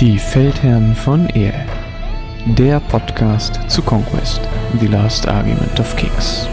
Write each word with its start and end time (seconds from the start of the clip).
Die 0.00 0.16
Feldherren 0.16 0.94
von 0.94 1.28
Ehr. 1.30 1.66
Der 2.56 2.78
Podcast 2.78 3.68
zu 3.68 3.82
Conquest, 3.82 4.40
The 4.78 4.86
Last 4.86 5.26
Argument 5.26 5.80
of 5.80 5.96
Kings. 5.96 6.46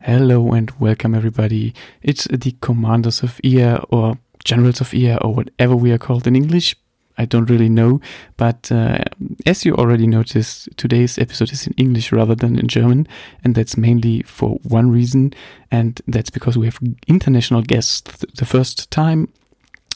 Hello 0.00 0.52
and 0.52 0.72
welcome 0.80 1.14
everybody. 1.14 1.72
It's 2.02 2.24
the 2.24 2.56
Commanders 2.60 3.22
of 3.22 3.38
Ear 3.44 3.84
or 3.88 4.18
Generals 4.44 4.80
of 4.80 4.92
Ear 4.94 5.18
or 5.22 5.36
whatever 5.36 5.76
we 5.76 5.92
are 5.92 5.98
called 5.98 6.26
in 6.26 6.34
English. 6.34 6.74
I 7.18 7.24
don't 7.24 7.50
really 7.50 7.68
know, 7.68 8.00
but 8.36 8.70
uh, 8.70 8.98
as 9.44 9.64
you 9.64 9.74
already 9.74 10.06
noticed, 10.06 10.68
today's 10.76 11.18
episode 11.18 11.52
is 11.52 11.66
in 11.66 11.74
English 11.76 12.12
rather 12.12 12.34
than 12.34 12.58
in 12.58 12.68
German, 12.68 13.08
and 13.44 13.54
that's 13.54 13.76
mainly 13.76 14.22
for 14.22 14.58
one 14.62 14.90
reason, 14.90 15.34
and 15.70 16.00
that's 16.06 16.30
because 16.30 16.56
we 16.56 16.66
have 16.66 16.78
international 17.08 17.62
guests 17.62 18.00
th- 18.00 18.32
the 18.34 18.46
first 18.46 18.90
time 18.90 19.28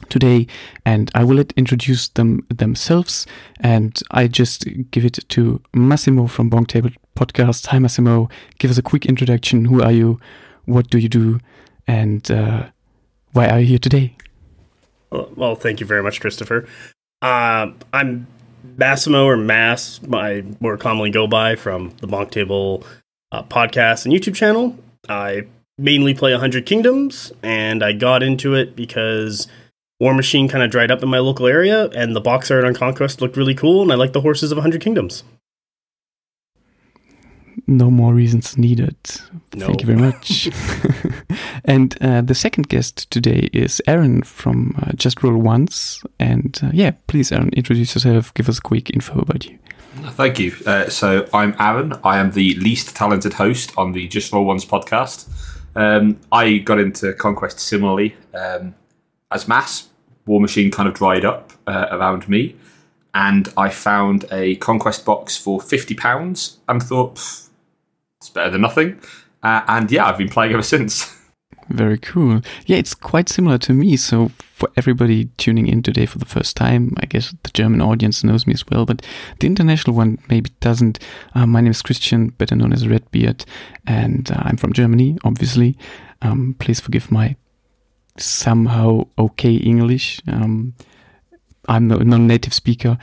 today, 0.09 0.47
and 0.85 1.11
I 1.15 1.25
will 1.25 1.37
let 1.37 1.53
introduce 1.53 2.09
them 2.09 2.45
themselves, 2.49 3.27
and 3.61 3.99
I 4.11 4.27
just 4.27 4.67
give 4.91 5.05
it 5.05 5.19
to 5.29 5.63
Massimo 5.73 6.27
from 6.27 6.51
Bonktable 6.51 6.95
Podcast. 7.17 7.67
Hi, 7.69 7.79
Massimo. 7.79 8.29
Give 8.59 8.71
us 8.71 8.79
a 8.79 8.83
quick 8.83 9.07
introduction. 9.07 9.67
Who 9.67 9.81
are 9.83 9.93
you? 9.93 10.19
What 10.65 10.91
do 10.91 10.99
you 10.99 11.09
do? 11.09 11.41
And 11.87 12.29
uh, 12.31 12.71
why 13.33 13.49
are 13.49 13.61
you 13.61 13.67
here 13.67 13.79
today? 13.79 14.17
Well, 15.11 15.57
thank 15.57 15.81
you 15.81 15.87
very 15.87 16.03
much, 16.03 16.21
Christopher. 16.21 16.67
Uh, 17.23 17.71
I'm 17.93 18.27
Massimo 18.77 19.25
or 19.25 19.37
Mass, 19.37 20.01
I 20.13 20.43
more 20.59 20.77
commonly 20.77 21.11
go 21.11 21.29
by 21.29 21.55
from 21.55 21.91
the 22.01 22.09
Bonktable 22.09 22.85
uh, 23.31 23.45
podcast 23.45 24.05
and 24.05 24.13
YouTube 24.13 24.35
channel. 24.35 24.77
I 25.09 25.47
mainly 25.79 26.15
play 26.15 26.33
100 26.33 26.67
Kingdoms, 26.67 27.31
and 27.41 27.85
I 27.85 27.93
got 27.93 28.25
into 28.25 28.55
it 28.55 28.75
because 28.75 29.47
War 30.01 30.15
Machine 30.15 30.49
kind 30.49 30.65
of 30.65 30.71
dried 30.73 30.91
up 30.91 31.05
in 31.05 31.09
my 31.09 31.21
local 31.21 31.47
area, 31.47 31.89
and 31.91 32.17
the 32.17 32.21
box 32.21 32.51
art 32.51 32.65
on 32.65 32.75
Conquest 32.75 33.21
looked 33.21 33.37
really 33.37 33.55
cool, 33.55 33.83
and 33.83 33.93
I 33.93 33.95
like 33.95 34.13
the 34.15 34.23
horses 34.23 34.51
of 34.51 34.59
100 34.59 34.81
Kingdoms 34.81 35.23
no 37.67 37.91
more 37.91 38.15
reasons 38.15 38.57
needed. 38.57 38.97
No. 39.55 39.67
Thank 39.67 39.81
you 39.81 39.87
very 39.87 39.99
much. 39.99 40.49
and 41.65 41.97
uh, 42.01 42.21
the 42.23 42.35
second 42.35 42.69
guest 42.69 43.11
today 43.11 43.49
is 43.53 43.83
Aaron 43.87 44.23
from 44.23 44.75
uh, 44.83 44.93
Just 44.95 45.23
Roll 45.23 45.39
Ones. 45.39 46.05
And 46.19 46.59
uh, 46.63 46.71
yeah, 46.73 46.93
please, 47.07 47.33
Aaron, 47.33 47.51
introduce 47.51 47.95
yourself. 47.95 48.33
Give 48.35 48.49
us 48.49 48.59
a 48.59 48.63
quick 48.63 48.91
info 48.91 49.21
about 49.21 49.47
you. 49.47 49.59
Thank 50.13 50.39
you. 50.39 50.55
Uh, 50.67 50.89
so 50.89 51.29
I'm 51.35 51.55
Aaron. 51.59 51.93
I 52.03 52.19
am 52.19 52.33
the 52.33 52.55
least 52.55 52.97
talented 52.97 53.35
host 53.35 53.73
on 53.77 53.93
the 53.93 54.09
Just 54.09 54.33
Roll 54.33 54.45
Ones 54.45 54.65
podcast. 54.65 55.29
Um, 55.77 56.19
I 56.31 56.59
got 56.59 56.79
into 56.79 57.13
Conquest 57.15 57.61
similarly 57.61 58.17
um, 58.35 58.75
as 59.31 59.49
mass. 59.49 59.89
War 60.27 60.41
Machine 60.41 60.71
kind 60.71 60.89
of 60.89 60.95
dried 60.95 61.25
up 61.25 61.53
uh, 61.67 61.89
around 61.91 62.29
me 62.29 62.55
and 63.15 63.53
I 63.57 63.69
found 63.69 64.25
a 64.33 64.57
conquest 64.57 65.05
box 65.05 65.37
for 65.37 65.61
fifty 65.61 65.95
pounds 65.95 66.59
and 66.69 66.83
thought 66.83 67.19
it's 68.21 68.31
better 68.33 68.51
than 68.51 68.61
nothing. 68.61 69.01
Uh, 69.43 69.63
and 69.69 69.91
yeah, 69.91 70.07
I've 70.07 70.19
been 70.19 70.29
playing 70.29 70.53
ever 70.53 70.63
since. 70.63 71.19
Very 71.69 71.99
cool. 71.99 72.43
Yeah, 72.67 72.77
it's 72.77 72.95
quite 72.95 73.29
similar 73.29 73.59
to 73.59 73.73
me. 73.73 73.97
So 73.97 74.29
for 74.29 74.69
everybody 74.77 75.27
tuning 75.37 75.67
in 75.69 75.83
today 75.83 76.07
for 76.07 76.19
the 76.19 76.27
first 76.27 76.57
time, 76.57 76.95
I 76.99 77.07
guess 77.07 77.35
the 77.43 77.51
German 77.53 77.81
audience 77.81 78.23
knows 78.23 78.47
me 78.47 78.53
as 78.53 78.67
well, 78.69 78.85
but 78.85 79.05
the 79.41 79.47
international 79.47 79.97
one 79.97 80.19
maybe 80.29 80.51
doesn't. 80.61 80.99
Uh, 81.35 81.47
my 81.47 81.61
name 81.61 81.71
is 81.71 81.83
Christian, 81.83 82.29
better 82.29 82.55
known 82.55 82.73
as 82.73 82.87
Redbeard, 82.87 83.45
and 83.87 84.31
uh, 84.31 84.37
I'm 84.39 84.57
from 84.57 84.73
Germany, 84.73 85.19
obviously. 85.25 85.77
Um, 86.21 86.57
please 86.59 86.81
forgive 86.81 87.11
my 87.11 87.37
somehow 88.19 89.07
okay 89.19 89.55
English. 89.55 90.21
Um, 90.29 90.75
I'm 91.69 91.89
no 91.89 91.97
non-native 91.97 92.55
speaker. 92.55 92.99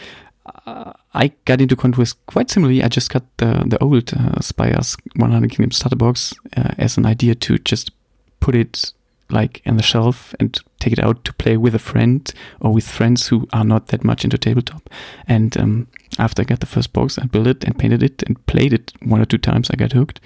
Uh, 0.66 0.94
I 1.14 1.31
got 1.46 1.62
into 1.62 1.75
Conquest 1.75 2.18
quite 2.25 2.50
similarly. 2.50 2.84
I 2.84 2.88
just 2.88 3.12
got 3.12 3.24
the 3.38 3.64
the 3.66 3.81
old 3.84 4.14
uh, 4.14 4.40
Spires 4.42 4.97
100 5.16 5.52
Kingdom 5.52 5.72
starter 5.72 5.96
box 5.96 6.34
uh, 6.58 6.74
as 6.78 6.98
an 6.98 7.06
idea 7.06 7.36
to 7.36 7.58
just 7.59 7.92
put 8.40 8.56
it 8.56 8.94
like 9.30 9.62
in 9.66 9.78
the 9.78 9.84
shelf 9.84 10.34
and 10.40 10.59
take 10.80 10.94
it 10.94 11.00
out 11.00 11.24
to 11.24 11.34
play 11.34 11.56
with 11.56 11.75
a 11.75 11.80
friend 11.80 12.34
or 12.59 12.74
with 12.74 12.88
friends 12.88 13.28
who 13.28 13.48
are 13.53 13.64
not 13.64 13.88
that 13.88 14.03
much 14.03 14.24
into 14.24 14.38
tabletop. 14.38 14.90
And 15.28 15.56
um, 15.58 15.88
after 16.18 16.42
I 16.42 16.46
got 16.46 16.59
the 16.59 16.66
first 16.66 16.94
box, 16.94 17.19
I 17.19 17.25
built 17.25 17.48
it 17.48 17.64
and 17.64 17.78
painted 17.78 18.02
it 18.02 18.24
and 18.24 18.44
played 18.48 18.74
it 18.74 18.92
one 19.03 19.22
or 19.22 19.25
two 19.25 19.38
times. 19.38 19.69
I 19.69 19.75
got 19.75 19.92
hooked, 19.92 20.19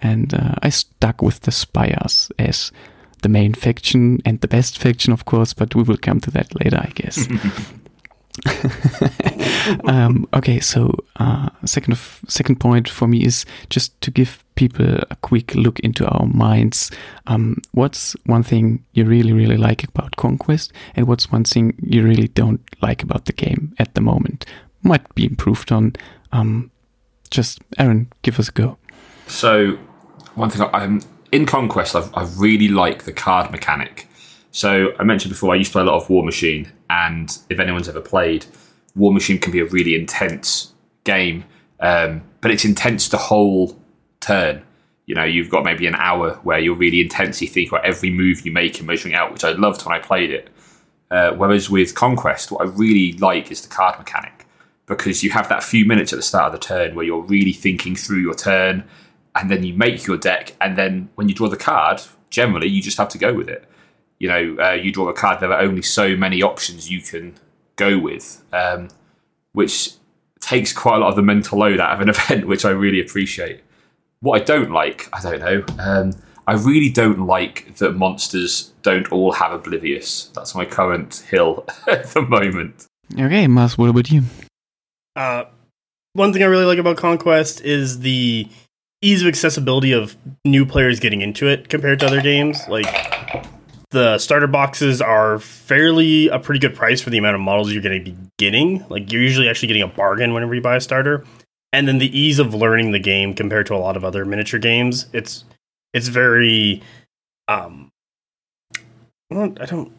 and 0.00 0.34
uh, 0.34 0.54
I 0.62 0.70
stuck 0.70 1.22
with 1.22 1.40
the 1.40 1.52
Spires 1.52 2.32
as 2.38 2.72
the 3.22 3.28
main 3.28 3.54
faction 3.54 4.20
and 4.24 4.40
the 4.40 4.48
best 4.48 4.78
faction, 4.78 5.12
of 5.12 5.24
course. 5.24 5.54
But 5.54 5.74
we 5.74 5.82
will 5.82 5.96
come 5.96 6.20
to 6.20 6.30
that 6.32 6.54
later, 6.54 6.78
I 6.78 6.90
guess. 6.94 7.28
um, 9.84 10.28
okay, 10.34 10.60
so 10.60 10.94
uh, 11.16 11.48
second 11.64 11.92
of, 11.92 12.20
second 12.28 12.60
point 12.60 12.88
for 12.88 13.08
me 13.08 13.24
is 13.24 13.44
just 13.70 14.00
to 14.00 14.10
give 14.10 14.44
people 14.54 14.98
a 15.10 15.16
quick 15.22 15.54
look 15.54 15.78
into 15.80 16.06
our 16.06 16.26
minds. 16.26 16.90
Um, 17.26 17.60
what's 17.72 18.14
one 18.26 18.42
thing 18.42 18.84
you 18.92 19.04
really 19.04 19.32
really 19.32 19.56
like 19.56 19.84
about 19.84 20.16
Conquest, 20.16 20.72
and 20.94 21.06
what's 21.06 21.32
one 21.32 21.44
thing 21.44 21.74
you 21.82 22.02
really 22.04 22.28
don't 22.28 22.60
like 22.82 23.02
about 23.02 23.24
the 23.26 23.32
game 23.32 23.74
at 23.78 23.94
the 23.94 24.00
moment? 24.00 24.44
Might 24.82 25.14
be 25.14 25.24
improved 25.24 25.72
on. 25.72 25.94
Um, 26.32 26.70
just 27.30 27.60
Aaron, 27.78 28.10
give 28.22 28.38
us 28.38 28.48
a 28.48 28.52
go. 28.52 28.78
So 29.26 29.78
one 30.34 30.50
thing 30.50 30.66
I'm 30.72 31.02
in 31.32 31.46
Conquest, 31.46 31.94
I've, 31.94 32.14
I 32.14 32.24
really 32.36 32.68
like 32.68 33.04
the 33.04 33.12
card 33.12 33.50
mechanic. 33.50 34.08
So 34.50 34.92
I 34.98 35.04
mentioned 35.04 35.30
before, 35.30 35.52
I 35.52 35.56
used 35.56 35.70
to 35.70 35.72
play 35.74 35.82
a 35.82 35.86
lot 35.86 36.02
of 36.02 36.08
War 36.08 36.24
Machine, 36.24 36.72
and 36.90 37.36
if 37.50 37.60
anyone's 37.60 37.88
ever 37.88 38.00
played, 38.00 38.46
War 38.96 39.12
Machine 39.12 39.38
can 39.38 39.52
be 39.52 39.60
a 39.60 39.66
really 39.66 39.94
intense 39.94 40.72
game, 41.04 41.44
um, 41.80 42.22
but 42.40 42.50
it's 42.50 42.64
intense 42.64 43.08
the 43.08 43.18
whole 43.18 43.78
turn. 44.20 44.62
You 45.06 45.14
know, 45.14 45.24
you've 45.24 45.50
got 45.50 45.64
maybe 45.64 45.86
an 45.86 45.94
hour 45.94 46.34
where 46.42 46.58
you're 46.58 46.74
really 46.74 47.00
intensely 47.00 47.46
thinking 47.46 47.70
about 47.72 47.86
every 47.86 48.10
move 48.10 48.44
you 48.44 48.52
make 48.52 48.78
and 48.78 48.86
measuring 48.86 49.14
out, 49.14 49.32
which 49.32 49.44
I 49.44 49.52
loved 49.52 49.84
when 49.86 49.94
I 49.94 50.00
played 50.00 50.30
it. 50.30 50.48
Uh, 51.10 51.32
whereas 51.32 51.70
with 51.70 51.94
Conquest, 51.94 52.50
what 52.50 52.60
I 52.60 52.64
really 52.70 53.12
like 53.14 53.50
is 53.50 53.62
the 53.62 53.68
card 53.68 53.98
mechanic 53.98 54.46
because 54.88 55.22
you 55.22 55.30
have 55.30 55.48
that 55.50 55.62
few 55.62 55.84
minutes 55.84 56.12
at 56.12 56.16
the 56.16 56.22
start 56.22 56.52
of 56.52 56.60
the 56.60 56.66
turn 56.66 56.94
where 56.94 57.04
you're 57.04 57.22
really 57.22 57.52
thinking 57.52 57.94
through 57.94 58.18
your 58.18 58.34
turn, 58.34 58.82
and 59.38 59.50
then 59.50 59.62
you 59.64 59.74
make 59.74 60.06
your 60.06 60.18
deck, 60.18 60.54
and 60.60 60.76
then 60.76 61.08
when 61.14 61.28
you 61.28 61.34
draw 61.34 61.48
the 61.48 61.56
card, 61.56 62.02
generally 62.28 62.68
you 62.68 62.82
just 62.82 62.98
have 62.98 63.08
to 63.10 63.18
go 63.18 63.32
with 63.32 63.48
it 63.48 63.68
you 64.18 64.28
know, 64.28 64.56
uh, 64.60 64.72
you 64.72 64.92
draw 64.92 65.08
a 65.08 65.14
card, 65.14 65.40
there 65.40 65.52
are 65.52 65.60
only 65.60 65.82
so 65.82 66.16
many 66.16 66.42
options 66.42 66.90
you 66.90 67.00
can 67.00 67.34
go 67.76 67.98
with, 67.98 68.42
um, 68.52 68.88
which 69.52 69.92
takes 70.40 70.72
quite 70.72 70.96
a 70.96 70.98
lot 70.98 71.10
of 71.10 71.16
the 71.16 71.22
mental 71.22 71.58
load 71.58 71.80
out 71.80 71.92
of 71.92 72.00
an 72.00 72.08
event, 72.14 72.46
which 72.46 72.64
I 72.64 72.70
really 72.70 73.00
appreciate. 73.00 73.62
What 74.20 74.40
I 74.40 74.44
don't 74.44 74.70
like, 74.70 75.08
I 75.12 75.20
don't 75.20 75.40
know. 75.40 75.64
Um, 75.78 76.12
I 76.46 76.54
really 76.54 76.90
don't 76.90 77.26
like 77.26 77.76
that 77.76 77.92
monsters 77.92 78.72
don't 78.82 79.10
all 79.12 79.32
have 79.32 79.52
Oblivious. 79.52 80.30
That's 80.34 80.54
my 80.54 80.64
current 80.64 81.24
hill 81.30 81.64
at 81.86 82.06
the 82.08 82.22
moment. 82.22 82.86
Okay, 83.12 83.46
Mas, 83.46 83.78
what 83.78 83.90
about 83.90 84.10
you? 84.10 84.22
Uh, 85.14 85.44
one 86.14 86.32
thing 86.32 86.42
I 86.42 86.46
really 86.46 86.64
like 86.64 86.78
about 86.78 86.96
Conquest 86.96 87.60
is 87.60 88.00
the 88.00 88.48
ease 89.02 89.22
of 89.22 89.28
accessibility 89.28 89.92
of 89.92 90.16
new 90.44 90.66
players 90.66 91.00
getting 91.00 91.20
into 91.20 91.46
it 91.46 91.68
compared 91.68 92.00
to 92.00 92.06
other 92.06 92.20
games. 92.20 92.60
Like, 92.68 92.86
the 93.90 94.18
starter 94.18 94.46
boxes 94.46 95.00
are 95.00 95.38
fairly 95.38 96.28
a 96.28 96.38
pretty 96.38 96.58
good 96.58 96.74
price 96.74 97.00
for 97.00 97.10
the 97.10 97.18
amount 97.18 97.34
of 97.36 97.40
models 97.40 97.72
you're 97.72 97.82
going 97.82 98.04
to 98.04 98.10
be 98.10 98.16
getting. 98.36 98.84
Like 98.88 99.10
you're 99.10 99.22
usually 99.22 99.48
actually 99.48 99.68
getting 99.68 99.82
a 99.82 99.88
bargain 99.88 100.34
whenever 100.34 100.54
you 100.54 100.60
buy 100.60 100.76
a 100.76 100.80
starter. 100.80 101.24
And 101.72 101.88
then 101.88 101.98
the 101.98 102.18
ease 102.18 102.38
of 102.38 102.54
learning 102.54 102.92
the 102.92 102.98
game 102.98 103.34
compared 103.34 103.66
to 103.66 103.74
a 103.74 103.78
lot 103.78 103.96
of 103.96 104.04
other 104.04 104.24
miniature 104.24 104.60
games, 104.60 105.06
it's 105.12 105.44
it's 105.94 106.08
very 106.08 106.82
um 107.46 107.90
I 109.30 109.34
don't, 109.34 109.60
I 109.60 109.64
don't 109.66 109.88
I'm 109.88 109.94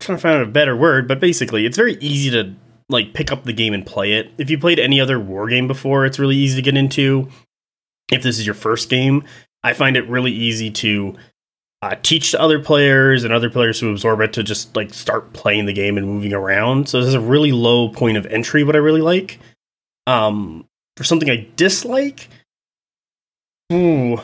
trying 0.00 0.18
to 0.18 0.22
find 0.22 0.42
a 0.42 0.46
better 0.46 0.76
word, 0.76 1.06
but 1.06 1.20
basically 1.20 1.66
it's 1.66 1.76
very 1.76 1.96
easy 2.00 2.30
to 2.30 2.54
like 2.88 3.14
pick 3.14 3.30
up 3.30 3.44
the 3.44 3.52
game 3.52 3.74
and 3.74 3.86
play 3.86 4.14
it. 4.14 4.32
If 4.38 4.50
you 4.50 4.58
played 4.58 4.78
any 4.78 5.00
other 5.00 5.20
war 5.20 5.48
game 5.48 5.68
before, 5.68 6.06
it's 6.06 6.18
really 6.18 6.36
easy 6.36 6.56
to 6.56 6.62
get 6.62 6.76
into. 6.76 7.28
If 8.10 8.22
this 8.22 8.38
is 8.38 8.46
your 8.46 8.54
first 8.54 8.88
game, 8.88 9.24
I 9.62 9.72
find 9.72 9.96
it 9.96 10.08
really 10.08 10.32
easy 10.32 10.70
to 10.70 11.16
uh, 11.82 11.94
teach 12.02 12.32
to 12.32 12.40
other 12.40 12.58
players 12.58 13.24
and 13.24 13.32
other 13.32 13.50
players 13.50 13.78
who 13.78 13.90
absorb 13.90 14.20
it 14.20 14.32
to 14.32 14.42
just 14.42 14.74
like 14.74 14.92
start 14.92 15.32
playing 15.32 15.66
the 15.66 15.72
game 15.72 15.96
and 15.96 16.06
moving 16.06 16.32
around. 16.32 16.88
So 16.88 17.00
this 17.00 17.08
is 17.08 17.14
a 17.14 17.20
really 17.20 17.52
low 17.52 17.88
point 17.88 18.16
of 18.16 18.26
entry. 18.26 18.64
What 18.64 18.76
I 18.76 18.78
really 18.78 19.02
like. 19.02 19.38
Um, 20.06 20.66
for 20.96 21.04
something 21.04 21.30
I 21.30 21.46
dislike, 21.56 22.28
ooh, 23.72 24.16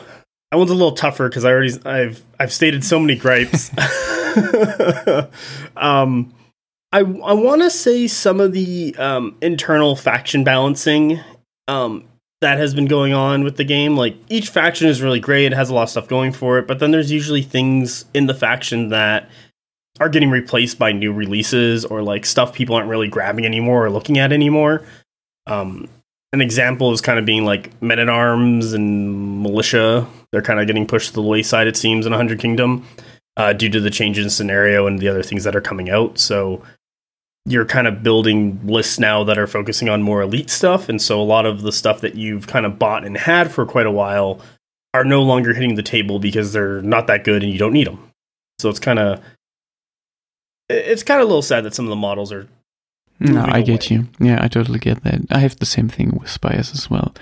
that 0.51 0.57
one's 0.57 0.71
a 0.71 0.73
little 0.73 0.93
tougher 0.93 1.29
because 1.29 1.45
I 1.45 1.51
already 1.51 1.73
I've 1.85 2.23
I've 2.39 2.51
stated 2.51 2.83
so 2.83 2.99
many 2.99 3.15
gripes. 3.15 3.71
um, 5.77 6.33
I 6.91 6.99
I 6.99 7.33
want 7.33 7.61
to 7.61 7.69
say 7.69 8.07
some 8.07 8.39
of 8.39 8.51
the 8.51 8.95
um, 8.97 9.37
internal 9.41 9.95
faction 9.95 10.43
balancing 10.43 11.19
um, 11.67 12.05
that 12.41 12.57
has 12.57 12.73
been 12.73 12.85
going 12.85 13.13
on 13.13 13.43
with 13.43 13.57
the 13.57 13.63
game. 13.63 13.95
Like 13.95 14.15
each 14.29 14.49
faction 14.49 14.87
is 14.87 15.01
really 15.01 15.19
great; 15.19 15.47
it 15.47 15.53
has 15.53 15.69
a 15.69 15.73
lot 15.73 15.83
of 15.83 15.89
stuff 15.89 16.07
going 16.07 16.31
for 16.31 16.57
it. 16.59 16.67
But 16.67 16.79
then 16.79 16.91
there's 16.91 17.11
usually 17.11 17.41
things 17.41 18.05
in 18.13 18.27
the 18.27 18.33
faction 18.33 18.89
that 18.89 19.29
are 19.99 20.09
getting 20.09 20.29
replaced 20.29 20.77
by 20.77 20.91
new 20.91 21.13
releases 21.13 21.85
or 21.85 22.01
like 22.01 22.25
stuff 22.25 22.53
people 22.53 22.75
aren't 22.75 22.89
really 22.89 23.07
grabbing 23.07 23.45
anymore 23.45 23.85
or 23.85 23.89
looking 23.89 24.17
at 24.17 24.33
anymore. 24.33 24.85
Um, 25.47 25.87
an 26.33 26.41
example 26.41 26.91
is 26.91 26.99
kind 26.99 27.17
of 27.17 27.25
being 27.25 27.45
like 27.45 27.81
men 27.81 27.99
at 27.99 28.09
arms 28.09 28.73
and 28.73 29.41
militia. 29.41 30.05
They're 30.31 30.41
kind 30.41 30.59
of 30.59 30.67
getting 30.67 30.85
pushed 30.85 31.09
to 31.09 31.13
the 31.13 31.21
wayside, 31.21 31.67
it 31.67 31.77
seems, 31.77 32.05
in 32.05 32.11
a 32.11 32.17
Hundred 32.17 32.39
Kingdom 32.39 32.85
uh, 33.37 33.53
due 33.53 33.69
to 33.69 33.79
the 33.79 33.89
change 33.89 34.19
in 34.19 34.29
scenario 34.29 34.87
and 34.87 34.99
the 34.99 35.07
other 35.07 35.23
things 35.23 35.43
that 35.45 35.55
are 35.55 35.61
coming 35.61 35.89
out. 35.89 36.17
So 36.19 36.61
you're 37.45 37.65
kind 37.65 37.87
of 37.87 38.01
building 38.01 38.59
lists 38.65 38.99
now 38.99 39.23
that 39.23 39.37
are 39.37 39.47
focusing 39.47 39.87
on 39.87 40.01
more 40.01 40.21
elite 40.21 40.49
stuff. 40.49 40.89
And 40.89 41.01
so 41.01 41.21
a 41.21 41.23
lot 41.23 41.45
of 41.45 41.61
the 41.61 41.71
stuff 41.71 42.01
that 42.01 42.15
you've 42.15 42.47
kind 42.47 42.65
of 42.65 42.79
bought 42.79 43.05
and 43.05 43.15
had 43.15 43.51
for 43.51 43.65
quite 43.65 43.85
a 43.85 43.91
while 43.91 44.41
are 44.93 45.03
no 45.03 45.21
longer 45.21 45.53
hitting 45.53 45.75
the 45.75 45.83
table 45.83 46.19
because 46.19 46.53
they're 46.53 46.81
not 46.81 47.07
that 47.07 47.23
good 47.23 47.43
and 47.43 47.51
you 47.51 47.59
don't 47.59 47.73
need 47.73 47.87
them. 47.87 48.11
So 48.59 48.69
it's 48.69 48.79
kind 48.79 48.97
of 48.97 49.21
it's 50.69 51.03
kind 51.03 51.21
of 51.21 51.25
a 51.25 51.27
little 51.27 51.43
sad 51.43 51.63
that 51.65 51.75
some 51.75 51.85
of 51.85 51.89
the 51.89 51.95
models 51.95 52.31
are. 52.31 52.47
No, 53.19 53.45
I 53.47 53.61
get 53.61 53.89
away. 53.89 54.01
you. 54.01 54.07
Yeah, 54.19 54.43
I 54.43 54.47
totally 54.47 54.79
get 54.79 55.03
that. 55.03 55.21
I 55.29 55.39
have 55.39 55.57
the 55.57 55.65
same 55.65 55.87
thing 55.87 56.17
with 56.19 56.29
Spires 56.29 56.71
as 56.73 56.89
well. 56.89 57.13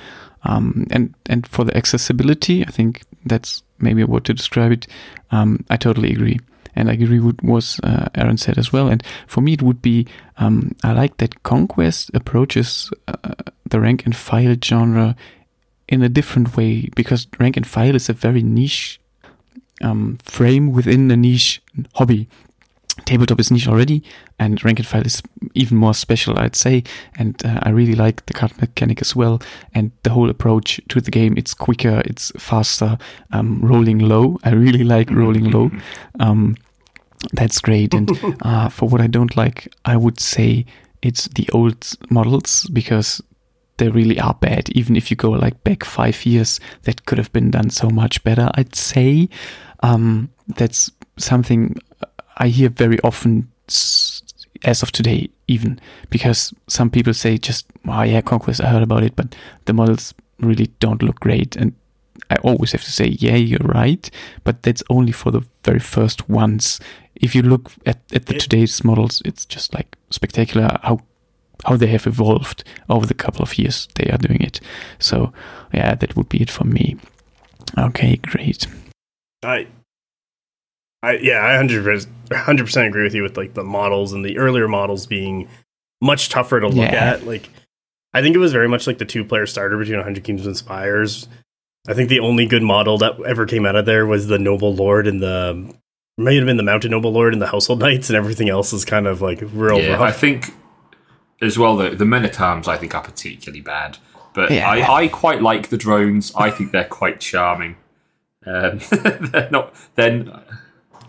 Um, 0.43 0.87
and 0.91 1.13
and 1.25 1.45
for 1.47 1.63
the 1.63 1.75
accessibility, 1.75 2.65
I 2.65 2.71
think 2.71 3.03
that's 3.25 3.63
maybe 3.79 4.01
a 4.01 4.07
word 4.07 4.25
to 4.25 4.33
describe 4.33 4.71
it. 4.71 4.87
Um, 5.31 5.65
I 5.69 5.77
totally 5.77 6.11
agree, 6.11 6.39
and 6.75 6.89
I 6.89 6.93
agree 6.93 7.19
with 7.19 7.41
what 7.41 7.79
uh, 7.83 8.07
Aaron 8.15 8.37
said 8.37 8.57
as 8.57 8.73
well. 8.73 8.87
And 8.87 9.03
for 9.27 9.41
me, 9.41 9.53
it 9.53 9.61
would 9.61 9.81
be 9.81 10.07
um, 10.37 10.75
I 10.83 10.93
like 10.93 11.17
that 11.17 11.43
Conquest 11.43 12.11
approaches 12.13 12.91
uh, 13.07 13.35
the 13.69 13.79
rank 13.79 14.05
and 14.05 14.15
file 14.15 14.55
genre 14.63 15.15
in 15.87 16.01
a 16.01 16.09
different 16.09 16.55
way 16.55 16.89
because 16.95 17.27
rank 17.39 17.57
and 17.57 17.67
file 17.67 17.95
is 17.95 18.09
a 18.09 18.13
very 18.13 18.41
niche 18.41 18.99
um, 19.81 20.17
frame 20.23 20.71
within 20.71 21.11
a 21.11 21.17
niche 21.17 21.61
hobby 21.95 22.27
tabletop 23.05 23.39
is 23.39 23.51
niche 23.51 23.67
already, 23.67 24.03
and 24.39 24.63
rank 24.63 24.79
and 24.79 24.87
file 24.87 25.05
is 25.05 25.21
even 25.53 25.77
more 25.77 25.93
special, 25.93 26.37
I'd 26.37 26.55
say. 26.55 26.83
And 27.17 27.43
uh, 27.45 27.59
I 27.63 27.69
really 27.69 27.95
like 27.95 28.25
the 28.25 28.33
card 28.33 28.59
mechanic 28.59 29.01
as 29.01 29.15
well, 29.15 29.41
and 29.73 29.91
the 30.03 30.11
whole 30.11 30.29
approach 30.29 30.79
to 30.89 31.01
the 31.01 31.11
game. 31.11 31.35
It's 31.37 31.53
quicker, 31.53 32.01
it's 32.05 32.31
faster, 32.37 32.97
um, 33.31 33.61
rolling 33.61 33.99
low. 33.99 34.39
I 34.43 34.51
really 34.51 34.83
like 34.83 35.09
rolling 35.09 35.49
low. 35.51 35.71
Um, 36.19 36.55
that's 37.31 37.59
great. 37.59 37.93
And 37.93 38.11
uh, 38.41 38.69
for 38.69 38.87
what 38.87 39.01
I 39.01 39.07
don't 39.07 39.35
like, 39.35 39.73
I 39.85 39.97
would 39.97 40.19
say 40.19 40.65
it's 41.01 41.27
the 41.29 41.49
old 41.53 41.91
models 42.09 42.67
because 42.71 43.21
they 43.77 43.89
really 43.89 44.19
are 44.19 44.35
bad. 44.35 44.69
Even 44.69 44.95
if 44.95 45.09
you 45.09 45.17
go 45.17 45.31
like 45.31 45.63
back 45.63 45.83
five 45.83 46.25
years, 46.25 46.59
that 46.83 47.05
could 47.05 47.17
have 47.17 47.31
been 47.33 47.51
done 47.51 47.69
so 47.69 47.89
much 47.89 48.23
better. 48.23 48.49
I'd 48.55 48.75
say 48.75 49.29
um, 49.81 50.29
that's 50.55 50.91
something 51.17 51.77
I 52.37 52.47
hear 52.47 52.69
very 52.69 52.99
often 53.01 53.51
as 53.67 54.81
of 54.81 54.91
today, 54.91 55.29
even 55.47 55.79
because 56.09 56.53
some 56.67 56.89
people 56.89 57.13
say 57.13 57.37
just, 57.37 57.65
oh 57.87 58.03
yeah, 58.03 58.21
Conquest, 58.21 58.61
I 58.61 58.69
heard 58.69 58.83
about 58.83 59.03
it, 59.03 59.15
but 59.15 59.35
the 59.65 59.73
models 59.73 60.13
really 60.39 60.67
don't 60.79 61.03
look 61.03 61.19
great. 61.19 61.55
And 61.55 61.73
I 62.29 62.35
always 62.37 62.71
have 62.71 62.83
to 62.83 62.91
say, 62.91 63.07
yeah, 63.19 63.35
you're 63.35 63.59
right, 63.59 64.09
but 64.43 64.63
that's 64.63 64.83
only 64.89 65.11
for 65.11 65.31
the 65.31 65.45
very 65.63 65.79
first 65.79 66.29
ones. 66.29 66.79
If 67.15 67.35
you 67.35 67.41
look 67.41 67.71
at, 67.85 67.99
at 68.13 68.25
the 68.25 68.33
today's 68.35 68.83
models, 68.83 69.21
it's 69.25 69.45
just 69.45 69.73
like 69.73 69.97
spectacular 70.09 70.77
how 70.81 70.99
how 71.65 71.77
they 71.77 71.87
have 71.87 72.05
evolved 72.07 72.63
over 72.89 73.05
the 73.05 73.13
couple 73.13 73.41
of 73.41 73.57
years 73.57 73.87
they 73.95 74.09
are 74.09 74.17
doing 74.17 74.41
it. 74.41 74.59
So 74.99 75.31
yeah, 75.73 75.95
that 75.95 76.15
would 76.15 76.27
be 76.27 76.41
it 76.41 76.49
for 76.49 76.65
me. 76.65 76.97
Okay, 77.77 78.17
great. 78.17 78.67
I, 79.43 79.67
I 81.03 81.17
yeah, 81.17 81.45
I 81.45 81.55
hundred 81.55 82.63
percent 82.65 82.87
agree 82.87 83.03
with 83.03 83.13
you 83.13 83.21
with 83.21 83.37
like 83.37 83.53
the 83.53 83.63
models 83.63 84.13
and 84.13 84.23
the 84.25 84.37
earlier 84.39 84.67
models 84.67 85.05
being 85.05 85.47
much 86.01 86.29
tougher 86.29 86.59
to 86.59 86.67
look 86.67 86.91
Yeah. 86.91 87.11
at. 87.13 87.27
Like, 87.27 87.49
I 88.13 88.21
think 88.21 88.35
it 88.35 88.39
was 88.39 88.51
very 88.53 88.67
much 88.69 88.87
like 88.87 88.97
the 88.97 89.05
two 89.05 89.23
player 89.23 89.45
starter 89.45 89.77
between 89.77 89.99
Hundred 89.99 90.23
Kingdoms 90.23 90.47
and 90.47 90.57
Spires. 90.57 91.27
I 91.87 91.93
think 91.93 92.07
the 92.09 92.19
only 92.21 92.45
good 92.45 92.63
model 92.63 92.97
that 92.99 93.21
ever 93.25 93.45
came 93.45 93.65
out 93.65 93.75
of 93.75 93.85
there 93.85 94.05
was 94.07 94.27
the 94.27 94.39
Noble 94.39 94.73
Lord 94.73 95.05
and 95.05 95.21
the 95.21 95.75
may 96.17 96.35
have 96.37 96.45
been 96.45 96.57
the 96.57 96.63
Mountain 96.63 96.91
Noble 96.91 97.11
Lord 97.11 97.33
and 97.33 97.41
the 97.41 97.47
Household 97.47 97.79
Knights, 97.79 98.09
and 98.09 98.15
everything 98.15 98.47
else 98.49 98.71
is 98.71 98.85
kind 98.85 99.05
of 99.05 99.21
like 99.21 99.41
real 99.53 99.79
Yeah, 99.81 100.01
I 100.01 100.11
think 100.11 100.53
as 101.41 101.59
well 101.59 101.75
the 101.75 101.89
the 101.89 102.05
men 102.05 102.23
at 102.23 102.39
arms 102.39 102.67
I 102.69 102.77
think 102.77 102.95
are 102.95 103.03
particularly 103.03 103.59
bad, 103.61 103.97
but 104.33 104.51
Yeah. 104.51 104.69
I, 104.69 105.03
I 105.03 105.07
quite 105.09 105.41
like 105.41 105.67
the 105.67 105.77
drones. 105.77 106.31
I 106.35 106.49
think 106.49 106.71
they're 106.71 106.85
quite 106.85 107.19
charming. 107.19 107.75
Um, 108.45 108.79
they're 108.91 109.49
not. 109.51 109.73
Then 109.95 110.31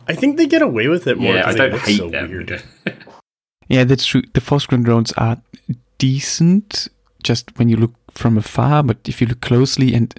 I 0.08 0.14
think 0.14 0.36
they 0.36 0.46
get 0.46 0.62
away 0.62 0.88
with 0.88 1.06
it 1.06 1.18
more. 1.18 1.34
yeah, 1.34 1.40
I 1.40 1.44
'cause 1.44 1.54
they 1.54 1.58
don't 1.60 1.72
look 1.72 1.82
hate 1.82 1.98
so 1.98 2.10
them. 2.10 2.30
weird. 2.30 2.62
Yeah, 3.66 3.84
that's 3.84 4.04
true. 4.04 4.20
The 4.34 4.42
Force-Grown 4.42 4.82
drones 4.82 5.12
are 5.12 5.40
decent 5.96 6.88
just 7.22 7.58
when 7.58 7.70
you 7.70 7.76
look 7.78 7.94
from 8.10 8.36
afar, 8.36 8.82
but 8.82 8.98
if 9.08 9.22
you 9.22 9.26
look 9.26 9.40
closely 9.40 9.94
and 9.94 10.14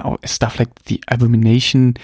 uh, 0.00 0.16
stuff 0.24 0.58
like 0.58 0.82
the 0.86 1.00
abomination, 1.06 1.96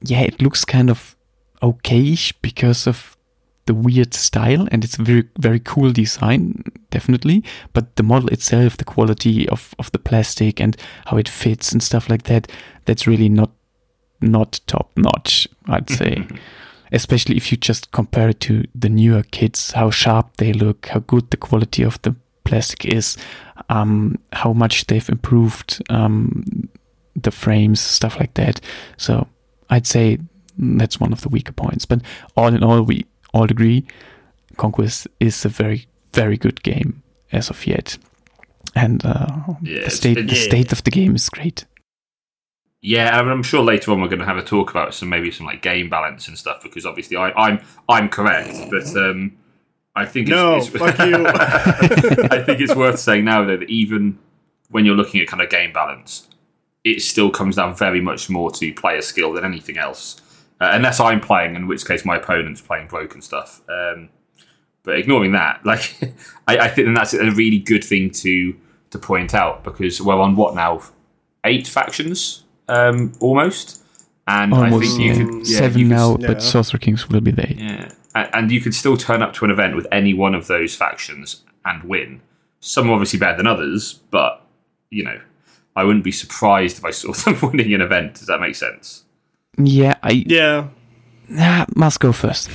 yeah, 0.00 0.22
it 0.22 0.42
looks 0.42 0.64
kind 0.64 0.90
of 0.90 1.14
okayish 1.62 2.32
because 2.42 2.88
of 2.88 3.16
the 3.66 3.74
weird 3.74 4.12
style 4.14 4.66
and 4.72 4.82
it's 4.82 4.98
a 4.98 5.02
very 5.04 5.22
very 5.38 5.60
cool 5.60 5.92
design 5.92 6.64
definitely 6.90 7.44
but 7.72 7.94
the 7.94 8.02
model 8.02 8.28
itself 8.30 8.76
the 8.76 8.84
quality 8.84 9.48
of 9.48 9.72
of 9.78 9.92
the 9.92 10.00
plastic 10.00 10.60
and 10.60 10.76
how 11.06 11.16
it 11.16 11.28
fits 11.28 11.70
and 11.70 11.80
stuff 11.80 12.10
like 12.10 12.24
that 12.24 12.50
that's 12.86 13.06
really 13.06 13.28
not 13.28 13.52
not 14.20 14.58
top 14.66 14.90
notch 14.96 15.46
i'd 15.68 15.88
say 15.88 16.26
especially 16.92 17.36
if 17.36 17.50
you 17.50 17.58
just 17.58 17.90
compare 17.90 18.28
it 18.28 18.40
to 18.40 18.64
the 18.74 18.88
newer 18.88 19.22
kits, 19.30 19.72
how 19.72 19.90
sharp 19.90 20.36
they 20.36 20.52
look, 20.52 20.86
how 20.86 21.00
good 21.00 21.30
the 21.30 21.36
quality 21.36 21.82
of 21.82 22.00
the 22.02 22.14
plastic 22.44 22.84
is, 22.84 23.16
um, 23.68 24.18
how 24.32 24.52
much 24.52 24.86
they've 24.86 25.08
improved 25.08 25.82
um, 25.90 26.68
the 27.16 27.30
frames, 27.30 27.80
stuff 27.80 28.20
like 28.20 28.34
that. 28.34 28.60
So 28.96 29.26
I'd 29.70 29.86
say 29.86 30.18
that's 30.58 31.00
one 31.00 31.12
of 31.12 31.22
the 31.22 31.28
weaker 31.28 31.52
points. 31.52 31.86
But 31.86 32.02
all 32.36 32.54
in 32.54 32.62
all, 32.62 32.82
we 32.82 33.06
all 33.32 33.44
agree 33.44 33.86
Conquest 34.56 35.08
is 35.18 35.44
a 35.44 35.48
very, 35.48 35.86
very 36.12 36.36
good 36.36 36.62
game 36.62 37.02
as 37.32 37.50
of 37.50 37.66
yet. 37.66 37.98
And 38.74 39.04
uh, 39.04 39.26
Yeah, 39.62 39.84
the 39.84 39.90
state, 39.90 40.26
the 40.28 40.34
state 40.34 40.72
of 40.72 40.84
the 40.84 40.90
game 40.90 41.14
is 41.14 41.28
great. 41.28 41.64
Yeah, 42.84 43.20
and 43.20 43.30
I'm 43.30 43.44
sure 43.44 43.62
later 43.62 43.92
on 43.92 44.00
we're 44.00 44.08
going 44.08 44.18
to 44.18 44.24
have 44.26 44.36
a 44.36 44.42
talk 44.42 44.70
about 44.70 44.92
some 44.92 45.08
maybe 45.08 45.30
some 45.30 45.46
like 45.46 45.62
game 45.62 45.88
balance 45.88 46.26
and 46.26 46.36
stuff 46.36 46.60
because 46.64 46.84
obviously 46.84 47.16
I, 47.16 47.30
I'm 47.30 47.60
I'm 47.88 48.08
correct, 48.08 48.70
but 48.70 48.86
um, 48.96 49.36
I 49.94 50.04
think 50.04 50.28
it's, 50.28 50.34
No, 50.34 50.56
it's, 50.56 50.68
fuck 50.68 50.98
you. 50.98 51.24
I 51.26 52.42
think 52.42 52.60
it's 52.60 52.74
worth 52.74 52.98
saying 52.98 53.24
now 53.24 53.44
though 53.44 53.56
that 53.56 53.70
even 53.70 54.18
when 54.70 54.84
you're 54.84 54.96
looking 54.96 55.20
at 55.20 55.28
kind 55.28 55.40
of 55.40 55.48
game 55.48 55.72
balance, 55.72 56.28
it 56.82 57.02
still 57.02 57.30
comes 57.30 57.54
down 57.54 57.76
very 57.76 58.00
much 58.00 58.28
more 58.28 58.50
to 58.50 58.74
player 58.74 59.00
skill 59.00 59.32
than 59.32 59.44
anything 59.44 59.78
else, 59.78 60.20
uh, 60.60 60.70
unless 60.72 60.98
I'm 60.98 61.20
playing, 61.20 61.54
in 61.54 61.68
which 61.68 61.86
case 61.86 62.04
my 62.04 62.16
opponent's 62.16 62.60
playing 62.60 62.88
broken 62.88 63.22
stuff. 63.22 63.62
Um, 63.68 64.08
but 64.82 64.98
ignoring 64.98 65.32
that, 65.32 65.60
like 65.64 65.98
I, 66.48 66.58
I 66.58 66.68
think 66.68 66.96
that's 66.96 67.14
a 67.14 67.30
really 67.30 67.60
good 67.60 67.84
thing 67.84 68.10
to 68.10 68.56
to 68.90 68.98
point 68.98 69.34
out 69.34 69.62
because 69.62 70.02
we're 70.02 70.20
on 70.20 70.34
what 70.34 70.56
now 70.56 70.82
eight 71.44 71.68
factions 71.68 72.41
um, 72.68 73.12
almost, 73.20 73.82
and 74.26 74.54
I 74.54 74.70
Almost 74.70 74.96
think 74.96 75.00
you 75.00 75.06
yeah. 75.12 75.16
could 75.24 75.48
yeah, 75.48 75.58
seven 75.58 75.78
you 75.80 75.88
could 75.88 75.94
now, 75.96 76.16
yeah. 76.20 76.26
but 76.28 76.42
Sorcerer 76.42 76.78
Kings 76.78 77.08
will 77.08 77.20
be 77.20 77.30
there. 77.32 77.52
yeah, 77.56 77.92
A- 78.14 78.36
and 78.36 78.50
you 78.50 78.60
could 78.60 78.74
still 78.74 78.96
turn 78.96 79.22
up 79.22 79.32
to 79.34 79.44
an 79.44 79.50
event 79.50 79.74
with 79.76 79.86
any 79.92 80.14
one 80.14 80.34
of 80.34 80.46
those 80.46 80.74
factions 80.76 81.42
and 81.64 81.82
win. 81.84 82.20
Some 82.60 82.88
are 82.88 82.92
obviously 82.92 83.18
better 83.18 83.36
than 83.36 83.46
others, 83.46 83.94
but 84.10 84.44
you 84.90 85.02
know, 85.04 85.20
I 85.74 85.84
wouldn't 85.84 86.04
be 86.04 86.12
surprised 86.12 86.78
if 86.78 86.84
I 86.84 86.90
saw 86.90 87.12
them 87.30 87.38
winning 87.42 87.74
an 87.74 87.80
event. 87.80 88.14
Does 88.14 88.26
that 88.26 88.40
make 88.40 88.54
sense? 88.54 89.04
Yeah, 89.58 89.96
I 90.02 90.24
yeah. 90.26 90.68
ah, 91.38 91.66
must 91.74 92.00
go 92.00 92.12
first. 92.12 92.50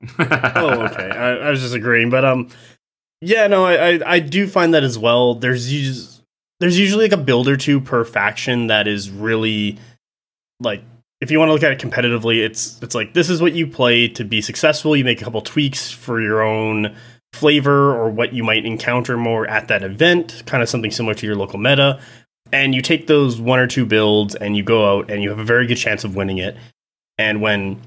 oh, 0.18 0.82
okay. 0.86 1.10
I, 1.10 1.36
I 1.46 1.50
was 1.50 1.60
just 1.60 1.74
agreeing, 1.74 2.10
but 2.10 2.24
um, 2.24 2.48
yeah, 3.20 3.46
no, 3.48 3.64
I, 3.64 3.94
I 3.94 4.00
I 4.06 4.20
do 4.20 4.46
find 4.46 4.72
that 4.74 4.84
as 4.84 4.96
well. 4.98 5.34
There's 5.34 5.72
us- 5.72 6.17
there's 6.60 6.78
usually 6.78 7.04
like 7.04 7.18
a 7.18 7.22
build 7.22 7.48
or 7.48 7.56
two 7.56 7.80
per 7.80 8.04
faction 8.04 8.68
that 8.68 8.88
is 8.88 9.10
really 9.10 9.78
like 10.60 10.82
if 11.20 11.30
you 11.30 11.38
want 11.38 11.48
to 11.48 11.52
look 11.52 11.62
at 11.62 11.72
it 11.72 11.80
competitively, 11.80 12.44
it's 12.44 12.80
it's 12.82 12.94
like 12.94 13.14
this 13.14 13.28
is 13.28 13.40
what 13.40 13.52
you 13.52 13.66
play 13.66 14.08
to 14.08 14.24
be 14.24 14.40
successful. 14.40 14.96
You 14.96 15.04
make 15.04 15.20
a 15.20 15.24
couple 15.24 15.40
tweaks 15.40 15.90
for 15.90 16.20
your 16.20 16.42
own 16.42 16.96
flavor 17.32 17.94
or 17.94 18.08
what 18.08 18.32
you 18.32 18.42
might 18.44 18.64
encounter 18.64 19.16
more 19.16 19.46
at 19.46 19.68
that 19.68 19.82
event, 19.82 20.42
kind 20.46 20.62
of 20.62 20.68
something 20.68 20.90
similar 20.90 21.14
to 21.14 21.26
your 21.26 21.36
local 21.36 21.58
meta. 21.58 22.00
And 22.52 22.74
you 22.74 22.80
take 22.80 23.06
those 23.06 23.40
one 23.40 23.58
or 23.58 23.66
two 23.66 23.84
builds 23.84 24.34
and 24.34 24.56
you 24.56 24.62
go 24.62 24.98
out 24.98 25.10
and 25.10 25.22
you 25.22 25.28
have 25.28 25.38
a 25.38 25.44
very 25.44 25.66
good 25.66 25.76
chance 25.76 26.04
of 26.04 26.16
winning 26.16 26.38
it. 26.38 26.56
And 27.18 27.42
when 27.42 27.82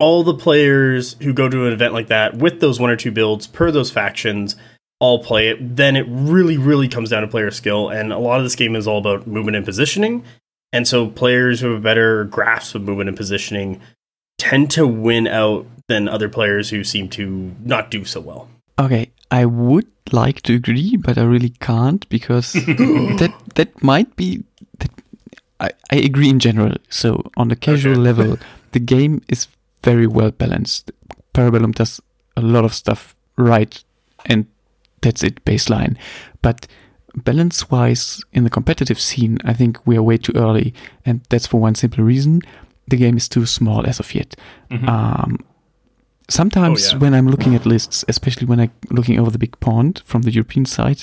all 0.00 0.24
the 0.24 0.34
players 0.34 1.14
who 1.22 1.32
go 1.32 1.48
to 1.48 1.66
an 1.66 1.72
event 1.72 1.92
like 1.92 2.08
that 2.08 2.36
with 2.36 2.60
those 2.60 2.80
one 2.80 2.90
or 2.90 2.96
two 2.96 3.12
builds 3.12 3.46
per 3.46 3.70
those 3.70 3.90
factions 3.90 4.56
all 5.00 5.22
play 5.22 5.48
it. 5.48 5.76
Then 5.76 5.96
it 5.96 6.06
really, 6.08 6.56
really 6.56 6.88
comes 6.88 7.10
down 7.10 7.22
to 7.22 7.28
player 7.28 7.50
skill. 7.50 7.88
And 7.88 8.12
a 8.12 8.18
lot 8.18 8.38
of 8.38 8.44
this 8.44 8.56
game 8.56 8.74
is 8.74 8.86
all 8.86 8.98
about 8.98 9.26
movement 9.26 9.56
and 9.56 9.64
positioning. 9.64 10.24
And 10.72 10.86
so 10.86 11.08
players 11.08 11.60
who 11.60 11.68
have 11.70 11.78
a 11.78 11.82
better 11.82 12.24
grasp 12.24 12.74
of 12.74 12.82
movement 12.82 13.08
and 13.08 13.16
positioning 13.16 13.80
tend 14.38 14.70
to 14.72 14.86
win 14.86 15.26
out 15.26 15.66
than 15.88 16.08
other 16.08 16.28
players 16.28 16.70
who 16.70 16.84
seem 16.84 17.08
to 17.10 17.54
not 17.64 17.90
do 17.90 18.04
so 18.04 18.20
well. 18.20 18.48
Okay, 18.78 19.10
I 19.30 19.46
would 19.46 19.86
like 20.12 20.42
to 20.42 20.54
agree, 20.54 20.96
but 20.96 21.16
I 21.18 21.22
really 21.22 21.50
can't 21.60 22.06
because 22.08 22.52
that 23.18 23.32
that 23.54 23.82
might 23.82 24.14
be 24.16 24.44
that 24.78 24.90
I, 25.60 25.70
I 25.90 25.96
agree 25.96 26.28
in 26.28 26.38
general. 26.38 26.74
So 26.88 27.30
on 27.36 27.48
the 27.48 27.56
casual 27.56 27.92
Okay. 27.92 28.00
level, 28.00 28.38
the 28.72 28.80
game 28.80 29.22
is 29.28 29.48
very 29.82 30.06
well 30.06 30.30
balanced. 30.30 30.92
Parabellum 31.34 31.74
does 31.74 32.00
a 32.36 32.40
lot 32.42 32.64
of 32.64 32.74
stuff 32.74 33.14
right, 33.36 33.82
and 34.26 34.46
that's 35.02 35.22
it 35.22 35.44
baseline. 35.44 35.96
But 36.42 36.66
balance 37.14 37.70
wise, 37.70 38.22
in 38.32 38.44
the 38.44 38.50
competitive 38.50 39.00
scene, 39.00 39.38
I 39.44 39.52
think 39.54 39.84
we 39.86 39.96
are 39.96 40.02
way 40.02 40.18
too 40.18 40.32
early, 40.36 40.72
and 41.04 41.20
that's 41.30 41.46
for 41.46 41.60
one 41.60 41.74
simple 41.74 42.04
reason: 42.04 42.42
the 42.86 42.96
game 42.96 43.16
is 43.16 43.28
too 43.28 43.46
small 43.46 43.86
as 43.86 44.00
of 44.00 44.14
yet. 44.14 44.34
Um, 44.70 45.38
sometimes 46.28 46.88
Oh, 46.88 46.92
yeah. 46.92 46.98
when 46.98 47.14
I'm 47.14 47.28
looking 47.28 47.54
at 47.54 47.66
lists, 47.66 48.04
especially 48.08 48.46
when 48.46 48.60
I'm 48.60 48.72
looking 48.90 49.18
over 49.18 49.30
the 49.30 49.38
big 49.38 49.58
pond 49.60 50.02
from 50.04 50.22
the 50.22 50.30
European 50.32 50.66
side, 50.66 51.02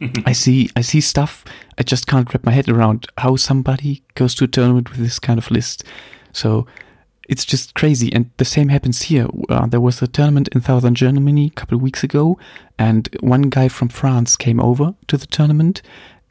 I 0.26 0.32
see 0.32 0.68
I 0.76 0.82
see 0.82 1.00
stuff 1.00 1.44
I 1.78 1.82
just 1.82 2.06
can't 2.06 2.32
wrap 2.32 2.44
my 2.44 2.52
head 2.52 2.68
around 2.68 3.06
how 3.18 3.36
somebody 3.36 4.02
goes 4.14 4.34
to 4.36 4.44
a 4.44 4.48
tournament 4.48 4.90
with 4.90 5.00
this 5.00 5.18
kind 5.18 5.38
of 5.38 5.50
list. 5.50 5.84
So 6.32 6.66
it's 7.28 7.44
just 7.44 7.74
crazy, 7.74 8.12
and 8.12 8.30
the 8.36 8.44
same 8.44 8.68
happens 8.68 9.02
here. 9.02 9.26
Uh, 9.48 9.66
there 9.66 9.80
was 9.80 10.00
a 10.02 10.06
tournament 10.06 10.48
in 10.48 10.60
southern 10.62 10.94
Germany 10.94 11.46
a 11.46 11.60
couple 11.60 11.76
of 11.76 11.82
weeks 11.82 12.04
ago, 12.04 12.38
and 12.78 13.08
one 13.20 13.42
guy 13.42 13.68
from 13.68 13.88
France 13.88 14.36
came 14.36 14.60
over 14.60 14.94
to 15.08 15.16
the 15.16 15.26
tournament, 15.26 15.82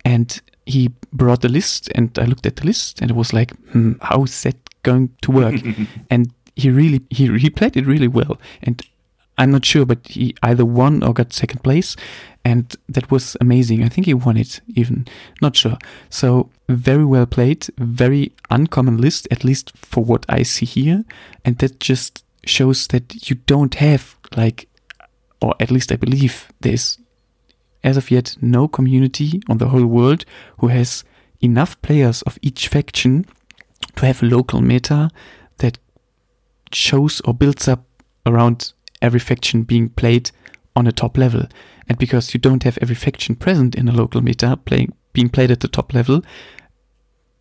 and 0.03 0.41
he 0.65 0.91
brought 1.11 1.41
the 1.41 1.49
list, 1.49 1.89
and 1.95 2.17
I 2.17 2.25
looked 2.25 2.45
at 2.45 2.57
the 2.57 2.65
list, 2.65 3.01
and 3.01 3.11
it 3.11 3.15
was 3.15 3.33
like, 3.33 3.55
hmm, 3.71 3.93
how 4.01 4.23
is 4.23 4.43
that 4.43 4.55
going 4.83 5.09
to 5.21 5.31
work? 5.31 5.55
and 6.09 6.31
he 6.55 6.69
really 6.69 7.01
he 7.09 7.37
he 7.37 7.49
played 7.49 7.75
it 7.75 7.85
really 7.85 8.07
well, 8.07 8.39
and 8.63 8.81
I'm 9.37 9.51
not 9.51 9.65
sure, 9.65 9.85
but 9.85 10.07
he 10.07 10.33
either 10.43 10.65
won 10.65 11.03
or 11.03 11.13
got 11.13 11.33
second 11.33 11.63
place, 11.63 11.95
and 12.45 12.73
that 12.87 13.11
was 13.11 13.35
amazing. 13.41 13.83
I 13.83 13.89
think 13.89 14.07
he 14.07 14.13
won 14.13 14.37
it 14.37 14.61
even, 14.75 15.07
not 15.41 15.55
sure. 15.55 15.77
So 16.09 16.49
very 16.67 17.05
well 17.05 17.25
played, 17.25 17.67
very 17.77 18.33
uncommon 18.49 18.97
list, 18.97 19.27
at 19.31 19.43
least 19.43 19.71
for 19.77 20.03
what 20.03 20.25
I 20.27 20.43
see 20.43 20.65
here, 20.65 21.03
and 21.43 21.57
that 21.59 21.79
just 21.79 22.23
shows 22.45 22.87
that 22.87 23.29
you 23.29 23.35
don't 23.45 23.75
have 23.75 24.15
like, 24.35 24.67
or 25.41 25.55
at 25.59 25.71
least 25.71 25.91
I 25.91 25.95
believe 25.95 26.51
there's 26.61 26.97
as 27.83 27.97
of 27.97 28.09
yet 28.09 28.35
no 28.41 28.67
community 28.67 29.41
on 29.47 29.59
the 29.59 29.69
whole 29.69 29.85
world 29.85 30.25
who 30.59 30.67
has 30.67 31.03
enough 31.41 31.79
players 31.83 32.23
of 32.23 32.39
each 32.41 32.67
faction 32.67 33.25
to 33.95 34.05
have 34.07 34.23
a 34.23 34.25
local 34.25 34.59
meta 34.59 35.09
that 35.59 35.77
shows 36.71 37.21
or 37.21 37.33
builds 37.33 37.67
up 37.67 37.85
around 38.25 38.73
every 39.01 39.19
faction 39.19 39.61
being 39.61 39.89
played 39.89 40.31
on 40.75 40.87
a 40.87 40.91
top 40.91 41.15
level. 41.17 41.45
And 41.87 41.97
because 41.99 42.33
you 42.33 42.39
don't 42.39 42.63
have 42.63 42.79
every 42.81 42.95
faction 42.95 43.35
present 43.35 43.75
in 43.75 43.87
a 43.87 43.91
local 43.91 44.21
meta 44.21 44.57
playing 44.57 44.93
being 45.15 45.29
played 45.29 45.49
at 45.49 45.61
the 45.61 45.67
top 45.67 45.93
level, 45.93 46.21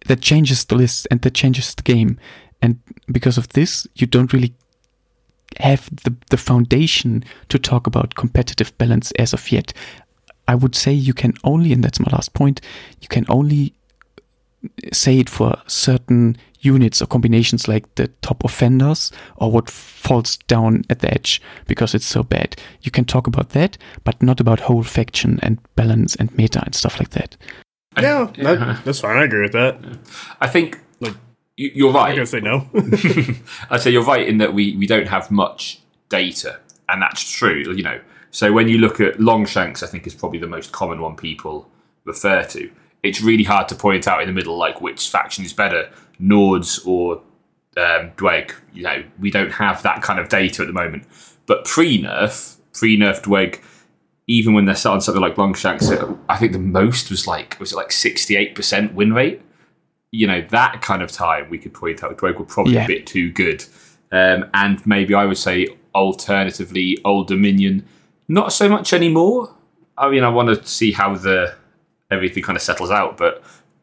that 0.06 0.20
changes 0.20 0.64
the 0.64 0.76
list 0.76 1.06
and 1.10 1.20
that 1.22 1.34
changes 1.34 1.74
the 1.74 1.82
game. 1.82 2.18
And 2.62 2.78
because 3.12 3.36
of 3.36 3.48
this, 3.50 3.86
you 3.94 4.06
don't 4.06 4.32
really 4.32 4.54
have 5.58 5.90
the, 6.04 6.14
the 6.30 6.36
foundation 6.36 7.24
to 7.48 7.58
talk 7.58 7.86
about 7.86 8.14
competitive 8.14 8.76
balance 8.78 9.12
as 9.12 9.32
of 9.32 9.52
yet. 9.52 9.72
I 10.46 10.54
would 10.54 10.74
say 10.74 10.92
you 10.92 11.14
can 11.14 11.34
only, 11.42 11.72
and 11.72 11.82
that's 11.82 12.00
my 12.00 12.10
last 12.12 12.32
point, 12.32 12.60
you 13.00 13.08
can 13.08 13.26
only 13.28 13.74
say 14.92 15.18
it 15.18 15.28
for 15.28 15.56
certain 15.66 16.36
units 16.60 17.02
or 17.02 17.06
combinations 17.06 17.68
like 17.68 17.94
the 17.94 18.08
top 18.22 18.42
offenders 18.44 19.12
or 19.36 19.50
what 19.50 19.70
falls 19.70 20.36
down 20.48 20.82
at 20.88 21.00
the 21.00 21.12
edge 21.12 21.42
because 21.66 21.94
it's 21.94 22.06
so 22.06 22.22
bad. 22.22 22.56
You 22.82 22.90
can 22.90 23.04
talk 23.04 23.26
about 23.26 23.50
that, 23.50 23.76
but 24.02 24.22
not 24.22 24.40
about 24.40 24.60
whole 24.60 24.82
faction 24.82 25.38
and 25.42 25.58
balance 25.76 26.14
and 26.16 26.34
meta 26.36 26.62
and 26.64 26.74
stuff 26.74 26.98
like 26.98 27.10
that. 27.10 27.36
Yeah, 28.00 28.30
that, 28.38 28.84
that's 28.84 29.00
fine. 29.00 29.16
I 29.18 29.24
agree 29.24 29.42
with 29.42 29.52
that. 29.52 29.78
I 30.40 30.46
think 30.48 30.80
Like- 31.00 31.14
you- 31.56 31.72
you're 31.74 31.88
I'm 31.90 31.94
right. 31.96 32.14
gonna 32.14 32.26
say 32.26 32.40
no. 32.40 32.68
I'd 33.70 33.80
say 33.80 33.90
you're 33.90 34.04
right 34.04 34.26
in 34.26 34.38
that 34.38 34.54
we, 34.54 34.76
we 34.76 34.86
don't 34.86 35.08
have 35.08 35.30
much 35.30 35.80
data, 36.08 36.58
and 36.88 37.00
that's 37.02 37.22
true. 37.30 37.62
You 37.72 37.82
know, 37.82 38.00
so 38.30 38.52
when 38.52 38.68
you 38.68 38.78
look 38.78 39.00
at 39.00 39.20
Longshanks, 39.20 39.82
I 39.82 39.86
think 39.86 40.06
is 40.06 40.14
probably 40.14 40.38
the 40.38 40.46
most 40.48 40.72
common 40.72 41.00
one 41.00 41.16
people 41.16 41.68
refer 42.04 42.44
to. 42.44 42.70
It's 43.02 43.20
really 43.20 43.44
hard 43.44 43.68
to 43.68 43.74
point 43.74 44.08
out 44.08 44.20
in 44.22 44.26
the 44.28 44.32
middle, 44.32 44.56
like 44.56 44.80
which 44.80 45.08
faction 45.10 45.44
is 45.44 45.52
better, 45.52 45.90
Nords 46.20 46.84
or 46.86 47.16
um, 47.76 48.10
Dweg. 48.16 48.52
You 48.72 48.82
know, 48.82 49.04
we 49.20 49.30
don't 49.30 49.50
have 49.52 49.82
that 49.82 50.02
kind 50.02 50.18
of 50.18 50.28
data 50.28 50.62
at 50.62 50.66
the 50.66 50.72
moment. 50.72 51.04
But 51.46 51.64
pre-nerf, 51.66 52.56
pre-nerf 52.72 53.22
Dweg, 53.22 53.60
even 54.26 54.54
when 54.54 54.64
they're 54.64 54.74
selling 54.74 55.00
something 55.00 55.20
like 55.22 55.36
Longshanks, 55.36 55.90
I 56.28 56.36
think 56.36 56.52
the 56.52 56.58
most 56.58 57.10
was 57.10 57.26
like 57.26 57.58
was 57.60 57.72
it 57.72 57.76
like 57.76 57.92
sixty 57.92 58.36
eight 58.36 58.54
percent 58.54 58.94
win 58.94 59.12
rate 59.12 59.40
you 60.16 60.28
know, 60.28 60.40
that 60.50 60.80
kind 60.80 61.02
of 61.02 61.10
time 61.10 61.50
we 61.50 61.58
could 61.58 61.74
point 61.74 62.04
out 62.04 62.16
Dweg 62.16 62.38
were 62.38 62.44
probably 62.44 62.74
Yeah. 62.74 62.84
a 62.84 62.86
bit 62.86 63.04
too 63.04 63.32
good. 63.32 63.64
Um, 64.12 64.48
and 64.54 64.80
maybe 64.86 65.12
I 65.12 65.24
would 65.24 65.36
say 65.38 65.66
alternatively, 65.92 66.98
Old 67.04 67.26
Dominion, 67.26 67.84
not 68.28 68.52
so 68.52 68.68
much 68.68 68.92
anymore. 68.92 69.52
I 69.98 70.08
mean, 70.10 70.22
I 70.22 70.28
want 70.28 70.48
to 70.56 70.64
see 70.68 70.92
how 70.92 71.16
the 71.16 71.54
everything 72.12 72.44
kind 72.44 72.54
of 72.56 72.62
settles 72.62 72.92
out, 72.92 73.16
but 73.16 73.42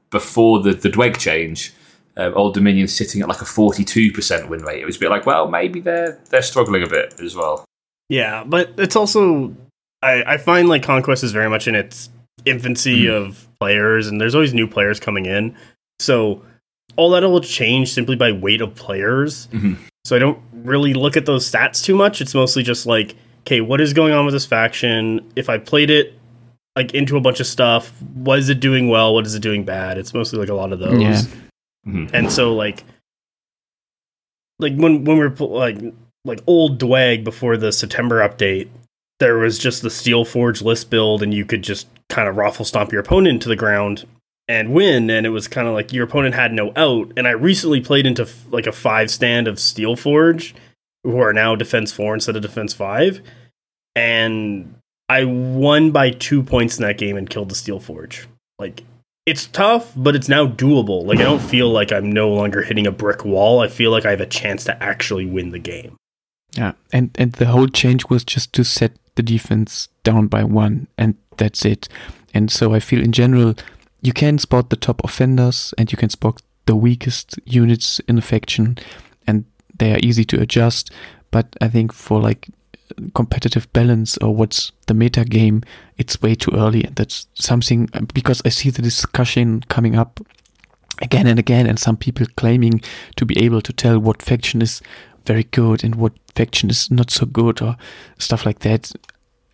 before 0.10 0.62
the, 0.62 0.72
the 0.74 0.88
Dweg 0.90 1.18
change, 1.18 1.74
um, 2.16 2.34
Old 2.36 2.54
Dominion 2.54 2.88
sitting 2.88 3.22
at 3.22 3.28
like 3.28 3.42
a 3.42 3.46
42% 3.46 4.48
win 4.48 4.62
rate. 4.64 4.82
It 4.82 4.86
was 4.86 4.96
a 4.96 5.00
bit 5.02 5.10
like, 5.10 5.26
well, 5.26 5.50
maybe 5.50 5.82
they're 5.82 6.18
they're 6.30 6.42
struggling 6.42 6.84
a 6.84 6.88
bit 6.88 7.14
as 7.22 7.36
well. 7.36 7.66
Yeah, 8.08 8.46
but 8.46 8.72
it's 8.78 8.96
also 8.96 9.54
I, 10.02 10.24
I 10.34 10.38
find 10.38 10.68
like 10.70 10.84
Conquest 10.84 11.24
is 11.24 11.32
very 11.32 11.50
much 11.50 11.68
in 11.68 11.76
its 11.76 12.10
infancy 12.46 13.08
of 13.08 13.48
players, 13.60 14.08
and 14.08 14.20
there's 14.20 14.34
always 14.36 14.54
new 14.54 14.68
players 14.68 15.00
coming 15.00 15.26
in. 15.26 15.56
So 16.00 16.44
all 16.96 17.12
that 17.12 17.24
will 17.24 17.42
change 17.42 17.94
simply 17.94 18.16
by 18.16 18.32
weight 18.32 18.62
of 18.62 18.74
players. 18.76 19.48
Mhm. 19.52 19.78
So 20.06 20.16
I 20.16 20.20
don't 20.20 20.40
really 20.54 20.94
look 20.96 21.16
at 21.16 21.26
those 21.28 21.50
stats 21.50 21.84
too 21.84 21.96
much. 21.96 22.22
It's 22.22 22.34
mostly 22.34 22.64
just 22.64 22.86
like, 22.88 23.16
okay, 23.42 23.62
what 23.62 23.80
is 23.80 23.94
going 23.94 24.14
on 24.14 24.26
with 24.26 24.34
this 24.34 24.46
faction? 24.46 25.32
If 25.36 25.48
I 25.50 25.58
played 25.60 25.90
it 25.92 26.14
like 26.76 26.94
into 26.96 27.18
a 27.18 27.22
bunch 27.22 27.40
of 27.40 27.46
stuff, 27.48 27.92
what 28.16 28.40
is 28.40 28.50
it 28.50 28.60
doing 28.60 28.88
well? 28.90 29.14
What 29.14 29.26
is 29.28 29.36
it 29.36 29.42
doing 29.42 29.64
bad? 29.64 29.98
It's 30.00 30.14
mostly 30.14 30.40
like 30.40 30.50
a 30.50 30.54
lot 30.56 30.74
of 30.74 30.80
those. 30.80 31.02
Yeah. 31.02 31.22
Mhm. 31.88 32.10
And 32.14 32.32
so 32.32 32.56
like 32.56 32.84
like 34.60 34.74
when 34.76 35.04
when 35.04 35.18
we 35.18 35.24
were 35.24 35.30
pl- 35.30 35.52
like 35.52 35.78
like 36.26 36.40
old 36.48 36.80
Dweg 36.80 37.24
before 37.24 37.58
the 37.58 37.72
September 37.72 38.28
update, 38.28 38.70
there 39.22 39.38
was 39.38 39.60
just 39.60 39.84
the 39.84 39.90
Steel 39.90 40.26
Forge 40.26 40.62
list 40.62 40.90
build 40.90 41.22
and 41.22 41.34
you 41.34 41.46
could 41.46 41.62
just 41.62 41.88
kind 42.10 42.28
of 42.28 42.36
raffle 42.36 42.66
stomp 42.66 42.92
your 42.92 43.02
opponent 43.02 43.42
to 43.44 43.48
the 43.48 43.56
ground 43.56 44.06
and 44.48 44.74
win 44.74 45.10
and 45.10 45.26
it 45.26 45.30
was 45.30 45.48
kind 45.48 45.68
of 45.68 45.74
like 45.74 45.94
your 45.94 46.04
opponent 46.04 46.36
had 46.36 46.52
no 46.52 46.74
out 46.76 47.14
and 47.16 47.28
I 47.28 47.32
recently 47.32 47.80
played 47.80 48.08
into 48.08 48.24
f- 48.24 48.46
like 48.50 48.66
a 48.68 48.72
five 48.72 49.12
stand 49.12 49.48
of 49.48 49.60
Steel 49.60 49.96
Forge 49.96 50.56
who 51.04 51.20
are 51.20 51.32
now 51.32 51.56
defense 51.56 51.94
4 51.94 52.16
instead 52.16 52.36
of 52.36 52.42
defense 52.42 52.74
5 52.74 53.22
and 53.96 54.76
I 55.08 55.24
won 55.26 55.92
by 55.92 56.10
2 56.10 56.42
points 56.42 56.78
in 56.78 56.82
that 56.84 56.98
game 56.98 57.16
and 57.16 57.30
killed 57.30 57.50
the 57.50 57.56
Steel 57.56 57.80
Forge. 57.80 58.28
Like 58.58 58.84
it's 59.28 59.46
tough, 59.46 59.94
but 59.96 60.16
it's 60.16 60.30
now 60.30 60.48
doable. 60.48 61.06
Like 61.06 61.20
I 61.20 61.24
don't 61.24 61.40
feel 61.40 61.70
like 61.70 61.92
I'm 61.92 62.12
no 62.12 62.30
longer 62.30 62.64
hitting 62.64 62.88
a 62.88 62.92
brick 62.92 63.24
wall. 63.24 63.60
I 63.62 63.68
feel 63.68 63.92
like 63.92 64.06
I 64.06 64.10
have 64.10 64.22
a 64.22 64.26
chance 64.26 64.64
to 64.66 64.84
actually 64.84 65.28
win 65.28 65.52
the 65.52 65.60
game. 65.60 65.96
Yeah, 66.58 66.74
and 66.92 67.12
and 67.18 67.34
the 67.34 67.46
whole 67.46 67.68
change 67.68 68.10
was 68.10 68.24
just 68.24 68.54
to 68.54 68.64
set 68.64 68.92
the 69.16 69.24
defense 69.24 69.88
down 70.04 70.28
by 70.28 70.44
one, 70.44 70.88
and 70.98 71.16
that's 71.38 71.66
it. 71.66 71.88
And 72.34 72.52
so 72.52 72.74
I 72.74 72.80
feel 72.80 73.02
in 73.02 73.12
general, 73.12 73.56
you 74.02 74.14
can 74.14 74.38
spot 74.38 74.70
the 74.70 74.76
top 74.76 75.02
offenders, 75.04 75.74
and 75.78 75.92
you 75.92 75.98
can 75.98 76.10
spot 76.10 76.42
the 76.66 76.76
weakest 76.76 77.40
units 77.46 78.00
in 78.08 78.18
a 78.18 78.22
faction, 78.22 78.78
and 79.26 79.46
they 79.78 79.94
are 79.94 80.00
easy 80.02 80.26
to 80.26 80.42
adjust. 80.42 80.92
But 81.32 81.56
I 81.62 81.70
think 81.70 81.94
for 81.94 82.20
like 82.20 82.50
competitive 83.14 83.72
balance 83.72 84.18
or 84.18 84.36
what's 84.36 84.72
the 84.88 84.94
meta 84.94 85.24
game, 85.24 85.64
it's 85.98 86.22
way 86.22 86.36
too 86.36 86.52
early, 86.54 86.84
and 86.84 86.96
that's 86.96 87.28
something 87.34 87.90
because 88.14 88.42
I 88.46 88.50
see 88.50 88.70
the 88.70 88.82
discussion 88.82 89.62
coming 89.70 89.96
up 89.96 90.20
again 91.02 91.28
and 91.28 91.40
again, 91.40 91.66
and 91.66 91.80
some 91.80 91.98
people 91.98 92.28
claiming 92.36 92.82
to 93.16 93.26
be 93.26 93.38
able 93.44 93.62
to 93.62 93.74
tell 93.74 94.00
what 94.00 94.22
faction 94.22 94.62
is 94.62 94.82
very 95.26 95.44
good 95.44 95.84
and 95.84 95.96
what 95.96 96.14
faction 96.36 96.70
is 96.70 96.90
not 96.90 97.12
so 97.12 97.26
good 97.26 97.62
or 97.62 97.78
stuff 98.18 98.46
like 98.46 98.60
that. 98.60 98.92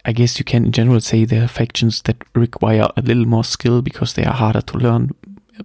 I 0.05 0.13
guess 0.13 0.39
you 0.39 0.45
can 0.45 0.65
in 0.65 0.71
general 0.71 1.01
say 1.01 1.25
there 1.25 1.43
are 1.43 1.50
factions 1.50 2.01
that 2.03 2.17
require 2.33 2.89
a 2.95 3.01
little 3.01 3.25
more 3.25 3.43
skill 3.43 3.81
because 3.81 4.13
they 4.13 4.24
are 4.24 4.33
harder 4.33 4.62
to 4.62 4.77
learn. 4.77 5.12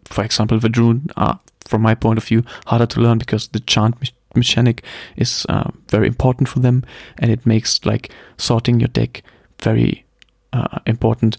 For 0.05 0.25
example, 0.25 0.59
Vadrun 0.59 1.11
are, 1.17 1.39
from 1.65 1.83
my 1.83 1.95
point 1.95 2.19
of 2.19 2.25
view, 2.25 2.43
harder 2.67 2.87
to 2.87 3.01
learn 3.01 3.19
because 3.19 3.49
the 3.49 3.61
chant 3.61 4.01
me- 4.01 4.09
mechanic 4.35 4.83
is 5.17 5.47
uh, 5.49 5.71
very 5.89 6.09
important 6.09 6.49
for 6.49 6.61
them 6.61 6.85
and 7.19 7.31
it 7.31 7.47
makes 7.47 7.85
like 7.85 8.13
sorting 8.37 8.81
your 8.81 8.89
deck 8.89 9.23
very 9.61 10.05
uh, 10.53 10.81
important. 10.87 11.37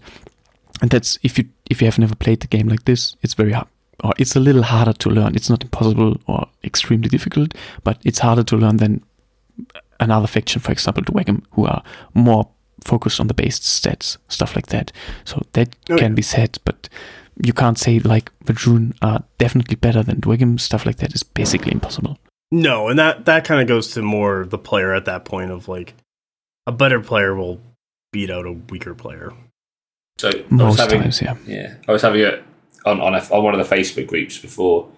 And 0.80 0.90
that's 0.90 1.18
if 1.22 1.38
you 1.38 1.44
if 1.70 1.80
you 1.80 1.86
have 1.86 1.98
never 1.98 2.14
played 2.14 2.40
the 2.40 2.46
game 2.46 2.68
like 2.68 2.84
this, 2.84 3.16
it's 3.22 3.34
very 3.34 3.52
hard. 3.52 3.68
Or 4.04 4.12
it's 4.18 4.36
a 4.36 4.40
little 4.40 4.62
harder 4.62 4.92
to 4.92 5.08
learn. 5.10 5.34
It's 5.34 5.48
not 5.50 5.62
impossible 5.64 6.20
or 6.26 6.46
extremely 6.62 7.08
difficult, 7.08 7.54
but 7.82 7.98
it's 8.04 8.18
harder 8.20 8.44
to 8.44 8.56
learn 8.56 8.76
than 8.76 9.02
another 9.98 10.26
faction, 10.26 10.60
for 10.60 10.72
example, 10.72 11.02
Dweghom, 11.04 11.42
who 11.52 11.66
are 11.66 11.82
more 12.12 12.48
focused 12.82 13.18
on 13.20 13.28
the 13.28 13.34
base 13.34 13.58
stats, 13.58 14.18
stuff 14.28 14.54
like 14.56 14.66
that. 14.66 14.92
So 15.24 15.42
that 15.54 15.74
Oh, 15.90 15.96
can 15.96 16.12
yeah. 16.12 16.16
be 16.16 16.22
said, 16.22 16.58
but 16.64 16.88
you 17.42 17.52
can't 17.52 17.78
say 17.78 17.98
like 18.00 18.30
Vadrun 18.44 18.94
are 19.00 19.24
definitely 19.38 19.76
better 19.76 20.02
than 20.02 20.20
Dweghom. 20.20 20.60
Stuff 20.60 20.84
like 20.86 20.96
that 20.96 21.14
is 21.14 21.22
basically 21.22 21.72
impossible. 21.72 22.18
No, 22.52 22.88
and 22.88 22.98
that 22.98 23.24
that 23.24 23.44
kind 23.44 23.60
of 23.62 23.66
goes 23.66 23.92
to 23.94 24.02
more 24.02 24.44
the 24.44 24.58
player 24.58 24.92
at 24.94 25.06
that 25.06 25.24
point 25.24 25.50
of 25.50 25.66
like 25.66 25.94
a 26.66 26.72
better 26.72 27.00
player 27.00 27.34
will 27.34 27.58
beat 28.12 28.30
out 28.30 28.46
a 28.46 28.52
weaker 28.52 28.94
player. 28.94 29.32
So 30.18 30.28
I 30.28 30.34
was 30.42 30.50
Most 30.50 30.78
having, 30.80 31.00
times, 31.00 31.22
yeah. 31.22 31.36
Yeah, 31.46 31.74
I 31.88 31.92
was 31.92 32.02
having 32.02 32.20
it 32.20 32.44
on 32.84 33.00
on, 33.00 33.14
a, 33.14 33.18
on 33.30 33.44
one 33.44 33.58
of 33.58 33.68
the 33.68 33.74
Facebook 33.74 34.06
groups 34.06 34.38
before. 34.38 34.88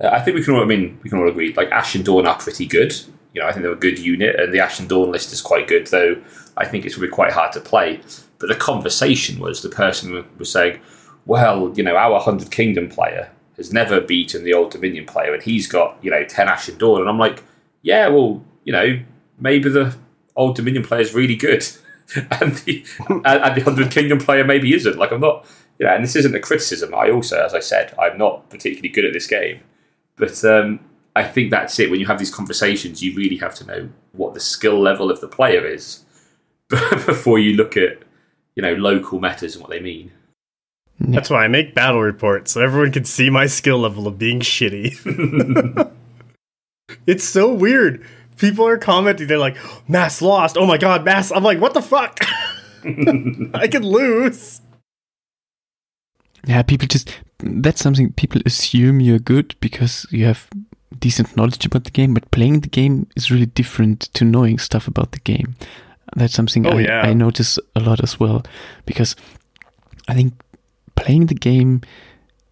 Uh, 0.00 0.08
I 0.08 0.20
think 0.20 0.36
we 0.36 0.44
can 0.44 0.54
all. 0.54 0.62
I 0.62 0.66
mean, 0.66 0.98
we 1.02 1.10
can 1.10 1.18
all 1.18 1.28
agree. 1.28 1.52
Like 1.54 1.70
Ashen 1.70 2.02
Dawn 2.02 2.26
are 2.26 2.38
pretty 2.38 2.66
good. 2.66 2.94
You 3.32 3.42
know, 3.42 3.48
I 3.48 3.52
think 3.52 3.62
they're 3.62 3.72
a 3.72 3.76
good 3.76 3.98
unit, 3.98 4.38
and 4.38 4.52
the 4.52 4.60
Ashen 4.60 4.86
Dawn 4.86 5.10
list 5.10 5.32
is 5.32 5.40
quite 5.40 5.68
good. 5.68 5.86
Though 5.86 6.22
I 6.56 6.66
think 6.66 6.84
it's 6.84 6.96
going 6.96 7.06
to 7.06 7.10
be 7.10 7.14
quite 7.14 7.32
hard 7.32 7.52
to 7.52 7.60
play. 7.60 8.00
But 8.38 8.48
the 8.48 8.54
conversation 8.54 9.38
was 9.38 9.62
the 9.62 9.68
person 9.68 10.24
was 10.38 10.50
saying, 10.50 10.80
"Well, 11.24 11.72
you 11.74 11.82
know, 11.82 11.96
our 11.96 12.20
Hundred 12.20 12.50
Kingdom 12.50 12.88
player 12.88 13.30
has 13.56 13.72
never 13.72 14.00
beaten 14.00 14.44
the 14.44 14.52
Old 14.52 14.70
Dominion 14.70 15.06
player, 15.06 15.32
and 15.32 15.42
he's 15.42 15.66
got 15.66 15.98
you 16.02 16.10
know 16.10 16.24
ten 16.24 16.48
Ashen 16.48 16.78
Dawn." 16.78 17.00
And 17.00 17.08
I'm 17.08 17.18
like, 17.18 17.42
"Yeah, 17.82 18.08
well, 18.08 18.44
you 18.64 18.72
know, 18.72 19.00
maybe 19.38 19.68
the 19.68 19.96
Old 20.34 20.56
Dominion 20.56 20.84
player 20.84 21.00
is 21.00 21.14
really 21.14 21.36
good." 21.36 21.66
and 22.40 22.54
the 22.58 22.84
and, 23.24 23.56
the 23.56 23.62
Hundred 23.62 23.90
Kingdom 23.90 24.18
player 24.18 24.44
maybe 24.44 24.74
isn't. 24.74 24.96
Like 24.96 25.12
I'm 25.12 25.20
not, 25.20 25.46
you 25.78 25.86
know, 25.86 25.94
and 25.94 26.02
this 26.02 26.16
isn't 26.16 26.34
a 26.34 26.40
criticism. 26.40 26.94
I 26.94 27.10
also, 27.10 27.44
as 27.44 27.54
I 27.54 27.60
said, 27.60 27.94
I'm 27.98 28.18
not 28.18 28.48
particularly 28.50 28.88
good 28.88 29.04
at 29.04 29.12
this 29.12 29.26
game, 29.26 29.60
but 30.16 30.42
um, 30.44 30.80
I 31.14 31.24
think 31.24 31.50
that's 31.50 31.78
it. 31.78 31.90
When 31.90 32.00
you 32.00 32.06
have 32.06 32.18
these 32.18 32.34
conversations, 32.34 33.02
you 33.02 33.14
really 33.14 33.36
have 33.36 33.54
to 33.56 33.66
know 33.66 33.88
what 34.12 34.34
the 34.34 34.40
skill 34.40 34.80
level 34.80 35.10
of 35.10 35.20
the 35.20 35.28
player 35.28 35.66
is 35.66 36.04
before 36.68 37.38
you 37.38 37.54
look 37.54 37.76
at, 37.76 37.98
you 38.54 38.62
know, 38.62 38.74
local 38.74 39.20
metas 39.20 39.54
and 39.54 39.62
what 39.62 39.70
they 39.70 39.80
mean. 39.80 40.12
That's 40.98 41.28
why 41.28 41.44
I 41.44 41.48
make 41.48 41.74
battle 41.74 42.00
reports 42.00 42.52
so 42.52 42.62
everyone 42.62 42.92
can 42.92 43.04
see 43.04 43.28
my 43.28 43.46
skill 43.46 43.78
level 43.78 44.06
of 44.06 44.18
being 44.18 44.40
shitty. 44.40 45.92
it's 47.06 47.24
so 47.24 47.52
weird. 47.52 48.04
People 48.36 48.66
are 48.66 48.78
commenting. 48.78 49.26
They're 49.26 49.38
like, 49.38 49.56
"Mass 49.88 50.20
lost. 50.20 50.56
Oh 50.56 50.66
my 50.66 50.78
god, 50.78 51.04
Mass." 51.04 51.32
I'm 51.32 51.42
like, 51.42 51.60
"What 51.60 51.74
the 51.74 51.82
fuck? 51.82 52.18
I 52.84 53.68
could 53.68 53.84
lose." 53.84 54.60
Yeah, 56.46 56.62
people 56.62 56.86
just 56.86 57.12
that's 57.38 57.82
something 57.82 58.12
people 58.12 58.40
assume 58.46 59.00
you're 59.00 59.18
good 59.18 59.54
because 59.60 60.06
you 60.10 60.24
have 60.24 60.48
decent 60.98 61.36
knowledge 61.36 61.66
about 61.66 61.84
the 61.84 61.90
game, 61.90 62.14
but 62.14 62.30
playing 62.30 62.60
the 62.60 62.68
game 62.68 63.08
is 63.16 63.30
really 63.30 63.46
different 63.46 64.00
to 64.14 64.24
knowing 64.24 64.58
stuff 64.58 64.88
about 64.88 65.12
the 65.12 65.20
game. 65.20 65.56
That's 66.14 66.34
something 66.34 66.66
Oh, 66.66 66.78
I, 66.78 66.80
yeah. 66.80 67.02
I 67.02 67.12
notice 67.12 67.58
a 67.74 67.80
lot 67.80 68.02
as 68.02 68.18
well 68.20 68.44
because 68.86 69.16
I 70.08 70.14
think 70.14 70.34
playing 70.94 71.26
the 71.26 71.34
game 71.34 71.82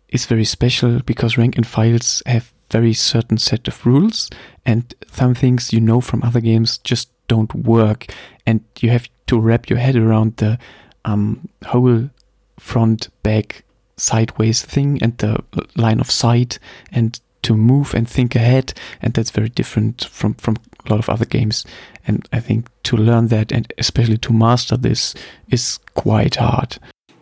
is 0.09 0.27
very 0.27 0.45
special 0.45 1.01
because 1.01 1.39
rank 1.39 1.57
and 1.57 1.67
files 1.67 2.23
have 2.27 2.53
very 2.71 2.93
certain 2.93 3.39
set 3.39 3.69
of 3.69 3.87
rules 3.87 4.31
and 4.67 4.95
some 5.11 5.35
things 5.35 5.73
you 5.73 5.81
know 5.81 6.01
from 6.01 6.23
other 6.23 6.41
games 6.41 6.79
just 6.79 7.09
don't 7.29 7.55
work 7.55 8.07
and 8.47 8.65
you 8.81 8.91
have 8.91 9.09
to 9.27 9.39
wrap 9.39 9.71
your 9.71 9.79
head 9.79 9.97
around 9.97 10.37
the 10.39 10.59
um, 11.05 11.49
whole 11.67 12.11
front 12.59 13.09
back 13.23 13.64
sideways 13.97 14.63
thing 14.63 14.99
and 15.03 15.17
the 15.19 15.43
line 15.77 16.01
of 16.01 16.11
sight 16.11 16.59
and 16.93 17.21
to 17.43 17.55
move 17.57 17.95
and 17.95 18.09
think 18.09 18.35
ahead 18.35 18.73
and 19.03 19.15
that's 19.15 19.31
very 19.31 19.49
different 19.51 20.05
from 20.05 20.35
from 20.35 20.57
a 20.87 20.91
lot 20.91 20.99
of 20.99 21.09
other 21.09 21.25
games 21.27 21.65
and 22.07 22.27
i 22.33 22.41
think 22.41 22.67
to 22.83 22.97
learn 22.97 23.29
that 23.29 23.53
and 23.53 23.73
especially 23.79 24.17
to 24.17 24.33
master 24.33 24.77
this 24.77 25.15
is 25.51 25.79
quite 25.95 26.37
hard 26.37 26.79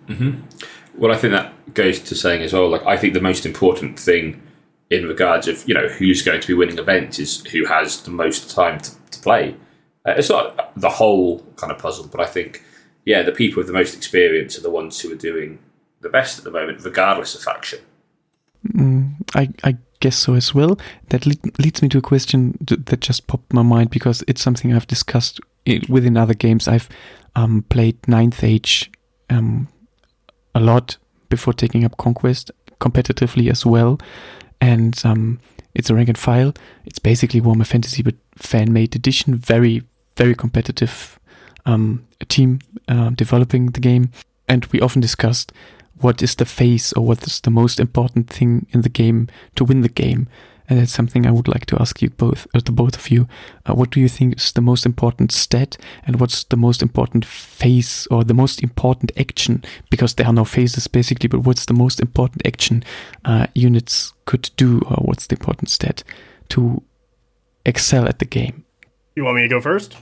mm-hmm. 0.08 0.40
Well, 0.94 1.12
I 1.12 1.16
think 1.16 1.32
that 1.32 1.74
goes 1.74 2.00
to 2.00 2.14
saying 2.14 2.42
as 2.42 2.52
well. 2.52 2.68
Like, 2.68 2.84
I 2.84 2.96
think 2.96 3.14
the 3.14 3.20
most 3.20 3.46
important 3.46 3.98
thing 3.98 4.42
in 4.90 5.06
regards 5.06 5.48
of 5.48 5.66
you 5.66 5.74
know 5.74 5.88
who's 5.88 6.22
going 6.22 6.40
to 6.40 6.46
be 6.46 6.54
winning 6.54 6.78
events 6.78 7.18
is 7.18 7.44
who 7.46 7.64
has 7.64 8.02
the 8.02 8.10
most 8.10 8.54
time 8.54 8.78
to, 8.80 8.90
to 9.10 9.20
play. 9.20 9.56
Uh, 10.06 10.12
it's 10.16 10.28
not 10.28 10.78
the 10.78 10.90
whole 10.90 11.40
kind 11.56 11.72
of 11.72 11.78
puzzle, 11.78 12.08
but 12.08 12.20
I 12.20 12.26
think 12.26 12.62
yeah, 13.04 13.22
the 13.22 13.32
people 13.32 13.60
with 13.60 13.66
the 13.66 13.72
most 13.72 13.96
experience 13.96 14.58
are 14.58 14.62
the 14.62 14.70
ones 14.70 15.00
who 15.00 15.10
are 15.12 15.16
doing 15.16 15.58
the 16.02 16.08
best 16.08 16.38
at 16.38 16.44
the 16.44 16.50
moment, 16.50 16.84
regardless 16.84 17.34
of 17.34 17.42
faction. 17.42 17.80
Mm, 18.68 19.14
I, 19.34 19.48
I 19.64 19.76
guess 20.00 20.16
so 20.16 20.34
as 20.34 20.54
well. 20.54 20.78
That 21.08 21.26
lead, 21.26 21.58
leads 21.58 21.82
me 21.82 21.88
to 21.90 21.98
a 21.98 22.02
question 22.02 22.58
th- 22.66 22.82
that 22.86 23.00
just 23.00 23.26
popped 23.26 23.52
my 23.52 23.62
mind 23.62 23.90
because 23.90 24.22
it's 24.28 24.42
something 24.42 24.72
I've 24.72 24.86
discussed 24.86 25.40
within 25.88 26.16
other 26.16 26.34
games. 26.34 26.68
I've 26.68 26.88
um, 27.34 27.64
played 27.68 28.06
Ninth 28.06 28.44
Age 28.44 28.90
um, 29.30 29.68
a 30.54 30.60
lot 30.60 30.96
before 31.28 31.52
taking 31.52 31.84
up 31.84 31.96
Conquest 31.96 32.50
competitively 32.80 33.50
as 33.50 33.64
well, 33.64 33.98
and 34.60 35.00
um, 35.04 35.40
it's 35.74 35.88
a 35.88 35.94
rank 35.94 36.08
and 36.08 36.18
file. 36.18 36.52
It's 36.84 36.98
basically 36.98 37.40
Warhammer 37.40 37.66
Fantasy 37.66 38.02
but 38.02 38.16
fan 38.36 38.72
made 38.72 38.94
edition. 38.94 39.36
Very 39.36 39.82
very 40.16 40.34
competitive 40.34 41.18
um, 41.64 42.06
team 42.28 42.58
uh, 42.88 43.10
developing 43.10 43.66
the 43.66 43.80
game, 43.80 44.10
and 44.48 44.66
we 44.66 44.80
often 44.80 45.00
discussed 45.00 45.52
what 46.02 46.22
is 46.22 46.34
the 46.34 46.44
phase 46.44 46.92
or 46.92 47.06
what 47.06 47.22
is 47.26 47.40
the 47.40 47.50
most 47.50 47.80
important 47.80 48.28
thing 48.28 48.66
in 48.70 48.82
the 48.82 48.88
game 48.88 49.28
to 49.56 49.64
win 49.64 49.82
the 49.82 49.88
game. 49.88 50.28
And 50.68 50.78
that's 50.78 50.92
something 50.92 51.26
I 51.26 51.32
would 51.32 51.48
like 51.48 51.66
to 51.66 51.80
ask 51.80 52.00
you 52.00 52.10
both, 52.10 52.46
or 52.54 52.60
the 52.60 52.72
both 52.72 52.96
of 52.96 53.10
you. 53.10 53.28
Uh, 53.66 53.74
what 53.74 53.90
do 53.90 54.00
you 54.00 54.08
think 54.08 54.36
is 54.36 54.52
the 54.52 54.60
most 54.60 54.86
important 54.86 55.32
stat, 55.32 55.76
and 56.06 56.18
what's 56.20 56.44
the 56.44 56.56
most 56.56 56.82
important 56.82 57.24
phase 57.24 58.06
or 58.10 58.24
the 58.24 58.32
most 58.32 58.62
important 58.62 59.12
action? 59.18 59.64
Because 59.90 60.14
there 60.14 60.26
are 60.26 60.32
no 60.32 60.44
phases 60.44 60.86
basically, 60.86 61.28
but 61.28 61.40
what's 61.40 61.66
the 61.66 61.74
most 61.74 62.00
important 62.00 62.46
action 62.46 62.84
uh, 63.24 63.48
units 63.54 64.14
could 64.24 64.50
do, 64.56 64.80
or 64.86 65.04
what's 65.04 65.26
the 65.26 65.34
important 65.34 65.68
stat 65.68 66.04
to 66.50 66.82
excel 67.66 68.08
at 68.08 68.18
the 68.18 68.24
game? 68.24 68.64
You 69.16 69.24
want 69.24 69.36
me 69.36 69.42
to 69.42 69.48
go 69.48 69.60
first? 69.60 69.96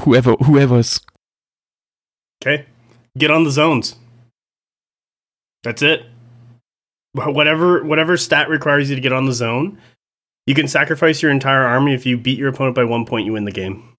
Whoever, 0.00 0.32
whoever's 0.36 1.00
Okay. 2.42 2.66
Get 3.16 3.30
on 3.30 3.44
the 3.44 3.50
zones. 3.50 3.96
That's 5.62 5.82
it. 5.82 6.04
Whatever 7.14 7.82
whatever 7.82 8.16
stat 8.16 8.48
requires 8.48 8.90
you 8.90 8.96
to 8.96 9.00
get 9.00 9.12
on 9.12 9.24
the 9.24 9.32
zone, 9.32 9.78
you 10.46 10.54
can 10.54 10.68
sacrifice 10.68 11.22
your 11.22 11.30
entire 11.30 11.64
army 11.64 11.94
if 11.94 12.04
you 12.06 12.18
beat 12.18 12.38
your 12.38 12.48
opponent 12.48 12.76
by 12.76 12.84
one 12.84 13.04
point, 13.06 13.26
you 13.26 13.32
win 13.32 13.46
the 13.46 13.50
game. 13.50 13.96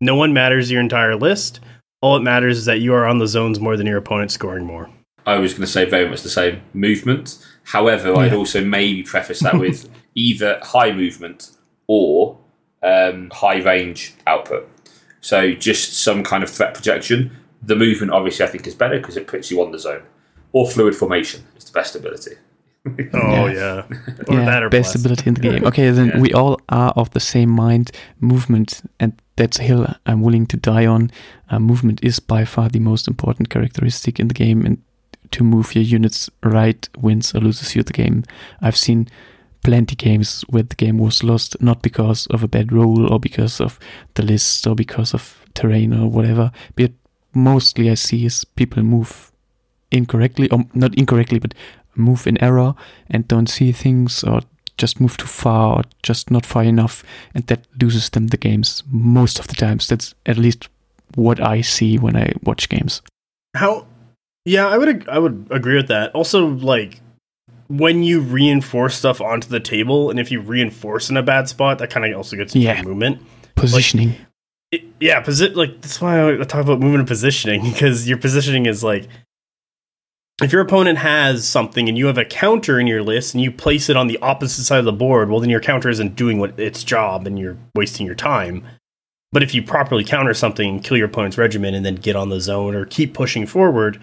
No 0.00 0.14
one 0.14 0.32
matters 0.32 0.70
your 0.70 0.80
entire 0.80 1.16
list. 1.16 1.60
All 2.00 2.16
it 2.16 2.22
matters 2.22 2.58
is 2.58 2.64
that 2.66 2.80
you 2.80 2.94
are 2.94 3.06
on 3.06 3.18
the 3.18 3.26
zones 3.26 3.58
more 3.58 3.76
than 3.76 3.86
your 3.86 3.96
opponent 3.96 4.30
scoring 4.30 4.64
more. 4.64 4.88
I 5.26 5.38
was 5.38 5.52
going 5.52 5.62
to 5.62 5.66
say 5.66 5.84
very 5.84 6.08
much 6.08 6.22
the 6.22 6.30
same 6.30 6.62
movement. 6.72 7.44
However, 7.64 8.14
I'd 8.16 8.32
also 8.32 8.64
maybe 8.64 9.02
preface 9.02 9.40
that 9.40 9.58
with 9.58 9.88
either 10.14 10.58
high 10.62 10.92
movement 10.92 11.50
or 11.86 12.38
um, 12.82 13.30
high 13.30 13.60
range 13.60 14.14
output. 14.26 14.70
So 15.20 15.52
just 15.52 15.94
some 16.02 16.22
kind 16.22 16.42
of 16.44 16.48
threat 16.48 16.74
projection. 16.74 17.36
The 17.60 17.76
movement, 17.76 18.12
obviously, 18.12 18.46
I 18.46 18.48
think 18.48 18.66
is 18.66 18.74
better 18.74 18.98
because 18.98 19.16
it 19.16 19.26
puts 19.26 19.50
you 19.50 19.60
on 19.60 19.72
the 19.72 19.78
zone. 19.78 20.02
Or 20.52 20.66
fluid 20.68 20.94
formation 20.96 21.44
is 21.56 21.64
the 21.64 21.72
best 21.72 21.94
ability. 21.96 22.32
Oh 23.12 23.46
yeah. 23.46 23.82
Or 24.28 24.34
yeah, 24.34 24.68
best 24.68 24.92
plus. 24.92 24.94
ability 24.94 25.28
in 25.28 25.34
the 25.34 25.40
game. 25.40 25.64
Okay, 25.70 25.90
then 25.90 26.06
Yeah. 26.08 26.20
we 26.20 26.32
all 26.32 26.58
are 26.70 26.92
of 26.96 27.10
the 27.10 27.20
same 27.20 27.50
mind. 27.50 27.90
Movement, 28.20 28.80
and 28.98 29.12
that's 29.36 29.58
a 29.58 29.62
hill 29.62 29.86
I'm 30.06 30.22
willing 30.22 30.46
to 30.46 30.56
die 30.56 30.86
on. 30.86 31.10
Uh, 31.50 31.58
movement 31.58 32.00
is 32.02 32.18
by 32.20 32.44
far 32.46 32.68
the 32.70 32.78
most 32.80 33.06
important 33.08 33.50
characteristic 33.50 34.18
in 34.18 34.28
the 34.28 34.34
game, 34.34 34.64
and 34.64 34.78
to 35.32 35.44
move 35.44 35.74
your 35.74 35.84
units 35.84 36.30
right 36.42 36.88
wins 36.96 37.34
or 37.34 37.40
loses 37.40 37.76
you 37.76 37.82
the 37.82 37.92
game. 37.92 38.24
I've 38.62 38.76
seen 38.76 39.08
plenty 39.62 39.94
games 39.96 40.42
where 40.48 40.62
the 40.62 40.76
game 40.76 40.96
was 40.98 41.22
lost 41.22 41.60
not 41.60 41.82
because 41.82 42.26
of 42.28 42.42
a 42.42 42.48
bad 42.48 42.72
roll 42.72 43.12
or 43.12 43.20
because 43.20 43.60
of 43.60 43.78
the 44.14 44.22
list 44.22 44.66
or 44.66 44.74
because 44.74 45.12
of 45.12 45.44
terrain 45.52 45.92
or 45.92 46.08
whatever, 46.08 46.50
but 46.76 46.92
mostly 47.34 47.90
I 47.90 47.94
see 47.94 48.24
is 48.24 48.44
people 48.44 48.82
move 48.82 49.30
incorrectly 49.90 50.48
or 50.50 50.64
not 50.74 50.94
incorrectly, 50.96 51.38
but 51.38 51.54
move 51.94 52.26
in 52.26 52.42
error 52.42 52.74
and 53.10 53.26
don't 53.28 53.48
see 53.48 53.72
things 53.72 54.22
or 54.24 54.40
just 54.76 55.00
move 55.00 55.16
too 55.16 55.26
far 55.26 55.78
or 55.78 55.82
just 56.02 56.30
not 56.30 56.46
far 56.46 56.62
enough 56.62 57.02
and 57.34 57.44
that 57.48 57.66
loses 57.82 58.10
them 58.10 58.28
the 58.28 58.36
games 58.36 58.84
most 58.90 59.40
of 59.40 59.48
the 59.48 59.54
times 59.56 59.88
that's 59.88 60.14
at 60.24 60.38
least 60.38 60.68
what 61.16 61.40
i 61.40 61.60
see 61.60 61.98
when 61.98 62.14
i 62.16 62.30
watch 62.44 62.68
games 62.68 63.02
How? 63.56 63.86
Yeah, 64.44 64.68
I 64.68 64.78
would 64.78 64.88
ag- 64.88 65.08
I 65.08 65.18
would 65.18 65.48
agree 65.50 65.74
with 65.76 65.88
that. 65.88 66.12
Also, 66.14 66.46
like 66.46 67.00
when 67.66 68.02
you 68.04 68.20
reinforce 68.20 68.96
stuff 68.96 69.20
onto 69.20 69.48
the 69.48 69.60
table, 69.60 70.08
and 70.10 70.18
if 70.18 70.30
you 70.30 70.40
reinforce 70.40 71.10
in 71.10 71.16
a 71.18 71.22
bad 71.22 71.48
spot, 71.48 71.78
that 71.80 71.90
kind 71.90 72.06
of 72.06 72.16
also 72.16 72.36
gets 72.36 72.54
into 72.54 72.64
Yeah. 72.66 72.80
movement. 72.82 73.20
positioning 73.56 74.14
It, 74.70 74.84
yeah, 75.00 75.22
posi- 75.22 75.54
like 75.54 75.80
that's 75.82 76.00
why 76.00 76.30
I 76.32 76.36
talk 76.44 76.62
about 76.62 76.78
movement 76.80 77.00
and 77.00 77.08
positioning 77.08 77.62
because 77.72 78.08
your 78.08 78.16
positioning 78.18 78.66
is 78.66 78.82
like 78.84 79.08
if 80.42 80.52
your 80.52 80.62
opponent 80.62 80.98
has 80.98 81.48
something 81.48 81.88
and 81.88 81.98
you 81.98 82.06
have 82.06 82.18
a 82.18 82.24
counter 82.24 82.78
in 82.78 82.86
your 82.86 83.02
list 83.02 83.34
and 83.34 83.42
you 83.42 83.50
place 83.50 83.88
it 83.88 83.96
on 83.96 84.06
the 84.06 84.18
opposite 84.18 84.64
side 84.64 84.78
of 84.78 84.84
the 84.84 84.92
board, 84.92 85.30
well 85.30 85.40
then 85.40 85.50
your 85.50 85.60
counter 85.60 85.88
isn't 85.88 86.14
doing 86.14 86.38
what 86.38 86.58
its 86.58 86.84
job 86.84 87.26
and 87.26 87.38
you're 87.38 87.58
wasting 87.74 88.06
your 88.06 88.14
time. 88.14 88.64
But 89.30 89.42
if 89.42 89.54
you 89.54 89.62
properly 89.62 90.04
counter 90.04 90.32
something, 90.32 90.68
and 90.68 90.84
kill 90.84 90.96
your 90.96 91.06
opponent's 91.06 91.36
regiment, 91.36 91.76
and 91.76 91.84
then 91.84 91.96
get 91.96 92.16
on 92.16 92.30
the 92.30 92.40
zone 92.40 92.74
or 92.74 92.86
keep 92.86 93.12
pushing 93.12 93.46
forward, 93.46 94.00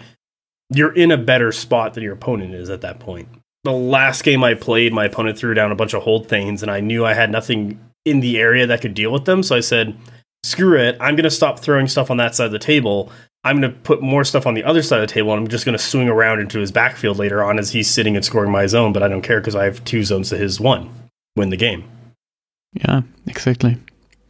you're 0.70 0.94
in 0.94 1.10
a 1.10 1.18
better 1.18 1.50
spot 1.52 1.94
than 1.94 2.04
your 2.04 2.14
opponent 2.14 2.54
is 2.54 2.70
at 2.70 2.80
that 2.82 3.00
point. 3.00 3.28
The 3.64 3.72
last 3.72 4.22
game 4.22 4.44
I 4.44 4.54
played, 4.54 4.92
my 4.92 5.06
opponent 5.06 5.36
threw 5.36 5.54
down 5.54 5.72
a 5.72 5.76
bunch 5.76 5.94
of 5.94 6.04
hold 6.04 6.28
things, 6.28 6.62
and 6.62 6.70
I 6.70 6.80
knew 6.80 7.04
I 7.04 7.14
had 7.14 7.32
nothing 7.32 7.80
in 8.04 8.20
the 8.20 8.38
area 8.38 8.66
that 8.68 8.80
could 8.80 8.94
deal 8.94 9.10
with 9.10 9.24
them. 9.24 9.42
So 9.42 9.56
I 9.56 9.60
said, 9.60 9.96
screw 10.44 10.78
it. 10.78 10.96
I'm 11.00 11.16
going 11.16 11.24
to 11.24 11.30
stop 11.30 11.58
throwing 11.58 11.88
stuff 11.88 12.10
on 12.10 12.18
that 12.18 12.36
side 12.36 12.46
of 12.46 12.52
the 12.52 12.60
table. 12.60 13.10
I'm 13.46 13.60
going 13.60 13.72
to 13.72 13.78
put 13.80 14.02
more 14.02 14.24
stuff 14.24 14.46
on 14.46 14.54
the 14.54 14.64
other 14.64 14.82
side 14.82 15.00
of 15.00 15.08
the 15.08 15.12
table, 15.14 15.32
and 15.32 15.40
I'm 15.40 15.48
just 15.48 15.64
going 15.64 15.76
to 15.76 15.82
swing 15.82 16.08
around 16.08 16.40
into 16.40 16.58
his 16.58 16.72
backfield 16.72 17.18
later 17.18 17.42
on 17.44 17.58
as 17.58 17.70
he's 17.70 17.88
sitting 17.90 18.16
and 18.16 18.24
scoring 18.24 18.50
my 18.50 18.66
zone. 18.66 18.92
But 18.92 19.02
I 19.02 19.08
don't 19.08 19.22
care 19.22 19.40
because 19.40 19.54
I 19.54 19.64
have 19.64 19.84
two 19.84 20.02
zones 20.04 20.30
to 20.30 20.36
his 20.36 20.58
one. 20.60 20.90
Win 21.36 21.50
the 21.50 21.56
game. 21.56 21.84
Yeah, 22.72 23.02
exactly. 23.26 23.78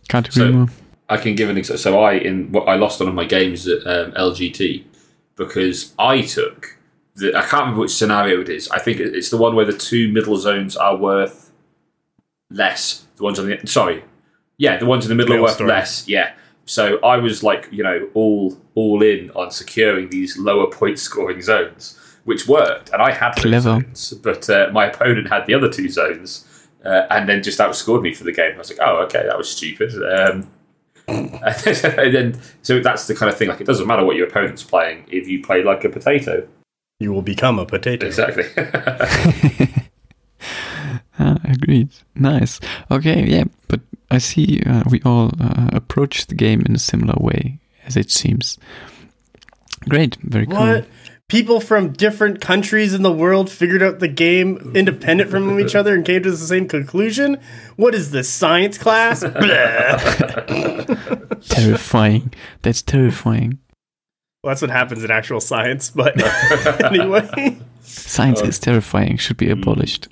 Can't 0.09 0.29
agree 0.29 0.43
So- 0.47 0.53
more. 0.53 0.69
I 1.09 1.17
can 1.19 1.37
give 1.37 1.49
an 1.49 1.57
example. 1.57 1.79
So 1.81 2.01
I 2.03 2.15
in 2.15 2.51
what 2.51 2.69
I 2.69 2.75
lost 2.75 2.99
one 2.99 3.09
of 3.09 3.15
my 3.15 3.25
games 3.25 3.69
at 3.69 3.87
um, 3.87 4.11
LGT 4.13 4.83
because 5.37 5.95
I 6.01 6.23
took 6.23 6.77
the 7.15 7.29
I 7.29 7.43
can't 7.43 7.53
remember 7.61 7.83
which 7.83 7.93
scenario 7.95 8.41
it 8.41 8.49
is. 8.49 8.69
I 8.71 8.81
think 8.81 8.99
it's 8.99 9.31
the 9.31 9.37
one 9.37 9.55
where 9.55 9.65
the 9.65 9.73
two 9.73 10.13
middle 10.13 10.37
zones 10.37 10.77
are 10.77 10.97
worth 10.97 11.53
less. 12.51 13.05
The 13.17 13.23
ones 13.23 13.39
on 13.39 13.47
the 13.47 13.59
sorry, 13.67 14.03
yeah, 14.59 14.77
the 14.79 14.87
ones 14.87 15.05
in 15.05 15.09
the 15.11 15.15
middle 15.15 15.37
are 15.37 15.43
worth 15.43 15.55
story. 15.55 15.71
less. 15.71 16.09
Yeah. 16.09 16.33
So 16.67 16.99
I 17.03 17.17
was 17.17 17.43
like, 17.43 17.69
you 17.71 17.83
know, 17.83 18.09
all 18.15 18.57
all 18.75 19.03
in 19.03 19.31
on 19.31 19.51
securing 19.51 20.11
these 20.11 20.37
lower 20.37 20.67
point 20.69 20.99
scoring 20.99 21.41
zones, 21.41 21.99
which 22.25 22.47
worked, 22.49 22.91
and 22.93 23.01
I 23.01 23.13
had 23.13 23.35
those 23.37 23.45
Clever. 23.45 23.63
zones, 23.81 24.13
but 24.23 24.51
uh, 24.51 24.69
my 24.73 24.87
opponent 24.87 25.29
had 25.29 25.47
the 25.47 25.55
other 25.55 25.69
two 25.71 25.89
zones. 25.89 26.45
Uh, 26.85 27.05
and 27.11 27.29
then 27.29 27.43
just 27.43 27.59
outscored 27.59 28.01
me 28.01 28.15
for 28.15 28.23
the 28.23 28.31
game. 28.33 28.53
I 28.55 28.59
was 28.59 28.71
like, 28.71 28.79
"Oh, 28.81 28.99
okay, 29.07 29.25
that 29.27 29.37
was 29.37 29.49
stupid." 29.51 29.93
Um, 30.05 30.49
and 31.09 32.15
then, 32.15 32.41
so 32.63 32.79
that's 32.81 33.09
the 33.09 33.15
kind 33.15 33.29
of 33.31 33.37
thing. 33.37 33.49
Like, 33.49 33.61
it 33.61 33.67
doesn't 33.67 33.89
matter 33.89 34.05
what 34.05 34.15
your 34.15 34.29
opponent's 34.29 34.63
playing 34.63 35.05
if 35.09 35.27
you 35.27 35.43
play 35.43 35.65
like 35.65 35.83
a 35.85 35.89
potato. 35.89 36.47
You 37.01 37.13
will 37.13 37.23
become 37.23 37.59
a 37.59 37.67
potato. 37.67 38.07
Exactly. 38.07 38.45
Ah, 41.19 41.37
agreed. 41.45 41.89
Nice. 42.15 42.61
Okay, 42.91 43.25
yeah, 43.25 43.45
but 43.69 43.81
I 44.11 44.19
see 44.19 44.63
uh, 44.65 44.85
we 44.91 45.03
all 45.03 45.33
uh, 45.41 45.69
approach 45.73 46.27
the 46.27 46.35
game 46.35 46.63
in 46.63 46.75
a 46.75 46.79
similar 46.79 47.15
way, 47.19 47.59
as 47.85 47.97
it 47.97 48.11
seems. 48.11 48.59
Great, 49.89 50.17
very 50.17 50.47
cool. 50.47 50.59
What? 50.59 50.87
People 51.29 51.59
from 51.59 51.93
different 51.93 52.41
countries 52.41 52.95
in 52.95 53.03
the 53.03 53.11
world 53.11 53.51
figured 53.51 53.83
out 53.83 53.99
the 53.99 54.07
game 54.07 54.71
independent 54.77 55.29
from 55.29 55.59
each 55.59 55.75
other 55.75 55.93
and 55.93 56.05
came 56.05 56.23
to 56.23 56.31
the 56.31 56.37
same 56.37 56.69
conclusion? 56.69 57.41
What 57.75 57.97
is 57.97 58.13
this, 58.13 58.29
science 58.29 58.79
class? 58.79 59.21
Terrifying. 61.49 62.33
That's 62.63 62.81
terrifying. 62.81 63.59
Well, 64.43 64.53
that's 64.53 64.63
what 64.63 64.71
happens 64.71 65.03
in 65.03 65.11
actual 65.11 65.41
science, 65.41 65.91
but 65.91 66.15
anyway. 66.85 67.59
Science 67.83 68.41
is 68.43 68.61
terrifying. 68.61 69.17
Should 69.17 69.39
be 69.39 69.51
abolished. 69.51 70.07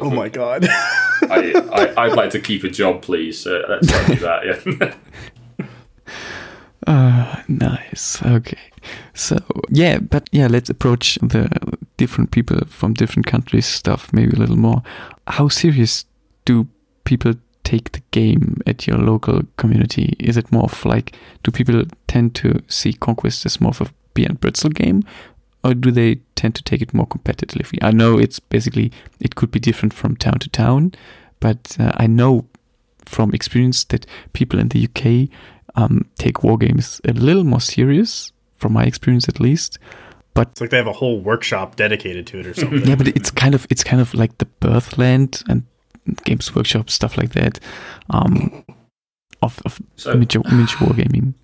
Oh 0.00 0.08
my 0.08 0.30
god. 0.30 0.66
I, 1.30 1.52
I, 1.72 2.04
I'd 2.04 2.16
like 2.16 2.30
to 2.30 2.40
keep 2.40 2.64
a 2.64 2.68
job, 2.68 3.02
please. 3.02 3.46
Uh, 3.46 3.62
let's 3.68 3.86
do 4.06 4.14
that. 4.16 4.44
Yeah. 4.44 4.94
Uh, 6.86 7.42
nice. 7.48 8.22
Okay. 8.22 8.58
So 9.14 9.38
yeah, 9.68 9.98
but 9.98 10.28
yeah, 10.32 10.48
let's 10.48 10.70
approach 10.70 11.18
the 11.22 11.48
different 11.96 12.30
people 12.30 12.58
from 12.66 12.94
different 12.94 13.26
countries 13.26 13.66
stuff 13.66 14.12
maybe 14.12 14.36
a 14.36 14.40
little 14.40 14.58
more. 14.58 14.82
How 15.28 15.48
serious 15.48 16.04
do 16.44 16.66
people 17.04 17.34
take 17.64 17.92
the 17.92 18.02
game 18.10 18.60
at 18.66 18.86
your 18.86 18.98
local 18.98 19.42
community? 19.56 20.16
Is 20.18 20.36
it 20.36 20.50
more 20.50 20.64
of 20.64 20.84
like 20.84 21.14
do 21.44 21.50
people 21.50 21.84
tend 22.08 22.34
to 22.36 22.62
see 22.66 22.92
Conquest 22.92 23.46
as 23.46 23.60
more 23.60 23.70
of 23.70 23.80
a 23.82 23.90
beer 24.14 24.26
and 24.28 24.40
pretzel 24.40 24.70
game? 24.70 25.04
Or 25.64 25.74
do 25.74 25.90
they 25.90 26.16
tend 26.34 26.54
to 26.56 26.62
take 26.62 26.82
it 26.82 26.92
more 26.92 27.06
competitively? 27.06 27.78
I 27.82 27.92
know 27.92 28.18
it's 28.18 28.40
basically 28.40 28.90
it 29.20 29.36
could 29.36 29.50
be 29.50 29.60
different 29.60 29.94
from 29.94 30.16
town 30.16 30.38
to 30.40 30.50
town, 30.50 30.92
but 31.40 31.76
uh, 31.78 31.92
I 31.96 32.06
know 32.06 32.46
from 33.04 33.32
experience 33.34 33.84
that 33.84 34.06
people 34.32 34.58
in 34.58 34.68
the 34.68 34.84
UK 34.88 35.28
um, 35.74 36.06
take 36.18 36.42
war 36.42 36.58
games 36.58 37.00
a 37.04 37.12
little 37.12 37.44
more 37.44 37.60
serious, 37.60 38.32
from 38.56 38.72
my 38.72 38.84
experience 38.84 39.28
at 39.28 39.40
least. 39.40 39.78
But 40.34 40.48
it's 40.52 40.60
like 40.60 40.70
they 40.70 40.78
have 40.78 40.86
a 40.86 40.92
whole 40.94 41.20
workshop 41.20 41.76
dedicated 41.76 42.26
to 42.28 42.40
it 42.40 42.46
or 42.46 42.54
something. 42.54 42.86
Yeah, 42.86 42.96
but 42.96 43.08
it's 43.08 43.30
kind 43.30 43.54
of 43.54 43.66
it's 43.70 43.84
kind 43.84 44.00
of 44.00 44.14
like 44.14 44.38
the 44.38 44.46
birthland 44.60 45.42
and 45.48 45.64
Games 46.24 46.54
Workshop 46.54 46.90
stuff 46.90 47.16
like 47.16 47.32
that 47.34 47.60
um, 48.10 48.64
of, 49.42 49.60
of 49.64 49.80
So, 49.96 50.12
miniature, 50.14 50.42
miniature 50.50 50.88
wargaming. 50.88 51.34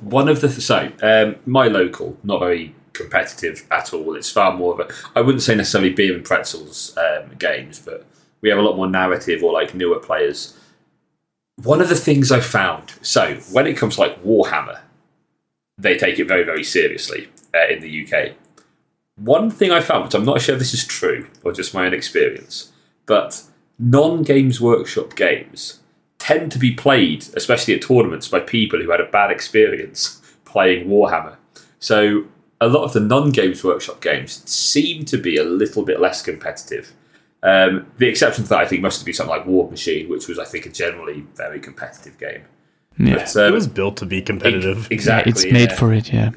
one 0.00 0.28
of 0.28 0.40
the 0.40 0.48
so 0.48 0.90
um, 1.02 1.36
my 1.44 1.66
local 1.68 2.16
not 2.22 2.40
very 2.40 2.74
competitive 3.00 3.66
at 3.70 3.92
all. 3.92 4.14
It's 4.14 4.30
far 4.30 4.56
more 4.56 4.74
of 4.74 4.80
a 4.80 4.94
I 5.16 5.22
wouldn't 5.22 5.42
say 5.42 5.54
necessarily 5.54 5.90
beer 5.90 6.14
and 6.14 6.24
pretzels 6.24 6.96
um, 6.96 7.36
games, 7.38 7.78
but 7.78 8.06
we 8.40 8.48
have 8.48 8.58
a 8.58 8.62
lot 8.62 8.76
more 8.76 8.88
narrative 8.88 9.42
or 9.42 9.52
like 9.52 9.74
newer 9.74 9.98
players. 9.98 10.56
One 11.56 11.80
of 11.80 11.88
the 11.88 11.96
things 11.96 12.32
I 12.32 12.40
found 12.40 12.94
so 13.02 13.34
when 13.52 13.66
it 13.66 13.76
comes 13.76 13.96
to 13.96 14.00
like 14.02 14.22
Warhammer, 14.24 14.80
they 15.78 15.96
take 15.96 16.18
it 16.18 16.28
very 16.28 16.44
very 16.44 16.64
seriously 16.64 17.28
uh, 17.54 17.68
in 17.68 17.80
the 17.80 18.06
UK. 18.06 18.36
One 19.16 19.50
thing 19.50 19.70
I 19.70 19.80
found, 19.80 20.04
which 20.04 20.14
I'm 20.14 20.24
not 20.24 20.40
sure 20.40 20.54
if 20.54 20.58
this 20.58 20.72
is 20.72 20.86
true 20.86 21.28
or 21.44 21.52
just 21.52 21.74
my 21.74 21.84
own 21.84 21.92
experience, 21.92 22.72
but 23.06 23.42
non 23.78 24.22
Games 24.22 24.60
Workshop 24.60 25.14
games 25.16 25.80
tend 26.18 26.52
to 26.52 26.58
be 26.58 26.72
played, 26.72 27.26
especially 27.34 27.74
at 27.74 27.82
tournaments, 27.82 28.28
by 28.28 28.40
people 28.40 28.80
who 28.80 28.90
had 28.90 29.00
a 29.00 29.10
bad 29.10 29.30
experience 29.30 30.22
playing 30.44 30.86
Warhammer. 30.86 31.36
So 31.80 32.24
a 32.60 32.68
lot 32.68 32.84
of 32.84 32.92
the 32.92 33.00
non 33.00 33.30
Games 33.30 33.64
Workshop 33.64 34.00
games 34.00 34.42
seem 34.50 35.04
to 35.06 35.16
be 35.16 35.36
a 35.36 35.44
little 35.44 35.84
bit 35.84 36.00
less 36.00 36.22
competitive. 36.22 36.92
Um, 37.42 37.86
the 37.96 38.06
exception 38.06 38.44
to 38.44 38.50
that, 38.50 38.58
I 38.58 38.66
think, 38.66 38.82
must 38.82 39.04
be 39.06 39.12
something 39.12 39.34
like 39.34 39.46
War 39.46 39.70
Machine, 39.70 40.08
which 40.10 40.28
was, 40.28 40.38
I 40.38 40.44
think, 40.44 40.66
a 40.66 40.70
generally 40.70 41.24
very 41.36 41.58
competitive 41.58 42.18
game. 42.18 42.42
Yeah, 42.98 43.14
But, 43.16 43.34
um, 43.36 43.44
it 43.46 43.52
was 43.52 43.66
built 43.66 43.96
to 43.98 44.06
be 44.06 44.20
competitive. 44.20 44.88
Exactly. 44.90 45.30
it's 45.32 45.46
made 45.50 45.72
for 45.72 45.92
it. 45.92 46.12
Yeah, 46.12 46.32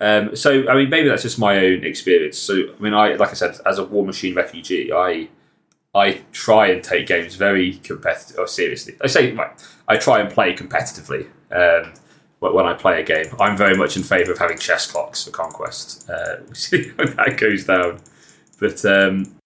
Um, 0.00 0.36
so, 0.36 0.68
I 0.68 0.74
mean, 0.76 0.88
maybe 0.88 1.08
that's 1.08 1.22
just 1.22 1.38
my 1.38 1.58
own 1.58 1.84
experience. 1.84 2.38
So, 2.38 2.54
I 2.54 2.80
mean, 2.82 2.94
I 2.94 3.14
like 3.14 3.30
I 3.30 3.34
said, 3.34 3.58
as 3.66 3.78
a 3.78 3.84
War 3.84 4.04
Machine 4.06 4.34
refugee, 4.34 4.92
I 4.92 5.28
I 5.96 6.20
try 6.32 6.68
and 6.68 6.84
take 6.84 7.06
games 7.06 7.34
very 7.36 7.74
competitive 7.78 8.38
or 8.38 8.46
seriously. 8.46 8.94
I 9.02 9.06
say 9.08 9.32
right, 9.32 9.50
I 9.88 9.96
try 9.96 10.20
and 10.20 10.30
play 10.30 10.54
competitively 10.54 11.26
um, 11.50 11.92
wh- 11.94 11.96
when 12.40 12.66
I 12.66 12.74
play 12.74 13.00
a 13.00 13.04
game. 13.04 13.26
I'm 13.40 13.56
very 13.56 13.76
much 13.76 13.96
in 13.96 14.02
favour 14.02 14.32
of 14.32 14.38
having 14.38 14.58
chess 14.58 14.90
clocks 14.90 15.24
for 15.24 15.30
conquest. 15.30 16.08
Uh, 16.08 16.36
see 16.52 16.92
how 16.96 17.06
that 17.06 17.36
goes 17.38 17.64
down. 17.64 18.00
But 18.58 18.84
um, 18.84 19.36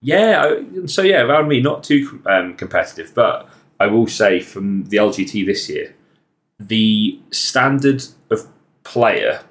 yeah, 0.00 0.60
so 0.86 1.02
yeah, 1.02 1.22
around 1.22 1.48
me, 1.48 1.60
not 1.60 1.84
too 1.84 2.22
um, 2.26 2.54
competitive, 2.54 3.12
but 3.14 3.48
I 3.80 3.86
will 3.86 4.06
say 4.06 4.40
from 4.40 4.84
the 4.84 4.98
LGT 4.98 5.46
this 5.46 5.68
year, 5.68 5.94
the 6.58 7.18
standard 7.30 8.04
of 8.30 8.46
player, 8.84 9.42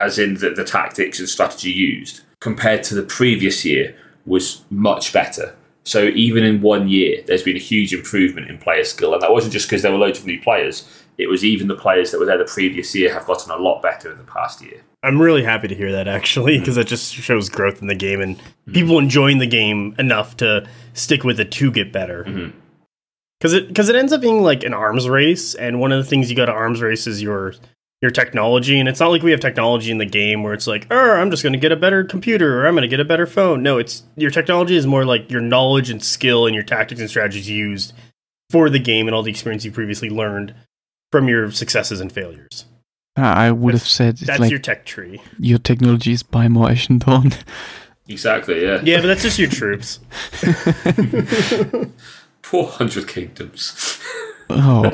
as 0.00 0.18
in 0.18 0.34
the, 0.34 0.50
the 0.50 0.64
tactics 0.64 1.18
and 1.18 1.28
strategy 1.28 1.70
used, 1.70 2.22
compared 2.40 2.82
to 2.84 2.94
the 2.94 3.02
previous 3.02 3.64
year, 3.64 3.96
was 4.26 4.64
much 4.70 5.12
better. 5.12 5.54
So 5.84 6.04
even 6.04 6.44
in 6.44 6.60
one 6.60 6.88
year, 6.88 7.22
there's 7.26 7.42
been 7.42 7.56
a 7.56 7.60
huge 7.60 7.94
improvement 7.94 8.50
in 8.50 8.58
player 8.58 8.84
skill, 8.84 9.14
and 9.14 9.22
that 9.22 9.32
wasn't 9.32 9.52
just 9.52 9.68
because 9.68 9.82
there 9.82 9.92
were 9.92 9.98
loads 9.98 10.18
of 10.18 10.26
new 10.26 10.40
players. 10.40 10.86
It 11.18 11.28
was 11.28 11.44
even 11.44 11.66
the 11.66 11.74
players 11.74 12.12
that 12.12 12.20
were 12.20 12.26
there 12.26 12.38
the 12.38 12.44
previous 12.44 12.94
year 12.94 13.12
have 13.12 13.26
gotten 13.26 13.50
a 13.50 13.56
lot 13.56 13.82
better 13.82 14.12
in 14.12 14.18
the 14.18 14.24
past 14.24 14.62
year. 14.62 14.82
I'm 15.02 15.20
really 15.20 15.42
happy 15.42 15.68
to 15.68 15.74
hear 15.74 15.92
that 15.92 16.08
actually, 16.08 16.56
mm. 16.56 16.60
because 16.60 16.76
that 16.76 16.86
just 16.86 17.12
shows 17.12 17.48
growth 17.48 17.82
in 17.82 17.88
the 17.88 17.94
game 17.94 18.20
and 18.20 18.38
mm. 18.38 18.72
people 18.72 18.98
enjoying 18.98 19.38
the 19.38 19.46
game 19.46 19.94
enough 19.98 20.36
to 20.38 20.66
stick 20.94 21.24
with 21.24 21.40
it 21.40 21.50
to 21.52 21.70
get 21.72 21.92
better. 21.92 22.24
Mm-hmm. 22.24 22.58
Because 23.38 23.52
it 23.52 23.68
because 23.68 23.88
it 23.88 23.96
ends 23.96 24.12
up 24.12 24.20
being 24.20 24.42
like 24.42 24.64
an 24.64 24.74
arms 24.74 25.08
race, 25.08 25.54
and 25.54 25.80
one 25.80 25.92
of 25.92 26.02
the 26.02 26.08
things 26.08 26.28
you 26.28 26.36
got 26.36 26.46
to 26.46 26.52
arms 26.52 26.80
race 26.80 27.06
is 27.06 27.22
your 27.22 27.54
your 28.02 28.10
technology, 28.10 28.78
and 28.78 28.88
it's 28.88 28.98
not 28.98 29.10
like 29.10 29.22
we 29.22 29.30
have 29.30 29.40
technology 29.40 29.92
in 29.92 29.98
the 29.98 30.06
game 30.06 30.42
where 30.42 30.54
it's 30.54 30.66
like, 30.66 30.88
oh, 30.90 31.12
I'm 31.12 31.30
just 31.30 31.44
going 31.44 31.52
to 31.52 31.58
get 31.58 31.70
a 31.70 31.76
better 31.76 32.02
computer 32.02 32.60
or 32.60 32.66
I'm 32.66 32.74
going 32.74 32.82
to 32.82 32.88
get 32.88 33.00
a 33.00 33.04
better 33.04 33.26
phone. 33.26 33.62
No, 33.62 33.78
it's 33.78 34.02
your 34.16 34.32
technology 34.32 34.76
is 34.76 34.86
more 34.86 35.04
like 35.04 35.30
your 35.30 35.40
knowledge 35.40 35.90
and 35.90 36.02
skill 36.02 36.46
and 36.46 36.54
your 36.54 36.64
tactics 36.64 37.00
and 37.00 37.10
strategies 37.10 37.48
used 37.48 37.92
for 38.50 38.68
the 38.70 38.78
game 38.80 39.06
and 39.06 39.14
all 39.14 39.22
the 39.22 39.30
experience 39.30 39.64
you 39.64 39.70
previously 39.70 40.10
learned 40.10 40.54
from 41.10 41.28
your 41.28 41.50
successes 41.50 42.00
and 42.00 42.12
failures. 42.12 42.66
Ah, 43.16 43.34
I 43.34 43.50
would 43.50 43.74
have 43.74 43.82
said 43.82 44.14
it's 44.14 44.26
That's 44.26 44.40
like 44.40 44.50
your 44.50 44.58
your, 44.58 44.62
tech 44.62 44.84
tree. 44.84 45.20
Your 45.38 45.58
technology 45.58 46.12
is 46.12 46.22
buy 46.22 46.48
more 46.48 46.70
Ashen 46.70 46.98
Dawn. 46.98 47.32
Exactly, 48.10 48.62
yeah. 48.64 48.80
Yeah, 48.82 49.02
but 49.02 49.08
that's 49.08 49.20
just 49.22 49.38
your 49.38 49.50
troops. 49.50 50.00
Four 52.42 52.66
hundred 52.66 53.06
kingdoms. 53.06 54.00
Oh, 54.48 54.88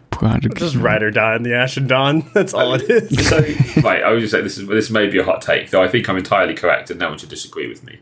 God. 0.10 0.46
Just 0.56 0.76
ride 0.76 1.02
or 1.02 1.10
die 1.10 1.36
in 1.36 1.42
the 1.42 1.54
Ashen 1.54 1.86
Dawn. 1.86 2.28
That's 2.34 2.52
all 2.52 2.74
it 2.74 2.82
is. 2.82 3.28
So, 3.28 3.38
right, 3.80 4.02
I 4.02 4.10
was 4.12 4.22
just 4.22 4.32
saying 4.32 4.44
this 4.44 4.58
is 4.58 4.68
this 4.68 4.90
may 4.90 5.06
be 5.06 5.18
a 5.18 5.24
hot 5.24 5.40
take, 5.40 5.70
though 5.70 5.82
I 5.82 5.88
think 5.88 6.06
I'm 6.08 6.18
entirely 6.18 6.54
correct, 6.54 6.90
and 6.90 7.00
no 7.00 7.08
one 7.08 7.18
should 7.18 7.30
disagree 7.30 7.66
with 7.66 7.82
me. 7.82 8.00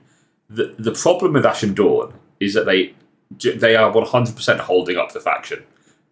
The 0.51 0.75
the 0.77 0.93
problem 0.93 1.35
with 1.35 1.47
Ashen 1.47 1.75
Dawn 1.75 2.15
is 2.41 2.55
that 2.55 2.67
they 2.67 2.95
they 3.31 3.77
are 3.77 3.93
100 3.93 4.35
percent 4.35 4.61
holding 4.61 4.97
up 4.97 5.13
the 5.13 5.21
faction. 5.21 5.63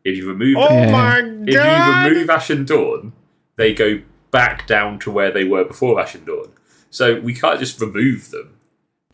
If 0.07 0.16
you 0.16 0.29
remove 0.29 0.57
Oh 0.59 0.73
Yeah. 0.73 0.90
my 0.92 1.19
if 1.47 1.55
god! 1.55 2.05
you 2.05 2.11
remove 2.12 2.31
Ashen 2.31 2.64
Dawn, 2.64 3.12
they 3.57 3.75
go 3.75 4.01
back 4.31 4.66
down 4.66 4.99
to 5.01 5.11
where 5.11 5.31
they 5.33 5.45
were 5.45 5.64
before 5.64 6.01
Ashen 6.01 6.25
Dawn. 6.25 6.49
So 6.90 7.21
we 7.21 7.35
can't 7.35 7.59
just 7.59 7.81
remove 7.81 8.31
them. 8.31 8.51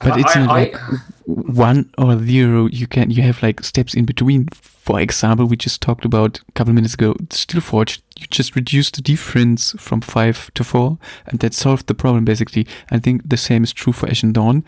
But 0.01 0.19
it's 0.21 0.35
not 0.37 0.49
I- 0.51 0.53
like 0.53 0.77
one 1.27 1.91
or 1.97 2.19
zero. 2.19 2.67
You 2.67 2.87
can 2.89 3.11
you 3.11 3.23
have 3.23 3.43
like 3.43 3.63
steps 3.65 3.95
in 3.95 4.05
between. 4.05 4.49
For 4.53 5.01
example, 5.01 5.47
we 5.47 5.57
just 5.57 5.81
talked 5.81 6.05
about 6.05 6.41
a 6.49 6.53
couple 6.53 6.73
minutes 6.75 6.95
ago. 6.95 7.15
Steelforge, 7.31 8.01
you 8.19 8.27
just 8.27 8.57
reduce 8.57 8.91
the 8.91 9.01
difference 9.01 9.75
from 9.79 10.01
five 10.01 10.51
to 10.55 10.65
four, 10.65 10.99
and 11.27 11.39
that 11.41 11.55
solved 11.55 11.87
the 11.87 11.95
problem 11.95 12.25
basically. 12.25 12.67
I 12.91 12.99
think 12.99 13.29
the 13.29 13.37
same 13.37 13.63
is 13.65 13.73
true 13.73 13.93
for 13.93 14.09
Ashen 14.09 14.33
Dawn. 14.33 14.65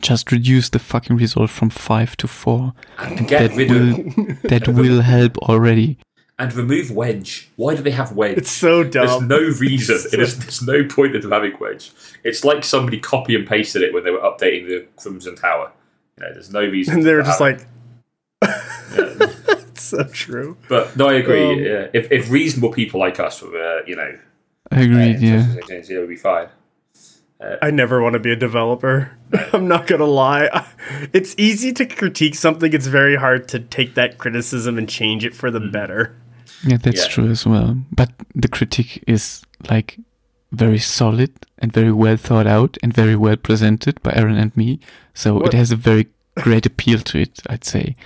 Just 0.00 0.30
reduce 0.32 0.68
the 0.70 0.78
fucking 0.78 1.16
result 1.16 1.50
from 1.50 1.70
five 1.70 2.16
to 2.18 2.28
four. 2.28 2.74
And 2.98 3.26
get 3.28 3.50
that 3.50 3.56
rid 3.56 3.70
will 3.70 3.90
of 4.30 4.42
that 4.42 4.68
will 4.68 5.00
help 5.02 5.38
already. 5.38 5.98
and 6.38 6.52
remove 6.54 6.90
Wedge. 6.90 7.48
Why 7.56 7.74
do 7.74 7.82
they 7.82 7.90
have 7.92 8.12
Wedge? 8.12 8.36
It's 8.38 8.50
so 8.50 8.84
dumb. 8.84 9.06
There's 9.06 9.22
no 9.22 9.58
reason. 9.58 9.98
There's, 10.12 10.36
there's 10.38 10.62
no 10.62 10.84
point 10.84 11.16
in 11.16 11.30
having 11.30 11.56
Wedge. 11.58 11.90
It's 12.24 12.44
like 12.44 12.62
somebody 12.64 12.98
copy 13.00 13.34
and 13.34 13.46
pasted 13.46 13.82
it 13.82 13.94
when 13.94 14.04
they 14.04 14.10
were 14.10 14.20
updating 14.20 14.66
the 14.68 14.86
Crimson 14.96 15.34
Tower. 15.34 15.72
You 16.18 16.24
know, 16.26 16.32
there's 16.34 16.52
no 16.52 16.60
reason. 16.60 16.94
and 16.94 17.02
they 17.04 17.14
were 17.14 17.22
just 17.22 17.40
like, 17.40 17.60
Yeah. 18.42 18.62
it's 18.96 19.82
so 19.82 20.04
true. 20.04 20.56
But 20.68 20.96
no, 20.96 21.08
I 21.08 21.14
agree. 21.14 21.52
Um, 21.54 21.58
yeah. 21.58 21.88
If 21.94 22.10
if 22.12 22.30
reasonable 22.30 22.72
people 22.72 23.00
like 23.00 23.18
us 23.20 23.40
were, 23.42 23.56
uh, 23.80 23.82
you 23.86 23.96
know, 23.96 24.18
Agreed. 24.70 24.94
paying 24.94 25.20
Yeah. 25.22 25.34
attention 25.40 25.56
to 25.60 25.66
things, 25.66 25.90
it 25.90 25.98
would 25.98 26.08
be 26.08 26.16
fine. 26.16 26.48
I 27.40 27.70
never 27.70 28.00
want 28.02 28.14
to 28.14 28.18
be 28.18 28.32
a 28.32 28.36
developer. 28.36 29.16
I'm 29.52 29.68
not 29.68 29.86
gonna 29.86 30.06
lie. 30.06 30.48
It's 31.12 31.34
easy 31.36 31.72
to 31.74 31.84
critique 31.86 32.34
something. 32.34 32.72
It's 32.72 32.86
very 32.86 33.16
hard 33.16 33.48
to 33.48 33.58
take 33.58 33.94
that 33.94 34.18
criticism 34.18 34.78
and 34.78 34.88
change 34.88 35.24
it 35.24 35.34
for 35.34 35.50
the 35.50 35.60
better. 35.60 36.16
Yeah, 36.64 36.78
that's 36.78 37.02
Yeah. 37.02 37.08
true 37.08 37.30
as 37.30 37.44
well. 37.46 37.76
But 37.92 38.10
the 38.34 38.48
critique 38.48 39.02
is 39.06 39.42
like 39.70 39.98
very 40.52 40.78
solid 40.78 41.32
and 41.58 41.72
very 41.72 41.92
well 41.92 42.16
thought 42.16 42.46
out 42.46 42.78
and 42.82 42.94
very 42.94 43.16
well 43.16 43.36
presented 43.36 44.00
by 44.02 44.12
Aaron 44.14 44.38
and 44.38 44.56
me. 44.56 44.78
So 45.12 45.34
What- 45.34 45.46
it 45.48 45.56
has 45.56 45.70
a 45.72 45.76
very 45.76 46.06
great 46.36 46.64
appeal 46.66 47.00
to 47.00 47.18
it, 47.18 47.40
I'd 47.50 47.64
say. 47.64 47.96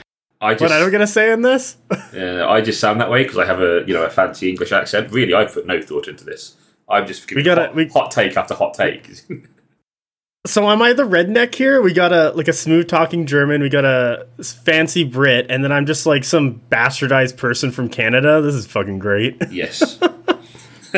I 0.40 0.54
just, 0.54 0.62
What 0.62 0.72
I 0.72 0.80
don't 0.80 0.90
get 0.90 1.02
a 1.02 1.06
say 1.06 1.30
in 1.32 1.42
this? 1.42 1.76
uh, 2.16 2.46
I 2.48 2.62
just 2.62 2.80
sound 2.80 2.98
that 3.00 3.10
way 3.10 3.22
because 3.24 3.38
I 3.38 3.44
have 3.44 3.60
a 3.60 3.84
you 3.86 3.92
know 3.94 4.04
a 4.04 4.10
fancy 4.10 4.48
English 4.48 4.72
accent. 4.72 5.12
Really, 5.12 5.34
I've 5.34 5.52
put 5.52 5.66
no 5.66 5.80
thought 5.82 6.08
into 6.08 6.24
this. 6.24 6.56
I'm 6.90 7.07
just 7.07 7.29
giving 7.29 7.40
We 7.40 7.44
gotta- 7.44 7.66
hot, 7.66 7.74
we- 7.74 7.88
hot 7.88 8.11
take 8.11 8.37
after 8.37 8.55
hot 8.55 8.74
take. 8.74 9.09
So 10.46 10.70
am 10.70 10.81
I 10.81 10.94
the 10.94 11.03
redneck 11.03 11.55
here? 11.55 11.83
We 11.83 11.92
got 11.92 12.14
a 12.14 12.31
like 12.31 12.48
a 12.48 12.55
smooth 12.55 12.88
talking 12.88 13.26
German. 13.26 13.61
We 13.61 13.68
got 13.68 13.85
a 13.85 14.26
fancy 14.42 15.05
Brit, 15.05 15.44
and 15.50 15.62
then 15.62 15.70
I'm 15.70 15.85
just 15.85 16.07
like 16.07 16.24
some 16.24 16.62
bastardized 16.70 17.37
person 17.37 17.70
from 17.70 17.90
Canada. 17.90 18.40
This 18.40 18.55
is 18.55 18.66
fucking 18.66 19.00
great. 19.00 19.37
yes. 19.50 20.00
what 20.90 20.94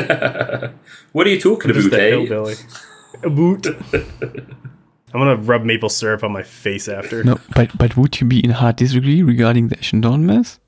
are 1.26 1.28
you 1.28 1.40
talking 1.40 1.72
Just 1.72 1.88
about, 1.88 1.98
a 1.98 2.02
eh? 2.04 2.10
hillbilly. 2.10 2.54
A 3.24 3.30
boot. 3.30 3.66
I'm 3.66 4.46
gonna 5.12 5.34
rub 5.34 5.64
maple 5.64 5.88
syrup 5.88 6.22
on 6.22 6.30
my 6.30 6.44
face 6.44 6.86
after. 6.86 7.24
No, 7.24 7.40
but 7.56 7.76
but 7.76 7.96
would 7.96 8.20
you 8.20 8.28
be 8.28 8.44
in 8.44 8.50
hard 8.50 8.76
disagree 8.76 9.24
regarding 9.24 9.70
the 9.70 9.78
Ashen 9.78 10.02
Dawn 10.02 10.24
mess? 10.24 10.60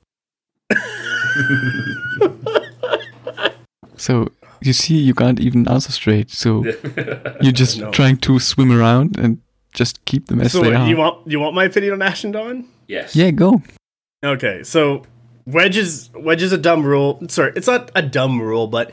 so 3.95 4.29
you 4.65 4.73
see, 4.73 4.95
you 4.97 5.13
can't 5.13 5.39
even 5.39 5.67
answer 5.67 5.91
straight. 5.91 6.31
So 6.31 6.63
you're 7.41 7.51
just 7.51 7.79
No. 7.79 7.91
trying 7.91 8.17
to 8.17 8.39
swim 8.39 8.71
around 8.71 9.17
and 9.17 9.39
just 9.73 10.03
keep 10.05 10.27
them 10.27 10.41
as 10.41 10.51
So 10.53 10.61
they 10.61 10.73
are. 10.73 10.87
you 10.87 10.97
want 10.97 11.27
you 11.27 11.39
want 11.39 11.55
my 11.55 11.65
opinion 11.65 11.93
on 11.93 12.01
Ashen 12.01 12.31
Dawn? 12.31 12.65
Yes. 12.87 13.15
yeah, 13.15 13.31
go. 13.31 13.61
Okay, 14.23 14.63
so 14.63 15.03
wedge 15.45 15.77
is 15.77 16.09
wedge 16.15 16.41
is 16.41 16.51
a 16.51 16.57
dumb 16.57 16.83
rule. 16.83 17.19
Sorry, 17.29 17.51
it's 17.55 17.67
not 17.67 17.91
a 17.95 18.01
dumb 18.01 18.41
rule, 18.41 18.67
but 18.67 18.91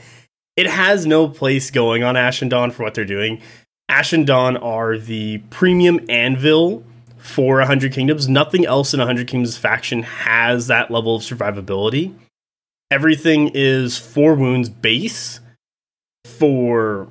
it 0.57 0.67
has 0.67 1.07
no 1.07 1.29
place 1.29 1.71
going 1.71 2.03
on 2.03 2.17
Ashen 2.17 2.49
Dawn 2.49 2.71
for 2.71 2.83
what 2.83 2.95
they're 2.95 3.05
doing. 3.05 3.41
Ashen 3.89 4.25
Dawn 4.25 4.57
are 4.59 4.99
the 4.99 5.39
premium 5.51 6.01
anvil 6.09 6.83
for 7.19 7.59
100 7.59 7.93
Kingdoms. 7.93 8.29
Nothing 8.29 8.67
else 8.67 8.93
in 8.93 8.99
100 8.99 9.27
Kingdoms 9.29 9.57
faction 9.57 10.03
has 10.03 10.67
that 10.67 10.91
level 10.91 11.15
of 11.17 11.23
survivability. 11.23 12.13
Everything 12.91 13.51
is 13.55 13.97
four 13.99 14.35
wounds 14.35 14.69
base 14.69 15.41
for 16.39 17.09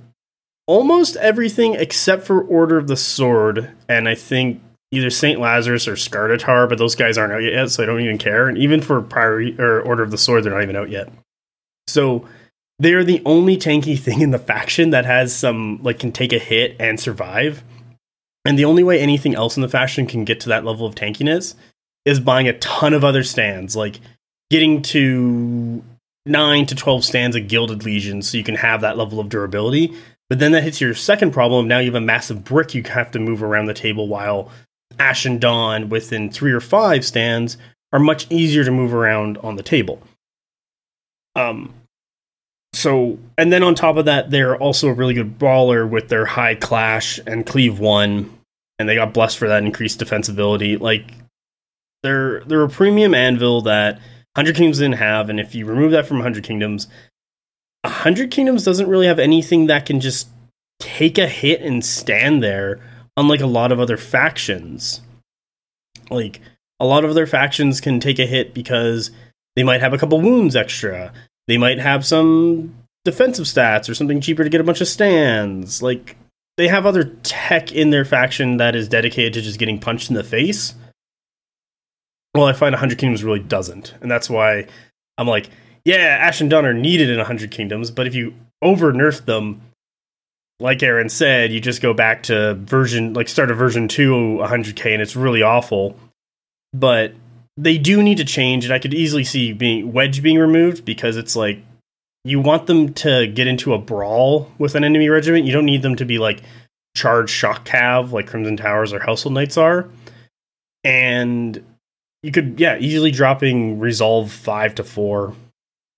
almost 0.67 1.15
everything 1.17 1.75
except 1.75 2.23
for 2.23 2.41
Order 2.41 2.77
of 2.77 2.87
the 2.87 2.95
Sword, 2.95 3.71
and 3.89 4.07
I 4.07 4.15
think 4.15 4.61
either 4.91 5.09
Saint 5.09 5.39
Lazarus 5.39 5.87
or 5.87 5.93
Skartatar, 5.93 6.67
but 6.67 6.77
those 6.77 6.95
guys 6.95 7.17
aren't 7.17 7.33
out 7.33 7.43
yet, 7.43 7.69
so 7.69 7.83
I 7.83 7.85
don't 7.85 8.01
even 8.01 8.17
care. 8.17 8.47
And 8.47 8.57
even 8.57 8.81
for 8.81 9.01
Priority 9.01 9.55
or 9.59 9.81
Order 9.81 10.03
of 10.03 10.11
the 10.11 10.17
Sword, 10.17 10.43
they're 10.43 10.53
not 10.53 10.63
even 10.63 10.75
out 10.75 10.89
yet. 10.89 11.11
So 11.87 12.27
they 12.79 12.93
are 12.93 13.03
the 13.03 13.21
only 13.25 13.57
tanky 13.57 13.97
thing 13.99 14.21
in 14.21 14.31
the 14.31 14.39
faction 14.39 14.89
that 14.89 15.05
has 15.05 15.35
some 15.35 15.79
like 15.81 15.99
can 15.99 16.11
take 16.11 16.33
a 16.33 16.39
hit 16.39 16.75
and 16.79 16.99
survive. 16.99 17.63
And 18.43 18.57
the 18.57 18.65
only 18.65 18.83
way 18.83 18.99
anything 18.99 19.35
else 19.35 19.55
in 19.55 19.61
the 19.61 19.69
faction 19.69 20.07
can 20.07 20.25
get 20.25 20.39
to 20.41 20.49
that 20.49 20.65
level 20.65 20.87
of 20.87 20.95
tankiness 20.95 21.53
is 22.05 22.19
buying 22.19 22.47
a 22.47 22.57
ton 22.57 22.93
of 22.93 23.03
other 23.03 23.23
stands, 23.23 23.75
like 23.75 23.99
getting 24.49 24.81
to 24.81 25.83
nine 26.25 26.65
to 26.67 26.75
twelve 26.75 27.03
stands 27.03 27.35
of 27.35 27.47
Gilded 27.47 27.83
Legion, 27.83 28.21
so 28.21 28.37
you 28.37 28.43
can 28.43 28.55
have 28.55 28.81
that 28.81 28.97
level 28.97 29.19
of 29.19 29.29
durability. 29.29 29.93
But 30.29 30.39
then 30.39 30.53
that 30.53 30.63
hits 30.63 30.79
your 30.79 30.93
second 30.93 31.31
problem. 31.31 31.67
Now 31.67 31.79
you 31.79 31.87
have 31.87 32.01
a 32.01 32.05
massive 32.05 32.43
brick 32.43 32.73
you 32.73 32.83
have 32.83 33.11
to 33.11 33.19
move 33.19 33.43
around 33.43 33.65
the 33.65 33.73
table 33.73 34.07
while 34.07 34.49
Ashen 34.97 35.39
Dawn 35.39 35.89
within 35.89 36.29
three 36.29 36.53
or 36.53 36.61
five 36.61 37.05
stands 37.05 37.57
are 37.91 37.99
much 37.99 38.27
easier 38.29 38.63
to 38.63 38.71
move 38.71 38.93
around 38.93 39.37
on 39.39 39.57
the 39.57 39.63
table. 39.63 40.01
Um, 41.35 41.73
so 42.73 43.19
and 43.37 43.51
then 43.51 43.63
on 43.63 43.75
top 43.75 43.97
of 43.97 44.05
that, 44.05 44.31
they're 44.31 44.55
also 44.55 44.87
a 44.87 44.93
really 44.93 45.13
good 45.13 45.37
brawler 45.37 45.85
with 45.85 46.07
their 46.07 46.25
high 46.25 46.55
clash 46.55 47.19
and 47.27 47.45
cleave 47.45 47.79
one, 47.79 48.37
and 48.79 48.87
they 48.87 48.95
got 48.95 49.13
blessed 49.13 49.37
for 49.37 49.49
that 49.49 49.63
increased 49.63 49.99
defensibility. 49.99 50.79
Like 50.79 51.13
they're 52.03 52.39
they're 52.41 52.63
a 52.63 52.69
premium 52.69 53.13
anvil 53.13 53.61
that 53.63 53.99
Hundred 54.35 54.55
Kingdoms 54.55 54.79
didn't 54.79 54.97
have, 54.97 55.29
and 55.29 55.39
if 55.39 55.53
you 55.53 55.65
remove 55.65 55.91
that 55.91 56.05
from 56.05 56.21
Hundred 56.21 56.43
Kingdoms, 56.43 56.87
Hundred 57.85 58.31
Kingdoms 58.31 58.63
doesn't 58.63 58.87
really 58.87 59.07
have 59.07 59.19
anything 59.19 59.67
that 59.67 59.85
can 59.85 59.99
just 59.99 60.29
take 60.79 61.17
a 61.17 61.27
hit 61.27 61.61
and 61.61 61.83
stand 61.85 62.41
there 62.41 62.79
unlike 63.17 63.41
a 63.41 63.47
lot 63.47 63.71
of 63.71 63.79
other 63.79 63.97
factions. 63.97 65.01
Like 66.09 66.41
a 66.79 66.85
lot 66.85 67.03
of 67.03 67.11
other 67.11 67.27
factions 67.27 67.81
can 67.81 67.99
take 67.99 68.19
a 68.19 68.25
hit 68.25 68.53
because 68.53 69.11
they 69.55 69.63
might 69.63 69.81
have 69.81 69.93
a 69.93 69.97
couple 69.97 70.21
wounds 70.21 70.55
extra. 70.55 71.11
They 71.47 71.57
might 71.57 71.79
have 71.79 72.05
some 72.05 72.75
defensive 73.03 73.45
stats 73.45 73.89
or 73.89 73.95
something 73.95 74.21
cheaper 74.21 74.43
to 74.43 74.49
get 74.49 74.61
a 74.61 74.63
bunch 74.65 74.81
of 74.81 74.87
stands. 74.87 75.81
Like 75.81 76.15
they 76.57 76.67
have 76.67 76.85
other 76.85 77.03
tech 77.23 77.71
in 77.71 77.89
their 77.89 78.05
faction 78.05 78.57
that 78.57 78.75
is 78.75 78.87
dedicated 78.87 79.33
to 79.33 79.41
just 79.41 79.59
getting 79.59 79.79
punched 79.79 80.09
in 80.09 80.15
the 80.15 80.23
face. 80.23 80.73
Well, 82.33 82.45
I 82.45 82.53
find 82.53 82.73
100 82.73 82.97
Kingdoms 82.97 83.23
really 83.23 83.39
doesn't. 83.39 83.93
And 84.01 84.09
that's 84.09 84.29
why 84.29 84.67
I'm 85.17 85.27
like, 85.27 85.49
yeah, 85.83 86.17
Ashen 86.21 86.49
Dawn 86.49 86.65
are 86.65 86.73
needed 86.73 87.09
in 87.09 87.17
100 87.17 87.51
Kingdoms, 87.51 87.91
but 87.91 88.07
if 88.07 88.15
you 88.15 88.33
over 88.61 88.93
nerf 88.93 89.25
them, 89.25 89.61
like 90.59 90.83
Aaron 90.83 91.09
said, 91.09 91.51
you 91.51 91.59
just 91.59 91.81
go 91.81 91.93
back 91.93 92.23
to 92.23 92.53
version, 92.53 93.13
like 93.13 93.27
start 93.27 93.49
a 93.49 93.55
version 93.55 93.87
2 93.87 94.39
100k, 94.41 94.93
and 94.93 95.01
it's 95.01 95.15
really 95.15 95.41
awful. 95.41 95.97
But 96.71 97.13
they 97.57 97.77
do 97.77 98.01
need 98.03 98.17
to 98.17 98.25
change, 98.25 98.63
and 98.63 98.73
I 98.73 98.79
could 98.79 98.93
easily 98.93 99.23
see 99.23 99.53
being 99.53 99.91
Wedge 99.91 100.21
being 100.21 100.37
removed 100.37 100.85
because 100.85 101.17
it's 101.17 101.35
like 101.35 101.59
you 102.23 102.39
want 102.39 102.67
them 102.67 102.93
to 102.93 103.27
get 103.27 103.47
into 103.47 103.73
a 103.73 103.79
brawl 103.79 104.51
with 104.59 104.75
an 104.75 104.83
enemy 104.83 105.09
regiment. 105.09 105.45
You 105.45 105.51
don't 105.51 105.65
need 105.65 105.81
them 105.81 105.95
to 105.95 106.05
be 106.05 106.19
like 106.19 106.43
charged 106.95 107.31
shock 107.31 107.65
cav 107.65 108.11
like 108.11 108.27
Crimson 108.27 108.55
Towers 108.55 108.93
or 108.93 108.99
Household 108.99 109.33
Knights 109.33 109.57
are. 109.57 109.89
And 110.83 111.63
you 112.23 112.31
could, 112.31 112.59
yeah, 112.59 112.77
easily 112.77 113.11
dropping 113.11 113.79
resolve 113.79 114.31
five 114.31 114.75
to 114.75 114.83
four. 114.83 115.33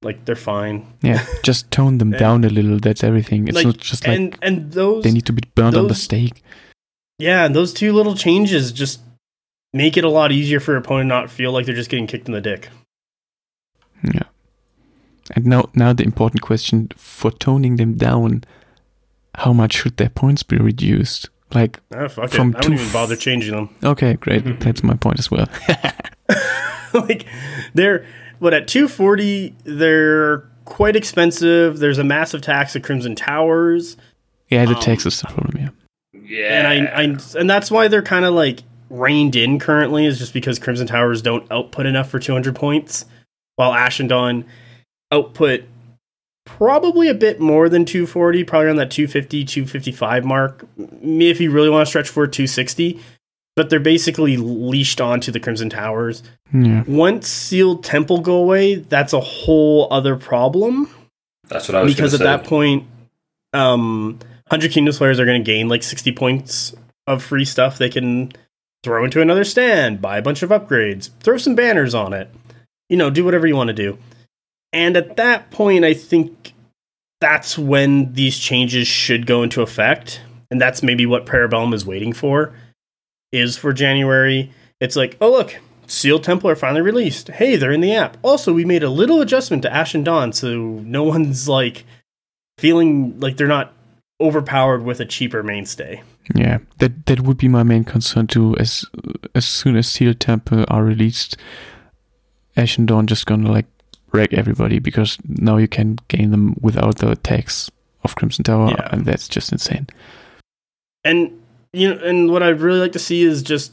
Like 0.01 0.25
they're 0.25 0.35
fine. 0.35 0.85
Yeah, 1.01 1.25
just 1.43 1.71
tone 1.71 1.97
them 1.97 2.11
And- 2.13 2.19
down 2.19 2.43
a 2.43 2.49
little. 2.49 2.77
That's 2.79 3.03
everything. 3.03 3.47
It's 3.47 3.55
like, 3.55 3.65
not 3.65 3.77
just 3.77 4.05
like 4.07 4.17
and 4.17 4.37
and 4.41 4.71
those 4.73 5.03
they 5.03 5.11
need 5.11 5.25
to 5.27 5.33
be 5.33 5.43
burned 5.55 5.77
on 5.77 5.87
the 5.87 5.95
stake. 5.95 6.43
Yeah, 7.19 7.45
and 7.45 7.55
those 7.55 7.71
two 7.73 7.93
little 7.93 8.15
changes 8.15 8.71
just 8.73 8.99
make 9.71 9.95
it 9.95 10.03
a 10.03 10.09
lot 10.09 10.31
easier 10.31 10.59
for 10.59 10.71
your 10.71 10.81
opponent 10.81 11.07
not 11.07 11.29
feel 11.29 11.51
like 11.53 11.65
they're 11.65 11.75
just 11.75 11.89
getting 11.89 12.07
kicked 12.07 12.27
in 12.27 12.33
the 12.33 12.41
dick. 12.41 12.69
Yeah. 14.03 14.23
And 15.35 15.45
now, 15.45 15.69
now 15.73 15.93
the 15.93 16.03
important 16.03 16.41
question 16.41 16.89
for 16.97 17.31
toning 17.31 17.77
them 17.77 17.93
down: 17.93 18.43
How 19.35 19.53
much 19.53 19.73
should 19.73 19.95
their 19.95 20.09
points 20.09 20.43
be 20.43 20.57
reduced? 20.57 21.29
Like, 21.53 21.79
fuck 22.09 22.29
From 22.31 22.49
it. 22.51 22.55
I 22.55 22.59
wouldn't 22.59 22.63
two 22.63 22.73
even 22.73 22.91
bother 22.93 23.15
changing 23.15 23.53
them. 23.55 23.69
okay, 23.83 24.13
great. 24.15 24.43
That's 24.59 24.83
my 24.83 24.95
point 24.95 25.19
as 25.19 25.29
well. 25.29 25.47
like 26.93 27.25
they're 27.73 28.05
but 28.39 28.53
at 28.53 28.67
240, 28.67 29.55
they're 29.63 30.39
quite 30.65 30.95
expensive. 30.95 31.79
There's 31.79 31.97
a 31.97 32.03
massive 32.03 32.41
tax 32.41 32.75
at 32.75 32.83
Crimson 32.83 33.15
Towers. 33.15 33.95
Yeah, 34.49 34.65
the 34.65 34.75
Um, 34.75 34.81
tax 34.81 35.05
is 35.05 35.21
the 35.21 35.27
problem. 35.27 35.57
Yeah. 35.57 35.69
Yeah, 36.25 36.59
and 36.69 36.87
I, 36.87 37.01
I 37.01 37.03
and 37.39 37.49
that's 37.49 37.69
why 37.71 37.87
they're 37.87 38.01
kind 38.01 38.25
of 38.25 38.33
like 38.33 38.59
reined 38.89 39.35
in 39.35 39.59
currently 39.59 40.05
is 40.05 40.19
just 40.19 40.33
because 40.33 40.59
Crimson 40.59 40.87
Towers 40.87 41.21
don't 41.21 41.49
output 41.51 41.85
enough 41.85 42.09
for 42.09 42.19
200 42.19 42.55
points, 42.55 43.05
while 43.55 43.73
Ashen 43.73 44.07
Dawn 44.07 44.45
output 45.11 45.63
probably 46.45 47.07
a 47.07 47.13
bit 47.13 47.39
more 47.39 47.69
than 47.69 47.85
240, 47.85 48.43
probably 48.43 48.67
around 48.67 48.75
that 48.77 48.91
250, 48.91 49.45
255 49.45 50.25
mark. 50.25 50.65
M- 50.77 51.21
If 51.21 51.39
you 51.39 51.51
really 51.51 51.69
want 51.69 51.85
to 51.85 51.89
stretch 51.89 52.09
for 52.09 52.27
260, 52.27 52.99
but 53.55 53.69
they're 53.69 53.79
basically 53.79 54.35
leashed 54.37 54.99
onto 54.99 55.31
the 55.31 55.39
Crimson 55.39 55.69
Towers. 55.69 56.23
Yeah. 56.53 56.83
Once 56.87 57.27
Sealed 57.27 57.83
Temple 57.83 58.19
go 58.21 58.35
away, 58.37 58.75
that's 58.75 59.13
a 59.13 59.19
whole 59.19 59.87
other 59.91 60.15
problem 60.15 60.89
that's 61.49 61.67
what 61.67 61.75
I 61.75 61.83
was 61.83 61.91
saying. 61.91 61.95
because 61.97 62.13
at 62.13 62.19
gonna 62.19 62.37
that 62.37 62.45
point, 62.47 62.85
um, 63.53 64.19
Hundred 64.49 64.71
Kingdoms 64.71 64.97
players 64.97 65.19
are 65.19 65.25
going 65.25 65.41
to 65.41 65.45
gain 65.45 65.67
like 65.69 65.83
sixty 65.83 66.11
points 66.11 66.73
of 67.07 67.21
free 67.23 67.45
stuff 67.45 67.77
they 67.77 67.89
can 67.89 68.31
throw 68.83 69.03
into 69.05 69.21
another 69.21 69.43
stand, 69.43 70.01
buy 70.01 70.17
a 70.17 70.21
bunch 70.21 70.43
of 70.43 70.49
upgrades, 70.49 71.09
throw 71.19 71.37
some 71.37 71.55
banners 71.55 71.93
on 71.95 72.13
it, 72.13 72.29
you 72.89 72.97
know, 72.97 73.09
do 73.09 73.23
whatever 73.25 73.47
you 73.47 73.55
want 73.55 73.67
to 73.69 73.73
do. 73.73 73.97
And 74.73 74.97
at 74.97 75.15
that 75.17 75.51
point, 75.51 75.85
I 75.85 75.93
think 75.93 76.53
that's 77.21 77.57
when 77.57 78.11
these 78.13 78.37
changes 78.37 78.87
should 78.87 79.25
go 79.25 79.43
into 79.43 79.61
effect, 79.61 80.19
and 80.51 80.59
that's 80.59 80.83
maybe 80.83 81.05
what 81.05 81.25
Para 81.25 81.47
Bellum 81.47 81.73
is 81.73 81.85
waiting 81.85 82.11
for. 82.11 82.53
Is 83.31 83.55
for 83.55 83.71
January. 83.71 84.51
It's 84.79 84.95
like, 84.95 85.15
oh 85.21 85.31
look, 85.31 85.57
Sealed 85.87 86.23
Temple 86.23 86.49
are 86.49 86.55
finally 86.55 86.81
released. 86.81 87.29
Hey, 87.29 87.55
they're 87.55 87.71
in 87.71 87.81
the 87.81 87.93
app. 87.93 88.17
Also, 88.21 88.51
we 88.53 88.65
made 88.65 88.83
a 88.83 88.89
little 88.89 89.21
adjustment 89.21 89.63
to 89.63 89.73
Ashen 89.73 90.03
Dawn, 90.03 90.33
so 90.33 90.49
no 90.83 91.03
one's 91.13 91.47
like 91.47 91.85
feeling 92.57 93.19
like 93.19 93.37
they're 93.37 93.47
not 93.47 93.73
overpowered 94.19 94.83
with 94.83 94.99
a 94.99 95.05
cheaper 95.05 95.43
mainstay. 95.43 96.01
Yeah, 96.35 96.59
that 96.79 97.05
that 97.05 97.21
would 97.21 97.37
be 97.37 97.47
my 97.47 97.63
main 97.63 97.83
concern 97.83 98.27
too. 98.27 98.55
As 98.57 98.85
as 99.35 99.45
soon 99.45 99.75
as 99.75 99.87
Sealed 99.87 100.19
Temple 100.19 100.65
are 100.67 100.83
released, 100.83 101.37
Ashen 102.55 102.85
Dawn 102.85 103.07
just 103.07 103.25
gonna 103.25 103.51
like 103.51 103.65
wreck 104.13 104.33
everybody 104.33 104.79
because 104.79 105.17
now 105.27 105.57
you 105.57 105.67
can 105.67 105.97
gain 106.07 106.31
them 106.31 106.55
without 106.61 106.97
the 106.99 107.15
tax 107.17 107.69
of 108.03 108.15
Crimson 108.15 108.43
Tower, 108.43 108.69
Yeah. 108.71 108.89
and 108.91 109.05
that's 109.05 109.27
just 109.27 109.51
insane. 109.51 109.87
And 111.03 111.39
you 111.73 111.89
know, 111.93 111.99
and 112.03 112.31
what 112.31 112.43
I'd 112.43 112.61
really 112.61 112.79
like 112.79 112.91
to 112.91 112.99
see 112.99 113.23
is 113.23 113.41
just 113.41 113.71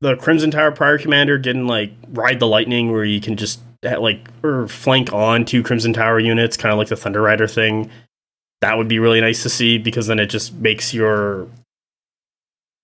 the 0.00 0.16
Crimson 0.16 0.50
Tower 0.50 0.72
Prior 0.72 0.98
Commander 0.98 1.38
getting 1.38 1.66
like 1.66 1.92
ride 2.10 2.40
the 2.40 2.46
lightning, 2.46 2.90
where 2.90 3.04
you 3.04 3.20
can 3.20 3.36
just 3.36 3.60
like 3.82 4.26
or 4.42 4.66
flank 4.66 5.12
on 5.12 5.44
two 5.44 5.62
Crimson 5.62 5.92
Tower 5.92 6.18
units, 6.18 6.56
kind 6.56 6.72
of 6.72 6.78
like 6.78 6.88
the 6.88 6.96
Thunder 6.96 7.20
Rider 7.20 7.46
thing. 7.46 7.90
That 8.62 8.78
would 8.78 8.88
be 8.88 8.98
really 8.98 9.20
nice 9.20 9.42
to 9.42 9.50
see 9.50 9.76
because 9.76 10.06
then 10.06 10.18
it 10.18 10.26
just 10.26 10.54
makes 10.54 10.94
your 10.94 11.48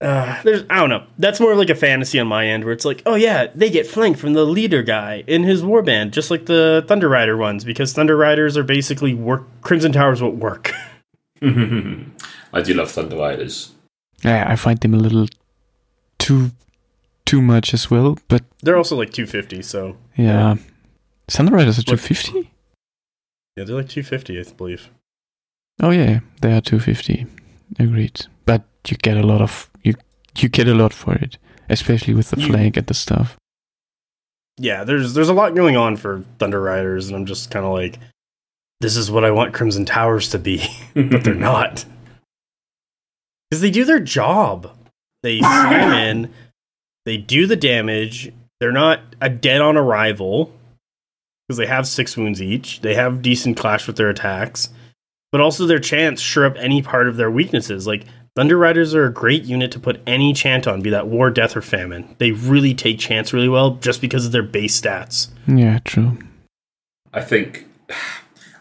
uh, 0.01 0.41
there's 0.45 0.65
I 0.71 0.77
don't 0.77 0.89
know. 0.89 1.05
That's 1.19 1.41
more 1.41 1.53
of 1.53 1.59
like 1.59 1.69
a 1.69 1.75
fantasy 1.75 2.19
on 2.19 2.27
my 2.27 2.47
end 2.47 2.65
where 2.65 2.73
it's 2.73 2.85
like, 2.85 3.03
oh 3.05 3.17
yeah, 3.17 3.49
they 3.55 3.69
get 3.69 3.87
flanked 3.87 4.19
from 4.19 4.33
the 4.33 4.45
leader 4.45 4.83
guy 4.83 5.25
in 5.27 5.43
his 5.45 5.63
warband, 5.63 6.13
just 6.13 6.31
like 6.31 6.47
the 6.47 6.85
Thunder 6.89 7.09
Rider 7.09 7.37
ones, 7.37 7.65
because 7.65 7.93
Thunder 7.93 8.17
Riders 8.17 8.57
are 8.57 8.63
basically 8.63 9.15
work 9.15 9.47
Crimson 9.61 9.93
Towers 9.93 10.23
what 10.23 10.37
work. 10.37 10.73
I 11.43 12.63
do 12.63 12.75
love 12.75 12.91
Thunder 12.91 13.17
Riders. 13.17 13.73
Yeah, 14.23 14.45
I 14.49 14.57
find 14.57 14.79
them 14.81 14.95
a 14.95 14.99
little 14.99 15.27
too 16.19 16.51
too 17.27 17.43
much 17.43 17.75
as 17.75 17.91
well, 17.91 18.19
but 18.29 18.43
They're 18.63 18.77
also 18.77 18.97
like 18.97 19.13
250, 19.13 19.63
so 19.63 19.97
yeah, 20.17 20.57
Thunder 21.29 21.53
Riders 21.53 21.79
are 21.79 21.83
two 21.83 21.97
fifty? 21.97 22.51
Yeah, 23.57 23.65
they're 23.65 23.77
like 23.77 23.89
250, 23.89 24.41
I 24.41 24.53
believe. 24.57 24.91
Oh 25.83 25.91
yeah, 25.91 26.21
they 26.41 26.53
are 26.55 26.61
two 26.61 26.81
fifty. 26.81 27.27
Agreed, 27.79 28.27
but 28.47 28.65
you 28.89 28.97
get 28.97 29.17
a 29.17 29.23
lot 29.23 29.41
of 29.41 29.70
you 30.43 30.47
you 30.47 30.51
get 30.51 30.69
a 30.69 30.75
lot 30.75 30.93
for 30.93 31.15
it, 31.15 31.39
especially 31.69 32.15
with 32.15 32.31
the 32.31 32.41
You- 32.41 32.49
flag 32.49 32.77
and 32.77 32.87
the 32.87 32.95
stuff. 32.95 33.37
Yeah, 34.59 34.85
there's 34.85 35.15
there's 35.15 35.29
a 35.31 35.35
lot 35.35 35.55
going 35.55 35.77
on 35.77 35.97
for 35.97 36.25
Thunder 36.39 36.61
Riders, 36.61 37.07
and 37.09 37.17
I'm 37.17 37.25
just 37.27 37.51
kind 37.51 37.65
of 37.65 37.73
like, 37.73 37.99
this 38.81 38.97
is 38.97 39.11
what 39.11 39.25
I 39.25 39.31
want 39.31 39.55
Crimson 39.55 39.85
Towers 39.87 40.29
to 40.31 40.39
be, 40.39 40.67
but 40.95 41.25
they're 41.25 41.35
not. 41.35 41.85
Because 43.51 43.63
they 43.63 43.71
do 43.73 43.85
their 43.85 43.99
job. 43.99 44.71
They 45.25 45.41
slam 45.41 45.93
in, 45.93 46.33
they 47.05 47.17
do 47.17 47.47
the 47.49 47.57
damage. 47.57 48.33
They're 48.61 48.71
not 48.71 49.01
a 49.21 49.29
dead 49.29 49.61
on 49.61 49.77
arrival 49.77 50.53
because 51.49 51.57
they 51.59 51.67
have 51.67 51.89
six 51.89 52.17
wounds 52.17 52.41
each. 52.41 52.81
They 52.81 52.95
have 52.95 53.23
decent 53.23 53.57
clash 53.57 53.89
with 53.89 53.97
their 53.97 54.09
attacks, 54.09 54.69
but 55.33 55.41
also 55.41 55.67
their 55.67 55.81
chants 55.81 56.23
sure 56.23 56.47
up 56.47 56.55
any 56.59 56.81
part 56.81 57.09
of 57.09 57.17
their 57.17 57.29
weaknesses. 57.31 57.89
Like 57.89 58.05
Thunder 58.41 58.57
Riders 58.57 58.95
are 58.95 59.05
a 59.05 59.13
great 59.13 59.45
unit 59.45 59.71
to 59.73 59.79
put 59.79 60.01
any 60.07 60.33
chant 60.33 60.67
on, 60.67 60.81
be 60.81 60.89
that 60.89 61.09
War, 61.09 61.29
Death, 61.29 61.55
or 61.55 61.61
Famine. 61.61 62.17
They 62.17 62.31
really 62.31 62.73
take 62.73 62.99
chants 62.99 63.35
really 63.35 63.51
well 63.51 63.73
just 63.73 64.01
because 64.01 64.25
of 64.25 64.33
their 64.33 64.43
base 64.43 64.81
stats. 64.81 65.29
Yeah, 65.47 65.79
true. 65.81 66.17
I 67.13 67.21
think, 67.21 67.67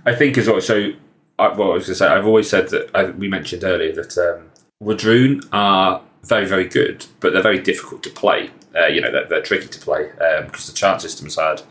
I 0.05 0.13
think 0.13 0.37
as 0.37 0.49
well. 0.49 0.59
So, 0.59 0.91
I, 1.39 1.47
well, 1.53 1.71
I 1.71 1.75
was 1.75 1.85
going 1.85 1.93
to 1.93 1.95
say, 1.95 2.07
I've 2.07 2.25
always 2.27 2.49
said 2.49 2.67
that 2.71 2.91
I, 2.93 3.05
we 3.11 3.29
mentioned 3.29 3.63
earlier 3.63 3.93
that 3.93 4.17
um, 4.17 4.51
W'adrhŭn 4.83 5.47
are 5.53 6.01
very, 6.23 6.45
very 6.45 6.67
good, 6.67 7.05
but 7.21 7.31
they're 7.31 7.41
very 7.41 7.61
difficult 7.61 8.03
to 8.03 8.09
play. 8.09 8.49
Uh, 8.75 8.87
you 8.87 8.99
know, 8.99 9.13
they're, 9.13 9.29
they're 9.29 9.41
tricky 9.41 9.69
to 9.69 9.79
play 9.79 10.11
because 10.43 10.67
the 10.67 10.73
chant 10.73 11.01
system's 11.01 11.37
hard. 11.37 11.61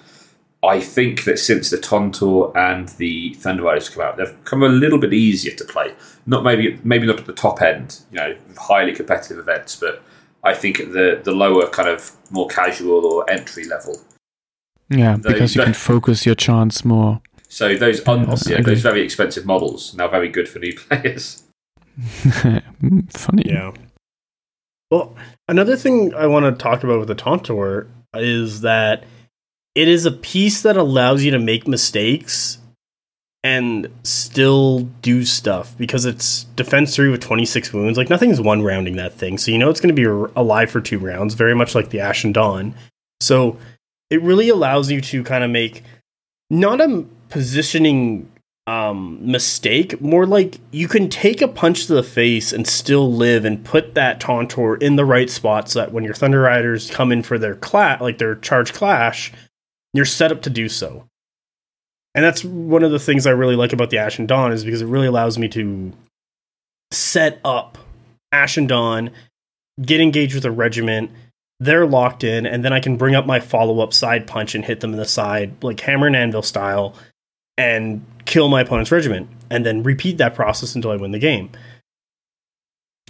I 0.62 0.80
think 0.80 1.22
that 1.24 1.38
since 1.38 1.70
the 1.70 1.76
Tontorr 1.78 2.54
and 2.56 2.88
the 2.98 3.34
Thunder 3.34 3.62
Riders 3.62 3.88
come 3.88 4.02
out, 4.02 4.16
they've 4.16 4.34
come 4.44 4.62
a 4.64 4.68
little 4.68 4.98
bit 4.98 5.12
easier 5.12 5.54
to 5.54 5.64
play. 5.64 5.94
Not 6.26 6.42
maybe 6.42 6.80
maybe 6.82 7.06
not 7.06 7.18
at 7.20 7.26
the 7.26 7.32
top 7.32 7.62
end, 7.62 8.00
you 8.10 8.16
know, 8.18 8.36
highly 8.56 8.92
competitive 8.92 9.38
events, 9.38 9.76
but 9.76 10.02
I 10.42 10.54
think 10.54 10.80
at 10.80 10.92
the 10.92 11.20
the 11.22 11.32
lower 11.32 11.68
kind 11.68 11.88
of 11.88 12.10
more 12.30 12.48
casual 12.48 13.06
or 13.06 13.28
entry 13.30 13.64
level, 13.64 13.98
Yeah, 14.90 15.16
They- 15.16 15.32
because 15.32 15.54
you 15.54 15.60
they- 15.60 15.66
can 15.66 15.74
focus 15.74 16.26
your 16.26 16.34
chance 16.34 16.84
more. 16.84 17.20
So 17.48 17.76
those 17.76 18.06
un- 18.06 18.28
yeah, 18.46 18.60
those 18.60 18.82
very 18.82 19.00
expensive 19.02 19.46
models 19.46 19.94
now 19.94 20.08
very 20.08 20.28
good 20.28 20.48
for 20.48 20.58
new 20.58 20.74
players. 20.88 21.44
Funny. 23.10 23.42
Yeah. 23.46 23.72
Well, 24.90 25.14
another 25.48 25.76
thing 25.76 26.14
I 26.14 26.26
want 26.26 26.44
to 26.46 26.52
talk 26.62 26.82
about 26.84 26.98
with 26.98 27.08
the 27.08 27.14
Tontorr 27.14 27.88
is 28.14 28.60
that 28.62 29.04
it 29.78 29.86
is 29.86 30.04
a 30.04 30.10
piece 30.10 30.62
that 30.62 30.76
allows 30.76 31.22
you 31.22 31.30
to 31.30 31.38
make 31.38 31.68
mistakes 31.68 32.58
and 33.44 33.86
still 34.02 34.80
do 35.02 35.24
stuff 35.24 35.72
because 35.78 36.04
it's 36.04 36.44
defense 36.56 36.96
three 36.96 37.08
with 37.08 37.20
26 37.20 37.72
wounds. 37.72 37.96
Like 37.96 38.10
nothing's 38.10 38.40
one 38.40 38.62
rounding 38.62 38.96
that 38.96 39.14
thing. 39.14 39.38
So 39.38 39.52
you 39.52 39.58
know 39.58 39.70
it's 39.70 39.80
going 39.80 39.94
to 39.94 40.28
be 40.28 40.32
alive 40.34 40.68
for 40.68 40.80
two 40.80 40.98
rounds, 40.98 41.34
very 41.34 41.54
much 41.54 41.76
like 41.76 41.90
the 41.90 42.00
Ashen 42.00 42.32
Dawn. 42.32 42.74
So 43.20 43.56
it 44.10 44.20
really 44.20 44.48
allows 44.48 44.90
you 44.90 45.00
to 45.00 45.22
kind 45.22 45.44
of 45.44 45.50
make 45.50 45.84
not 46.50 46.80
a 46.80 47.06
positioning 47.28 48.28
um, 48.66 49.20
mistake, 49.22 50.00
more 50.00 50.26
like 50.26 50.58
you 50.72 50.88
can 50.88 51.08
take 51.08 51.40
a 51.40 51.46
punch 51.46 51.86
to 51.86 51.94
the 51.94 52.02
face 52.02 52.52
and 52.52 52.66
still 52.66 53.12
live 53.12 53.44
and 53.44 53.64
put 53.64 53.94
that 53.94 54.18
Tontorr 54.18 54.82
in 54.82 54.96
the 54.96 55.04
right 55.04 55.30
spot 55.30 55.70
so 55.70 55.78
that 55.78 55.92
when 55.92 56.02
your 56.02 56.14
Thunder 56.14 56.40
Riders 56.40 56.90
come 56.90 57.12
in 57.12 57.22
for 57.22 57.38
their 57.38 57.54
clash, 57.54 58.00
like 58.00 58.18
their 58.18 58.34
charge 58.34 58.72
clash, 58.72 59.32
you're 59.92 60.04
set 60.04 60.32
up 60.32 60.42
to 60.42 60.50
do 60.50 60.68
so. 60.68 61.06
And 62.14 62.24
that's 62.24 62.44
one 62.44 62.82
of 62.82 62.90
the 62.90 62.98
things 62.98 63.26
I 63.26 63.30
really 63.30 63.56
like 63.56 63.72
about 63.72 63.90
the 63.90 63.98
Ashen 63.98 64.26
Dawn 64.26 64.52
is 64.52 64.64
because 64.64 64.82
it 64.82 64.86
really 64.86 65.06
allows 65.06 65.38
me 65.38 65.48
to 65.48 65.92
set 66.90 67.38
up 67.44 67.78
Ashen 68.32 68.66
Dawn, 68.66 69.10
get 69.80 70.00
engaged 70.00 70.34
with 70.34 70.44
a 70.44 70.50
regiment, 70.50 71.10
they're 71.60 71.86
locked 71.86 72.24
in, 72.24 72.46
and 72.46 72.64
then 72.64 72.72
I 72.72 72.80
can 72.80 72.96
bring 72.96 73.14
up 73.14 73.26
my 73.26 73.40
follow 73.40 73.80
up 73.80 73.92
side 73.92 74.26
punch 74.26 74.54
and 74.54 74.64
hit 74.64 74.80
them 74.80 74.92
in 74.92 74.98
the 74.98 75.04
side, 75.04 75.62
like 75.62 75.80
hammer 75.80 76.06
and 76.06 76.16
anvil 76.16 76.42
style, 76.42 76.94
and 77.56 78.04
kill 78.24 78.48
my 78.48 78.60
opponent's 78.60 78.92
regiment, 78.92 79.28
and 79.50 79.66
then 79.66 79.82
repeat 79.82 80.18
that 80.18 80.34
process 80.34 80.74
until 80.74 80.92
I 80.92 80.96
win 80.96 81.10
the 81.10 81.18
game. 81.18 81.50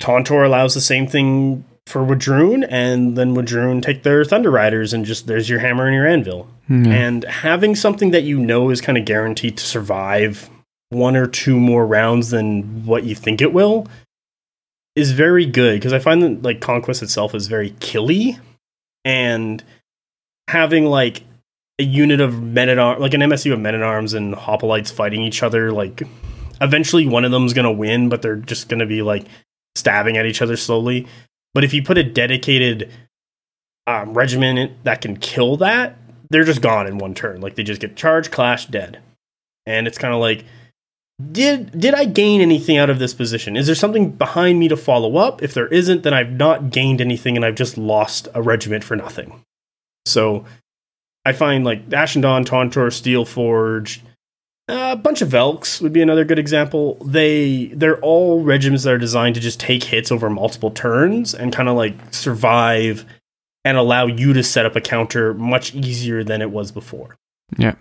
Tontorr 0.01 0.47
allows 0.47 0.75
the 0.75 0.81
same 0.81 1.07
thing 1.07 1.65
for 1.89 2.05
W'adrhŭn, 2.05 2.67
and 2.69 3.17
then 3.17 3.35
W'adrhŭn 3.35 3.83
take 3.83 4.03
their 4.03 4.25
Thunder 4.25 4.51
Riders, 4.51 4.93
and 4.93 5.05
just 5.05 5.27
there's 5.27 5.49
your 5.49 5.61
hammer 5.61 5.87
and 5.87 5.95
your 5.95 6.07
anvil. 6.07 6.49
Yeah. 6.69 6.89
And 6.89 7.25
having 7.25 7.75
something 7.75 8.11
that 8.11 8.25
you 8.25 8.39
know 8.39 8.71
is 8.71 8.81
kind 8.81 8.99
of 8.99 9.05
guaranteed 9.05 9.57
to 9.57 9.65
survive 9.65 10.51
one 10.91 11.17
or 11.17 11.27
two 11.27 11.59
more 11.59 11.87
rounds 11.87 12.31
than 12.31 12.85
what 12.85 13.05
you 13.05 13.15
think 13.15 13.41
it 13.41 13.53
will 13.53 13.87
is 14.95 15.13
very 15.13 15.47
good 15.47 15.75
because 15.75 15.93
I 15.93 15.99
find 15.99 16.23
that 16.23 16.43
like 16.43 16.61
Conquest 16.61 17.03
itself 17.03 17.35
is 17.35 17.47
very 17.47 17.71
killy 17.81 18.39
and 19.05 19.63
having 20.49 20.87
like 20.87 21.23
a 21.79 21.85
unit 21.85 22.21
of 22.21 22.43
men 22.43 22.69
at 22.69 22.79
arms, 22.79 23.01
like 23.01 23.15
an 23.15 23.21
MSU 23.21 23.53
of 23.53 23.61
men 23.61 23.75
at 23.75 23.83
arms 23.83 24.15
and 24.15 24.35
hoplites 24.35 24.93
fighting 24.93 25.23
each 25.23 25.43
other, 25.43 25.71
like 25.71 26.03
eventually 26.61 27.07
one 27.07 27.25
of 27.25 27.31
them's 27.31 27.53
gonna 27.53 27.73
win, 27.73 28.09
but 28.09 28.23
they're 28.23 28.37
just 28.37 28.69
gonna 28.69 28.87
be 28.87 29.03
like 29.03 29.25
stabbing 29.77 30.17
at 30.17 30.27
each 30.27 30.43
other 30.43 30.57
slowly. 30.57 31.07
But 31.55 31.65
if 31.65 31.73
you 31.73 31.83
put 31.83 31.99
a 31.99 32.05
dedicated 32.05 32.91
um, 33.87 34.15
regiment 34.15 34.85
that 34.85 35.01
can 35.01 35.17
kill 35.17 35.57
that, 35.59 35.97
they're 36.31 36.45
just 36.45 36.63
gone 36.63 36.87
in 36.87 36.99
one 36.99 37.15
turn. 37.15 37.41
Like 37.41 37.55
they 37.55 37.63
just 37.63 37.81
get 37.81 37.97
charged, 37.97 38.31
clash, 38.31 38.67
dead. 38.67 39.01
And 39.67 39.87
it's 39.87 39.99
kind 39.99 40.15
of 40.15 40.21
like 40.21 40.45
did 41.33 41.79
did 41.79 41.95
I 41.95 42.05
gain 42.05 42.41
anything 42.41 42.77
out 42.77 42.91
of 42.91 43.01
this 43.01 43.13
position? 43.13 43.57
Is 43.57 43.67
there 43.67 43.75
something 43.75 44.13
behind 44.13 44.61
me 44.61 44.69
to 44.69 44.77
follow 44.77 45.17
up? 45.17 45.43
If 45.43 45.53
there 45.53 45.67
isn't, 45.67 46.05
then 46.05 46.15
I've 46.15 46.31
not 46.31 46.71
gained 46.71 47.01
anything 47.01 47.35
and 47.35 47.45
I've 47.45 47.57
just 47.57 47.77
lost 47.77 48.29
a 48.35 48.43
regiment 48.43 48.85
for 48.85 48.95
nothing. 48.95 49.43
So 50.07 50.45
I 51.25 51.33
find 51.33 51.65
like 51.65 51.93
Ashen 51.93 52.23
Dawn, 52.23 52.45
Tontorr, 52.45 52.93
Steel 54.69 54.77
Forge, 54.79 54.93
a 54.93 54.97
bunch 54.97 55.23
of 55.23 55.29
Velks 55.29 55.81
would 55.81 55.93
be 55.93 56.03
another 56.03 56.25
good 56.25 56.39
example. 56.39 56.97
They 57.05 57.67
they're 57.67 58.01
all 58.01 58.43
regiments 58.43 58.85
that 58.85 58.93
are 58.93 58.99
designed 58.99 59.35
to 59.35 59.41
just 59.41 59.61
take 59.61 59.85
hits 59.85 60.13
over 60.13 60.31
multiple 60.31 60.71
turns 60.71 61.35
and 61.35 61.53
kind 61.53 61.69
of 61.69 61.77
like 61.77 61.95
survive 62.13 63.05
and 63.65 63.77
allow 63.77 64.07
you 64.07 64.33
to 64.33 64.43
set 64.43 64.67
up 64.67 64.77
a 64.77 64.81
counter 64.81 65.35
much 65.35 65.75
easier 65.75 66.25
than 66.25 66.41
it 66.41 66.51
was 66.51 66.73
before. 66.73 67.17
Yeah. 67.57 67.75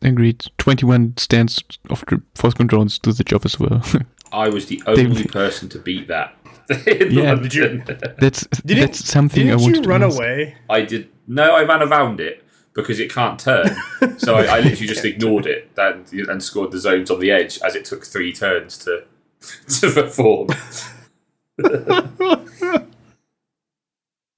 Agreed. 0.00 0.44
21 0.58 1.14
stands 1.16 1.62
of 1.90 2.04
the 2.08 2.20
force 2.34 2.54
drones 2.54 2.98
do 2.98 3.12
the 3.12 3.22
job 3.22 3.42
as 3.44 3.60
well. 3.60 3.82
I 4.32 4.48
was 4.48 4.66
the 4.66 4.82
only 4.86 5.24
person 5.28 5.68
to 5.68 5.78
beat 5.78 6.08
that. 6.08 6.34
yeah, 6.86 7.34
did 7.34 7.54
you, 7.54 7.82
that's 8.18 8.46
did 8.64 8.78
that's 8.78 9.04
something 9.04 9.50
I 9.50 9.56
wanted 9.56 9.84
you 9.84 9.90
run 9.90 10.02
away? 10.02 10.56
I 10.70 10.82
did. 10.82 11.08
No, 11.26 11.54
I 11.54 11.64
ran 11.64 11.82
around 11.82 12.20
it 12.20 12.41
because 12.74 12.98
it 13.00 13.12
can't 13.12 13.38
turn. 13.38 13.68
so 14.18 14.36
I, 14.36 14.44
I 14.44 14.60
literally 14.60 14.86
just 14.86 15.04
ignored 15.04 15.46
it 15.46 15.70
and, 15.76 16.10
and 16.12 16.42
scored 16.42 16.72
the 16.72 16.78
zones 16.78 17.10
on 17.10 17.20
the 17.20 17.30
edge 17.30 17.58
as 17.62 17.74
it 17.74 17.84
took 17.84 18.04
three 18.04 18.32
turns 18.32 18.78
to 18.78 19.04
to 19.80 19.90
perform. 19.90 20.48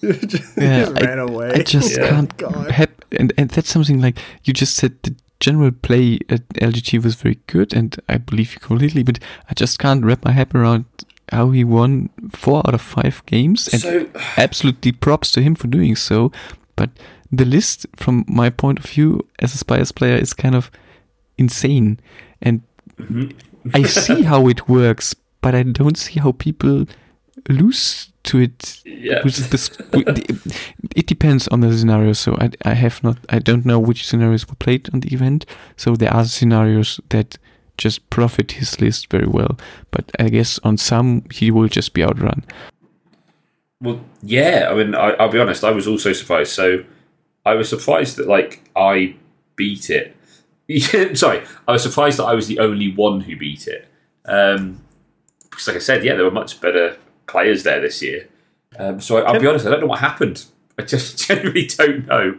yeah, 0.01 0.89
ran 0.91 1.19
I, 1.19 1.23
away. 1.23 1.51
I 1.55 1.63
just 1.63 1.97
yeah. 1.97 2.09
can't. 2.09 2.41
Hap- 2.71 3.05
and 3.13 3.33
and 3.39 3.51
that's 3.51 3.71
something 3.71 4.01
like 4.01 4.19
you 4.45 4.53
just 4.53 4.77
said. 4.77 5.03
The 5.03 5.15
general 5.41 5.73
play 5.73 6.21
at 6.31 6.49
LGT 6.49 7.03
was 7.03 7.17
very 7.17 7.39
good, 7.47 7.75
and 7.75 7.97
I 8.09 8.19
believe 8.19 8.55
you 8.55 8.61
completely. 8.61 9.03
But 9.03 9.19
I 9.49 9.55
just 9.55 9.79
can't 9.79 10.05
wrap 10.05 10.25
my 10.25 10.33
head 10.33 10.55
around 10.55 10.87
how 11.31 11.51
he 11.51 11.65
won 11.65 12.11
four 12.33 12.59
out 12.67 12.75
of 12.75 12.81
five 12.81 13.25
games, 13.27 13.69
and 13.69 13.83
so, 13.83 14.09
absolutely 14.37 14.93
props 14.93 15.31
to 15.33 15.43
him 15.43 15.55
for 15.55 15.67
doing 15.67 15.97
so. 15.97 16.33
But 16.77 16.91
the 17.37 17.45
list, 17.45 17.87
from 17.97 18.25
my 18.29 18.51
point 18.51 18.79
of 18.79 18.87
view 18.87 19.27
as 19.41 19.55
a 19.55 19.59
Spires 19.59 19.93
player, 19.93 20.17
is 20.17 20.33
kind 20.35 20.55
of 20.55 20.71
insane, 21.39 22.01
and 22.41 22.63
mm-hmm. 22.99 23.31
I 23.73 23.83
see 23.85 24.23
how 24.31 24.49
it 24.49 24.69
works, 24.69 25.15
but 25.41 25.55
I 25.55 25.63
don't 25.63 25.97
see 25.97 26.21
how 26.21 26.33
people 26.33 26.87
lose 27.49 28.13
to 28.25 28.39
it. 28.41 28.81
Yeah. 28.85 29.23
It 29.25 31.07
depends 31.07 31.49
on 31.49 31.61
the 31.61 31.77
scenario. 31.77 32.13
So 32.13 32.37
I, 32.41 32.51
I 32.65 32.75
have 32.75 33.03
not, 33.03 33.19
I 33.29 33.39
don't 33.39 33.65
know 33.65 33.79
which 33.79 34.07
scenarios 34.07 34.49
were 34.49 34.55
played 34.57 34.93
on 34.93 35.01
the 35.01 35.13
event. 35.13 35.47
So 35.77 35.95
there 35.95 36.13
are 36.13 36.25
scenarios 36.25 37.01
that 37.11 37.39
just 37.77 38.09
profit 38.11 38.53
his 38.53 38.81
list 38.81 39.11
very 39.11 39.27
well. 39.27 39.59
But 39.91 40.11
I 40.19 40.29
guess 40.29 40.59
on 40.65 40.77
some 40.77 41.25
he 41.31 41.51
will 41.51 41.69
just 41.69 41.93
be 41.95 42.03
outrun. 42.03 42.45
Well, 43.81 44.01
yeah. 44.23 44.69
I 44.71 44.75
mean, 44.75 44.95
I, 44.95 45.23
will 45.23 45.33
be 45.33 45.41
honest. 45.41 45.65
I 45.65 45.71
was 45.71 45.87
also 45.87 46.13
surprised. 46.13 46.53
So 46.53 46.85
I 47.45 47.55
was 47.55 47.69
surprised 47.69 48.17
that 48.17 48.29
like 48.29 48.69
I 48.75 49.17
beat 49.57 49.91
it. 49.91 50.17
Sorry, 51.19 51.45
I 51.69 51.73
was 51.73 51.83
surprised 51.83 52.19
that 52.19 52.25
I 52.25 52.35
was 52.35 52.49
the 52.49 52.59
only 52.59 52.93
one 52.93 53.21
who 53.21 53.37
beat 53.37 53.67
it. 53.67 53.87
Um, 54.25 54.81
because, 55.43 55.69
like 55.69 55.77
I 55.77 55.81
said, 55.81 56.05
yeah, 56.05 56.15
there 56.15 56.25
were 56.25 56.31
much 56.31 56.61
better 56.61 56.97
players 57.27 57.63
there 57.63 57.81
this 57.81 58.03
year. 58.03 58.29
Um, 58.79 59.01
so 59.01 59.19
I, 59.19 59.33
will 59.33 59.41
be 59.41 59.47
honest, 59.47 59.67
I 59.67 59.71
don't 59.71 59.81
know 59.81 59.87
what 59.87 60.01
happened. 60.01 60.45
I 60.79 60.83
just 60.83 61.19
generally 61.29 61.67
don't 61.67 62.07
know. 62.07 62.39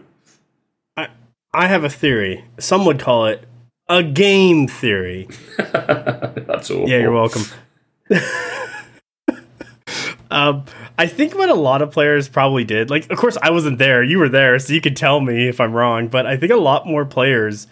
I 0.98 1.10
I 1.54 1.68
have 1.68 1.84
a 1.84 1.90
theory. 1.90 2.46
Some 2.60 2.86
would 2.86 3.00
call 3.00 3.26
it 3.28 3.46
a 3.88 4.04
game 4.04 4.68
theory. 4.68 5.28
That's 5.58 6.72
all. 6.72 6.90
Yeah, 6.90 7.00
you're 7.00 7.12
welcome. 7.12 7.44
Um, 10.36 10.66
I 10.98 11.08
think 11.08 11.34
what 11.34 11.50
a 11.50 11.56
lot 11.56 11.82
of 11.82 11.92
players 11.92 12.28
probably 12.28 12.66
did, 12.66 12.90
like, 12.90 13.10
of 13.10 13.18
course, 13.18 13.38
I 13.42 13.52
wasn't 13.52 13.80
there. 13.80 14.04
You 14.04 14.20
were 14.20 14.28
there, 14.28 14.60
so 14.60 14.74
you 14.74 14.82
could 14.82 14.98
tell 14.98 15.22
me 15.22 15.48
if 15.48 15.62
I'm 15.62 15.72
wrong. 15.72 16.10
But 16.10 16.26
I 16.26 16.36
think 16.36 16.52
a 16.52 16.58
lot 16.58 16.86
more 16.86 17.06
players 17.06 17.68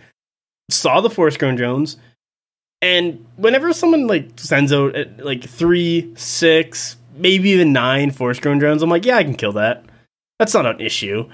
saw 0.72 1.01
the 1.01 1.09
Force 1.09 1.36
Grown 1.36 1.55
Drones, 1.55 1.97
and 2.82 3.26
whenever 3.36 3.74
someone 3.74 4.07
like 4.07 4.32
sends 4.38 4.72
out 4.72 4.95
uh, 4.95 5.05
like 5.18 5.43
three, 5.43 6.14
six, 6.16 6.95
maybe 7.16 7.49
even 7.49 7.74
nine 7.74 8.11
Force 8.11 8.39
Grown 8.39 8.59
Drones, 8.59 8.82
I'm 8.82 8.89
like, 8.89 9.05
yeah, 9.05 9.18
I 9.18 9.24
can 9.26 9.36
kill 9.36 9.53
that. 9.53 9.84
That's 10.39 10.53
not 10.53 10.66
an 10.66 10.80
issue. 10.80 11.30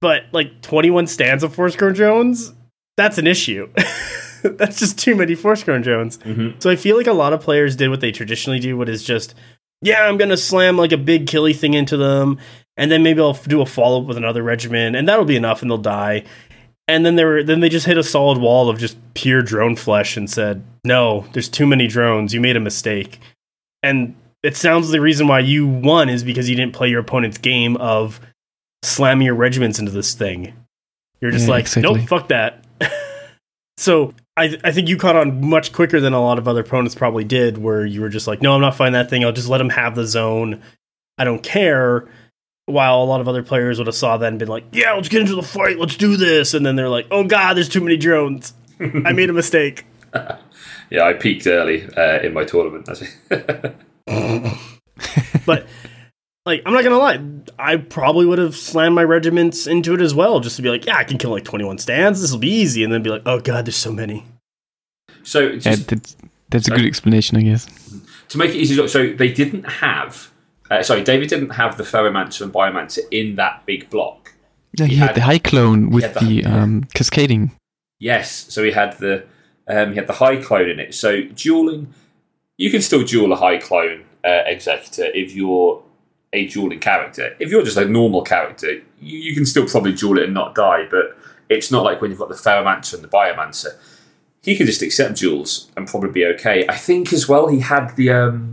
But 0.00 0.24
like 0.32 0.62
21 0.62 1.06
stands 1.06 1.44
of 1.44 1.54
Force 1.54 1.76
Grown 1.76 1.92
Drones, 1.92 2.52
that's 2.96 3.18
an 3.18 3.26
issue. 3.28 3.68
that's 4.42 4.80
just 4.80 4.98
too 4.98 5.14
many 5.14 5.36
Force 5.36 5.62
Grown 5.62 5.80
Drones. 5.80 6.18
Mm-hmm. 6.18 6.58
So 6.58 6.70
I 6.70 6.76
feel 6.76 6.96
like 6.96 7.06
a 7.06 7.12
lot 7.12 7.32
of 7.32 7.40
players 7.40 7.76
did 7.76 7.88
what 7.88 8.00
they 8.00 8.12
traditionally 8.12 8.58
do, 8.58 8.76
what 8.76 8.88
is 8.88 9.02
just, 9.02 9.34
yeah, 9.82 10.02
I'm 10.02 10.16
gonna 10.16 10.36
slam 10.36 10.76
like 10.76 10.92
a 10.92 10.98
big 10.98 11.26
killy 11.26 11.52
thing 11.52 11.74
into 11.74 11.96
them, 11.96 12.38
and 12.76 12.90
then 12.90 13.02
maybe 13.02 13.20
I'll 13.20 13.34
do 13.34 13.60
a 13.60 13.66
follow 13.66 14.02
up 14.02 14.06
with 14.06 14.16
another 14.16 14.42
regiment, 14.42 14.96
and 14.96 15.08
that'll 15.08 15.24
be 15.24 15.36
enough, 15.36 15.62
and 15.62 15.70
they'll 15.70 15.78
die. 15.78 16.24
And 16.88 17.04
then 17.04 17.16
they 17.16 17.24
were 17.24 17.42
then 17.42 17.60
they 17.60 17.68
just 17.68 17.86
hit 17.86 17.98
a 17.98 18.04
solid 18.04 18.38
wall 18.38 18.68
of 18.68 18.78
just 18.78 18.96
pure 19.14 19.42
drone 19.42 19.76
flesh 19.76 20.16
and 20.16 20.30
said, 20.30 20.64
"No, 20.84 21.26
there's 21.32 21.48
too 21.48 21.66
many 21.66 21.86
drones. 21.86 22.32
You 22.32 22.40
made 22.40 22.56
a 22.56 22.60
mistake." 22.60 23.18
And 23.82 24.14
it 24.42 24.56
sounds 24.56 24.90
the 24.90 25.00
reason 25.00 25.26
why 25.26 25.40
you 25.40 25.66
won 25.66 26.08
is 26.08 26.22
because 26.22 26.48
you 26.48 26.56
didn't 26.56 26.74
play 26.74 26.88
your 26.88 27.00
opponent's 27.00 27.38
game 27.38 27.76
of 27.78 28.20
slamming 28.82 29.26
your 29.26 29.34
regiments 29.34 29.78
into 29.78 29.90
this 29.90 30.14
thing. 30.14 30.54
You're 31.20 31.32
just 31.32 31.46
yeah, 31.46 31.50
like, 31.50 31.64
exactly. 31.64 31.94
nope, 31.94 32.08
fuck 32.08 32.28
that. 32.28 32.64
so 33.76 34.14
I, 34.36 34.58
I 34.62 34.72
think 34.72 34.88
you 34.88 34.98
caught 34.98 35.16
on 35.16 35.48
much 35.48 35.72
quicker 35.72 36.00
than 36.00 36.12
a 36.12 36.20
lot 36.20 36.38
of 36.38 36.46
other 36.46 36.60
opponents 36.60 36.94
probably 36.94 37.24
did, 37.24 37.58
where 37.58 37.86
you 37.86 38.02
were 38.02 38.10
just 38.10 38.26
like, 38.26 38.42
no, 38.42 38.54
I'm 38.54 38.60
not 38.60 38.76
fighting 38.76 38.92
that 38.92 39.08
thing. 39.08 39.24
I'll 39.24 39.32
just 39.32 39.48
let 39.48 39.60
him 39.60 39.70
have 39.70 39.94
the 39.94 40.04
zone. 40.04 40.62
I 41.16 41.24
don't 41.24 41.42
care. 41.42 42.06
While 42.66 43.02
a 43.02 43.04
lot 43.04 43.20
of 43.20 43.28
other 43.28 43.44
players 43.44 43.78
would 43.78 43.86
have 43.86 43.94
saw 43.94 44.16
that 44.16 44.26
and 44.26 44.38
been 44.38 44.48
like, 44.48 44.64
yeah, 44.72 44.92
let's 44.92 45.08
get 45.08 45.20
into 45.20 45.36
the 45.36 45.42
fight. 45.42 45.78
Let's 45.78 45.96
do 45.96 46.16
this. 46.16 46.52
And 46.52 46.66
then 46.66 46.74
they're 46.74 46.88
like, 46.88 47.06
oh, 47.10 47.24
God, 47.24 47.56
there's 47.56 47.68
too 47.68 47.80
many 47.80 47.96
drones. 47.96 48.52
I 48.80 49.12
made 49.12 49.30
a 49.30 49.32
mistake. 49.32 49.86
yeah, 50.90 51.04
I 51.04 51.12
peaked 51.12 51.46
early 51.46 51.88
uh, 51.96 52.20
in 52.20 52.34
my 52.34 52.44
tournament. 52.44 52.86
but 55.46 55.66
like 56.46 56.62
I'm 56.64 56.72
not 56.72 56.84
gonna 56.84 56.98
lie, 56.98 57.20
I 57.58 57.76
probably 57.76 58.24
would 58.24 58.38
have 58.38 58.56
slammed 58.56 58.94
my 58.94 59.04
regiments 59.04 59.66
into 59.66 59.92
it 59.94 60.00
as 60.00 60.14
well, 60.14 60.40
just 60.40 60.56
to 60.56 60.62
be 60.62 60.70
like, 60.70 60.86
yeah, 60.86 60.96
I 60.96 61.04
can 61.04 61.18
kill 61.18 61.32
like 61.32 61.44
21 61.44 61.78
stands. 61.78 62.22
This 62.22 62.30
will 62.30 62.38
be 62.38 62.48
easy, 62.48 62.84
and 62.84 62.92
then 62.92 63.02
be 63.02 63.10
like, 63.10 63.22
oh 63.26 63.40
god, 63.40 63.66
there's 63.66 63.76
so 63.76 63.92
many. 63.92 64.24
So 65.24 65.56
just, 65.58 65.66
yeah, 65.66 65.84
that's, 65.88 66.16
that's 66.50 66.68
a 66.68 66.70
good 66.70 66.86
explanation, 66.86 67.36
I 67.36 67.42
guess. 67.42 67.66
To 68.28 68.38
make 68.38 68.50
it 68.50 68.56
easy, 68.56 68.86
so 68.86 69.12
they 69.12 69.32
didn't 69.32 69.64
have. 69.64 70.32
Uh, 70.70 70.82
sorry, 70.82 71.02
David 71.02 71.28
didn't 71.28 71.50
have 71.50 71.76
the 71.76 71.84
Pheromancer 71.84 72.42
and 72.42 72.52
Biomancer 72.52 73.00
in 73.10 73.34
that 73.36 73.66
big 73.66 73.90
block. 73.90 74.34
Yeah, 74.78 74.86
he, 74.86 74.94
he 74.94 75.00
had, 75.00 75.08
had, 75.08 75.16
the 75.16 75.20
High 75.22 75.38
Clone 75.38 75.90
with 75.90 76.14
the, 76.14 76.20
the 76.20 76.44
um, 76.44 76.84
cascading. 76.94 77.52
Yes, 77.98 78.30
so 78.52 78.62
he 78.62 78.72
had 78.72 78.98
the 78.98 79.24
um, 79.68 79.90
he 79.90 79.96
had 79.96 80.06
the 80.06 80.14
High 80.14 80.36
Clone 80.36 80.68
in 80.68 80.78
it. 80.78 80.94
So 80.94 81.22
dueling, 81.22 81.92
you 82.56 82.70
can 82.70 82.82
still 82.82 83.02
duel 83.02 83.32
a 83.32 83.36
High 83.36 83.58
Clone 83.58 84.04
uh, 84.24 84.42
Executor 84.46 85.06
if 85.06 85.34
you're 85.34 85.82
a 86.32 86.46
dueling 86.46 86.80
character. 86.80 87.34
If 87.38 87.50
you're 87.50 87.62
just 87.62 87.76
a 87.76 87.84
normal 87.86 88.22
character, 88.22 88.72
you, 89.00 89.18
you, 89.18 89.34
can 89.34 89.46
still 89.46 89.66
probably 89.66 89.92
duel 89.92 90.18
it 90.18 90.24
and 90.24 90.34
not 90.34 90.54
die, 90.54 90.86
but 90.90 91.16
it's 91.48 91.70
not 91.70 91.84
like 91.84 92.00
when 92.00 92.10
you've 92.10 92.20
got 92.20 92.28
the 92.28 92.34
Pheromancer 92.34 92.94
and 92.94 93.04
the 93.04 93.08
Biomancer. 93.08 93.76
He 94.42 94.56
can 94.56 94.66
just 94.66 94.82
accept 94.82 95.18
duels 95.18 95.70
and 95.76 95.88
probably 95.88 96.10
be 96.10 96.24
okay. 96.26 96.64
I 96.68 96.76
think 96.76 97.12
as 97.12 97.28
well 97.28 97.48
he 97.48 97.60
had 97.60 97.96
the. 97.96 98.10
Um, 98.10 98.52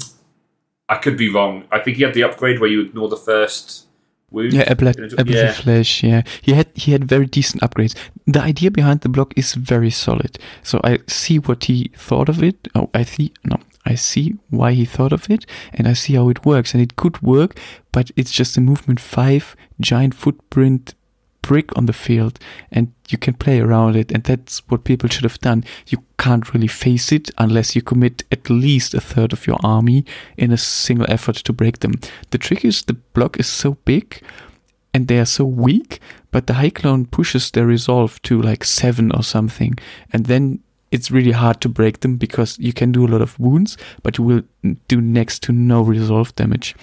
I 0.90 0.98
could 0.98 1.18
be 1.18 1.30
wrong. 1.30 1.66
I 1.72 1.80
think 1.80 1.98
he 1.98 2.04
had 2.04 2.14
the 2.14 2.24
upgrade 2.24 2.60
where 2.60 2.70
you 2.70 2.82
ignore 2.82 3.10
the 3.10 3.18
first 3.18 3.86
wound. 4.32 4.54
Yeah, 4.54 4.64
Ablative 4.68 5.28
yeah. 5.28 5.54
Flesh. 5.54 6.04
Yeah, 6.04 6.24
he 6.42 6.54
had 6.54 6.68
he 6.74 6.92
had 6.92 7.06
very 7.06 7.28
decent 7.28 7.62
upgrades. 7.62 7.96
The 8.26 8.42
idea 8.42 8.72
behind 8.72 9.02
the 9.02 9.10
block 9.10 9.34
is 9.38 9.54
very 9.54 9.92
solid. 9.92 10.40
So 10.64 10.80
I 10.84 11.00
see 11.08 11.38
what 11.38 11.66
he 11.66 11.92
thought 11.96 12.28
of 12.28 12.44
it. 12.44 12.68
Oh, 12.76 12.90
I 12.94 13.04
see. 13.04 13.32
No, 13.46 13.58
I 13.86 13.96
see 13.96 14.36
why 14.50 14.74
he 14.74 14.86
thought 14.86 15.14
of 15.14 15.30
it 15.30 15.46
and 15.74 15.88
I 15.88 15.94
see 15.94 16.16
how 16.16 16.30
it 16.30 16.46
works. 16.46 16.74
And 16.74 16.82
it 16.82 16.96
could 16.96 17.22
work, 17.22 17.60
but 17.92 18.12
it's 18.16 18.32
just 18.32 18.58
a 18.58 18.62
movement 18.62 19.00
five 19.00 19.56
giant 19.80 20.16
footprint 20.16 20.96
brick 21.42 21.78
on 21.78 21.86
the 21.86 21.94
field 21.94 22.40
and 22.72 22.94
you 23.10 23.18
can 23.18 23.34
play 23.34 23.60
around 23.60 23.96
it. 23.96 24.12
And 24.12 24.24
that's 24.24 24.60
what 24.70 24.86
people 24.86 25.10
should 25.10 25.26
have 25.26 25.40
done. 25.40 25.64
You 25.88 26.04
can't 26.18 26.54
really 26.54 26.68
face 26.68 27.12
it 27.12 27.30
unless 27.38 27.76
you 27.76 27.82
commit 27.82 28.24
at 28.32 28.50
least 28.50 28.94
a 28.94 29.02
third 29.02 29.34
of 29.34 29.46
your 29.46 29.60
army 29.64 30.06
in 30.38 30.52
a 30.52 30.58
single 30.58 31.06
effort 31.10 31.36
to 31.36 31.54
break 31.54 31.80
them. 31.80 31.96
The 32.32 32.38
trick 32.38 32.64
is 32.66 32.84
the 32.84 32.94
block 32.94 33.40
is 33.40 33.48
so 33.48 33.74
big 33.86 34.22
and 34.94 35.08
they 35.08 35.20
are 35.20 35.26
so 35.26 35.44
weak, 35.44 36.00
but 36.32 36.48
the 36.48 36.54
high 36.54 36.70
clone 36.70 37.06
pushes 37.06 37.52
their 37.52 37.66
resolve 37.66 38.22
to 38.24 38.42
like 38.42 38.64
seven 38.64 39.12
or 39.12 39.24
something. 39.24 39.76
And 40.12 40.28
then 40.28 40.60
it's 40.94 41.12
really 41.12 41.32
hard 41.32 41.60
to 41.62 41.70
break 41.70 42.00
them 42.00 42.18
because 42.18 42.58
you 42.60 42.72
can 42.72 42.92
do 42.92 43.06
a 43.06 43.10
lot 43.10 43.22
of 43.22 43.38
wounds, 43.40 43.78
but 44.04 44.18
you 44.18 44.24
will 44.24 44.42
do 44.88 45.02
next 45.02 45.42
to 45.44 45.52
no 45.52 45.82
resolve 45.82 46.34
damage. 46.36 46.76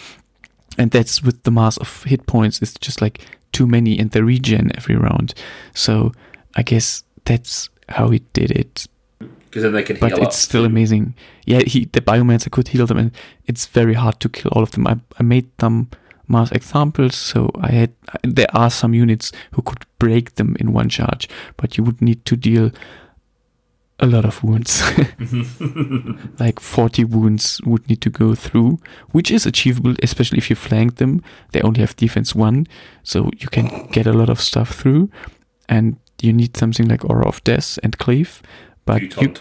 and 0.79 0.91
that's 0.91 1.23
with 1.23 1.43
the 1.43 1.51
mass 1.51 1.77
of 1.79 2.05
hit 2.05 2.27
points. 2.27 2.63
It's 2.63 2.75
just 2.75 3.01
like 3.01 3.21
too 3.53 3.67
many, 3.67 3.99
and 3.99 4.11
the 4.11 4.23
regen 4.25 4.71
every 4.77 4.97
round. 4.97 5.35
So 5.75 6.13
I 6.57 6.63
guess 6.63 7.05
that's 7.25 7.69
how 7.89 8.11
he 8.11 8.21
did 8.33 8.51
it. 8.51 8.87
Because 9.19 9.63
then 9.63 9.73
they 9.73 9.83
can 9.83 9.99
But 9.99 10.19
it's 10.19 10.39
still 10.39 10.65
amazing. 10.65 11.15
Yeah, 11.45 11.63
he 11.67 11.87
the 11.93 12.01
biomancer 12.01 12.51
could 12.51 12.69
heal 12.69 12.87
them, 12.87 12.99
and 12.99 13.11
it's 13.47 13.67
very 13.67 13.95
hard 13.95 14.21
to 14.21 14.29
kill 14.29 14.51
all 14.53 14.63
of 14.63 14.71
them. 14.71 14.87
I, 14.87 14.97
I 15.19 15.23
made 15.23 15.49
them 15.59 15.89
mass 16.29 16.53
examples, 16.53 17.17
so 17.17 17.51
I 17.61 17.73
had 17.73 17.93
there 18.23 18.51
are 18.55 18.71
some 18.71 18.95
units 18.95 19.33
who 19.53 19.63
could 19.63 19.85
break 19.99 20.35
them 20.37 20.57
in 20.61 20.73
one 20.73 20.89
charge, 20.89 21.29
but 21.57 21.77
you 21.77 21.85
would 21.85 22.01
need 22.01 22.25
to 22.25 22.37
deal 22.37 22.71
a 24.01 24.07
lot 24.07 24.25
of 24.25 24.43
wounds. 24.43 24.83
like 26.41 26.59
40 26.59 27.05
wounds 27.05 27.61
would 27.65 27.89
need 27.89 28.01
to 28.01 28.11
go 28.11 28.35
through, 28.35 28.79
which 29.13 29.31
is 29.31 29.47
achievable, 29.47 29.95
especially 30.03 30.39
if 30.39 30.51
you 30.51 30.57
flank 30.57 30.97
them. 30.97 31.23
They 31.53 31.61
only 31.61 31.81
have 31.81 31.97
defense 31.97 32.35
one, 32.35 32.67
so 33.03 33.31
you 33.39 33.49
can 33.49 33.89
get 33.93 34.07
a 34.07 34.13
lot 34.13 34.31
of 34.31 34.41
stuff 34.41 34.75
through. 34.75 35.11
And 35.69 35.97
you 36.21 36.33
need 36.33 36.57
something 36.57 36.89
like 36.89 37.05
Aura 37.05 37.29
of 37.29 37.43
Death 37.45 37.79
and 37.83 37.97
Cleave. 37.99 38.43
But 38.87 39.03
you, 39.21 39.35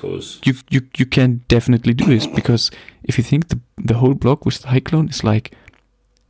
you, 0.43 0.53
you, 0.70 0.82
you 0.97 1.05
can 1.05 1.43
definitely 1.47 1.93
do 1.93 2.05
this 2.05 2.28
because 2.28 2.70
if 3.03 3.18
you 3.18 3.24
think 3.24 3.47
the, 3.47 3.60
the 3.78 3.95
whole 3.95 4.14
block 4.14 4.45
with 4.45 4.62
the 4.62 4.68
High 4.68 4.82
Clone 4.82 5.10
is 5.10 5.24
like 5.24 5.55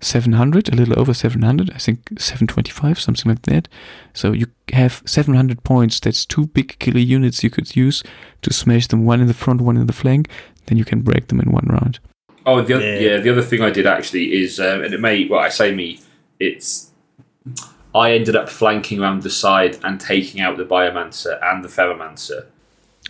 700, 0.02 0.70
a 0.72 0.76
little 0.76 0.97
over 1.00 1.14
700, 1.14 1.72
I 1.72 1.78
think 1.78 2.00
725, 2.18 3.00
something 3.00 3.30
like 3.30 3.41
that. 3.43 3.68
So 4.14 4.32
you 4.32 4.47
have 4.74 5.02
700 5.06 5.64
points. 5.64 6.00
That's 6.00 6.26
two 6.26 6.47
big 6.47 6.78
killer 6.80 7.00
units 7.00 7.43
you 7.43 7.50
could 7.50 7.76
use 7.76 8.04
to 8.41 8.54
smash 8.54 8.88
them, 8.88 9.06
one 9.06 9.22
in 9.22 9.28
the 9.28 9.34
front, 9.34 9.62
one 9.62 9.78
in 9.78 9.88
the 9.88 9.93
flank. 9.93 10.30
Then 10.68 10.78
you 10.78 10.86
can 10.86 11.02
break 11.02 11.28
them 11.28 11.39
in 11.39 11.52
one 11.52 11.66
round. 11.68 12.00
Oh, 12.45 12.62
the 12.62 12.76
other, 12.76 12.86
Yeah. 13.00 13.00
yeah. 13.16 13.18
The 13.18 13.30
other 13.32 13.41
thing 13.41 13.62
I 13.62 13.70
did 13.70 13.86
actually 13.86 14.41
is, 14.41 14.60
um, 14.60 14.82
and 14.84 14.93
it 14.93 15.00
may, 15.02 15.28
well, 15.28 15.39
I 15.41 15.50
say 15.50 15.74
me, 15.74 16.00
it's. 16.39 16.91
I 17.93 18.12
ended 18.14 18.36
up 18.36 18.50
flanking 18.50 19.00
around 19.02 19.24
the 19.24 19.30
side 19.32 19.78
and 19.84 20.00
taking 20.00 20.41
out 20.41 20.58
the 20.58 20.64
Biomancer 20.64 21.39
and 21.43 21.64
the 21.64 21.68
Pheromancer 21.68 22.45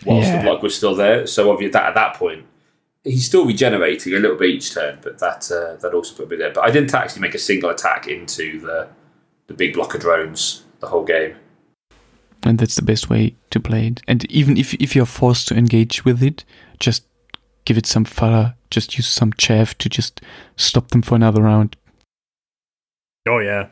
whilst 0.06 0.28
Yeah. 0.28 0.38
the 0.38 0.42
block 0.42 0.62
was 0.62 0.74
still 0.74 0.94
there. 0.94 1.26
So 1.26 1.50
obviously, 1.52 1.72
that, 1.72 1.84
at 1.84 1.94
that 1.94 2.14
point, 2.14 2.44
he's 3.04 3.26
still 3.26 3.46
regenerating 3.46 4.14
a 4.14 4.18
little 4.18 4.36
bit 4.36 4.50
each 4.50 4.72
turn, 4.74 4.98
but 5.02 5.18
that 5.18 5.50
uh, 5.50 5.76
that 5.80 5.94
also 5.94 6.14
put 6.14 6.28
me 6.30 6.36
there. 6.36 6.52
But 6.52 6.64
I 6.64 6.70
didn't 6.70 6.94
actually 6.94 7.22
make 7.22 7.34
a 7.34 7.38
single 7.38 7.70
attack 7.70 8.08
into 8.08 8.60
the 8.60 8.88
the 9.46 9.54
big 9.54 9.74
block 9.74 9.94
of 9.94 10.00
drones 10.00 10.64
the 10.80 10.86
whole 10.88 11.04
game. 11.04 11.34
And 12.42 12.58
that's 12.58 12.76
the 12.76 12.82
best 12.82 13.10
way 13.10 13.34
to 13.50 13.60
play 13.60 13.88
it. 13.88 14.00
And 14.08 14.24
even 14.30 14.56
if, 14.56 14.72
if 14.74 14.96
you're 14.96 15.04
forced 15.04 15.46
to 15.48 15.54
engage 15.54 16.06
with 16.06 16.22
it, 16.22 16.42
just 16.78 17.04
give 17.66 17.76
it 17.76 17.84
some 17.84 18.06
fodder. 18.06 18.54
Just 18.70 18.96
use 18.96 19.08
some 19.08 19.32
chaff 19.34 19.76
to 19.76 19.90
just 19.90 20.22
stop 20.56 20.88
them 20.88 21.02
for 21.02 21.16
another 21.16 21.42
round. 21.42 21.76
Oh 23.28 23.38
yeah. 23.40 23.68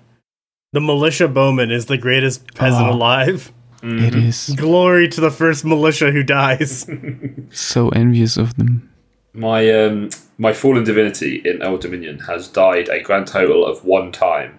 The 0.75 0.81
militia 0.81 1.29
bowman 1.29 1.71
is 1.71 1.87
the 1.87 1.97
greatest 1.97 2.55
peasant 2.55 2.89
Oh. 2.89 2.93
alive. 2.93 3.53
It 3.83 4.15
is 4.15 4.53
Glory 4.57 5.09
to 5.09 5.21
the 5.21 5.31
first 5.31 5.65
militia 5.65 6.11
who 6.11 6.23
dies. 6.25 6.85
so 7.51 7.89
envious 7.91 8.37
of 8.37 8.57
them. 8.57 8.91
My 9.33 9.71
um, 9.73 10.11
my 10.39 10.53
fallen 10.53 10.85
divinity 10.85 11.43
in 11.45 11.63
Old 11.63 11.81
Dominion 11.81 12.21
has 12.21 12.49
died 12.49 12.89
a 12.89 13.01
grand 13.03 13.27
total 13.27 13.65
of 13.65 13.85
one 13.85 14.11
time 14.13 14.59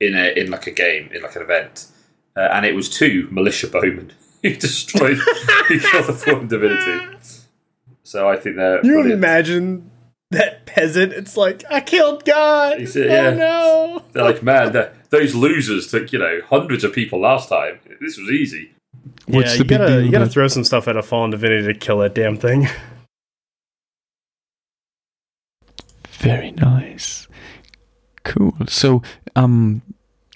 in 0.00 0.14
a 0.14 0.32
in 0.38 0.50
like 0.50 0.66
a 0.66 0.70
game 0.70 1.10
in 1.12 1.22
like 1.22 1.36
an 1.36 1.42
event, 1.42 1.86
uh, 2.36 2.48
and 2.52 2.66
it 2.66 2.74
was 2.74 2.88
two 2.88 3.28
militia 3.30 3.66
bowmen 3.68 4.12
who 4.42 4.54
destroyed 4.54 5.16
who 5.68 5.80
killed 5.80 6.06
the 6.06 6.12
fallen 6.12 6.48
divinity. 6.48 7.16
So 8.04 8.28
I 8.28 8.36
think 8.36 8.56
they're 8.56 8.76
you 8.76 8.92
brilliant. 8.92 9.12
imagine 9.12 9.90
that 10.30 10.66
peasant? 10.66 11.12
It's 11.12 11.36
like 11.36 11.64
I 11.70 11.80
killed 11.80 12.24
God. 12.24 12.78
He 12.78 12.86
said, 12.86 13.06
yeah. 13.10 13.28
Oh 13.28 13.34
no. 13.96 14.04
They're 14.12 14.24
like, 14.24 14.42
man, 14.42 14.72
they're- 14.72 14.92
those 15.10 15.34
losers 15.34 15.88
took 15.90 16.10
you 16.12 16.18
know 16.18 16.40
hundreds 16.48 16.84
of 16.84 16.92
people 16.92 17.20
last 17.20 17.48
time. 17.48 17.78
This 18.00 18.16
was 18.18 18.30
easy. 18.30 18.72
What's 19.26 19.52
yeah, 19.52 19.52
the 19.52 19.58
you 19.58 19.64
big 19.64 19.78
gotta 19.78 19.90
deal 19.92 20.02
you 20.02 20.10
gotta 20.10 20.26
throw 20.26 20.48
some 20.48 20.64
stuff 20.64 20.88
at 20.88 20.96
a 20.96 21.02
fallen 21.02 21.30
divinity 21.30 21.72
to 21.72 21.78
kill 21.78 21.98
that 21.98 22.14
damn 22.14 22.36
thing. 22.36 22.68
Very 26.22 26.52
nice. 26.52 27.26
Cool. 28.22 28.54
So, 28.68 29.02
um, 29.34 29.82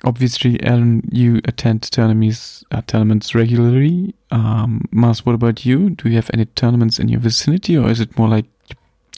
obviously, 0.03 0.61
Alan, 0.65 1.09
you 1.13 1.41
attend 1.45 1.83
tournaments, 1.93 2.65
uh, 2.73 2.83
tournaments 2.89 3.37
regularly. 3.37 4.17
Um, 4.33 4.89
Mars, 4.91 5.25
what 5.25 5.37
about 5.37 5.65
you? 5.65 5.91
Do 5.91 6.09
you 6.09 6.17
have 6.17 6.29
any 6.35 6.47
tournaments 6.47 6.99
in 6.99 7.07
your 7.09 7.21
vicinity, 7.21 7.79
or 7.79 7.89
is 7.89 8.01
it 8.01 8.19
more 8.19 8.29
like 8.29 8.47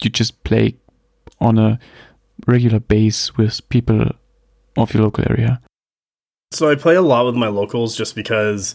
you 0.03 0.11
just 0.11 0.45
play 0.45 0.77
on 1.41 1.57
a 1.59 1.79
regular 2.47 2.81
base 2.81 3.35
with 3.39 3.67
people 3.71 4.11
of 4.77 4.93
your 4.93 5.05
local 5.05 5.25
area? 5.31 5.63
So 6.53 6.71
I 6.71 6.75
play 6.75 6.97
a 6.97 7.03
lot 7.03 7.25
with 7.25 7.35
my 7.35 7.49
locals 7.49 7.97
just 7.97 8.15
because 8.15 8.75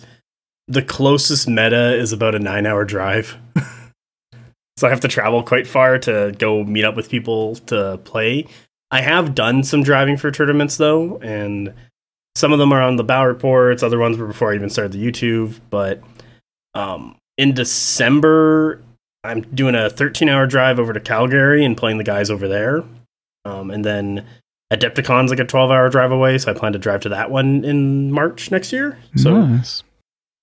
the 0.68 0.82
closest 0.82 1.48
meta 1.48 1.96
is 1.96 2.12
about 2.12 2.34
a 2.34 2.40
nine 2.40 2.66
hour 2.66 2.86
drive. 2.86 3.38
so 4.84 4.88
I 4.88 4.90
have 4.90 5.00
to 5.00 5.08
travel 5.08 5.42
quite 5.44 5.66
far 5.66 5.98
to 6.00 6.36
go 6.38 6.66
meet 6.66 6.84
up 6.84 6.98
with 6.98 7.10
people 7.10 7.56
to 7.68 8.02
play. 8.04 8.48
I 8.92 9.00
have 9.00 9.34
done 9.34 9.64
some 9.64 9.82
driving 9.82 10.18
for 10.18 10.30
tournaments 10.30 10.76
though, 10.76 11.20
and 11.20 11.74
some 12.36 12.52
of 12.52 12.60
them 12.60 12.74
are 12.74 12.82
on 12.82 12.98
the 12.98 13.04
Bow 13.06 13.26
reports, 13.26 13.82
other 13.82 13.98
ones 13.98 14.18
were 14.18 14.28
before 14.28 14.52
I 14.52 14.56
even 14.56 14.70
started 14.70 14.92
the 14.92 15.02
YouTube. 15.02 15.58
But 15.70 16.02
um, 16.74 17.16
in 17.38 17.54
December, 17.54 18.82
I'm 19.24 19.44
doing 19.56 19.74
a 19.74 19.90
13 19.90 20.28
hour 20.28 20.46
drive 20.48 20.80
over 20.80 20.92
to 20.92 21.00
Calgary 21.00 21.64
and 21.64 21.78
playing 21.78 21.98
the 21.98 22.04
guys 22.04 22.30
over 22.30 22.50
there. 22.50 22.84
Um, 23.46 23.72
and 23.72 23.86
then 23.86 24.26
Adepticon's 24.70 25.30
like 25.30 25.40
a 25.40 25.46
12 25.46 25.72
hour 25.72 25.90
drive 25.90 26.12
away, 26.12 26.38
so 26.40 26.52
I 26.52 26.56
plan 26.56 26.74
to 26.74 26.80
drive 26.80 27.00
to 27.04 27.10
that 27.10 27.32
one 27.32 27.64
in 27.64 28.12
March 28.12 28.52
next 28.52 28.74
year. 28.74 29.00
So 29.16 29.46
nice. 29.46 29.82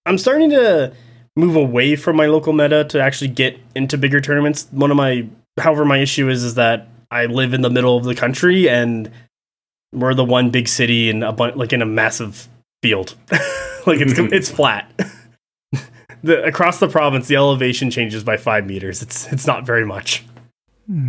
I'm 0.06 0.16
starting 0.16 0.48
to 0.48 0.94
move 1.40 1.56
away 1.56 1.96
from 1.96 2.16
my 2.16 2.26
local 2.26 2.52
meta 2.52 2.84
to 2.84 3.00
actually 3.00 3.28
get 3.28 3.58
into 3.74 3.98
bigger 3.98 4.20
tournaments. 4.20 4.68
One 4.70 4.90
of 4.90 4.96
my, 4.96 5.26
however, 5.58 5.84
my 5.84 5.98
issue 5.98 6.28
is 6.28 6.44
is 6.44 6.54
that 6.54 6.88
I 7.10 7.26
live 7.26 7.54
in 7.54 7.62
the 7.62 7.70
middle 7.70 7.96
of 7.96 8.04
the 8.04 8.14
country 8.14 8.68
and 8.68 9.10
we're 9.92 10.14
the 10.14 10.24
one 10.24 10.50
big 10.50 10.68
city 10.68 11.10
and 11.10 11.24
a 11.24 11.32
bunch 11.32 11.56
like 11.56 11.72
in 11.72 11.82
a 11.82 11.86
massive 11.86 12.48
field, 12.82 13.16
like 13.86 14.00
it's 14.00 14.18
it's 14.18 14.50
flat. 14.50 14.90
the, 16.22 16.44
across 16.44 16.78
the 16.78 16.88
province, 16.88 17.26
the 17.26 17.36
elevation 17.36 17.90
changes 17.90 18.22
by 18.22 18.36
five 18.36 18.66
meters. 18.66 19.02
It's 19.02 19.30
it's 19.32 19.46
not 19.46 19.66
very 19.66 19.84
much. 19.84 20.24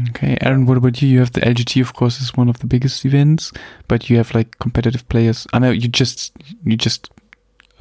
Okay, 0.09 0.37
Aaron, 0.41 0.67
what 0.67 0.77
about 0.77 1.01
you? 1.01 1.07
You 1.07 1.19
have 1.19 1.31
the 1.31 1.41
LGT, 1.41 1.81
of 1.81 1.93
course, 1.93 2.21
is 2.21 2.35
one 2.35 2.49
of 2.49 2.59
the 2.59 2.67
biggest 2.67 3.03
events, 3.03 3.51
but 3.87 4.09
you 4.09 4.17
have 4.17 4.33
like 4.35 4.59
competitive 4.59 5.07
players. 5.09 5.47
I 5.53 5.59
know 5.59 5.71
you 5.71 5.87
just 5.87 6.33
you 6.63 6.77
just 6.77 7.09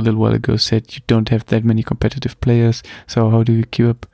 a 0.00 0.02
little 0.02 0.20
while 0.20 0.34
ago 0.34 0.56
said 0.56 0.94
you 0.94 1.02
don't 1.06 1.28
have 1.28 1.46
that 1.46 1.64
many 1.64 1.82
competitive 1.82 2.40
players. 2.40 2.82
So 3.06 3.30
how 3.30 3.42
do 3.42 3.52
you 3.52 3.64
keep 3.64 3.86
up? 3.86 4.06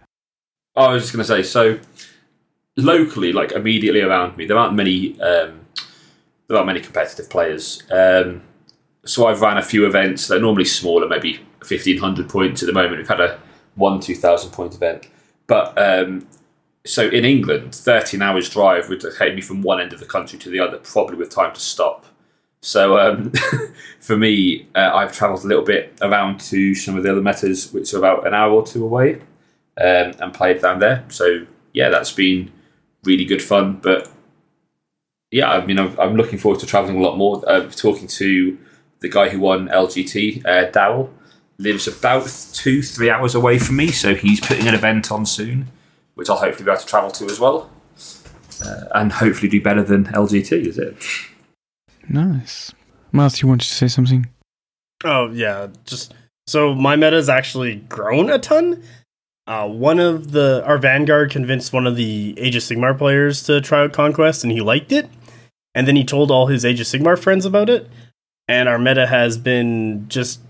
Oh, 0.74 0.86
I 0.86 0.92
was 0.92 1.04
just 1.04 1.12
going 1.14 1.24
to 1.24 1.28
say, 1.28 1.42
so 1.42 1.78
locally, 2.76 3.32
like 3.32 3.52
immediately 3.52 4.02
around 4.02 4.36
me, 4.36 4.44
there 4.46 4.58
aren't 4.58 4.74
many. 4.74 5.18
Um, 5.20 5.60
there 6.48 6.56
aren't 6.56 6.66
many 6.66 6.80
competitive 6.80 7.28
players. 7.28 7.82
Um, 7.90 8.42
so 9.04 9.26
I've 9.26 9.40
ran 9.40 9.58
a 9.58 9.62
few 9.62 9.86
events. 9.86 10.28
They're 10.28 10.40
normally 10.40 10.64
smaller, 10.64 11.08
maybe 11.08 11.40
fifteen 11.64 11.98
hundred 11.98 12.28
points 12.28 12.62
at 12.62 12.66
the 12.66 12.72
moment. 12.72 12.98
We've 12.98 13.08
had 13.08 13.20
a 13.20 13.40
one 13.74 14.00
two 14.00 14.14
thousand 14.14 14.50
point 14.50 14.74
event, 14.74 15.08
but 15.46 15.76
um, 15.76 16.28
so 16.84 17.08
in 17.08 17.24
England, 17.24 17.74
thirteen 17.74 18.22
hours 18.22 18.48
drive 18.48 18.88
would 18.88 19.04
take 19.18 19.34
me 19.34 19.40
from 19.40 19.62
one 19.62 19.80
end 19.80 19.92
of 19.92 20.00
the 20.00 20.06
country 20.06 20.38
to 20.38 20.50
the 20.50 20.60
other, 20.60 20.78
probably 20.78 21.16
with 21.16 21.30
time 21.30 21.54
to 21.54 21.60
stop. 21.60 22.06
So 22.66 22.98
um, 22.98 23.30
for 24.00 24.16
me, 24.16 24.66
uh, 24.74 24.90
I've 24.92 25.12
travelled 25.12 25.44
a 25.44 25.46
little 25.46 25.64
bit 25.64 25.96
around 26.02 26.40
to 26.40 26.74
some 26.74 26.96
of 26.96 27.04
the 27.04 27.12
other 27.12 27.20
metas, 27.20 27.72
which 27.72 27.94
are 27.94 27.98
about 27.98 28.26
an 28.26 28.34
hour 28.34 28.52
or 28.52 28.66
two 28.66 28.84
away 28.84 29.20
um, 29.80 30.14
and 30.18 30.34
played 30.34 30.62
down 30.62 30.80
there. 30.80 31.04
So 31.08 31.46
yeah, 31.72 31.90
that's 31.90 32.10
been 32.10 32.50
really 33.04 33.24
good 33.24 33.40
fun. 33.40 33.74
But 33.80 34.10
yeah, 35.30 35.48
I 35.52 35.64
mean, 35.64 35.78
I'm, 35.78 35.96
I'm 36.00 36.16
looking 36.16 36.40
forward 36.40 36.58
to 36.58 36.66
traveling 36.66 36.96
a 36.96 37.00
lot 37.00 37.16
more. 37.16 37.40
Uh, 37.48 37.70
talking 37.70 38.08
to 38.08 38.58
the 38.98 39.08
guy 39.08 39.28
who 39.28 39.38
won 39.38 39.68
LGT, 39.68 40.44
uh, 40.44 40.68
Dowell, 40.72 41.14
lives 41.58 41.86
about 41.86 42.26
two, 42.52 42.82
three 42.82 43.10
hours 43.10 43.36
away 43.36 43.60
from 43.60 43.76
me. 43.76 43.92
So 43.92 44.16
he's 44.16 44.40
putting 44.40 44.66
an 44.66 44.74
event 44.74 45.12
on 45.12 45.24
soon, 45.24 45.68
which 46.16 46.28
I'll 46.28 46.38
hopefully 46.38 46.64
be 46.64 46.72
able 46.72 46.80
to 46.80 46.86
travel 46.86 47.12
to 47.12 47.26
as 47.26 47.38
well. 47.38 47.70
Uh, 48.64 48.86
and 48.92 49.12
hopefully 49.12 49.48
do 49.48 49.62
better 49.62 49.84
than 49.84 50.06
LGT, 50.06 50.66
is 50.66 50.78
it? 50.78 50.96
Nice. 52.08 52.72
Mars, 53.12 53.40
you 53.42 53.48
wanted 53.48 53.66
to 53.66 53.74
say 53.74 53.88
something? 53.88 54.28
Oh 55.04 55.30
yeah, 55.30 55.68
just 55.84 56.14
so 56.46 56.74
my 56.74 56.96
meta's 56.96 57.28
actually 57.28 57.76
grown 57.76 58.30
a 58.30 58.38
ton. 58.38 58.82
Uh, 59.46 59.68
one 59.68 60.00
of 60.00 60.32
the 60.32 60.64
our 60.66 60.78
Vanguard 60.78 61.30
convinced 61.30 61.72
one 61.72 61.86
of 61.86 61.96
the 61.96 62.34
Age 62.38 62.56
of 62.56 62.62
Sigmar 62.62 62.96
players 62.96 63.42
to 63.44 63.60
try 63.60 63.80
out 63.82 63.92
Conquest, 63.92 64.42
and 64.42 64.52
he 64.52 64.60
liked 64.60 64.90
it. 64.92 65.08
And 65.74 65.86
then 65.86 65.94
he 65.96 66.04
told 66.04 66.30
all 66.30 66.46
his 66.46 66.64
Age 66.64 66.80
of 66.80 66.86
Sigmar 66.86 67.18
friends 67.18 67.44
about 67.44 67.68
it. 67.68 67.88
And 68.48 68.68
our 68.68 68.78
meta 68.78 69.06
has 69.06 69.36
been 69.36 70.08
just 70.08 70.40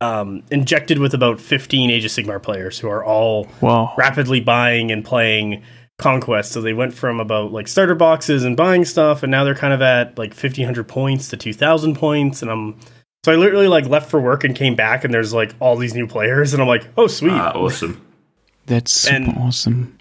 um, 0.00 0.42
injected 0.50 0.98
with 0.98 1.14
about 1.14 1.40
15 1.40 1.90
Age 1.90 2.04
of 2.04 2.10
Sigmar 2.10 2.42
players 2.42 2.78
who 2.78 2.88
are 2.88 3.02
all 3.04 3.48
Wow. 3.60 3.94
rapidly 3.96 4.40
buying 4.40 4.92
and 4.92 5.04
playing 5.04 5.62
conquest. 5.98 6.52
So 6.52 6.60
they 6.60 6.72
went 6.72 6.94
from 6.94 7.20
about 7.20 7.52
like 7.52 7.68
starter 7.68 7.94
boxes 7.94 8.44
and 8.44 8.56
buying 8.56 8.84
stuff, 8.84 9.22
and 9.22 9.30
now 9.30 9.44
they're 9.44 9.54
kind 9.54 9.74
of 9.74 9.82
at 9.82 10.16
like 10.18 10.34
fifteen 10.34 10.64
hundred 10.64 10.88
points 10.88 11.28
to 11.28 11.36
two 11.36 11.52
thousand 11.52 11.96
points. 11.96 12.42
And 12.42 12.50
I'm 12.50 12.78
so 13.24 13.32
I 13.32 13.36
literally 13.36 13.68
like 13.68 13.86
left 13.86 14.10
for 14.10 14.20
work 14.20 14.44
and 14.44 14.54
came 14.54 14.74
back, 14.76 15.04
and 15.04 15.12
there's 15.12 15.34
like 15.34 15.54
all 15.60 15.76
these 15.76 15.94
new 15.94 16.06
players, 16.06 16.52
and 16.52 16.62
I'm 16.62 16.68
like, 16.68 16.86
oh 16.96 17.06
sweet, 17.06 17.32
Ah, 17.32 17.52
awesome. 17.54 18.00
That's 18.66 18.92
super 18.92 19.16
And- 19.16 19.38
awesome. 19.38 19.98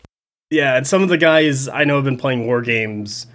yeah. 0.52 0.76
And 0.78 0.86
some 0.86 1.02
of 1.02 1.10
the 1.10 1.18
guys 1.18 1.68
I 1.68 1.84
know 1.84 1.96
have 1.96 2.04
been 2.06 2.18
playing 2.18 2.46
war 2.46 2.62
games 2.62 3.28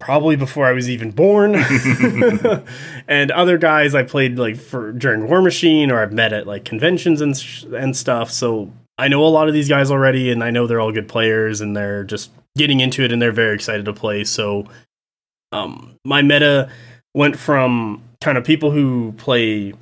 probably 0.00 0.36
before 0.36 0.66
I 0.66 0.72
was 0.72 0.88
even 0.90 1.10
born, 1.12 1.54
and 3.08 3.30
other 3.30 3.58
guys 3.58 3.94
I 3.94 4.02
played 4.02 4.38
like 4.38 4.56
for 4.56 4.92
during 4.92 5.28
War 5.28 5.40
Machine 5.42 5.90
or 5.90 6.00
I've 6.02 6.12
met 6.12 6.32
at 6.32 6.46
like 6.46 6.64
conventions 6.64 7.20
and 7.20 7.36
sh- 7.36 7.64
and 7.74 7.96
stuff. 7.96 8.30
So 8.30 8.72
I 8.98 9.08
know 9.08 9.24
a 9.24 9.28
lot 9.28 9.48
of 9.48 9.54
these 9.54 9.68
guys 9.68 9.90
already, 9.90 10.30
and 10.30 10.42
I 10.44 10.50
know 10.50 10.66
they're 10.66 10.80
all 10.80 10.92
good 10.92 11.08
players, 11.08 11.60
and 11.60 11.76
they're 11.76 12.04
just 12.04 12.30
getting 12.56 12.80
into 12.80 13.02
it, 13.02 13.12
and 13.12 13.20
they're 13.20 13.32
very 13.32 13.54
excited 13.54 13.84
to 13.86 13.92
play. 13.92 14.24
So, 14.24 14.66
um, 15.52 15.96
my 16.04 16.22
meta 16.22 16.70
went 17.14 17.36
from 17.36 18.02
kind 18.20 18.38
of 18.38 18.44
people 18.44 18.70
who 18.70 19.12
play 19.16 19.72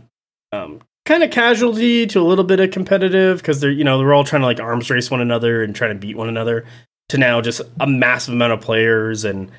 um, 0.52 0.80
kind 1.04 1.22
of 1.22 1.30
casualty 1.30 2.06
to 2.06 2.20
a 2.20 2.22
little 2.22 2.44
bit 2.44 2.60
of 2.60 2.70
competitive 2.70 3.38
because 3.38 3.60
they're 3.60 3.70
you 3.70 3.84
know 3.84 3.98
they're 3.98 4.14
all 4.14 4.24
trying 4.24 4.42
to 4.42 4.46
like 4.46 4.60
arms 4.60 4.90
race 4.90 5.10
one 5.10 5.20
another 5.20 5.62
and 5.62 5.74
trying 5.74 5.92
to 5.92 5.98
beat 5.98 6.16
one 6.16 6.28
another 6.28 6.64
to 7.08 7.18
now 7.18 7.40
just 7.40 7.60
a 7.80 7.86
massive 7.86 8.34
amount 8.34 8.52
of 8.52 8.60
players 8.60 9.24
and 9.24 9.50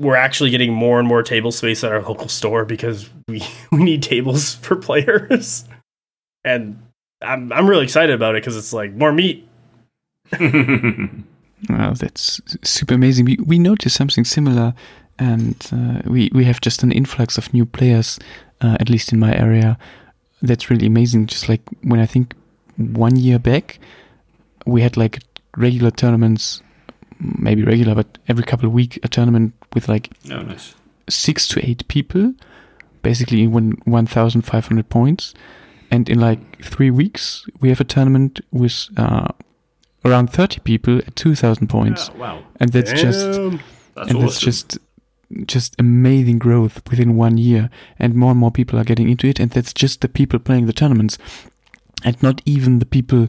we're 0.00 0.16
actually 0.16 0.50
getting 0.50 0.72
more 0.72 0.98
and 0.98 1.06
more 1.06 1.22
table 1.22 1.52
space 1.52 1.84
at 1.84 1.92
our 1.92 2.02
local 2.02 2.28
store 2.28 2.64
because 2.64 3.08
we 3.28 3.42
we 3.72 3.82
need 3.82 4.02
tables 4.02 4.54
for 4.56 4.76
players 4.76 5.64
and 6.44 6.80
I'm 7.24 7.52
I'm 7.52 7.68
really 7.68 7.84
excited 7.84 8.14
about 8.14 8.34
it 8.34 8.42
because 8.42 8.56
it's 8.56 8.72
like 8.72 8.92
more 8.92 9.12
meat. 9.12 9.48
Wow, 11.68 11.92
that's 11.94 12.40
super 12.62 12.94
amazing. 12.94 13.24
We 13.24 13.36
we 13.36 13.58
noticed 13.58 13.96
something 13.96 14.24
similar, 14.24 14.74
and 15.18 15.56
uh, 15.72 16.02
we 16.10 16.30
we 16.34 16.44
have 16.44 16.60
just 16.60 16.82
an 16.82 16.90
influx 16.90 17.38
of 17.38 17.54
new 17.54 17.64
players, 17.64 18.18
uh, 18.60 18.76
at 18.80 18.90
least 18.90 19.12
in 19.12 19.20
my 19.20 19.34
area. 19.34 19.78
That's 20.40 20.70
really 20.70 20.86
amazing. 20.86 21.26
Just 21.26 21.48
like 21.48 21.62
when 21.82 22.00
I 22.00 22.06
think 22.06 22.34
one 22.76 23.16
year 23.16 23.38
back, 23.38 23.78
we 24.66 24.82
had 24.82 24.96
like 24.96 25.22
regular 25.56 25.92
tournaments, 25.92 26.62
maybe 27.20 27.62
regular, 27.62 27.94
but 27.94 28.18
every 28.26 28.44
couple 28.44 28.66
of 28.66 28.72
week 28.72 28.98
a 29.04 29.08
tournament 29.08 29.54
with 29.72 29.88
like 29.88 30.10
oh, 30.32 30.42
nice. 30.42 30.74
six 31.08 31.46
to 31.48 31.64
eight 31.64 31.86
people, 31.86 32.34
basically 33.02 33.46
win 33.46 33.78
1,500 33.84 34.88
points. 34.88 35.32
And 35.92 36.08
in 36.08 36.18
like 36.18 36.64
three 36.64 36.90
weeks, 36.90 37.46
we 37.60 37.68
have 37.68 37.80
a 37.80 37.84
tournament 37.84 38.40
with 38.50 38.88
uh, 38.96 39.28
around 40.06 40.32
30 40.32 40.60
people 40.60 40.98
at 40.98 41.14
2,000 41.16 41.68
points. 41.68 42.08
Yeah, 42.08 42.20
wow. 42.20 42.42
And 42.58 42.72
that's 42.72 42.90
just 42.92 43.26
That's 43.94 44.08
and 44.08 44.16
awesome. 44.16 44.20
that's 44.20 44.40
just 44.40 44.78
just 45.46 45.74
amazing 45.78 46.38
growth 46.38 46.82
within 46.90 47.16
one 47.16 47.38
year 47.38 47.70
and 47.98 48.14
more 48.14 48.32
and 48.32 48.40
more 48.40 48.50
people 48.50 48.78
are 48.78 48.84
getting 48.84 49.08
into 49.08 49.26
it 49.26 49.40
and 49.40 49.50
that's 49.50 49.72
just 49.72 50.02
the 50.02 50.08
people 50.08 50.38
playing 50.38 50.66
the 50.66 50.74
tournaments 50.74 51.16
and 52.04 52.22
not 52.22 52.42
even 52.44 52.80
the 52.80 52.86
people 52.86 53.28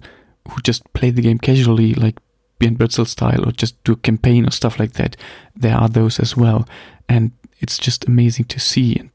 who 0.50 0.62
just 0.64 0.92
play 0.92 1.12
the 1.12 1.22
game 1.22 1.38
casually 1.38 1.94
like 1.94 2.20
beer 2.60 2.68
and 2.68 2.78
pretzel 2.78 3.06
style 3.06 3.48
or 3.48 3.54
just 3.54 3.82
do 3.86 3.94
a 3.94 3.98
campaign 3.98 4.46
or 4.46 4.52
stuff 4.52 4.80
like 4.80 4.94
that 4.94 5.16
there 5.56 5.78
are 5.78 5.88
those 5.88 6.20
as 6.20 6.36
well 6.36 6.68
and 7.08 7.32
it's 7.60 7.78
just 7.78 8.06
amazing 8.06 8.44
to 8.46 8.60
see 8.60 8.98
and 8.98 9.10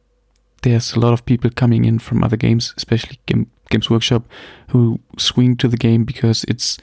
there's 0.63 0.95
a 0.95 1.01
lot 1.01 1.13
of 1.13 1.25
people 1.25 1.51
coming 1.51 1.85
in 1.85 1.99
from 1.99 2.25
other 2.25 2.37
games 2.37 2.75
especially 2.77 3.19
game, 3.27 3.51
games 3.71 3.91
workshop 3.91 4.25
who 4.69 5.01
swing 5.19 5.57
to 5.57 5.69
the 5.69 5.77
game 5.77 6.05
because 6.05 6.45
it's 6.45 6.79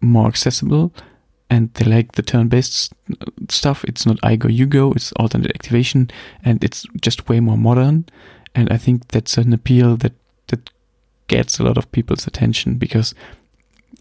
more 0.00 0.26
accessible 0.26 0.92
and 1.50 1.72
they 1.74 1.84
like 1.84 2.12
the 2.12 2.22
turn-based 2.22 2.92
stuff. 3.48 3.84
It's 3.84 4.06
not 4.06 4.18
I 4.22 4.36
go, 4.36 4.48
you 4.48 4.66
go. 4.66 4.92
It's 4.92 5.12
alternate 5.12 5.50
activation, 5.54 6.10
and 6.44 6.62
it's 6.62 6.86
just 7.00 7.28
way 7.28 7.40
more 7.40 7.56
modern. 7.56 8.06
And 8.54 8.70
I 8.70 8.76
think 8.76 9.08
that's 9.08 9.38
an 9.38 9.52
appeal 9.52 9.96
that 9.96 10.12
that 10.48 10.70
gets 11.26 11.58
a 11.58 11.62
lot 11.62 11.78
of 11.78 11.90
people's 11.92 12.26
attention 12.26 12.76
because 12.76 13.14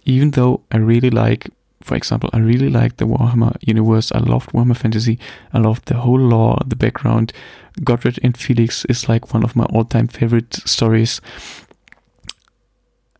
even 0.05 0.31
though 0.31 0.61
I 0.71 0.77
really 0.77 1.09
like, 1.09 1.49
for 1.81 1.95
example, 1.95 2.29
I 2.33 2.39
really 2.39 2.69
like 2.69 2.97
the 2.97 3.05
Warhammer 3.05 3.55
universe. 3.61 4.11
I 4.11 4.19
loved 4.19 4.51
Warhammer 4.51 4.75
Fantasy. 4.75 5.19
I 5.53 5.59
loved 5.59 5.85
the 5.85 5.95
whole 5.95 6.19
lore, 6.19 6.59
the 6.65 6.75
background. 6.75 7.33
Gotrek 7.81 8.19
and 8.23 8.35
Felix 8.35 8.85
is 8.85 9.07
like 9.07 9.33
one 9.33 9.43
of 9.43 9.55
my 9.55 9.65
all-time 9.65 10.07
favorite 10.07 10.55
stories. 10.55 11.21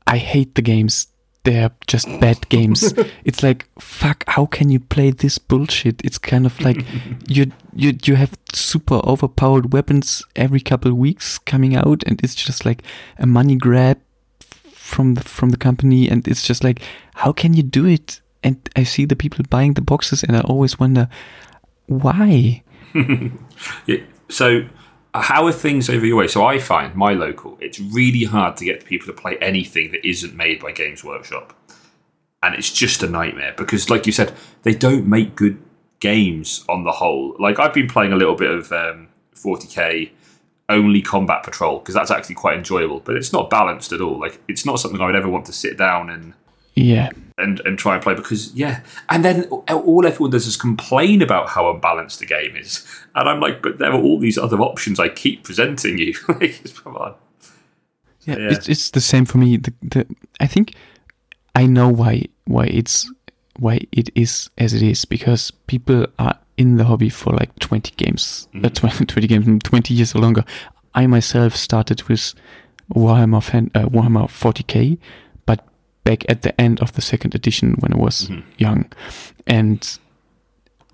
I 0.08 0.18
hate 0.18 0.56
the 0.56 0.62
games. 0.62 1.08
They're 1.44 1.72
just 1.86 2.08
bad 2.20 2.50
games. 2.50 2.94
it's 3.24 3.44
like 3.44 3.70
fuck. 3.80 4.24
How 4.28 4.46
can 4.46 4.70
you 4.70 4.80
play 4.80 5.12
this 5.12 5.38
bullshit? 5.38 6.04
It's 6.04 6.18
kind 6.18 6.46
of 6.46 6.60
like 6.60 6.84
you 7.28 7.52
you 7.74 7.98
you 8.04 8.16
have 8.16 8.38
super 8.54 8.96
overpowered 9.06 9.72
weapons 9.72 10.24
every 10.36 10.60
couple 10.60 10.92
of 10.92 10.98
weeks 10.98 11.38
coming 11.38 11.76
out, 11.76 12.04
and 12.06 12.20
it's 12.22 12.36
just 12.36 12.66
like 12.66 12.84
a 13.18 13.26
money 13.26 13.56
grab 13.56 14.00
from 14.42 15.14
the 15.14 15.24
from 15.24 15.52
the 15.52 15.58
company, 15.58 16.10
and 16.10 16.28
it's 16.28 16.46
just 16.46 16.66
like 16.66 16.82
how 17.16 17.32
can 17.32 17.54
you 17.54 17.64
do 17.64 17.86
it? 17.86 18.20
And 18.44 18.70
I 18.76 18.84
see 18.84 19.06
the 19.06 19.16
people 19.16 19.44
buying 19.50 19.74
the 19.74 19.82
boxes, 19.82 20.24
and 20.24 20.36
I 20.36 20.42
always 20.42 20.80
wonder 20.80 21.10
why. 21.88 22.64
Yeah, 23.88 23.98
so, 24.30 24.68
uh, 25.14 25.22
how 25.22 25.46
are 25.48 25.52
things 25.52 25.90
over 25.90 26.06
your 26.06 26.18
way? 26.18 26.28
So, 26.28 26.46
I 26.46 26.60
find 26.60 26.96
my 26.96 27.14
local, 27.14 27.58
it's 27.60 27.80
really 27.80 28.24
hard 28.24 28.56
to 28.58 28.66
get 28.66 28.86
people 28.86 29.08
to 29.08 29.14
play 29.14 29.38
anything 29.38 29.92
that 29.92 30.08
isn't 30.08 30.36
made 30.36 30.60
by 30.60 30.72
Games 30.72 31.04
Workshop. 31.04 31.54
And 32.44 32.54
it's 32.54 32.72
just 32.72 33.02
a 33.02 33.10
nightmare 33.10 33.54
because, 33.58 33.90
like 33.90 34.06
you 34.06 34.12
said, 34.12 34.34
they 34.62 34.74
don't 34.74 35.08
make 35.08 35.36
good 35.36 35.60
games 36.00 36.64
on 36.70 36.84
the 36.84 36.92
whole. 36.92 37.36
Like, 37.40 37.60
I've 37.60 37.74
been 37.74 37.88
playing 37.88 38.14
a 38.14 38.16
little 38.16 38.36
bit 38.36 38.52
of 38.52 38.72
um, 38.72 39.08
40k 39.36 40.12
only 40.70 41.02
combat 41.02 41.44
patrol 41.44 41.80
because 41.80 41.96
that's 41.96 42.12
actually 42.12 42.36
quite 42.36 42.58
enjoyable, 42.58 43.00
but 43.00 43.16
it's 43.16 43.34
not 43.34 43.50
balanced 43.50 43.92
at 43.92 44.02
all. 44.02 44.20
Like, 44.20 44.40
it's 44.48 44.66
not 44.66 44.80
something 44.80 45.00
I 45.02 45.06
would 45.06 45.16
ever 45.16 45.30
want 45.30 45.46
to 45.46 45.54
sit 45.54 45.78
down 45.78 46.10
and 46.10 46.34
Yeah, 46.76 47.10
and, 47.38 47.60
and 47.62 47.78
try 47.78 47.94
and 47.94 48.04
play 48.04 48.16
because 48.16 48.54
yeah 48.56 48.82
and 49.10 49.24
then 49.24 49.44
all 49.46 50.06
everyone 50.06 50.32
does 50.32 50.48
is 50.48 50.58
complain 50.58 51.22
about 51.22 51.50
how 51.50 51.70
unbalanced 51.72 52.20
the 52.20 52.26
game 52.26 52.56
is 52.56 52.86
and 53.16 53.30
i'm 53.30 53.40
like 53.40 53.62
but 53.62 53.78
there 53.78 53.92
are 53.92 54.02
all 54.02 54.20
these 54.20 54.38
other 54.38 54.60
options 54.60 55.00
i 55.00 55.08
keep 55.08 55.44
presenting 55.44 55.98
you 55.98 56.14
like 56.28 56.62
come 56.84 56.96
on 56.96 57.14
Yeah, 58.26 58.38
Yeah. 58.38 58.52
It's, 58.52 58.68
it's 58.68 58.90
the 58.92 59.02
same 59.02 59.26
for 59.26 59.38
me. 59.38 59.58
The, 59.58 59.74
the 59.82 60.06
I 60.40 60.48
think 60.48 60.74
I 61.56 61.66
know 61.66 61.90
why 61.90 62.26
why 62.46 62.66
it's 62.66 63.10
why 63.60 63.80
it 63.92 64.10
is 64.16 64.50
as 64.58 64.74
it 64.74 64.84
is 64.84 65.06
because 65.06 65.52
people 65.68 66.06
are 66.20 66.38
in 66.58 66.78
the 66.78 66.84
hobby 66.84 67.10
for 67.10 67.34
like 67.34 67.58
20 67.60 67.94
games, 67.96 68.48
uh, 68.64 68.70
20, 68.70 69.06
20 69.14 69.28
games, 69.28 69.46
mm, 69.46 69.64
20 69.64 69.94
years 69.94 70.16
or 70.16 70.20
longer. 70.20 70.44
I 70.94 71.08
myself 71.08 71.56
started 71.56 72.04
with 72.10 72.34
Warhammer 72.94 73.42
fan, 73.44 73.72
uh, 73.76 73.86
Warhammer 73.86 74.28
40k, 74.28 74.98
but 74.98 74.98
back 76.08 76.24
at 76.30 76.42
the 76.42 76.60
end 76.60 76.80
of 76.80 76.94
the 76.94 77.02
second 77.02 77.36
edition 77.36 77.76
when 77.80 77.94
I 77.94 77.98
was 77.98 78.30
mm-hmm. 78.30 78.50
young, 78.58 78.92
and 79.46 80.00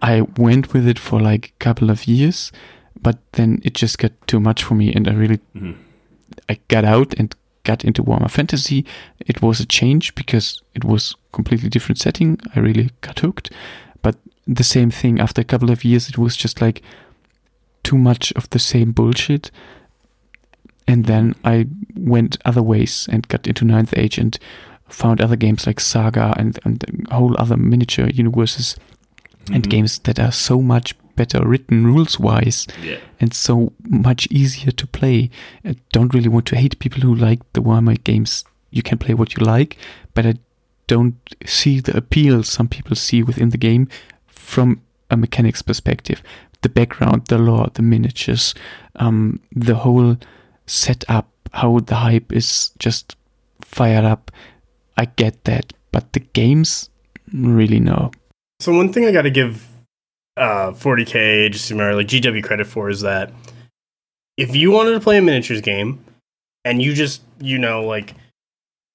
I 0.02 0.22
went 0.22 0.74
with 0.74 0.88
it 0.88 0.98
for 0.98 1.20
like 1.20 1.46
a 1.50 1.64
couple 1.64 1.92
of 1.92 2.08
years, 2.08 2.52
but 3.00 3.18
then 3.34 3.62
it 3.64 3.76
just 3.76 4.00
got 4.00 4.12
too 4.26 4.40
much 4.40 4.64
for 4.64 4.74
me, 4.76 4.92
and 4.92 5.08
I 5.08 5.14
really 5.14 5.40
mm-hmm. 5.56 5.74
I 6.50 6.60
got 6.68 6.84
out 6.84 7.14
and 7.20 7.36
got 7.64 7.86
into 7.86 8.04
Warhammer 8.04 8.32
Fantasy. 8.32 8.86
It 9.20 9.42
was 9.42 9.60
a 9.60 9.66
change 9.66 10.16
because 10.16 10.62
it 10.74 10.84
was 10.84 11.16
completely 11.32 11.70
different 11.70 12.00
setting. 12.00 12.40
I 12.56 12.60
really 12.60 12.90
got 13.02 13.20
hooked. 13.20 13.52
But 14.02 14.16
the 14.48 14.64
same 14.64 14.92
thing 14.92 15.20
after 15.20 15.42
a 15.42 15.46
couple 15.46 15.72
of 15.72 15.86
years, 15.86 16.10
it 16.10 16.18
was 16.18 16.36
just 16.36 16.60
like 16.60 16.82
too 17.84 17.98
much 17.98 18.34
of 18.34 18.50
the 18.50 18.60
same 18.60 18.92
bullshit. 18.92 19.52
And 20.88 21.06
then 21.06 21.36
I 21.46 21.68
went 21.96 22.38
other 22.44 22.62
ways 22.62 23.08
and 23.10 23.28
got 23.28 23.48
into 23.48 23.64
Ninth 23.64 23.94
Age 23.96 24.18
and 24.18 24.38
found 24.94 25.20
other 25.20 25.36
games 25.36 25.66
like 25.66 25.80
Saga 25.80 26.34
and, 26.38 26.60
and 26.64 27.08
whole 27.12 27.36
other 27.40 27.58
miniature 27.58 28.10
universes 28.10 28.76
and 29.52 29.70
games 29.70 30.00
that 30.00 30.20
are 30.20 30.32
so 30.32 30.62
much 30.62 30.96
better 31.16 31.46
written 31.48 31.86
rules 31.86 32.20
wise 32.20 32.66
yeah 32.82 32.98
and 33.24 33.34
so 33.34 33.72
much 33.88 34.28
easier 34.30 34.72
to 34.72 34.86
play. 34.86 35.30
I 35.64 35.78
don't 35.94 36.14
really 36.14 36.28
want 36.28 36.46
to 36.48 36.58
hate 36.58 36.78
people 36.80 37.02
who 37.02 37.16
like 37.16 37.40
the 37.54 37.62
Warhammer 37.62 38.04
games. 38.04 38.44
You 38.70 38.84
can 38.84 38.98
play 38.98 39.14
what 39.14 39.34
you 39.38 39.46
like, 39.46 39.78
but 40.14 40.26
I 40.26 40.34
don't 40.88 41.16
see 41.46 41.80
the 41.80 41.96
appeal 41.96 42.44
some 42.44 42.68
people 42.68 42.98
see 42.98 43.24
within 43.24 43.52
the 43.52 43.58
game 43.58 43.88
from 44.28 44.82
a 45.10 45.16
mechanics 45.16 45.62
perspective. 45.62 46.22
The 46.64 46.70
background, 46.70 47.28
the 47.28 47.38
lore, 47.38 47.70
the 47.74 47.82
miniatures, 47.82 48.54
um, 48.98 49.40
the 49.54 49.76
whole 49.76 50.18
setup, 50.66 51.30
how 51.54 51.80
the 51.80 51.96
hype 51.96 52.34
is 52.34 52.72
just 52.78 53.16
fired 53.62 54.04
up. 54.04 54.32
I 54.98 55.06
get 55.06 55.44
that, 55.46 55.74
but 55.92 56.14
the 56.14 56.20
games, 56.20 56.90
really 57.32 57.80
no. 57.80 58.12
So 58.60 58.74
one 58.76 58.94
thing 58.94 59.06
I 59.06 59.12
got 59.12 59.24
to 59.24 59.32
give 59.32 59.68
uh, 60.38 60.72
40k 60.72 61.52
just 61.52 61.70
remember 61.70 61.96
like 61.96 62.08
GW 62.08 62.44
credit 62.44 62.66
for 62.66 62.90
is 62.90 63.02
that 63.02 63.32
if 64.38 64.56
you 64.56 64.72
wanted 64.72 64.94
to 64.94 65.00
play 65.00 65.18
a 65.18 65.22
miniatures 65.22 65.62
game 65.62 66.04
and 66.66 66.82
you 66.82 66.94
just 66.94 67.22
you 67.40 67.60
know 67.60 67.84
like 67.84 68.16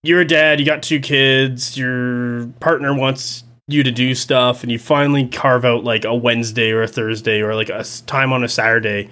you're 0.03 0.21
a 0.21 0.27
dad, 0.27 0.61
you 0.61 0.67
got 0.67 0.83
two 0.83 1.01
kids, 1.01 1.77
your 1.77 2.47
partner 2.61 2.95
wants 2.95 3.45
you 3.67 3.83
to 3.83 3.91
do 3.91 4.15
stuff 4.15 4.63
and 4.63 4.73
you 4.73 4.79
finally 4.79 5.27
carve 5.27 5.65
out 5.65 5.85
like 5.85 6.05
a 6.05 6.15
Wednesday 6.15 6.71
or 6.71 6.83
a 6.83 6.89
Thursday 6.89 7.41
or 7.41 7.55
like 7.55 7.69
a 7.69 7.85
time 8.07 8.33
on 8.33 8.43
a 8.43 8.49
Saturday, 8.49 9.11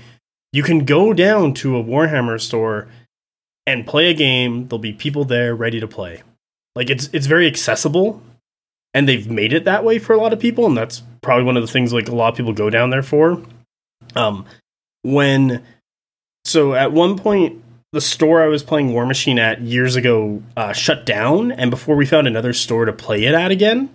you 0.53 0.62
can 0.62 0.84
go 0.84 1.12
down 1.12 1.53
to 1.55 1.76
a 1.76 1.84
Warhammer 1.84 2.41
store 2.41 2.89
and 3.66 3.87
play 3.87 4.11
a 4.11 4.14
game. 4.14 4.68
There'll 4.68 4.78
be 4.78 4.93
people 4.93 5.24
there 5.24 5.55
ready 5.55 5.80
to 5.80 5.89
play. 5.89 6.22
Like 6.77 6.91
it's 6.91 7.09
it's 7.12 7.27
very 7.27 7.49
accessible 7.49 8.22
and 8.95 9.09
they've 9.09 9.29
made 9.29 9.53
it 9.53 9.64
that 9.64 9.83
way 9.83 9.99
for 9.99 10.12
a 10.12 10.18
lot 10.18 10.33
of 10.33 10.39
people 10.39 10.66
and 10.66 10.77
that's 10.77 11.03
probably 11.22 11.45
one 11.45 11.57
of 11.57 11.62
the 11.62 11.72
things 11.72 11.93
like 11.93 12.09
a 12.09 12.14
lot 12.14 12.29
of 12.29 12.37
people 12.37 12.53
go 12.53 12.70
down 12.70 12.91
there 12.91 13.03
for. 13.03 13.43
Um 14.14 14.47
when 15.03 15.64
so 16.45 16.74
at 16.74 16.93
one 16.93 17.18
point 17.18 17.62
the 17.93 18.01
store 18.01 18.43
I 18.43 18.47
was 18.47 18.62
playing 18.62 18.93
War 18.93 19.07
Machine 19.07 19.39
at 19.39 19.62
years 19.62 19.97
ago 19.97 20.43
uh, 20.57 20.72
shut 20.72 21.07
down, 21.07 21.51
and 21.51 21.70
before 21.70 21.97
we 21.97 22.05
found 22.05 22.27
another 22.27 22.53
store 22.53 22.85
to 22.85 22.93
play 22.93 23.24
it 23.24 23.35
at 23.35 23.51
again, 23.51 23.89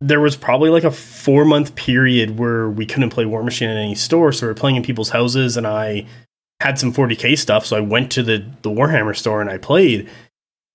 there 0.00 0.20
was 0.20 0.36
probably 0.36 0.68
like 0.68 0.84
a 0.84 0.90
four 0.90 1.44
month 1.44 1.74
period 1.74 2.38
where 2.38 2.68
we 2.68 2.84
couldn't 2.84 3.10
play 3.10 3.24
War 3.24 3.42
Machine 3.42 3.70
in 3.70 3.76
any 3.76 3.94
store, 3.94 4.32
so 4.32 4.46
we 4.46 4.48
were 4.48 4.54
playing 4.54 4.76
in 4.76 4.82
people's 4.82 5.10
houses, 5.10 5.56
and 5.56 5.66
I 5.66 6.06
had 6.60 6.78
some 6.78 6.92
40k 6.92 7.38
stuff, 7.38 7.64
so 7.64 7.76
I 7.76 7.80
went 7.80 8.12
to 8.12 8.22
the 8.22 8.44
the 8.62 8.70
Warhammer 8.70 9.16
store 9.16 9.40
and 9.40 9.48
I 9.48 9.58
played. 9.58 10.10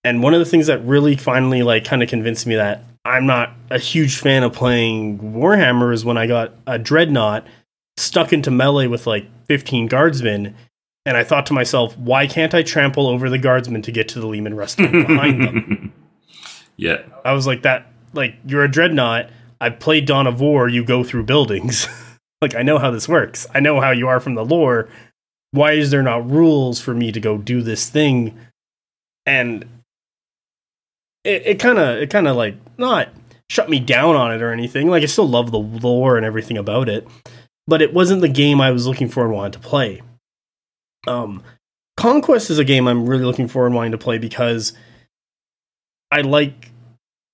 And 0.08 0.24
one 0.24 0.34
of 0.34 0.40
the 0.40 0.46
things 0.46 0.68
that 0.68 0.82
really 0.86 1.18
finally 1.18 1.64
like 1.64 1.84
kind 1.84 2.02
of 2.02 2.08
convinced 2.08 2.48
me 2.48 2.56
that 2.56 2.82
I'm 3.04 3.26
not 3.26 3.52
a 3.70 3.78
huge 3.78 4.20
fan 4.20 4.42
of 4.42 4.54
playing 4.54 5.20
Warhammer 5.20 5.94
is 5.94 6.06
when 6.06 6.18
I 6.18 6.28
got 6.28 6.54
a 6.66 6.80
dreadnought 6.80 7.46
stuck 7.98 8.32
into 8.32 8.50
melee 8.50 8.88
with 8.88 9.06
like 9.06 9.26
15 9.48 9.88
guardsmen 9.88 10.56
and 11.06 11.18
I 11.18 11.26
thought 11.26 11.46
to 11.48 11.54
myself, 11.54 11.98
why 11.98 12.26
can't 12.26 12.54
I 12.54 12.64
trample 12.64 13.08
over 13.08 13.30
the 13.30 13.38
guardsmen 13.38 13.82
to 13.82 13.92
get 13.92 14.08
to 14.10 14.22
the 14.22 14.28
Leman 14.28 14.56
Russ 14.56 14.76
tank 14.76 14.94
behind 15.08 15.44
them? 15.44 15.94
yeah. 16.78 17.02
I 17.26 17.34
was 17.34 17.46
like, 17.46 17.64
that, 17.64 17.92
like, 18.14 18.36
you're 18.46 18.64
a 18.64 18.72
dreadnought. 18.72 19.30
I 19.60 19.72
played 19.72 20.06
Dawn 20.06 20.26
of 20.26 20.40
War. 20.40 20.70
You 20.70 20.86
go 20.86 21.04
through 21.04 21.24
buildings. 21.24 21.86
like, 22.42 22.56
I 22.56 22.62
know 22.62 22.78
how 22.78 22.92
this 22.92 23.10
works. 23.10 23.46
I 23.54 23.60
know 23.60 23.82
how 23.82 23.92
you 23.92 24.08
are 24.08 24.22
from 24.22 24.36
the 24.36 24.46
lore. 24.46 24.88
Why 25.52 25.74
is 25.74 25.92
there 25.92 26.04
not 26.04 26.30
rules 26.30 26.80
for 26.80 26.94
me 26.94 27.12
to 27.12 27.20
go 27.20 27.38
do 27.38 27.62
this 27.62 27.90
thing? 27.90 28.38
And 29.26 29.66
it, 31.28 31.60
kind 31.60 31.78
of, 31.78 31.98
it 31.98 32.10
kind 32.10 32.28
of 32.28 32.36
like 32.36 32.56
not 32.78 33.10
shut 33.50 33.70
me 33.70 33.80
down 33.80 34.16
on 34.16 34.32
it 34.32 34.42
or 34.42 34.52
anything. 34.52 34.88
Like, 34.90 35.04
I 35.04 35.08
still 35.08 35.28
love 35.28 35.52
the 35.52 35.60
lore 35.60 36.18
and 36.18 36.26
everything 36.26 36.58
about 36.58 36.90
it, 36.90 37.08
but 37.66 37.82
it 37.82 37.94
wasn't 37.94 38.22
the 38.22 38.30
game 38.30 38.62
I 38.62 38.72
was 38.72 38.88
looking 38.88 39.10
for 39.10 39.26
and 39.26 39.34
wanted 39.34 39.54
to 39.54 39.60
play. 39.60 40.02
Um, 41.08 41.44
Conquest 41.96 42.50
is 42.50 42.60
a 42.60 42.64
game 42.64 42.88
I'm 42.88 43.10
really 43.10 43.26
looking 43.26 43.48
forward 43.48 43.68
and 43.68 43.76
wanting 43.76 43.92
to 43.92 43.98
play 43.98 44.18
because 44.18 44.74
I 46.12 46.22
like 46.22 46.72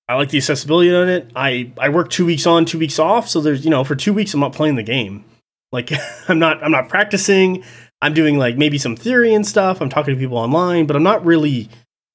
I 0.07 0.15
like 0.15 0.29
the 0.29 0.37
accessibility 0.37 0.93
on 0.93 1.09
it. 1.09 1.31
I 1.35 1.71
I 1.77 1.89
work 1.89 2.09
two 2.09 2.25
weeks 2.25 2.45
on, 2.45 2.65
two 2.65 2.79
weeks 2.79 2.99
off, 2.99 3.27
so 3.27 3.41
there's 3.41 3.65
you 3.65 3.69
know 3.69 3.83
for 3.83 3.95
two 3.95 4.13
weeks 4.13 4.33
I'm 4.33 4.39
not 4.39 4.53
playing 4.53 4.75
the 4.75 4.83
game. 4.83 5.25
Like 5.71 5.91
I'm 6.29 6.39
not 6.39 6.63
I'm 6.63 6.71
not 6.71 6.89
practicing. 6.89 7.63
I'm 8.01 8.13
doing 8.13 8.37
like 8.37 8.57
maybe 8.57 8.77
some 8.77 8.95
theory 8.95 9.33
and 9.33 9.45
stuff. 9.45 9.81
I'm 9.81 9.89
talking 9.89 10.13
to 10.13 10.19
people 10.19 10.37
online, 10.37 10.85
but 10.85 10.95
I'm 10.95 11.03
not 11.03 11.25
really 11.25 11.69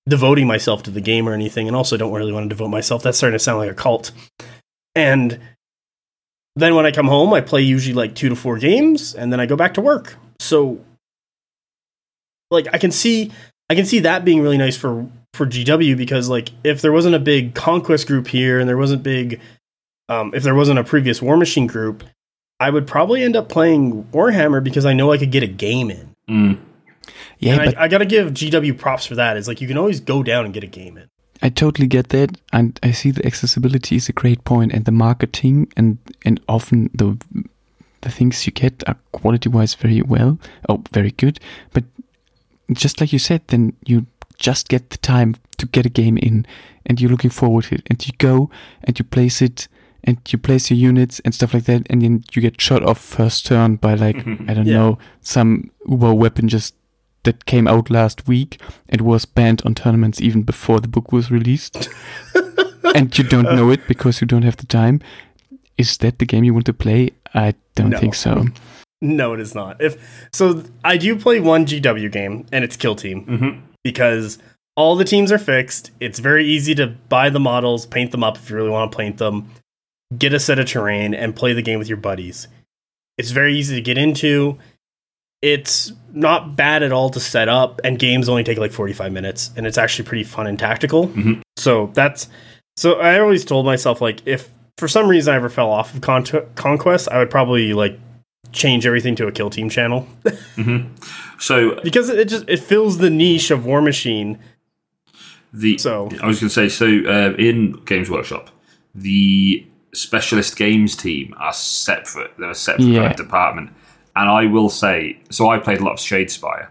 devoting 0.09 0.47
myself 0.47 0.83
to 0.85 0.91
the 0.91 1.01
game 1.01 1.29
or 1.29 1.35
anything. 1.35 1.69
And 1.69 1.77
also 1.77 1.97
don't 1.97 2.13
really 2.13 2.33
want 2.33 2.45
to 2.45 2.49
devote 2.49 2.69
myself. 2.69 3.03
That's 3.03 3.19
starting 3.19 3.39
to 3.39 3.43
sound 3.43 3.59
like 3.59 3.71
a 3.71 3.75
cult. 3.75 4.11
And 4.95 5.39
then 6.57 6.75
when 6.75 6.87
I 6.87 6.91
come 6.91 7.07
home, 7.07 7.33
I 7.35 7.41
play 7.41 7.63
usually 7.63 7.95
like 7.95 8.15
two 8.15 8.29
to 8.29 8.35
four 8.35 8.59
games, 8.59 9.15
and 9.15 9.33
then 9.33 9.39
I 9.39 9.47
go 9.47 9.55
back 9.55 9.75
to 9.75 9.81
work. 9.81 10.17
So 10.41 10.81
like 12.51 12.67
I 12.73 12.79
can 12.79 12.91
see 12.91 13.31
I 13.71 13.75
can 13.75 13.85
see 13.85 14.01
that 14.01 14.25
being 14.25 14.41
really 14.41 14.59
nice 14.59 14.77
for 14.77 15.07
for 15.35 15.47
GW 15.47 15.97
because 15.97 16.29
like 16.29 16.51
if 16.65 16.81
there 16.81 16.93
wasn't 16.93 17.15
a 17.15 17.21
big 17.21 17.55
conquest 17.55 18.07
group 18.07 18.27
here 18.27 18.59
and 18.59 18.69
there 18.69 18.79
wasn't 18.79 19.03
big 19.03 19.41
um 20.09 20.33
if 20.35 20.43
there 20.43 20.55
wasn't 20.55 20.79
a 20.79 20.85
previous 20.85 21.23
War 21.23 21.37
Machine 21.37 21.67
group, 21.67 22.05
I 22.59 22.71
would 22.71 22.87
probably 22.87 23.23
end 23.23 23.37
up 23.37 23.49
playing 23.49 24.05
Warhammer 24.05 24.63
because 24.63 24.87
I 24.87 24.95
know 24.95 25.13
I 25.13 25.19
could 25.19 25.31
get 25.31 25.43
a 25.43 25.49
game 25.49 25.91
in. 25.91 26.15
Mm. 26.29 26.59
Yeah, 27.39 27.55
and 27.55 27.65
but 27.73 27.79
I, 27.79 27.85
I 27.85 27.89
got 27.89 27.99
to 27.99 28.07
give 28.07 28.33
GW 28.33 28.79
props 28.79 29.07
for 29.07 29.15
that. 29.17 29.37
Is 29.37 29.49
like 29.49 29.61
you 29.61 29.69
can 29.69 29.79
always 29.79 30.01
go 30.01 30.23
down 30.23 30.45
and 30.45 30.55
get 30.55 30.65
a 30.65 30.69
game 30.69 30.97
in. 30.99 31.09
I 31.41 31.51
totally 31.51 31.87
get 31.87 32.09
that, 32.09 32.37
and 32.53 32.79
I 32.83 32.91
see 32.91 33.13
the 33.13 33.25
accessibility 33.25 33.95
is 33.97 34.09
a 34.09 34.13
great 34.13 34.43
point, 34.45 34.73
and 34.73 34.85
the 34.85 34.93
marketing 34.93 35.73
and 35.77 35.99
and 36.25 36.41
often 36.49 36.91
the 36.95 37.17
the 38.01 38.11
things 38.11 38.47
you 38.47 38.53
get 38.53 38.83
are 38.89 38.97
quality 39.13 39.49
wise 39.49 39.75
very 39.75 40.03
well, 40.03 40.39
oh 40.69 40.83
very 40.93 41.11
good. 41.13 41.39
But 41.73 41.85
just 42.73 43.01
like 43.01 43.13
you 43.13 43.19
said, 43.19 43.43
then 43.49 43.75
you 43.87 44.07
just 44.39 44.69
get 44.69 44.91
the 44.91 44.99
time 44.99 45.35
to 45.59 45.67
get 45.67 45.87
a 45.87 45.89
game 45.91 46.17
in, 46.19 46.47
and 46.87 47.01
you're 47.01 47.11
looking 47.11 47.31
forward 47.31 47.65
to 47.65 47.77
it, 47.77 47.83
and 47.89 48.05
you 48.07 48.13
go 48.19 48.51
and 48.85 48.99
you 48.99 49.05
place 49.05 49.41
it, 49.43 49.69
and 50.05 50.19
you 50.29 50.39
place 50.39 50.71
your 50.71 50.79
units 50.79 51.21
and 51.21 51.35
stuff 51.35 51.55
like 51.55 51.65
that, 51.65 51.87
and 51.91 52.03
then 52.03 52.25
you 52.33 52.43
get 52.43 52.61
shot 52.61 52.83
off 52.85 52.99
first 53.01 53.47
turn 53.47 53.77
by 53.77 53.95
like 53.95 54.17
I 54.49 54.55
don't 54.55 54.67
Yeah. 54.67 54.75
know 54.79 54.99
some 55.21 55.71
Uber 55.89 56.15
weapon 56.15 56.49
just 56.49 56.75
that 57.25 57.45
came 57.47 57.67
out 57.69 57.91
last 57.91 58.27
week 58.29 58.61
and 58.89 59.01
was 59.01 59.25
banned 59.25 59.63
on 59.65 59.75
tournaments 59.75 60.21
even 60.21 60.43
before 60.43 60.81
the 60.81 60.89
book 60.89 61.13
was 61.13 61.31
released, 61.31 61.89
and 62.95 63.17
you 63.19 63.25
don't 63.25 63.55
know 63.57 63.71
it 63.71 63.87
because 63.87 64.21
you 64.21 64.27
don't 64.27 64.43
have 64.43 64.57
the 64.57 64.67
time. 64.67 65.01
Is 65.77 65.97
that 65.99 66.19
the 66.19 66.27
game 66.27 66.45
you 66.45 66.55
want 66.55 66.67
to 66.67 66.73
play? 66.75 67.11
I 67.35 67.55
don't 67.75 67.91
No. 67.91 67.99
think 67.99 68.15
so. 68.15 68.47
No, 69.01 69.33
it 69.35 69.41
is 69.41 69.55
not. 69.55 69.81
If 69.81 70.29
so, 70.33 70.65
I 70.85 70.97
do 70.97 71.15
play 71.17 71.39
one 71.41 71.67
GW 71.67 72.11
game, 72.11 72.47
and 72.51 72.65
it's 72.65 72.77
Kill 72.77 72.97
Team 72.97 73.25
Mhm. 73.27 73.61
because 73.85 74.39
all 74.77 74.97
the 74.97 75.05
teams 75.05 75.31
are 75.31 75.39
fixed. 75.39 75.91
It's 76.01 76.19
very 76.19 76.45
easy 76.47 76.75
to 76.77 76.87
buy 77.09 77.31
the 77.31 77.39
models, 77.41 77.87
paint 77.87 78.11
them 78.11 78.25
up 78.25 78.37
if 78.37 78.51
you 78.51 78.57
really 78.57 78.71
want 78.71 78.91
to 78.91 78.97
paint 78.99 79.19
them, 79.19 79.51
get 80.17 80.33
a 80.33 80.41
set 80.41 80.59
of 80.59 80.67
terrain, 80.67 81.15
and 81.15 81.37
play 81.37 81.53
the 81.53 81.63
game 81.63 81.79
with 81.79 81.89
your 81.89 81.97
buddies. 81.99 82.49
It's 83.19 83.31
very 83.31 83.57
easy 83.57 83.75
to 83.77 83.81
get 83.83 83.99
into. 83.99 84.59
It's 85.41 85.93
not 86.13 86.57
bad 86.57 86.83
at 86.83 86.91
all 86.93 87.11
to 87.11 87.21
set 87.21 87.49
up, 87.49 87.81
and 87.85 87.99
games 87.99 88.29
only 88.29 88.43
take 88.43 88.59
like 88.59 88.73
45 88.73 89.13
minutes, 89.13 89.51
and 89.57 89.67
it's 89.67 89.79
actually 89.79 90.05
pretty 90.07 90.25
fun 90.25 90.47
and 90.49 90.59
tactical. 90.59 91.09
Mhm. 91.09 91.43
So 91.57 91.91
that's 91.95 92.29
so 92.77 92.95
I 93.01 93.21
always 93.21 93.45
told 93.45 93.65
myself 93.67 94.01
like 94.01 94.21
if 94.27 94.49
for 94.79 94.89
some 94.89 95.09
reason 95.09 95.33
I 95.33 95.37
ever 95.37 95.49
fell 95.49 95.71
off 95.71 95.95
of 95.95 96.01
Con- 96.01 96.25
Conquest, 96.57 97.09
I 97.11 97.19
would 97.19 97.31
probably 97.31 97.73
like 97.73 97.99
change 98.53 98.87
everything 98.87 99.15
to 99.17 99.27
a 99.27 99.33
kill 99.33 99.51
team 99.51 99.69
channel 99.69 100.09
So 101.39 101.79
because 101.83 102.09
it 102.09 102.29
just 102.29 102.45
it 102.49 102.59
fills 102.61 102.99
the 102.99 103.11
niche 103.11 103.51
of 103.51 103.65
War 103.65 103.81
Machine. 103.83 104.39
the 105.53 105.79
So- 105.79 106.09
I 106.23 106.27
was 106.27 106.41
going 106.41 106.49
to 106.49 106.51
say 106.51 106.69
so 106.69 106.87
uh, 106.87 107.35
in 107.39 107.73
Games 107.85 108.11
Workshop, 108.11 108.51
the 108.95 109.65
specialist 109.95 110.57
games 110.57 110.95
team 110.97 111.35
are 111.39 111.53
separate. 111.53 112.33
They're 112.39 112.51
a 112.51 112.55
separate 112.55 112.87
Yeah. 112.89 113.13
department, 113.15 113.71
and 114.19 114.29
I 114.29 114.47
will 114.47 114.69
say 114.69 115.19
so. 115.31 115.49
I 115.49 115.59
played 115.59 115.79
a 115.81 115.85
lot 115.85 115.93
of 115.93 115.99
Shadespire, 115.99 116.69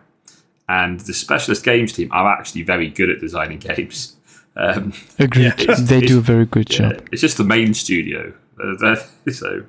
and 0.68 1.00
the 1.00 1.14
specialist 1.14 1.64
games 1.64 1.94
team 1.94 2.10
are 2.12 2.30
actually 2.32 2.64
very 2.64 2.90
good 2.90 3.10
at 3.10 3.20
designing 3.20 3.60
games. 3.70 4.16
Um, 4.56 4.94
Agreed. 5.18 5.54
Yeah. 5.58 5.76
they 5.80 6.02
do 6.02 6.18
a 6.18 6.22
very 6.22 6.46
good 6.46 6.70
yeah, 6.72 6.94
job. 6.94 7.08
it's 7.12 7.22
just 7.22 7.38
the 7.38 7.44
main 7.44 7.74
studio. 7.74 8.34
Uh, 8.62 8.96
so 9.32 9.64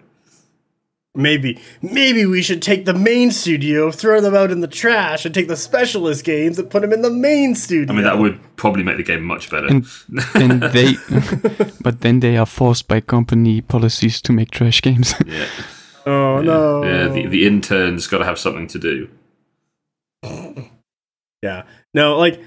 Maybe 1.14 1.59
maybe 1.83 2.26
we 2.26 2.43
should 2.43 2.62
take 2.62 2.85
the 2.85 2.95
main 2.95 3.33
studio, 3.33 3.91
throw 3.91 4.20
them 4.20 4.37
out 4.37 4.53
in 4.53 4.61
the 4.61 4.68
trash, 4.68 5.24
and 5.24 5.35
take 5.35 5.49
the 5.49 5.57
specialist 5.57 6.24
games 6.24 6.61
and 6.61 6.70
put 6.70 6.83
them 6.83 6.93
in 6.93 7.03
the 7.03 7.11
main 7.11 7.57
studio. 7.57 7.93
I 7.93 7.97
mean 7.97 8.05
that 8.05 8.18
would 8.18 8.39
probably 8.57 8.85
make 8.85 8.99
the 8.99 9.03
game 9.03 9.24
much 9.24 9.51
better. 9.51 9.66
And 9.66 9.85
then 10.35 10.61
they, 10.61 10.95
but 11.81 12.03
then 12.03 12.20
they 12.20 12.37
are 12.37 12.47
forced 12.47 12.87
by 12.87 13.01
company 13.01 13.61
policies 13.62 14.22
to 14.22 14.33
make 14.33 14.53
trash 14.53 14.81
games. 14.81 15.12
yeah, 15.26 15.47
oh 16.09 16.41
no. 16.41 16.83
yeah. 16.85 17.09
The, 17.09 17.27
the 17.27 17.47
intern's 17.47 18.07
got 18.07 18.19
to 18.19 18.25
have 18.25 18.39
something 18.39 18.67
to 18.69 18.79
do. 18.79 19.09
Yeah. 21.41 21.63
No, 21.95 22.19
like 22.19 22.41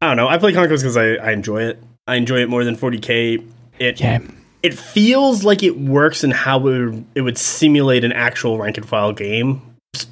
I 0.00 0.08
don't 0.08 0.16
know. 0.16 0.26
I 0.26 0.38
play 0.38 0.52
Conquest 0.52 0.82
because 0.82 0.96
I, 0.96 1.14
I 1.14 1.30
enjoy 1.30 1.62
it. 1.62 1.80
I 2.08 2.16
enjoy 2.16 2.38
it 2.42 2.48
more 2.48 2.64
than 2.64 2.76
40k. 2.76 3.48
It 3.78 4.00
yeah, 4.00 4.18
it 4.62 4.74
feels 4.76 5.44
like 5.44 5.62
it 5.62 5.78
works 5.78 6.24
in 6.24 6.32
how 6.32 6.58
it 6.58 6.62
would, 6.62 7.04
it 7.14 7.20
would 7.20 7.38
simulate 7.38 8.02
an 8.02 8.10
actual 8.12 8.58
rank 8.58 8.76
and 8.76 8.86
file 8.86 9.12
game 9.12 9.62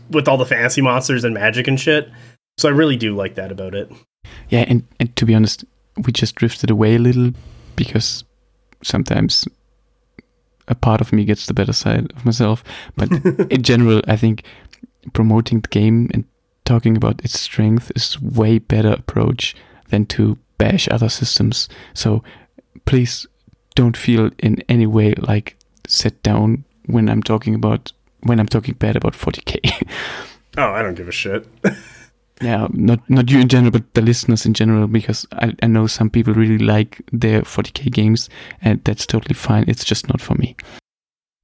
with 0.09 0.29
all 0.29 0.37
the 0.37 0.47
fancy 0.47 0.81
monsters 0.81 1.25
and 1.25 1.35
magic 1.35 1.67
and 1.67 1.81
shit. 1.81 2.09
So 2.59 2.69
I 2.69 2.73
really 2.73 2.97
do 2.97 3.17
like 3.17 3.35
that 3.35 3.51
about 3.51 3.75
it. 3.75 3.91
yeah. 4.49 4.65
And 4.69 4.85
and 5.01 5.15
to 5.17 5.27
be 5.27 5.35
honest, 5.35 5.65
we 6.05 6.13
just 6.13 6.37
drifted 6.37 6.71
away 6.71 6.95
a 6.95 7.01
little 7.01 7.33
because 7.75 8.23
sometimes 8.85 9.49
a 10.69 10.75
part 10.75 11.01
of 11.01 11.13
me 11.13 11.25
gets 11.25 11.47
the 11.47 11.55
better 11.55 11.73
side 11.73 12.13
of 12.15 12.25
myself. 12.25 12.63
But 12.97 13.11
in 13.51 13.63
general, 13.63 14.03
I 14.07 14.17
think 14.17 14.45
promoting 15.13 15.61
the 15.61 15.69
game 15.69 16.11
and 16.15 16.25
talking 16.65 16.97
about 16.97 17.25
its 17.25 17.39
strength 17.39 17.91
is 17.95 18.21
way 18.21 18.59
better 18.59 18.93
approach 18.93 19.55
than 19.89 20.07
to 20.07 20.39
bash 20.59 20.89
other 20.91 21.09
systems. 21.09 21.69
So 21.95 22.23
please 22.85 23.27
don't 23.75 23.97
feel 23.97 24.31
in 24.39 24.63
any 24.69 24.87
way 24.87 25.15
like 25.15 25.57
set 25.87 26.23
down 26.23 26.65
when 26.87 27.09
I'm 27.09 27.23
talking 27.23 27.55
about 27.55 27.93
when 28.21 28.39
I'm 28.39 28.47
talking 28.47 28.75
bad 28.75 28.97
about 28.97 29.15
40k. 29.15 29.89
Oh, 30.59 30.73
I 30.73 30.83
don't 30.83 30.95
give 30.95 31.09
a 31.09 31.13
shit. 31.13 31.47
yeah, 32.43 32.69
not 32.73 33.09
not 33.09 33.31
you 33.31 33.41
in 33.41 33.49
general, 33.49 33.71
but 33.71 33.95
the 33.95 34.03
listeners 34.03 34.45
in 34.45 34.55
general, 34.55 34.87
because 34.87 35.27
I, 35.33 35.55
I 35.63 35.67
know 35.67 35.87
some 35.87 36.11
people 36.11 36.35
really 36.35 36.59
like 36.59 37.01
their 37.13 37.43
40k 37.43 37.91
games, 37.93 38.29
and 38.61 38.83
that's 38.85 39.07
totally 39.07 39.35
fine. 39.35 39.65
It's 39.69 39.85
just 39.85 40.09
not 40.09 40.21
for 40.21 40.35
me. 40.35 40.57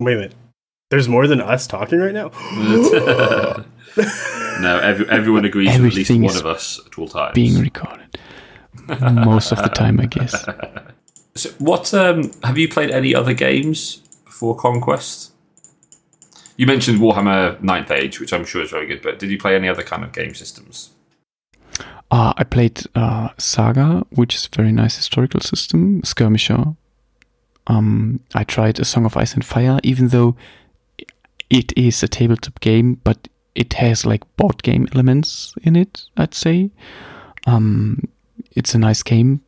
Wait 0.00 0.14
a 0.14 0.16
minute. 0.16 0.34
There's 0.90 1.08
more 1.08 1.26
than 1.26 1.40
us 1.40 1.66
talking 1.66 1.98
right 1.98 2.14
now. 2.14 2.30
no, 4.60 4.78
every, 4.78 5.08
everyone 5.10 5.44
agrees 5.44 5.78
with 5.78 5.92
at 5.92 5.94
least 5.94 6.10
one 6.10 6.36
of 6.36 6.46
us 6.46 6.80
at 6.86 6.98
all 6.98 7.08
times. 7.08 7.34
Being 7.34 7.60
recorded 7.60 8.18
most 8.88 9.52
of 9.52 9.58
the 9.62 9.68
time, 9.68 10.00
I 10.00 10.06
guess. 10.06 10.44
So 11.34 11.50
what 11.60 11.94
um, 11.94 12.32
have 12.42 12.58
you 12.58 12.68
played 12.68 12.90
any 12.90 13.14
other 13.14 13.32
games 13.32 13.98
before 14.24 14.56
Conquest? 14.56 15.27
You 16.58 16.66
mentioned 16.66 16.98
Warhammer 16.98 17.56
9th 17.60 17.92
Age, 17.92 18.18
which 18.18 18.32
I'm 18.32 18.44
sure 18.44 18.60
is 18.62 18.70
very 18.70 18.86
good, 18.86 19.00
but 19.00 19.20
did 19.20 19.30
you 19.30 19.38
play 19.38 19.54
any 19.54 19.68
other 19.68 19.84
kind 19.84 20.02
of 20.02 20.12
game 20.12 20.34
systems? 20.34 20.90
Uh, 22.10 22.32
I 22.36 22.42
played 22.42 22.82
uh, 22.96 23.28
Saga, 23.38 24.04
which 24.10 24.34
is 24.34 24.48
a 24.52 24.56
very 24.56 24.72
nice 24.72 24.96
historical 24.96 25.40
system, 25.40 26.02
Skirmisher. 26.02 26.74
Um, 27.68 28.18
I 28.34 28.42
tried 28.42 28.80
A 28.80 28.84
Song 28.84 29.04
of 29.04 29.16
Ice 29.16 29.34
and 29.34 29.44
Fire, 29.44 29.78
even 29.84 30.08
though 30.08 30.34
it 31.48 31.72
is 31.76 32.02
a 32.02 32.08
tabletop 32.08 32.58
game, 32.58 33.00
but 33.04 33.28
it 33.54 33.74
has 33.74 34.04
like 34.04 34.24
board 34.36 34.64
game 34.64 34.88
elements 34.92 35.54
in 35.62 35.76
it, 35.76 36.06
I'd 36.16 36.34
say. 36.34 36.70
Um, 37.46 38.08
it's 38.50 38.74
a 38.74 38.78
nice 38.78 39.04
game, 39.04 39.42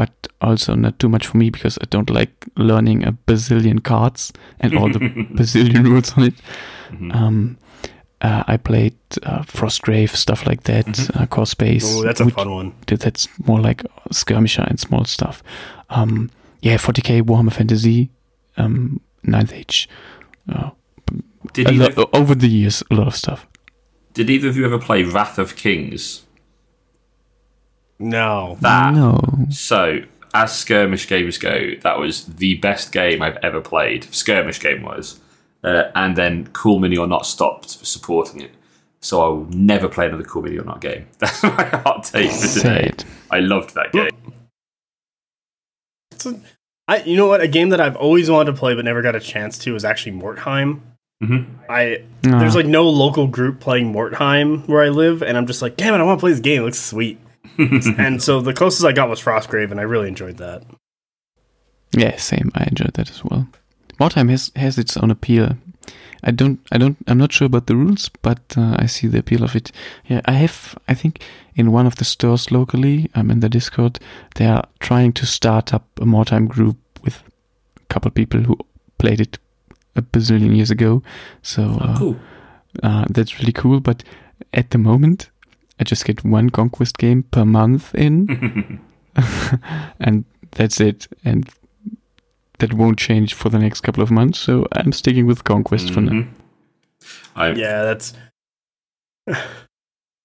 but 0.00 0.10
also 0.40 0.74
not 0.76 0.98
too 0.98 1.08
much 1.08 1.26
for 1.26 1.36
me 1.38 1.50
because 1.50 1.78
I 1.82 1.86
don't 1.90 2.10
like 2.10 2.32
learning 2.56 3.04
a 3.06 3.12
bazillion 3.26 3.80
cards 3.82 4.32
and 4.60 4.72
all 4.78 4.88
the 4.92 4.98
bazillion 5.38 5.84
rules 5.84 6.16
on 6.16 6.24
it. 6.24 6.34
Mhm. 6.90 7.14
Um, 7.14 7.56
uh, 8.22 8.42
I 8.54 8.56
played 8.58 8.94
uh, 9.22 9.42
Frostgrave, 9.42 10.10
stuff 10.16 10.46
like 10.46 10.62
that, 10.64 10.86
Mhm. 10.86 11.20
uh, 11.20 11.26
Core 11.26 11.46
Space. 11.46 11.84
Oh, 11.96 12.02
that's 12.02 12.20
a 12.20 12.24
which- 12.24 12.34
fun 12.34 12.50
one. 12.50 12.72
that's 12.86 13.28
more 13.46 13.60
like 13.68 13.82
skirmisher 14.10 14.64
and 14.68 14.78
small 14.80 15.04
stuff. 15.04 15.42
Um, 15.90 16.30
yeah, 16.62 16.78
40k 16.78 17.22
Warhammer 17.22 17.52
Fantasy, 17.52 18.08
um, 18.56 19.00
Ninth 19.22 19.52
Age. 19.52 19.88
Uh, 20.48 20.70
Did 21.52 21.76
lo- 21.76 22.08
over 22.12 22.34
the 22.34 22.48
years, 22.48 22.82
a 22.90 22.94
lot 22.94 23.06
of 23.06 23.14
stuff. 23.14 23.46
did 24.14 24.28
either 24.30 24.48
of 24.48 24.56
you 24.56 24.64
ever 24.66 24.78
play 24.78 25.02
Wrath 25.04 25.38
of 25.38 25.54
Kings? 25.56 26.22
No. 28.00 28.56
That 28.60 28.94
no, 28.94 29.20
So, 29.50 30.00
as 30.34 30.56
skirmish 30.58 31.06
games 31.06 31.38
go, 31.38 31.72
that 31.82 31.98
was 31.98 32.24
the 32.24 32.54
best 32.56 32.92
game 32.92 33.20
I've 33.22 33.36
ever 33.42 33.60
played. 33.60 34.12
Skirmish 34.12 34.58
game 34.60 34.82
was, 34.82 35.20
uh, 35.62 35.84
and 35.94 36.16
then 36.16 36.48
Cool 36.52 36.78
Mini 36.80 36.96
or 36.96 37.06
Not 37.06 37.26
stopped 37.26 37.76
for 37.76 37.84
supporting 37.84 38.40
it. 38.40 38.50
So 39.02 39.22
I 39.22 39.28
will 39.28 39.46
never 39.50 39.88
play 39.88 40.06
another 40.06 40.24
Cool 40.24 40.42
Mini 40.42 40.58
or 40.58 40.64
Not 40.64 40.80
game. 40.80 41.06
That's 41.18 41.42
my 41.42 41.64
hot 41.64 42.04
take 42.04 42.30
for 42.30 42.46
today. 42.58 42.86
sad. 42.88 43.04
I 43.30 43.40
loved 43.40 43.74
that 43.74 43.92
game. 43.92 44.10
It's 46.12 46.26
a- 46.26 46.40
I, 46.88 47.02
you 47.04 47.16
know 47.16 47.28
what? 47.28 47.40
A 47.40 47.46
game 47.46 47.68
that 47.68 47.80
I've 47.80 47.94
always 47.94 48.28
wanted 48.28 48.50
to 48.52 48.58
play 48.58 48.74
but 48.74 48.84
never 48.84 49.00
got 49.00 49.14
a 49.14 49.20
chance 49.20 49.56
to 49.58 49.76
is 49.76 49.84
actually 49.84 50.18
Mordheim. 50.18 50.80
hmm 51.22 51.42
I 51.68 52.02
Ah, 52.26 52.38
there's 52.40 52.56
like 52.56 52.66
no 52.66 52.88
local 52.88 53.26
group 53.28 53.60
playing 53.60 53.92
Mordheim 53.92 54.66
where 54.66 54.82
I 54.82 54.88
live, 54.88 55.22
and 55.22 55.36
I'm 55.38 55.46
just 55.46 55.62
like, 55.62 55.76
damn 55.76 55.94
it, 55.94 55.98
I 55.98 56.02
want 56.02 56.18
to 56.18 56.20
play 56.20 56.32
this 56.32 56.40
game. 56.40 56.62
It 56.62 56.64
looks 56.64 56.80
sweet. 56.80 57.18
and 57.98 58.22
so 58.22 58.40
the 58.40 58.54
closest 58.54 58.84
I 58.84 58.92
got 58.92 59.08
was 59.08 59.20
Frostgrave, 59.22 59.70
and 59.70 59.80
I 59.80 59.84
really 59.84 60.08
enjoyed 60.08 60.36
that. 60.38 60.62
yeah, 61.96 62.16
same. 62.16 62.50
I 62.54 62.64
enjoyed 62.64 62.94
that 62.94 63.10
as 63.10 63.24
well. 63.24 63.46
Wartime 63.98 64.28
has 64.28 64.50
has 64.56 64.78
its 64.78 64.96
own 64.96 65.10
appeal. 65.10 65.56
I 66.22 66.32
don't, 66.32 66.60
I 66.70 66.76
don't, 66.76 66.98
I'm 67.06 67.16
not 67.16 67.32
sure 67.32 67.46
about 67.46 67.66
the 67.66 67.74
rules, 67.76 68.10
but 68.20 68.40
uh, 68.54 68.76
I 68.78 68.84
see 68.84 69.06
the 69.08 69.18
appeal 69.20 69.42
of 69.42 69.56
it. 69.56 69.72
Yeah, 70.06 70.20
I 70.26 70.32
have, 70.32 70.76
I 70.86 70.92
think, 70.92 71.22
in 71.54 71.72
one 71.72 71.86
of 71.86 71.96
the 71.96 72.04
stores 72.04 72.50
locally, 72.50 73.08
I'm 73.14 73.30
in 73.30 73.40
the 73.40 73.48
Discord. 73.48 73.98
They 74.34 74.44
are 74.44 74.64
trying 74.80 75.14
to 75.14 75.24
start 75.24 75.72
up 75.72 75.84
a 75.98 76.04
Mordheim 76.04 76.46
group 76.46 76.76
with 77.02 77.22
a 77.78 77.86
couple 77.88 78.10
people 78.10 78.40
who 78.42 78.58
played 78.98 79.18
it 79.18 79.38
a 79.96 80.02
bazillion 80.02 80.54
years 80.54 80.70
ago. 80.70 81.02
So 81.40 81.62
Oh, 81.62 81.84
uh, 81.84 81.98
cool. 81.98 82.16
uh, 82.82 83.04
that's 83.08 83.38
really 83.40 83.52
cool. 83.52 83.80
But 83.80 84.04
at 84.52 84.72
the 84.72 84.78
moment, 84.78 85.30
I 85.80 85.84
just 85.84 86.04
get 86.04 86.22
one 86.24 86.50
conquest 86.50 86.98
game 86.98 87.22
per 87.24 87.44
month 87.44 87.94
in, 87.94 88.80
and 89.98 90.24
that's 90.52 90.80
it. 90.80 91.08
And 91.24 91.48
that 92.58 92.74
won't 92.74 92.98
change 92.98 93.32
for 93.34 93.48
the 93.48 93.58
next 93.58 93.80
couple 93.80 94.02
of 94.02 94.10
months. 94.10 94.38
So 94.38 94.66
I'm 94.72 94.92
sticking 94.92 95.26
with 95.26 95.44
conquest 95.44 95.90
for 95.90 96.02
now. 96.02 96.12
Mhm. 96.12 96.28
I, 97.34 97.48
Yeah, 97.52 97.82
that's. 97.84 98.12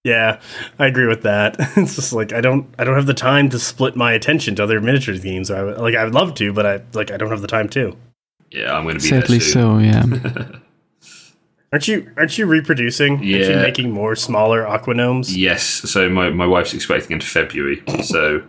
yeah, 0.04 0.40
I 0.78 0.86
agree 0.88 1.08
with 1.08 1.24
that. 1.24 1.56
It's 1.78 1.96
just 1.96 2.14
like 2.14 2.34
I 2.34 2.42
don't, 2.42 2.68
I 2.78 2.84
don't 2.84 2.96
have 2.96 3.06
the 3.08 3.14
time 3.14 3.50
to 3.50 3.60
split 3.60 3.96
my 3.96 4.12
attention 4.14 4.56
to 4.56 4.64
other 4.64 4.82
miniatures 4.82 5.22
games. 5.22 5.50
I 5.50 5.64
would, 5.64 5.78
like, 5.78 5.96
I 5.96 6.04
would 6.04 6.14
love 6.14 6.34
to, 6.36 6.52
but 6.54 6.66
I 6.66 6.82
like, 6.94 7.12
I 7.12 7.18
don't 7.18 7.30
have 7.30 7.42
the 7.42 7.48
time 7.48 7.70
to. 7.70 7.96
yeah, 8.52 8.74
I'm 8.76 8.84
going 8.84 8.98
to 8.98 9.04
be 9.04 9.08
Sadly, 9.10 9.38
there 9.40 9.48
soon. 9.48 9.62
so 9.64 9.78
yeah. 9.80 10.60
Aren't 11.76 11.90
you? 11.90 12.10
Aren't 12.16 12.38
you 12.38 12.46
reproducing? 12.46 13.16
Aren't 13.16 13.26
you 13.26 13.38
Yeah. 13.38 13.62
making 13.62 13.92
more 13.92 14.16
smaller 14.16 14.64
aquanomes? 14.64 15.36
Yes, 15.36 15.62
so 15.62 16.08
my, 16.08 16.30
my 16.30 16.46
wife's 16.46 16.74
expecting 16.74 17.12
into 17.12 17.26
February, 17.26 17.84
so 18.02 18.44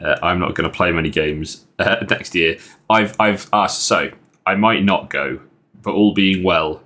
uh, 0.00 0.16
I'm 0.24 0.40
not 0.40 0.56
going 0.56 0.68
to 0.68 0.76
play 0.76 0.90
many 0.90 1.08
games 1.08 1.66
uh, 1.78 2.04
next 2.10 2.34
year. 2.34 2.58
I've 2.90 3.14
I've 3.20 3.48
asked, 3.52 3.84
so 3.84 4.10
I 4.44 4.56
might 4.56 4.82
not 4.82 5.08
go, 5.08 5.38
but 5.82 5.92
all 5.92 6.14
being 6.14 6.42
well, 6.42 6.82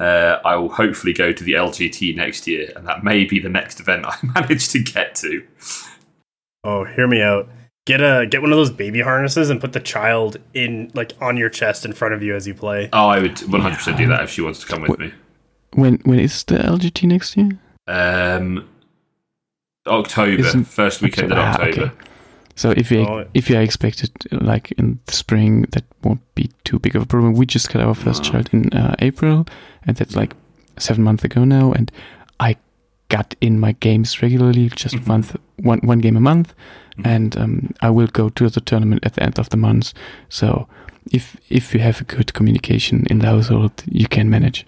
uh, 0.00 0.38
I 0.44 0.56
will 0.56 0.70
hopefully 0.70 1.12
go 1.12 1.30
to 1.30 1.44
the 1.44 1.52
LGT 1.52 2.16
next 2.16 2.48
year, 2.48 2.72
and 2.74 2.84
that 2.88 3.04
may 3.04 3.24
be 3.24 3.38
the 3.38 3.48
next 3.48 3.78
event 3.78 4.06
I 4.08 4.16
manage 4.34 4.70
to 4.70 4.80
get 4.82 5.14
to. 5.22 5.46
Oh, 6.64 6.82
hear 6.82 7.06
me 7.06 7.22
out. 7.22 7.48
Get 7.86 8.00
a 8.00 8.26
get 8.28 8.42
one 8.42 8.50
of 8.50 8.58
those 8.58 8.72
baby 8.72 9.02
harnesses 9.02 9.50
and 9.50 9.60
put 9.60 9.72
the 9.72 9.78
child 9.78 10.38
in 10.52 10.90
like 10.94 11.12
on 11.20 11.36
your 11.36 11.48
chest 11.48 11.84
in 11.84 11.92
front 11.92 12.12
of 12.12 12.24
you 12.24 12.34
as 12.34 12.48
you 12.48 12.54
play. 12.54 12.88
Oh, 12.92 13.06
I 13.06 13.20
would 13.20 13.36
100% 13.36 13.96
do 13.96 14.08
that 14.08 14.24
if 14.24 14.30
she 14.30 14.42
wants 14.42 14.58
to 14.58 14.66
come 14.66 14.82
with 14.82 14.98
me. 14.98 15.12
When 15.74 15.98
when 16.04 16.18
is 16.18 16.44
the 16.44 16.56
LGT 16.58 17.06
next 17.06 17.36
year? 17.36 17.50
Um, 17.86 18.64
October, 19.86 20.40
Isn't- 20.40 20.64
first 20.66 21.02
weekend 21.02 21.32
in 21.32 21.38
Ah, 21.38 21.52
October. 21.54 21.82
okay. 21.86 21.90
So 22.54 22.70
if 22.72 22.90
you 22.90 23.06
Oh. 23.06 23.24
if 23.34 23.48
you 23.50 23.56
are 23.56 23.62
expected 23.64 24.10
like 24.32 24.72
in 24.78 24.98
the 25.06 25.12
spring, 25.12 25.66
that 25.70 25.84
won't 26.02 26.20
be 26.34 26.50
too 26.64 26.78
big 26.78 26.96
of 26.96 27.02
a 27.02 27.06
problem. 27.06 27.34
We 27.34 27.46
just 27.46 27.72
got 27.72 27.82
our 27.82 27.94
first 27.94 28.24
No. 28.24 28.30
child 28.30 28.48
in 28.52 28.72
uh, 28.72 28.94
April, 28.98 29.46
and 29.86 29.96
that's 29.96 30.16
like 30.16 30.34
seven 30.78 31.04
months 31.04 31.24
ago 31.24 31.44
now. 31.44 31.72
And 31.72 31.90
I 32.40 32.56
got 33.08 33.34
in 33.40 33.60
my 33.60 33.74
games 33.80 34.20
regularly, 34.22 34.68
just 34.74 34.96
Mhm. 34.96 35.06
month 35.06 35.36
one 35.62 35.80
one 35.84 36.00
game 36.00 36.16
a 36.16 36.20
month, 36.20 36.52
Mhm. 36.96 37.06
and 37.14 37.36
um, 37.36 37.70
I 37.80 37.90
will 37.90 38.08
go 38.12 38.28
to 38.30 38.48
the 38.50 38.60
tournament 38.60 39.04
at 39.06 39.12
the 39.14 39.22
end 39.22 39.38
of 39.38 39.48
the 39.48 39.56
month. 39.56 39.92
So 40.28 40.66
if 41.12 41.36
if 41.48 41.74
you 41.74 41.80
have 41.80 42.00
a 42.00 42.04
good 42.16 42.32
communication 42.34 43.04
in 43.10 43.18
the 43.20 43.26
household, 43.28 43.72
you 43.86 44.08
can 44.08 44.28
manage. 44.28 44.64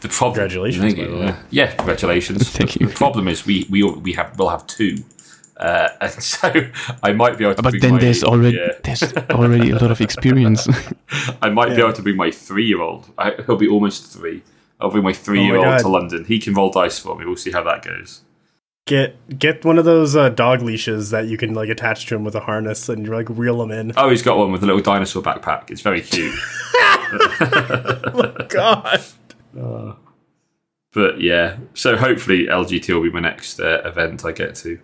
The 0.00 0.08
problem, 0.08 0.34
Congratulations, 0.34 0.84
Thank 0.84 0.96
by 0.96 1.02
you. 1.02 1.10
the 1.10 1.16
way. 1.18 1.34
Yeah, 1.50 1.74
congratulations. 1.74 2.48
Thank 2.56 2.72
the, 2.72 2.80
you. 2.80 2.86
The 2.88 2.94
problem 2.94 3.28
is 3.28 3.46
we 3.46 3.66
we 3.70 3.82
al- 3.82 4.00
we 4.00 4.12
have 4.14 4.38
we'll 4.38 4.48
have 4.48 4.66
two, 4.66 5.04
uh, 5.56 5.88
and 6.00 6.12
so 6.12 6.52
I 7.02 7.12
might 7.12 7.38
be 7.38 7.44
able 7.44 7.54
to. 7.56 7.62
But 7.62 7.70
bring 7.70 7.82
then 7.82 7.92
my- 7.92 8.00
there's 8.00 8.22
already 8.24 8.56
yeah. 8.56 8.72
there's 8.84 9.02
already 9.30 9.70
a 9.70 9.76
lot 9.76 9.90
of 9.90 10.00
experience. 10.00 10.68
I 11.42 11.50
might 11.50 11.70
be 11.76 11.80
able 11.80 11.92
to 11.92 12.02
bring 12.02 12.16
my 12.16 12.30
three-year-old. 12.30 13.10
He'll 13.46 13.56
be 13.56 13.68
almost 13.68 14.06
three. 14.06 14.42
I'll 14.80 14.90
bring 14.90 15.04
my 15.04 15.12
three-year-old 15.12 15.64
God. 15.64 15.78
to 15.80 15.88
London. 15.88 16.24
He 16.24 16.38
can 16.40 16.54
roll 16.54 16.70
dice 16.70 16.98
for 16.98 17.16
me. 17.16 17.24
We'll 17.24 17.36
see 17.36 17.52
how 17.52 17.62
that 17.62 17.84
goes. 17.84 18.22
Get 18.84 19.38
get 19.38 19.64
one 19.64 19.78
of 19.78 19.84
those 19.84 20.16
uh, 20.16 20.28
dog 20.30 20.60
leashes 20.60 21.10
that 21.10 21.26
you 21.26 21.36
can 21.36 21.54
like 21.54 21.68
attach 21.68 22.06
to 22.06 22.16
him 22.16 22.24
with 22.24 22.34
a 22.34 22.40
harness 22.40 22.88
and 22.88 23.06
you 23.06 23.14
like 23.14 23.28
reel 23.30 23.62
him 23.62 23.70
in. 23.70 23.92
Oh, 23.96 24.10
he's 24.10 24.22
got 24.22 24.38
one 24.38 24.50
with 24.50 24.64
a 24.64 24.66
little 24.66 24.82
dinosaur 24.82 25.22
backpack. 25.22 25.70
It's 25.70 25.82
very 25.82 26.00
cute. 26.00 26.34
oh 27.12 28.34
God. 28.48 29.00
But 30.92 31.20
yeah, 31.20 31.56
so 31.74 31.96
hopefully 31.96 32.46
LGT 32.46 32.92
will 32.94 33.02
be 33.02 33.10
my 33.10 33.20
next 33.20 33.60
uh, 33.60 33.82
event 33.84 34.24
I 34.24 34.32
get 34.32 34.54
to. 34.56 34.78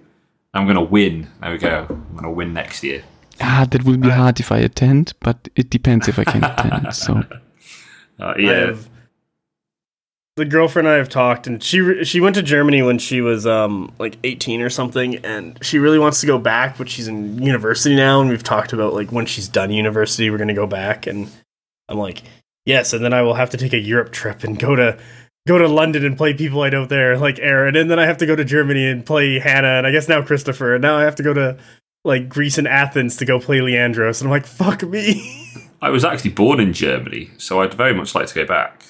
I'm 0.54 0.66
gonna 0.66 0.82
win. 0.82 1.28
There 1.40 1.52
we 1.52 1.58
go. 1.58 1.86
I'm 1.88 2.16
gonna 2.16 2.30
win 2.32 2.52
next 2.54 2.82
year. 2.82 3.02
ah, 3.40 3.66
that 3.70 3.84
will 3.84 3.98
be 3.98 4.08
hard 4.10 4.40
if 4.40 4.50
I 4.50 4.58
attend, 4.58 5.12
but 5.20 5.48
it 5.54 5.70
depends 5.70 6.08
if 6.08 6.18
I 6.18 6.24
can 6.24 6.44
attend. 6.52 6.94
So 6.94 7.22
Uh, 8.20 8.34
yeah. 8.36 8.52
have- 8.66 8.88
the 10.34 10.44
girlfriend 10.44 10.86
and 10.86 10.94
I 10.94 10.98
have 10.98 11.08
talked, 11.08 11.46
and 11.48 11.60
she 11.62 11.80
re- 11.80 12.04
she 12.04 12.20
went 12.20 12.36
to 12.36 12.42
Germany 12.42 12.80
when 12.82 12.98
she 12.98 13.20
was 13.20 13.44
um 13.46 13.92
like 13.98 14.18
eighteen 14.24 14.60
or 14.60 14.70
something, 14.70 15.16
and 15.24 15.58
she 15.62 15.78
really 15.80 15.98
wants 15.98 16.20
to 16.20 16.26
go 16.28 16.38
back, 16.38 16.78
but 16.78 16.88
she's 16.88 17.08
in 17.08 17.42
university 17.42 17.96
now, 17.96 18.20
and 18.20 18.30
we've 18.30 18.42
talked 18.44 18.72
about 18.72 18.94
like 18.94 19.10
when 19.10 19.26
she's 19.26 19.48
done 19.48 19.70
university, 19.72 20.30
we're 20.30 20.38
gonna 20.38 20.54
go 20.54 20.66
back, 20.66 21.06
and 21.08 21.28
I'm 21.88 21.98
like, 21.98 22.22
yes, 22.68 22.92
and 22.92 23.02
then 23.04 23.12
I 23.12 23.22
will 23.22 23.34
have 23.34 23.50
to 23.50 23.56
take 23.56 23.72
a 23.72 23.78
Europe 23.78 24.12
trip 24.12 24.44
and 24.44 24.58
go 24.58 24.76
to 24.76 24.98
go 25.48 25.56
to 25.58 25.66
London 25.66 26.04
and 26.04 26.16
play 26.16 26.34
people 26.34 26.62
I 26.62 26.68
know 26.68 26.84
there, 26.84 27.16
like 27.16 27.38
Aaron, 27.38 27.74
and 27.74 27.90
then 27.90 27.98
I 27.98 28.04
have 28.04 28.18
to 28.18 28.26
go 28.26 28.36
to 28.36 28.44
Germany 28.44 28.86
and 28.86 29.04
play 29.04 29.38
Hannah, 29.38 29.78
and 29.78 29.86
I 29.86 29.90
guess 29.90 30.06
now 30.08 30.22
Christopher, 30.22 30.74
and 30.74 30.82
now 30.82 30.96
I 30.98 31.02
have 31.04 31.16
to 31.16 31.22
go 31.22 31.32
to 31.32 31.56
like 32.04 32.28
Greece 32.28 32.58
and 32.58 32.68
Athens 32.68 33.16
to 33.16 33.24
go 33.24 33.40
play 33.40 33.58
Leandros, 33.58 34.20
and 34.20 34.28
I'm 34.28 34.30
like, 34.30 34.46
fuck 34.46 34.82
me. 34.82 35.64
I 35.82 35.90
was 35.90 36.04
actually 36.04 36.30
born 36.30 36.60
in 36.60 36.72
Germany, 36.72 37.30
so 37.38 37.60
I'd 37.62 37.74
very 37.74 37.94
much 37.94 38.14
like 38.14 38.26
to 38.28 38.34
go 38.34 38.44
back. 38.46 38.84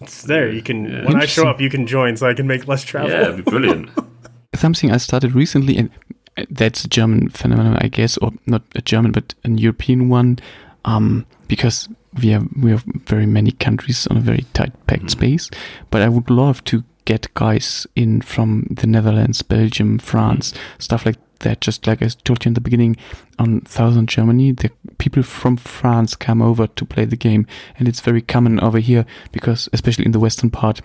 It's 0.00 0.22
there. 0.22 0.48
You 0.48 0.62
can 0.62 0.84
Yeah. 0.84 1.04
when 1.06 1.16
I 1.16 1.26
show 1.26 1.48
up, 1.48 1.60
you 1.60 1.68
can 1.70 1.86
join, 1.86 2.16
so 2.16 2.28
I 2.28 2.34
can 2.34 2.46
make 2.46 2.68
less 2.68 2.84
travel. 2.84 3.10
Yeah, 3.10 3.22
it'd 3.22 3.44
be 3.44 3.50
brilliant. 3.50 3.90
something 4.54 4.90
I 4.92 4.96
started 4.98 5.34
recently, 5.34 5.76
and 5.76 5.90
uh, 6.36 6.44
that's 6.50 6.84
a 6.84 6.88
German 6.88 7.30
phenomenon, 7.30 7.76
I 7.80 7.88
guess, 7.88 8.16
or 8.18 8.32
not 8.46 8.62
a 8.76 8.80
German, 8.82 9.12
but 9.12 9.34
an 9.44 9.58
European 9.58 10.08
one, 10.08 10.38
um, 10.84 11.26
because 11.48 11.88
we 12.22 12.28
have 12.30 12.46
we 12.62 12.70
have 12.70 12.84
very 13.06 13.26
many 13.26 13.52
countries 13.52 14.06
on 14.08 14.16
a 14.16 14.20
very 14.20 14.44
tight 14.54 14.72
packed 14.86 15.04
Mhm. 15.04 15.10
space. 15.10 15.50
But 15.90 16.02
I 16.02 16.08
would 16.08 16.30
love 16.30 16.62
to 16.64 16.82
get 17.04 17.32
guys 17.34 17.86
in 17.94 18.20
from 18.20 18.66
the 18.70 18.86
Netherlands, 18.86 19.42
Belgium, 19.42 19.98
France, 19.98 20.52
stuff 20.78 21.06
like 21.06 21.18
that. 21.40 21.60
Just 21.60 21.86
like 21.86 22.02
I 22.02 22.08
told 22.24 22.44
you 22.44 22.50
in 22.50 22.54
the 22.54 22.60
beginning, 22.60 22.96
on 23.38 23.60
Thousand 23.62 24.08
Germany, 24.08 24.52
the 24.52 24.70
people 24.98 25.22
from 25.22 25.56
France 25.56 26.16
come 26.16 26.42
over 26.42 26.66
to 26.66 26.84
play 26.84 27.06
the 27.06 27.16
game, 27.16 27.46
and 27.78 27.88
it's 27.88 28.00
very 28.00 28.20
common 28.22 28.60
over 28.60 28.78
here 28.80 29.04
because, 29.32 29.68
especially 29.72 30.04
in 30.04 30.12
the 30.12 30.20
western 30.20 30.50
part, 30.50 30.80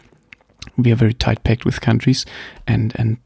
we 0.77 0.91
are 0.91 0.95
very 0.95 1.13
tight 1.13 1.43
packed 1.43 1.65
with 1.65 1.81
countries, 1.81 2.25
and 2.67 2.93
and 2.95 3.17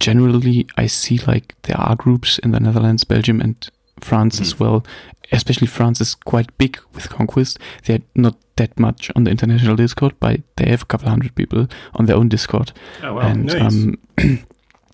generally 0.00 0.66
I 0.76 0.86
see 0.88 1.18
like 1.26 1.54
there 1.62 1.78
are 1.80 1.96
groups 1.96 2.38
in 2.38 2.50
the 2.50 2.60
Netherlands, 2.60 3.04
Belgium, 3.04 3.40
and 3.40 3.56
France 4.00 4.40
as 4.40 4.54
Mhm. 4.54 4.60
well. 4.60 4.86
Especially 5.32 5.66
France 5.66 6.00
is 6.00 6.14
quite 6.14 6.56
big 6.58 6.78
with 6.94 7.08
Conquest. 7.08 7.58
They're 7.84 8.02
not 8.14 8.36
that 8.56 8.78
much 8.78 9.10
on 9.16 9.24
the 9.24 9.30
international 9.30 9.76
Discord, 9.76 10.14
but 10.20 10.40
they 10.56 10.70
have 10.70 10.82
a 10.82 10.86
couple 10.86 11.08
hundred 11.08 11.34
people 11.34 11.66
on 11.94 12.06
their 12.06 12.16
own 12.16 12.28
Discord. 12.28 12.72
Oh 13.02 13.14
wow. 13.14 13.20
and 13.20 13.46
nice. 13.46 13.60
um, 13.60 13.98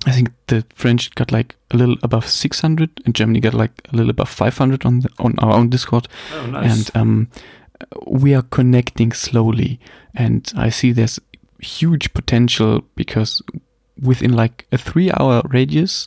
I 0.05 0.11
think 0.11 0.30
the 0.48 0.64
French 0.74 1.14
got 1.14 1.30
like 1.30 1.55
a 1.70 1.76
little 1.76 1.96
above 2.03 2.26
600, 2.26 2.90
and 3.05 3.14
Germany 3.14 3.40
got 3.40 3.55
like 3.55 3.72
a 3.92 3.96
little 3.96 4.11
above 4.11 4.28
500 4.30 4.84
on 4.84 5.00
the, 5.00 5.09
on 5.18 5.34
our 5.38 5.53
own 5.53 5.68
Discord 5.68 6.09
oh 6.34 6.46
nice. 6.46 6.88
and 6.88 6.90
um, 6.96 7.28
we 8.07 8.34
are 8.34 8.42
connecting 8.42 9.12
slowly 9.12 9.78
and 10.14 10.53
i 10.57 10.68
see 10.70 10.92
there's 10.92 11.18
huge 11.61 12.12
potential 12.14 12.82
because 12.94 13.42
within 14.00 14.32
like 14.32 14.66
a 14.72 14.78
three 14.78 15.11
hour 15.18 15.42
radius 15.48 16.07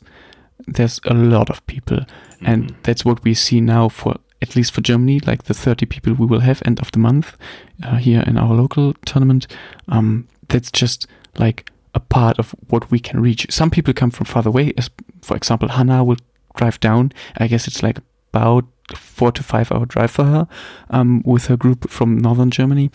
there's 0.68 1.00
a 1.06 1.14
lot 1.14 1.50
of 1.50 1.66
people 1.68 2.00
and 2.42 2.64
Mhm. 2.64 2.76
that's 2.84 3.06
what 3.06 3.24
we 3.24 3.34
see 3.34 3.62
now 3.62 3.90
for 3.90 4.16
at 4.42 4.56
least 4.56 4.74
for 4.74 4.82
germany 4.82 5.20
like 5.26 5.44
the 5.44 5.54
30 5.54 5.86
people 5.86 6.14
we 6.14 6.26
will 6.26 6.42
have 6.42 6.62
end 6.66 6.80
of 6.80 6.92
the 6.92 7.00
month 7.00 7.36
uh, 7.84 7.96
here 7.98 8.24
in 8.28 8.38
our 8.38 8.54
local 8.54 8.94
tournament 9.06 9.48
um, 9.88 10.28
that's 10.50 10.72
just 10.72 11.08
like 11.40 11.72
a 11.94 12.00
part 12.00 12.38
of 12.40 12.54
what 12.70 12.92
we 12.92 13.00
can 13.00 13.22
reach 13.22 13.46
some 13.50 13.70
people 13.70 13.94
come 13.94 14.12
from 14.12 14.26
farther 14.26 14.50
away 14.50 14.74
as 14.78 14.90
for 15.22 15.36
example 15.38 15.70
hannah 15.70 16.04
will 16.04 16.18
drive 16.58 16.80
down 16.80 17.12
i 17.38 17.48
guess 17.48 17.68
it's 17.68 17.82
like 17.84 18.00
about 18.34 18.66
four 18.94 19.32
to 19.32 19.42
five 19.44 19.72
hour 19.72 19.86
drive 19.86 20.12
for 20.12 20.26
her 20.26 20.48
um, 20.90 21.22
with 21.26 21.48
her 21.48 21.58
group 21.58 21.90
from 21.90 22.20
northern 22.20 22.52
Germany. 22.52 22.92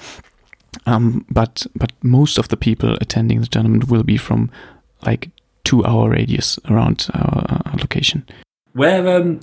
Um, 0.87 1.25
but 1.31 1.67
but 1.75 1.91
most 2.03 2.39
of 2.39 2.47
the 2.49 2.57
people 2.57 2.97
attending 3.01 3.41
the 3.41 3.47
tournament 3.49 3.89
will 3.91 4.05
be 4.05 4.17
from 4.17 4.51
like 5.05 5.31
two 5.65 5.85
hour 5.85 6.11
radius 6.11 6.59
around 6.71 7.09
our, 7.13 7.45
uh, 7.49 7.77
location. 7.81 8.25
Where 8.73 9.17
um, 9.21 9.41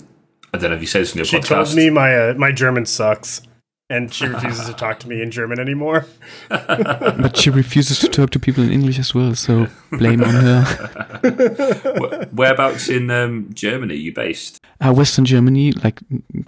I 0.54 0.58
don't 0.58 0.70
know 0.72 0.76
if 0.76 0.82
you 0.82 0.88
said 0.88 1.02
this 1.02 1.14
in 1.14 1.18
your 1.20 1.26
She 1.26 1.38
podcast. 1.38 1.48
told 1.48 1.76
me 1.76 1.90
my 1.90 2.16
uh, 2.16 2.34
my 2.38 2.52
German 2.52 2.86
sucks, 2.86 3.42
and 3.90 4.14
she 4.14 4.26
refuses 4.28 4.66
to 4.68 4.74
talk 4.74 5.00
to 5.02 5.10
me 5.10 5.22
in 5.22 5.32
German 5.32 5.60
anymore. 5.60 6.06
But 6.50 7.36
she 7.38 7.50
refuses 7.50 8.00
to 8.00 8.08
talk 8.08 8.30
to 8.32 8.40
people 8.40 8.64
in 8.64 8.72
English 8.72 9.00
as 9.00 9.14
well, 9.14 9.36
so 9.36 9.68
blame 9.92 10.24
on 10.24 10.30
her. 10.34 12.30
Whereabouts 12.34 12.90
in 12.90 13.10
um, 13.12 13.50
Germany 13.54 13.94
are 13.94 13.98
you 13.98 14.14
based? 14.14 14.60
Uh, 14.80 14.94
Western 14.94 15.26
Germany, 15.26 15.72
like 15.72 16.00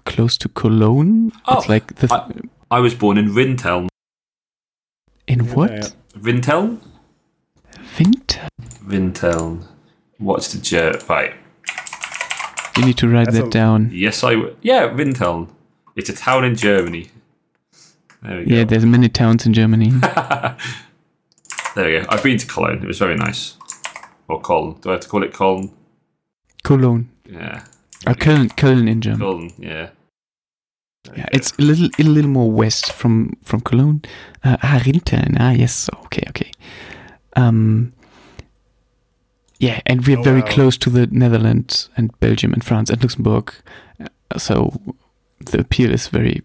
close 0.05 0.38
to 0.38 0.49
Cologne. 0.49 1.32
Oh, 1.47 1.57
it's 1.59 1.69
like 1.69 1.95
the 1.95 2.07
th- 2.07 2.21
I 2.71 2.80
was 2.80 2.93
born 2.95 3.17
in 3.17 3.30
Rinteln. 3.34 3.88
in 5.27 5.43
Yeah. 5.45 5.53
what 5.53 5.93
Rinteln? 6.17 6.80
winter? 7.99 8.47
Rinteln. 8.86 9.65
What's 10.19 10.53
the 10.53 10.59
Ger? 10.61 10.93
Right. 11.09 11.34
You 12.80 12.86
need 12.86 12.97
to 12.97 13.07
write 13.09 13.25
That's 13.25 13.38
that 13.39 13.47
a- 13.47 13.49
down. 13.49 13.89
Yes, 13.93 14.23
I 14.23 14.36
would. 14.36 14.55
yeah, 14.61 14.88
Rinteln. 14.89 15.49
It's 15.95 16.09
a 16.09 16.13
town 16.15 16.45
in 16.45 16.55
Germany. 16.55 17.09
There 18.23 18.38
we 18.39 18.45
go. 18.45 18.55
Yeah, 18.55 18.63
there's 18.63 18.86
many 18.86 19.09
towns 19.09 19.45
in 19.45 19.53
Germany. 19.53 19.91
There 21.75 21.86
we 21.86 21.99
go. 21.99 22.05
I've 22.09 22.23
been 22.23 22.38
to 22.38 22.47
Cologne. 22.47 22.82
It 22.84 22.88
was 22.88 22.97
very 22.97 23.15
nice. 23.15 23.55
Or 24.27 24.41
Cologne. 24.41 24.77
Do 24.82 24.89
I 24.89 24.93
have 24.93 25.01
to 25.01 25.07
call 25.07 25.23
it 25.23 25.32
Cologne? 25.34 25.71
Cologne. 26.63 27.09
Yeah. 27.25 27.63
Uh, 28.07 28.13
Köln, 28.15 28.49
Köln 28.55 28.89
in 28.89 29.01
German. 29.01 29.19
Cologne. 29.19 29.53
Yeah. 29.59 29.89
There 31.03 31.17
Yeah, 31.17 31.25
it's 31.32 31.53
a 31.59 31.61
little, 31.61 31.89
a 31.99 32.03
little 32.03 32.32
more 32.32 32.51
west 32.51 32.91
from 32.91 33.38
from 33.43 33.61
Cologne. 33.61 34.01
Uh, 34.43 34.57
ah, 34.63 34.80
Rinteln. 34.84 35.38
Ah, 35.39 35.51
yes. 35.51 35.89
Okay, 36.05 36.23
okay. 36.30 36.51
Um, 37.36 37.93
yeah, 39.60 39.82
and 39.86 40.05
we're 40.07 40.20
Oh, 40.20 40.24
very 40.24 40.41
wow. 40.41 40.47
close 40.47 40.78
to 40.78 40.89
the 40.89 41.07
Netherlands 41.12 41.89
and 41.97 42.18
Belgium 42.20 42.53
and 42.53 42.64
France 42.64 42.89
and 42.89 43.01
Luxembourg, 43.03 43.53
Uh, 44.32 44.38
so 44.38 44.80
the 45.51 45.60
appeal 45.60 45.91
is 45.93 46.07
very, 46.07 46.41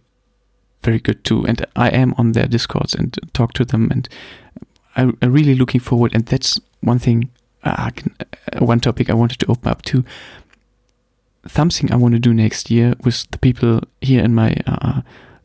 very 0.82 0.98
good 0.98 1.22
too. 1.24 1.46
And 1.46 1.64
I 1.76 1.88
am 1.90 2.14
on 2.18 2.32
their 2.32 2.48
discords 2.48 2.94
and 2.94 3.16
talk 3.32 3.52
to 3.52 3.64
them, 3.64 3.90
and 3.90 4.08
I, 4.96 5.02
I'm 5.22 5.32
really 5.32 5.54
looking 5.54 5.80
forward. 5.82 6.14
And 6.14 6.26
that's 6.26 6.60
one 6.82 6.98
thing. 6.98 7.30
uh, 7.62 7.74
I 7.88 7.90
can, 7.90 8.14
uh, 8.20 8.64
one 8.66 8.80
topic 8.80 9.08
I 9.10 9.14
wanted 9.14 9.38
to 9.40 9.50
open 9.50 9.70
up 9.70 9.82
to 9.82 10.04
something 11.46 11.92
I 11.92 11.96
want 11.96 12.14
to 12.14 12.20
do 12.20 12.34
next 12.34 12.70
year 12.70 12.94
with 13.04 13.26
the 13.30 13.38
people 13.38 13.80
here 14.00 14.24
in 14.24 14.34
my 14.34 14.54
uh, 14.66 15.00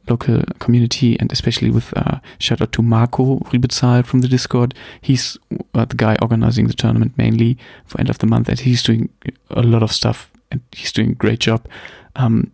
local 0.10 0.43
community, 0.60 1.18
and 1.20 1.32
especially 1.32 1.70
with 1.70 1.95
uh, 1.97 2.20
shout 2.39 2.62
out 2.62 2.72
to 2.74 2.82
Marco 2.82 3.39
Riebezahl 3.51 4.05
from 4.05 4.22
the 4.22 4.28
Discord. 4.28 4.74
He's 5.01 5.38
uh, 5.74 5.86
the 5.86 5.95
guy 5.95 6.18
organizing 6.22 6.68
the 6.68 6.74
tournament 6.74 7.18
mainly 7.18 7.57
for 7.86 7.99
end 7.99 8.10
of 8.10 8.18
the 8.20 8.28
month, 8.28 8.49
and 8.49 8.60
he's 8.60 8.84
doing 8.84 9.10
a 9.49 9.62
lot 9.62 9.84
of 9.84 9.91
stuff, 9.91 10.32
and 10.51 10.62
he's 10.72 10.91
doing 10.91 11.12
a 11.12 11.16
great 11.16 11.39
job. 11.39 11.68
Um, 12.16 12.51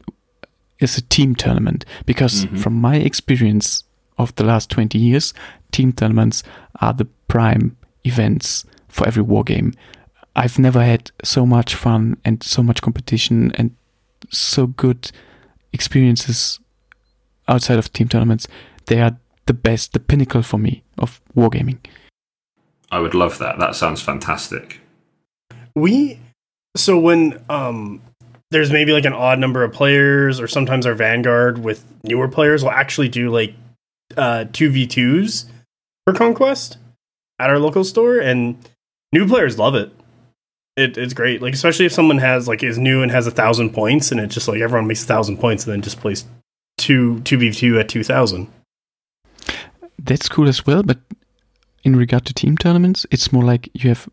it's 0.79 0.97
a 0.97 1.01
team 1.01 1.35
tournament 1.35 1.85
because, 2.05 2.45
Mhm. 2.45 2.59
from 2.59 2.73
my 2.73 2.95
experience 2.97 3.83
of 4.17 4.33
the 4.35 4.43
last 4.43 4.69
twenty 4.69 4.97
years, 4.99 5.33
team 5.71 5.91
tournaments 5.93 6.43
are 6.81 6.93
the 6.93 7.07
prime 7.27 7.75
events 8.03 8.65
for 8.87 9.07
every 9.07 9.23
war 9.23 9.43
game. 9.43 9.73
I've 10.35 10.59
never 10.59 10.83
had 10.83 11.11
so 11.23 11.45
much 11.45 11.75
fun 11.75 12.17
and 12.25 12.43
so 12.43 12.61
much 12.61 12.81
competition 12.81 13.51
and 13.55 13.71
so 14.31 14.67
good 14.67 15.11
experiences 15.73 16.59
outside 17.47 17.77
of 17.79 17.91
team 17.93 18.07
tournaments. 18.07 18.47
They 18.85 19.01
are 19.01 19.17
the 19.45 19.53
best, 19.53 19.93
the 19.93 19.99
pinnacle 19.99 20.41
for 20.41 20.57
me 20.57 20.83
of 20.97 21.21
wargaming. 21.35 21.79
I 22.91 22.99
would 22.99 23.13
love 23.13 23.37
that. 23.39 23.59
That 23.59 23.75
sounds 23.75 24.01
fantastic. 24.01 24.79
We 25.75 26.19
so 26.75 26.97
when 26.97 27.43
um 27.49 28.01
there's 28.51 28.71
maybe 28.71 28.93
like 28.93 29.05
an 29.05 29.13
odd 29.13 29.39
number 29.39 29.63
of 29.63 29.73
players, 29.73 30.39
or 30.39 30.47
sometimes 30.47 30.85
our 30.85 30.93
Vanguard 30.93 31.57
with 31.57 31.83
newer 32.03 32.27
players 32.27 32.63
will 32.63 32.71
actually 32.71 33.09
do 33.09 33.29
like 33.29 33.53
uh 34.17 34.45
two 34.53 34.69
v 34.69 34.87
twos 34.87 35.45
for 36.05 36.13
Conquest 36.13 36.77
at 37.39 37.49
our 37.49 37.59
local 37.59 37.83
store, 37.83 38.19
and 38.19 38.57
new 39.11 39.27
players 39.27 39.57
love 39.59 39.75
it. 39.75 39.91
It, 40.77 40.97
it's 40.97 41.13
great, 41.13 41.41
like 41.41 41.53
especially 41.53 41.85
if 41.85 41.93
someone 41.93 42.17
has 42.19 42.47
like 42.47 42.61
is 42.61 42.77
new 42.77 43.01
and 43.01 43.11
has 43.11 43.27
a 43.27 43.31
thousand 43.31 43.71
points, 43.71 44.11
and 44.11 44.19
it's 44.19 44.33
just 44.33 44.47
like 44.47 44.61
everyone 44.61 44.87
makes 44.87 45.03
a 45.03 45.07
thousand 45.07 45.37
points 45.37 45.65
and 45.65 45.73
then 45.73 45.81
just 45.81 45.99
plays 45.99 46.25
v 46.87 47.51
two 47.51 47.79
at 47.79 47.89
two 47.89 48.03
thousand. 48.03 48.47
That's 49.97 50.29
cool 50.29 50.47
as 50.47 50.65
well, 50.65 50.83
but 50.83 50.99
in 51.83 51.95
regard 51.95 52.25
to 52.25 52.33
team 52.33 52.57
tournaments, 52.57 53.05
it's 53.11 53.31
more 53.31 53.43
like 53.43 53.69
you 53.73 53.89
have 53.89 54.07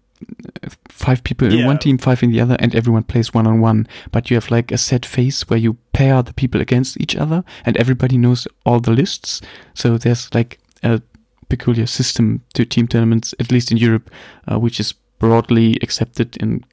uh, 0.63 0.69
five 0.89 1.23
people 1.25 1.49
in 1.49 1.59
Yeah. 1.59 1.67
one 1.67 1.79
team, 1.79 1.99
five 1.99 2.23
in 2.23 2.31
the 2.31 2.41
other, 2.41 2.57
and 2.59 2.75
everyone 2.75 3.03
plays 3.03 3.35
one 3.35 3.47
on 3.47 3.61
one. 3.61 3.87
But 4.11 4.31
you 4.31 4.37
have 4.37 4.51
like 4.51 4.73
a 4.73 4.79
set 4.79 5.05
phase 5.07 5.43
where 5.49 5.59
you 5.59 5.77
pair 5.93 6.23
the 6.23 6.35
people 6.35 6.61
against 6.61 7.01
each 7.01 7.17
other, 7.17 7.45
and 7.65 7.77
everybody 7.77 8.17
knows 8.17 8.47
all 8.65 8.81
the 8.81 8.93
lists. 8.93 9.41
So 9.75 9.99
there's 9.99 10.33
like 10.35 10.59
a 10.83 11.01
peculiar 11.49 11.87
system 11.87 12.41
to 12.55 12.65
team 12.65 12.89
tournaments, 12.89 13.35
at 13.39 13.51
least 13.53 13.71
in 13.71 13.77
Europe, 13.77 14.11
uh, 14.51 14.59
which 14.59 14.81
is 14.81 14.95
broadly 15.19 15.79
accepted 15.83 16.37
in 16.39 16.65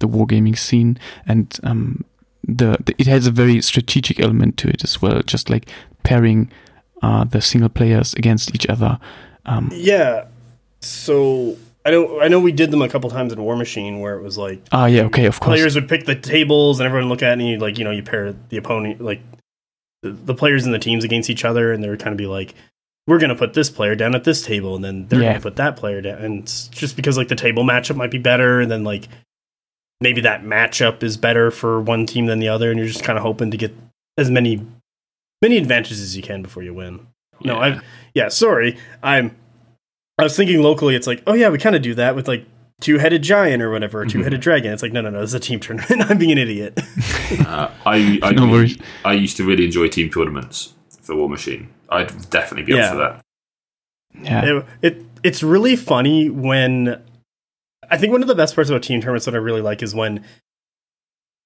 the 0.00 0.08
wargaming 0.08 0.56
scene, 0.58 0.98
and 1.26 1.58
um, 1.62 2.04
the, 2.48 2.76
the 2.84 2.94
it 2.98 3.06
has 3.06 3.26
a 3.26 3.30
very 3.30 3.60
strategic 3.62 4.20
element 4.20 4.56
to 4.58 4.68
it 4.68 4.84
as 4.84 5.00
well, 5.02 5.22
just 5.22 5.50
like 5.50 5.68
pairing 6.02 6.50
uh, 7.02 7.24
the 7.24 7.40
single 7.40 7.68
players 7.68 8.14
against 8.14 8.54
each 8.54 8.66
other. 8.68 8.98
Um, 9.46 9.70
Yeah. 9.72 10.26
So 10.80 11.56
I 11.86 11.90
know 11.90 12.20
I 12.20 12.28
know 12.28 12.40
we 12.40 12.52
did 12.52 12.70
them 12.70 12.82
a 12.82 12.88
couple 12.88 13.10
times 13.10 13.32
in 13.32 13.40
War 13.42 13.56
Machine 13.56 14.00
where 14.00 14.16
it 14.16 14.22
was 14.22 14.36
like 14.38 14.60
ah, 14.72 14.86
yeah, 14.86 15.02
okay, 15.02 15.26
of 15.26 15.40
course. 15.40 15.56
players 15.56 15.74
would 15.74 15.88
pick 15.88 16.04
the 16.06 16.14
tables 16.14 16.80
and 16.80 16.86
everyone 16.86 17.08
would 17.08 17.14
look 17.14 17.22
at 17.22 17.30
it 17.30 17.40
and 17.40 17.48
you 17.48 17.58
like 17.58 17.78
you 17.78 17.84
know 17.84 17.90
you 17.90 18.02
pair 18.02 18.34
the 18.50 18.56
opponent 18.56 19.00
like 19.00 19.20
the, 20.02 20.10
the 20.10 20.34
players 20.34 20.64
and 20.64 20.74
the 20.74 20.78
teams 20.78 21.04
against 21.04 21.30
each 21.30 21.44
other 21.44 21.72
and 21.72 21.82
they 21.82 21.88
would 21.88 22.00
kind 22.00 22.12
of 22.12 22.18
be 22.18 22.26
like 22.26 22.54
we're 23.06 23.18
gonna 23.18 23.34
put 23.34 23.54
this 23.54 23.68
player 23.70 23.94
down 23.94 24.14
at 24.14 24.24
this 24.24 24.42
table 24.44 24.74
and 24.76 24.84
then 24.84 25.06
they're 25.08 25.20
Yeah. 25.22 25.28
gonna 25.32 25.40
put 25.40 25.56
that 25.56 25.76
player 25.76 26.00
down 26.02 26.18
and 26.18 26.42
it's 26.42 26.68
just 26.68 26.96
because 26.96 27.16
like 27.16 27.28
the 27.28 27.36
table 27.36 27.64
matchup 27.64 27.96
might 27.96 28.10
be 28.10 28.18
better 28.18 28.60
and 28.60 28.70
then 28.70 28.84
like 28.84 29.08
maybe 30.00 30.20
that 30.20 30.42
matchup 30.42 31.02
is 31.02 31.16
better 31.16 31.50
for 31.50 31.80
one 31.80 32.06
team 32.06 32.26
than 32.26 32.38
the 32.38 32.48
other 32.48 32.70
and 32.70 32.78
you're 32.78 32.88
just 32.88 33.04
kind 33.04 33.16
of 33.18 33.22
hoping 33.22 33.50
to 33.50 33.56
get 33.56 33.74
as 34.18 34.30
many 34.30 34.64
many 35.42 35.56
advantages 35.56 36.00
as 36.00 36.16
you 36.16 36.22
can 36.22 36.42
before 36.42 36.62
you 36.62 36.72
win 36.74 37.06
No, 37.44 37.56
I 37.60 37.80
yeah, 38.14 38.28
sorry. 38.28 38.76
I'm 39.02 39.34
I 40.18 40.22
was 40.22 40.36
thinking 40.36 40.62
locally 40.62 40.94
it's 40.94 41.06
like, 41.08 41.22
oh 41.26 41.34
yeah, 41.34 41.48
we 41.48 41.58
kind 41.58 41.74
of 41.74 41.82
do 41.82 41.94
that 41.94 42.14
with 42.14 42.28
like 42.28 42.46
two-headed 42.80 43.22
giant 43.22 43.62
or 43.62 43.70
whatever, 43.70 44.00
or 44.02 44.06
two-headed 44.06 44.40
dragon. 44.40 44.72
It's 44.72 44.82
like, 44.82 44.92
no, 44.92 45.00
no, 45.00 45.10
no, 45.10 45.20
this 45.20 45.30
is 45.30 45.34
a 45.34 45.40
team 45.40 45.58
tournament. 45.58 46.02
I'm 46.10 46.18
being 46.18 46.32
an 46.32 46.38
idiot. 46.38 46.78
Uh, 47.46 47.70
I 47.86 48.18
I, 48.22 48.32
No 48.36 48.46
worries. 48.48 48.78
I 49.04 49.14
used 49.14 49.36
to 49.38 49.44
really 49.44 49.64
enjoy 49.64 49.88
team 49.88 50.10
tournaments 50.10 50.74
for 51.02 51.16
War 51.16 51.28
Machine. 51.28 51.68
I'd 51.88 52.30
definitely 52.30 52.62
be 52.64 52.74
Yeah. 52.78 52.84
up 52.86 52.92
for 52.92 52.98
that. 52.98 53.20
Yeah. 54.22 54.44
it, 54.44 54.66
it 54.82 55.02
it's 55.24 55.42
really 55.42 55.74
funny 55.74 56.28
when 56.30 57.02
I 57.90 57.96
think 57.96 58.12
one 58.12 58.22
of 58.22 58.28
the 58.28 58.34
best 58.34 58.54
parts 58.54 58.70
about 58.70 58.82
team 58.82 59.00
tournaments 59.00 59.24
that 59.26 59.34
I 59.34 59.38
really 59.38 59.60
like 59.60 59.82
is 59.82 59.94
when 59.94 60.24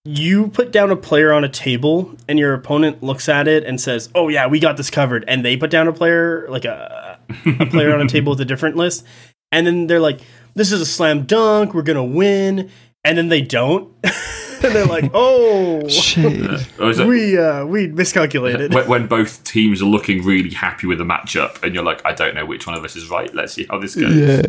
you 0.05 0.49
put 0.49 0.72
down 0.72 0.91
a 0.91 0.97
player 0.97 1.32
on 1.32 1.45
a 1.45 1.49
table 1.49 2.14
and 2.28 2.39
your 2.39 2.55
opponent 2.55 3.03
looks 3.03 3.28
at 3.28 3.47
it 3.49 3.64
and 3.64 3.80
says, 3.80 4.09
"Oh 4.14 4.28
yeah, 4.28 4.47
we 4.47 4.59
got 4.61 4.76
this 4.76 4.91
covered," 4.91 5.24
and 5.28 5.45
they 5.45 5.57
put 5.57 5.70
down 5.70 5.86
a 5.89 5.93
player 5.93 6.47
like 6.49 6.64
a 6.64 7.18
a 7.61 7.66
player 7.66 7.93
on 7.95 8.01
a 8.01 8.09
table 8.09 8.30
with 8.30 8.41
a 8.41 8.45
different 8.45 8.76
list, 8.76 9.05
and 9.53 9.66
then 9.66 9.86
they're 9.86 10.01
like, 10.01 10.20
"This 10.55 10.72
is 10.72 10.80
a 10.80 10.86
slam 10.86 11.24
dunk. 11.24 11.74
We're 11.74 11.82
gonna 11.82 12.05
win," 12.05 12.70
and 13.05 13.18
then 13.18 13.28
they 13.28 13.43
don't, 13.43 13.93
and 14.05 14.74
they're 14.74 14.86
like, 14.86 15.11
"Oh." 15.14 15.86
Shit. 15.89 16.66
Or 16.80 16.91
is 16.91 16.99
it- 17.01 17.07
We 17.07 17.36
uh 17.36 17.66
we 17.66 17.89
miscalculated. 17.89 18.72
when, 18.72 18.89
when 18.89 19.07
both 19.09 19.45
teams 19.45 19.82
are 19.82 19.86
looking 19.86 20.24
really 20.24 20.51
happy 20.51 20.86
with 20.86 20.99
the 20.99 21.05
matchup, 21.05 21.62
and 21.62 21.74
you're 21.74 21.84
like, 21.84 22.01
I 22.07 22.12
don't 22.14 22.34
know 22.34 22.47
which 22.47 22.66
one 22.66 22.76
of 22.76 22.84
us 22.84 22.97
is 22.97 23.11
right. 23.11 23.34
Let's 23.34 23.53
see 23.53 23.66
how 23.68 23.78
this 23.78 23.95
goes. 23.95 24.14
Yeah. 24.16 24.43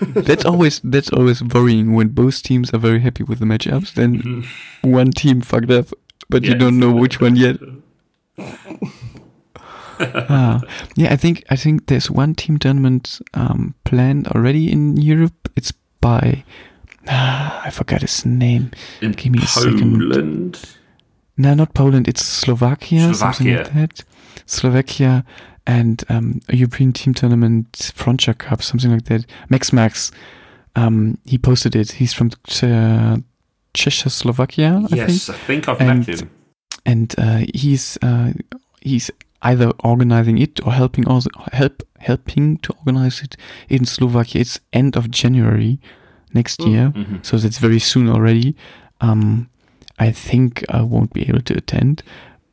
That's 0.00 0.44
always 0.44 0.80
that's 0.84 1.10
always 1.10 1.42
worrying 1.42 1.94
when 1.94 2.08
both 2.08 2.42
teams 2.42 2.72
are 2.72 2.78
very 2.78 3.00
happy 3.00 3.22
with 3.24 3.38
the 3.38 3.46
matchups. 3.46 3.94
Then 3.94 4.44
one 4.82 5.10
team 5.12 5.40
fucked 5.40 5.70
up, 5.70 5.86
but 6.28 6.44
you 6.44 6.54
don't 6.54 6.78
know 6.78 6.92
which 6.92 7.20
one 7.20 7.36
yet. 7.36 7.56
Ah, 9.98 10.60
yeah, 10.94 11.10
I 11.10 11.16
think 11.16 11.42
I 11.48 11.56
think 11.56 11.86
there's 11.86 12.10
one 12.10 12.34
team 12.34 12.58
tournament 12.58 13.18
um, 13.32 13.74
planned 13.84 14.28
already 14.28 14.70
in 14.70 14.96
Europe. 14.98 15.48
It's 15.56 15.72
by 16.00 16.44
ah, 17.08 17.62
I 17.64 17.70
forgot 17.70 18.02
his 18.02 18.26
name. 18.26 18.72
In 19.00 19.12
Give 19.12 19.32
me 19.32 19.38
a 19.42 19.46
second. 19.46 19.98
Poland, 19.98 20.76
No, 21.38 21.54
not 21.54 21.74
Poland. 21.74 22.08
It's 22.08 22.24
Slovakia, 22.24 23.14
something 23.14 23.56
like 23.56 23.72
that. 23.72 24.04
Slovakia 24.46 25.24
and 25.66 26.04
um, 26.08 26.40
a 26.48 26.56
European 26.56 26.92
team 26.92 27.12
tournament, 27.14 27.92
Frontier 27.94 28.34
Cup, 28.34 28.62
something 28.62 28.90
like 28.92 29.04
that. 29.06 29.26
Max 29.50 29.72
Max, 29.72 30.10
um, 30.76 31.18
he 31.26 31.38
posted 31.38 31.74
it. 31.74 31.92
He's 31.92 32.12
from 32.12 32.30
uh, 32.62 33.16
Czechoslovakia, 33.74 34.76
I 34.84 34.86
think, 34.86 34.96
yes, 34.96 35.28
I 35.30 35.34
think 35.34 35.68
I've 35.68 35.80
And- 35.80 36.06
met 36.06 36.20
him. 36.20 36.30
and 36.84 37.14
uh, 37.18 37.40
he's 37.54 37.98
uh, 38.02 38.32
he's 38.80 39.10
either 39.42 39.70
organizing 39.84 40.38
it 40.38 40.60
or 40.64 40.72
helping 40.72 41.06
also 41.08 41.30
help 41.52 41.82
helping 41.98 42.58
to 42.58 42.72
organize 42.86 43.22
it 43.22 43.36
in 43.68 43.84
Slovakia. 43.84 44.40
It's 44.40 44.60
end 44.72 44.96
of 44.96 45.10
January 45.10 45.78
next 46.32 46.60
Mm. 46.60 46.70
year. 46.70 46.92
Mhm. 46.94 47.24
so 47.24 47.36
that's 47.38 47.58
very 47.58 47.78
soon 47.80 48.08
already. 48.08 48.54
Um, 49.00 49.48
I 49.98 50.12
think 50.12 50.64
I 50.68 50.82
won't 50.82 51.12
be 51.12 51.22
able 51.28 51.42
to 51.42 51.54
attend, 51.56 52.02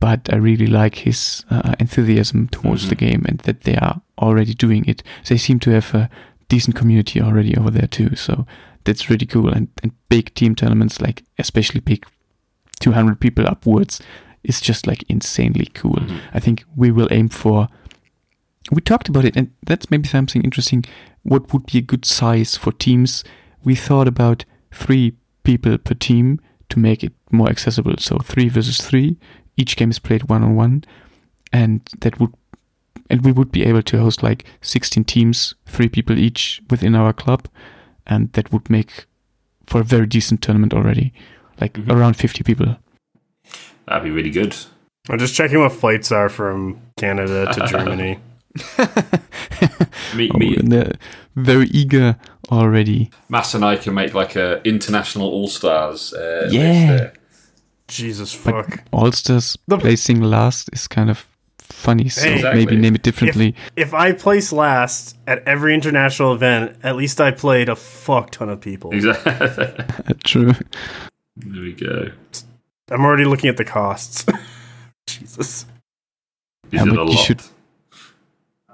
but 0.04 0.22
I 0.34 0.38
really 0.49 0.68
like 0.68 0.95
his 1.08 1.45
uh, 1.49 1.76
enthusiasm 1.80 2.47
towards 2.49 2.84
the 2.89 2.95
Mhm. 2.95 2.99
game 3.06 3.22
and 3.30 3.38
that 3.45 3.62
they 3.62 3.76
are 3.78 4.01
already 4.18 4.54
doing 4.66 4.84
it. 4.86 5.01
They 5.30 5.38
seem 5.38 5.60
to 5.60 5.72
have 5.72 5.95
a 5.95 6.10
decent 6.49 6.76
community 6.80 7.22
already 7.22 7.56
over 7.60 7.72
there 7.72 7.88
too, 7.88 8.16
so 8.16 8.45
that's 8.86 9.10
really 9.10 9.26
cool. 9.26 9.49
And, 9.56 9.68
and 9.82 9.91
big 10.10 10.34
team 10.34 10.56
tournaments, 10.56 10.99
like 11.01 11.24
especially 11.39 11.80
big 11.82 12.06
200 12.82 13.20
people 13.20 13.47
upwards, 13.47 14.01
is 14.43 14.60
just 14.70 14.88
like 14.88 15.04
insanely 15.08 15.70
cool. 15.74 15.99
Mhm. 16.01 16.18
I 16.34 16.39
think 16.41 16.66
we 16.76 16.91
will 16.91 17.08
aim 17.12 17.30
for. 17.30 17.68
We 18.72 18.82
talked 18.82 19.08
about 19.10 19.26
it, 19.26 19.38
and 19.38 19.47
that's 19.66 19.89
maybe 19.91 20.08
something 20.08 20.43
interesting. 20.43 20.84
What 21.24 21.54
would 21.54 21.66
be 21.66 21.78
a 21.78 21.82
good 21.91 22.06
size 22.06 22.58
for 22.58 22.74
teams? 22.74 23.24
We 23.64 23.76
thought 23.76 24.08
about 24.08 24.45
three 24.72 25.14
people 25.43 25.78
per 25.78 25.95
team 25.95 26.39
to 26.70 26.80
make 26.80 27.04
it 27.08 27.14
more 27.32 27.49
accessible. 27.49 27.95
So 27.99 28.18
three 28.18 28.49
versus 28.49 28.78
three. 28.82 29.16
Each 29.58 29.76
game 29.76 29.89
is 29.91 29.99
played 29.99 30.30
one 30.30 30.43
on 30.43 30.56
one, 30.56 30.84
and 31.51 31.82
that 31.99 32.20
would, 32.20 32.34
and 33.10 33.24
we 33.24 33.32
would 33.32 33.51
be 33.51 33.64
able 33.64 33.82
to 33.84 33.99
host 33.99 34.24
like 34.24 34.45
16 34.62 35.04
teams, 35.04 35.54
three 35.66 35.89
people 35.89 36.18
each 36.18 36.62
within 36.70 36.95
our 36.95 37.14
club, 37.14 37.47
and 38.08 38.32
that 38.34 38.51
would 38.51 38.70
make 38.70 39.06
for 39.66 39.82
a 39.82 39.84
very 39.84 40.06
decent 40.08 40.41
tournament 40.41 40.74
already, 40.74 41.14
like 41.62 41.74
Mhm. 41.74 41.91
around 41.91 42.16
50 42.16 42.43
people. 42.43 42.78
That'd 43.88 44.04
be 44.04 44.12
really 44.12 44.32
good. 44.32 44.56
I'm 45.10 45.20
just 45.20 45.36
checking 45.36 45.60
what 45.60 45.72
flights 45.74 46.12
are 46.12 46.30
from 46.30 46.80
Canada 46.97 47.51
to 47.54 47.68
Germany. 47.68 48.20
Me, 50.16 50.30
Oh, 50.34 50.38
me, 50.38 50.56
and 50.56 50.72
they're 50.72 50.93
very 51.36 51.68
eager 51.68 52.16
already. 52.51 53.10
Mass 53.30 53.54
and 53.56 53.66
I 53.66 53.76
can 53.78 53.93
make 53.93 54.14
like 54.14 54.36
a 54.36 54.62
international 54.64 55.28
all 55.28 55.47
stars. 55.47 56.14
Uh, 56.14 56.47
Yeah. 56.51 57.10
List 57.88 57.97
there. 57.97 58.07
Jesus 58.07 58.36
But 58.36 58.65
fuck. 58.65 58.84
Allstars 58.91 59.57
The- 59.67 59.77
placing 59.77 60.21
last 60.21 60.69
is 60.73 60.88
kind 60.88 61.09
of 61.09 61.25
funny, 61.59 62.09
so 62.09 62.27
Exactly. 62.29 62.65
maybe 62.65 62.77
name 62.77 62.95
it 62.95 63.03
differently. 63.03 63.55
If 63.75 63.93
I 63.93 64.11
place 64.13 64.51
last 64.51 65.17
at 65.27 65.43
every 65.47 65.73
international 65.73 66.34
event, 66.34 66.77
at 66.84 66.95
least 66.95 67.19
I 67.21 67.31
played 67.31 67.69
a 67.69 67.75
fuck 67.75 68.31
ton 68.31 68.49
of 68.49 68.61
people. 68.61 68.91
Exactly. 68.93 70.13
True. 70.23 70.53
there 71.38 71.61
we 71.61 71.73
go. 71.73 72.11
I'm 72.91 73.01
already 73.05 73.25
looking 73.25 73.49
at 73.49 73.57
the 73.57 73.65
costs. 73.65 74.25
Jesus. 75.07 75.65
Is 76.71 76.71
Yeah, 76.71 76.81
it 76.84 76.88
a 76.89 76.91
you 76.91 77.03
lot? 77.03 77.17
should- 77.25 77.41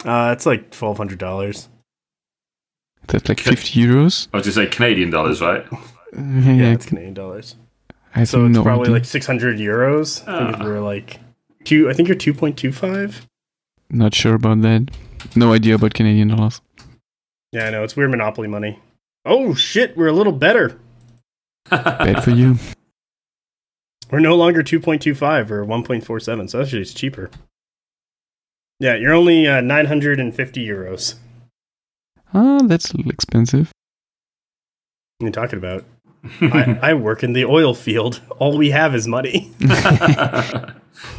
Uh, 0.05 0.33
it's 0.35 0.45
like 0.45 0.71
twelve 0.71 0.97
hundred 0.97 1.19
dollars. 1.19 1.67
That's 3.07 3.27
like 3.27 3.39
Okay. 3.39 3.49
50 3.55 3.79
euros. 3.81 4.27
I 4.33 4.37
was 4.37 4.45
just 4.45 4.55
say 4.55 4.67
Canadian 4.67 5.09
dollars, 5.09 5.41
right? 5.41 5.65
Yeah, 6.15 6.53
yeah, 6.53 6.71
it's 6.73 6.85
Canadian 6.85 7.13
dollars. 7.15 7.55
I 8.15 8.19
have 8.19 8.29
So 8.29 8.45
it's 8.45 8.55
no 8.55 8.63
probably 8.63 8.85
idea. 8.85 8.93
like 8.95 9.05
six 9.05 9.25
hundred 9.27 9.57
euros. 9.59 10.27
I 10.27 10.51
think 10.51 10.61
Ah. 10.61 10.63
we're 10.65 10.79
like 10.81 11.19
two. 11.63 11.89
I 11.89 11.93
think 11.93 12.07
you're 12.07 12.17
two 12.17 12.33
point 12.33 12.57
two 12.57 12.71
five. 12.71 13.27
Not 13.89 14.13
sure 14.15 14.35
about 14.35 14.61
that. 14.61 14.89
No 15.35 15.53
idea 15.53 15.75
about 15.75 15.93
Canadian 15.93 16.29
dollars. 16.29 16.61
Yeah, 17.51 17.65
I 17.67 17.69
know 17.71 17.83
it's 17.83 17.95
weird 17.95 18.11
monopoly 18.11 18.47
money. 18.47 18.79
Oh 19.25 19.53
shit, 19.53 19.95
we're 19.97 20.07
a 20.07 20.13
little 20.13 20.33
better. 20.33 20.79
Bad 21.69 22.23
for 22.23 22.31
you. 22.31 22.55
We're 24.11 24.19
no 24.19 24.35
longer 24.35 24.63
two 24.63 24.79
point 24.79 25.01
two 25.01 25.13
five 25.15 25.51
or 25.51 25.63
one 25.63 25.83
point 25.83 26.03
four 26.03 26.19
seven. 26.19 26.47
So 26.47 26.61
actually, 26.61 26.81
it's 26.81 26.93
cheaper. 26.93 27.29
Yeah, 28.79 28.95
you're 28.95 29.13
only 29.13 29.45
uh, 29.47 29.61
nine 29.61 29.85
hundred 29.85 30.19
and 30.19 30.33
fifty 30.33 30.65
euros. 30.65 31.15
Ah, 32.33 32.59
that's 32.63 32.91
a 32.91 32.97
little 32.97 33.11
expensive. 33.11 33.71
What 35.17 35.25
are 35.25 35.27
you 35.27 35.31
talking 35.33 35.59
about? 35.59 35.83
I, 36.41 36.79
I 36.81 36.93
work 36.93 37.23
in 37.23 37.33
the 37.33 37.45
oil 37.45 37.73
field. 37.73 38.21
All 38.37 38.57
we 38.57 38.71
have 38.71 38.93
is 38.93 39.07
money. 39.07 39.51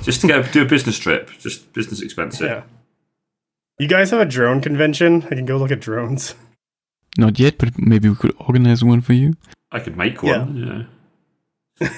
just 0.03 0.21
to 0.21 0.29
go 0.29 0.43
do 0.43 0.63
a 0.63 0.67
business 0.67 0.99
trip, 0.99 1.31
just 1.39 1.73
business 1.73 2.03
expensive. 2.03 2.47
Yeah. 2.47 2.63
You 3.79 3.89
guys 3.89 4.11
have 4.11 4.21
a 4.21 4.27
drone 4.27 4.61
convention? 4.61 5.23
I 5.25 5.35
can 5.35 5.47
go 5.47 5.57
look 5.57 5.71
at 5.71 5.81
drones. 5.81 6.35
Not 7.17 7.39
yet, 7.39 7.59
but 7.59 7.79
maybe 7.79 8.09
we 8.09 8.15
could 8.15 8.35
organize 8.39 8.85
one 8.85 9.01
for 9.01 9.15
you. 9.15 9.37
I 9.73 9.81
could 9.81 9.97
make 9.97 10.23
one. 10.23 10.57
Yeah. 10.57 10.83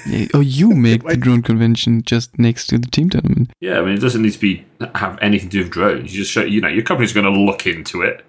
Yeah, 0.06 0.28
oh, 0.34 0.40
you 0.40 0.70
make 0.70 1.02
the 1.02 1.16
drone 1.18 1.42
convention 1.42 2.02
just 2.02 2.38
next 2.38 2.68
to 2.68 2.78
the 2.78 2.86
team 2.86 3.10
tournament. 3.10 3.50
Yeah, 3.60 3.80
I 3.80 3.82
mean, 3.82 3.94
it 3.94 4.00
doesn't 4.00 4.22
need 4.22 4.32
to 4.32 4.38
be 4.38 4.64
have 4.94 5.18
anything 5.20 5.48
to 5.48 5.58
do 5.58 5.64
with 5.64 5.72
drones. 5.72 6.14
You 6.14 6.22
just 6.22 6.30
show, 6.30 6.44
you 6.44 6.60
know, 6.60 6.68
your 6.68 6.84
company's 6.84 7.12
going 7.12 7.26
to 7.26 7.32
look 7.32 7.66
into 7.66 8.02
it. 8.02 8.24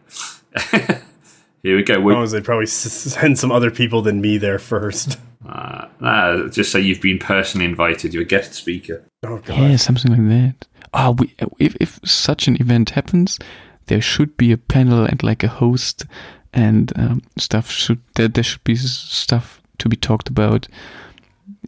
Here 1.63 1.75
we 1.77 1.83
go. 1.83 1.99
We, 1.99 2.13
Oh, 2.13 2.25
they'd 2.27 2.43
probably 2.43 2.65
send 2.67 3.39
some 3.39 3.51
other 3.51 3.71
people 3.71 4.01
than 4.01 4.19
me 4.21 4.37
there 4.37 4.59
first. 4.59 5.17
uh, 5.47 5.87
uh, 6.01 6.47
just 6.49 6.71
say 6.71 6.81
you've 6.81 7.01
been 7.01 7.19
personally 7.19 7.65
invited. 7.65 8.13
You're 8.13 8.23
a 8.23 8.25
guest 8.25 8.53
speaker. 8.53 9.03
Oh 9.23 9.37
god. 9.39 9.57
Yeah, 9.57 9.75
something 9.77 10.11
like 10.11 10.29
that. 10.29 10.67
Ah, 10.93 11.11
we 11.11 11.33
if 11.59 11.75
if 11.79 11.99
such 12.03 12.47
an 12.47 12.57
event 12.61 12.91
happens, 12.91 13.39
there 13.87 14.01
should 14.01 14.35
be 14.37 14.51
a 14.51 14.57
panel 14.57 15.05
and 15.05 15.23
like 15.23 15.41
a 15.43 15.47
host 15.47 16.05
and 16.53 16.91
um, 16.97 17.21
stuff. 17.37 17.71
Should 17.71 18.01
there 18.15 18.27
there 18.27 18.43
should 18.43 18.63
be 18.65 18.75
stuff 18.75 19.61
to 19.79 19.89
be 19.89 19.95
talked 19.95 20.27
about. 20.29 20.67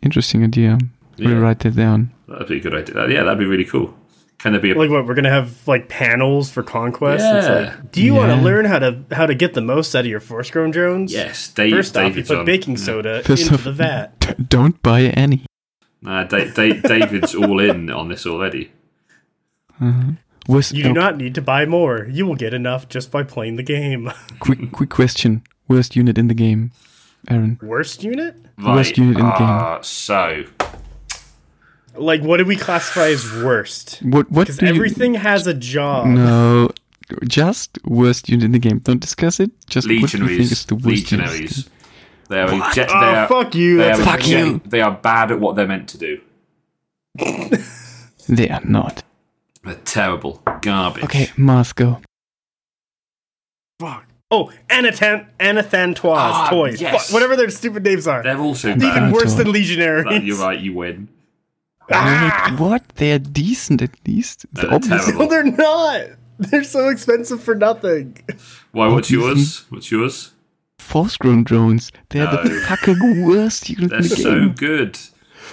Interesting 0.04 0.44
idea. 0.44 0.78
Yeah, 1.18 1.30
We'll 1.30 1.40
write 1.42 1.60
that 1.60 1.76
down. 1.76 2.12
that'd 2.28 2.48
be 2.50 2.58
a 2.58 2.60
good 2.60 2.76
idea. 2.76 3.08
Yeah, 3.08 3.24
that'd 3.24 3.40
be 3.40 3.46
really 3.46 3.66
cool. 3.66 3.94
Can 4.46 4.54
there 4.54 4.62
be 4.62 4.70
a 4.74 4.76
Like 4.78 4.92
what? 4.92 5.08
We're 5.08 5.16
gonna 5.16 5.32
have 5.32 5.68
like 5.68 5.90
panels 5.90 6.52
for 6.52 6.62
conquest. 6.62 7.26
It's 7.26 7.48
Yeah. 7.48 7.54
like, 7.80 7.92
do 7.92 8.00
you 8.04 8.14
want 8.14 8.30
to 8.30 8.36
learn 8.46 8.66
how 8.66 8.78
to 8.78 9.04
how 9.12 9.26
to 9.26 9.34
get 9.34 9.56
the 9.56 9.62
most 9.62 9.96
out 9.96 10.02
of 10.02 10.06
your 10.06 10.20
force 10.20 10.52
grown 10.52 10.70
drones? 10.70 11.12
yes? 11.12 11.48
Dave, 11.52 11.72
First 11.74 11.98
off, 11.98 12.16
you 12.16 12.24
put 12.24 12.38
on. 12.38 12.46
baking 12.46 12.78
soda 12.78 13.24
First 13.24 13.42
into 13.44 13.56
off- 13.56 13.64
the 13.64 13.72
vat. 13.72 14.20
D- 14.38 14.44
don't 14.48 14.80
buy 14.84 15.02
any. 15.02 15.46
Nah, 16.04 16.26
da- 16.26 16.52
da- 16.52 16.80
David's 16.80 17.34
all 17.34 17.60
in 17.60 17.90
on 17.90 18.10
this 18.10 18.28
already. 18.28 18.72
Uh-huh. 19.82 20.12
Worst, 20.48 20.74
You 20.76 20.84
do 20.84 20.90
oh, 20.90 20.94
not 20.94 21.18
need 21.18 21.34
to 21.34 21.42
buy 21.42 21.66
more. 21.66 22.06
You 22.08 22.28
will 22.28 22.36
get 22.36 22.54
enough 22.54 22.88
just 22.88 23.10
by 23.12 23.24
playing 23.24 23.56
the 23.56 23.64
game. 23.64 24.12
quick 24.40 24.72
quick 24.72 24.92
question. 24.92 25.42
Worst 25.68 25.96
unit 25.96 26.20
in 26.20 26.28
the 26.28 26.36
game, 26.36 26.70
Aaron. 27.28 27.58
Worst 27.64 28.04
unit? 28.04 28.36
Right. 28.60 28.76
Worst 28.76 28.96
unit 29.00 29.18
in 29.18 29.26
the 29.26 29.32
game. 29.32 29.48
uh, 29.50 29.82
So 29.82 30.44
Like, 31.98 32.22
what 32.22 32.38
do 32.38 32.46
we 32.46 32.56
classify 32.56 33.08
as 33.08 33.24
worst? 33.44 34.00
What 34.04 34.30
what 34.32 34.48
Because 34.48 34.58
do 34.60 34.66
you- 34.68 34.74
everything 34.74 35.14
has 35.16 35.48
a 35.48 35.54
job. 35.54 36.08
No, 36.08 36.70
just 37.28 37.78
worst 37.86 38.28
unit 38.30 38.46
in 38.46 38.52
the 38.52 38.60
game. 38.60 38.80
Don't 38.80 39.00
discuss 39.00 39.40
it. 39.40 39.52
Just 39.68 39.88
what 39.88 39.90
do 39.90 39.96
you 39.96 40.08
think 40.08 40.22
Legionaries. 40.24 40.66
the 40.66 40.76
worst? 40.76 40.86
Legionaries. 40.88 41.70
They 42.30 42.40
are, 42.42 42.50
reject- 42.50 42.90
they 42.90 42.96
Oh, 42.96 43.16
are 43.16 43.28
fuck 43.28 43.54
you. 43.56 43.78
They 43.78 43.92
are, 43.92 43.96
Fuck 43.98 44.16
reject- 44.18 44.28
you. 44.48 44.62
They 44.66 44.82
are 44.82 44.92
bad 44.92 45.32
at 45.32 45.40
what 45.40 45.56
they're 45.56 45.68
meant 45.68 45.88
to 45.90 45.98
do. 45.98 46.20
They 48.28 48.50
are 48.50 48.62
not. 48.66 49.04
They're 49.64 49.76
terrible. 49.86 50.42
Garbage. 50.62 51.04
Okay, 51.04 51.30
Moscow. 51.38 52.02
fuck. 53.80 54.06
Oh, 54.32 54.52
Anathan 54.70 55.28
Anathantoise 55.40 56.18
Ah, 56.18 56.48
toys. 56.50 56.82
yes. 56.82 57.14
Whatever 57.14 57.36
their 57.36 57.52
stupid 57.52 57.84
names 57.84 58.08
are. 58.08 58.24
They're 58.24 58.40
also 58.40 58.70
Even 58.76 59.12
worse 59.12 59.36
than 59.36 59.46
Toy. 59.46 59.52
Legionaries. 59.52 60.06
But 60.06 60.24
You're 60.24 60.38
right, 60.38 60.60
you 60.60 60.74
win. 60.74 61.08
Ah! 61.91 62.48
Wait, 62.52 62.60
what? 62.60 62.88
They 62.95 63.12
are 63.14 63.20
decent 63.20 63.82
at 63.82 63.91
least. 64.07 64.45
They're 64.53 64.66
The 64.70 64.76
obvious- 64.76 65.06
terrible. 65.06 65.26
No, 65.26 65.30
they're 65.30 65.44
not. 65.44 66.02
They're 66.38 66.64
so 66.64 66.90
expensive 66.90 67.41
for 67.41 67.56
nothing. 67.56 68.18
Why, 68.72 68.88
what's 68.88 69.07
do 69.07 69.14
you 69.16 69.26
yours? 69.28 69.66
What's 69.70 69.90
yours? 69.91 70.32
Force-grown 70.80 71.44
drones. 71.45 71.91
They 72.10 72.20
are 72.20 72.44
the 72.44 72.49
fucking 72.68 73.26
worst 73.26 73.70
unit 73.70 73.90
They're 73.90 74.03
so 74.03 74.40
game. 74.40 74.53
good. 74.53 74.99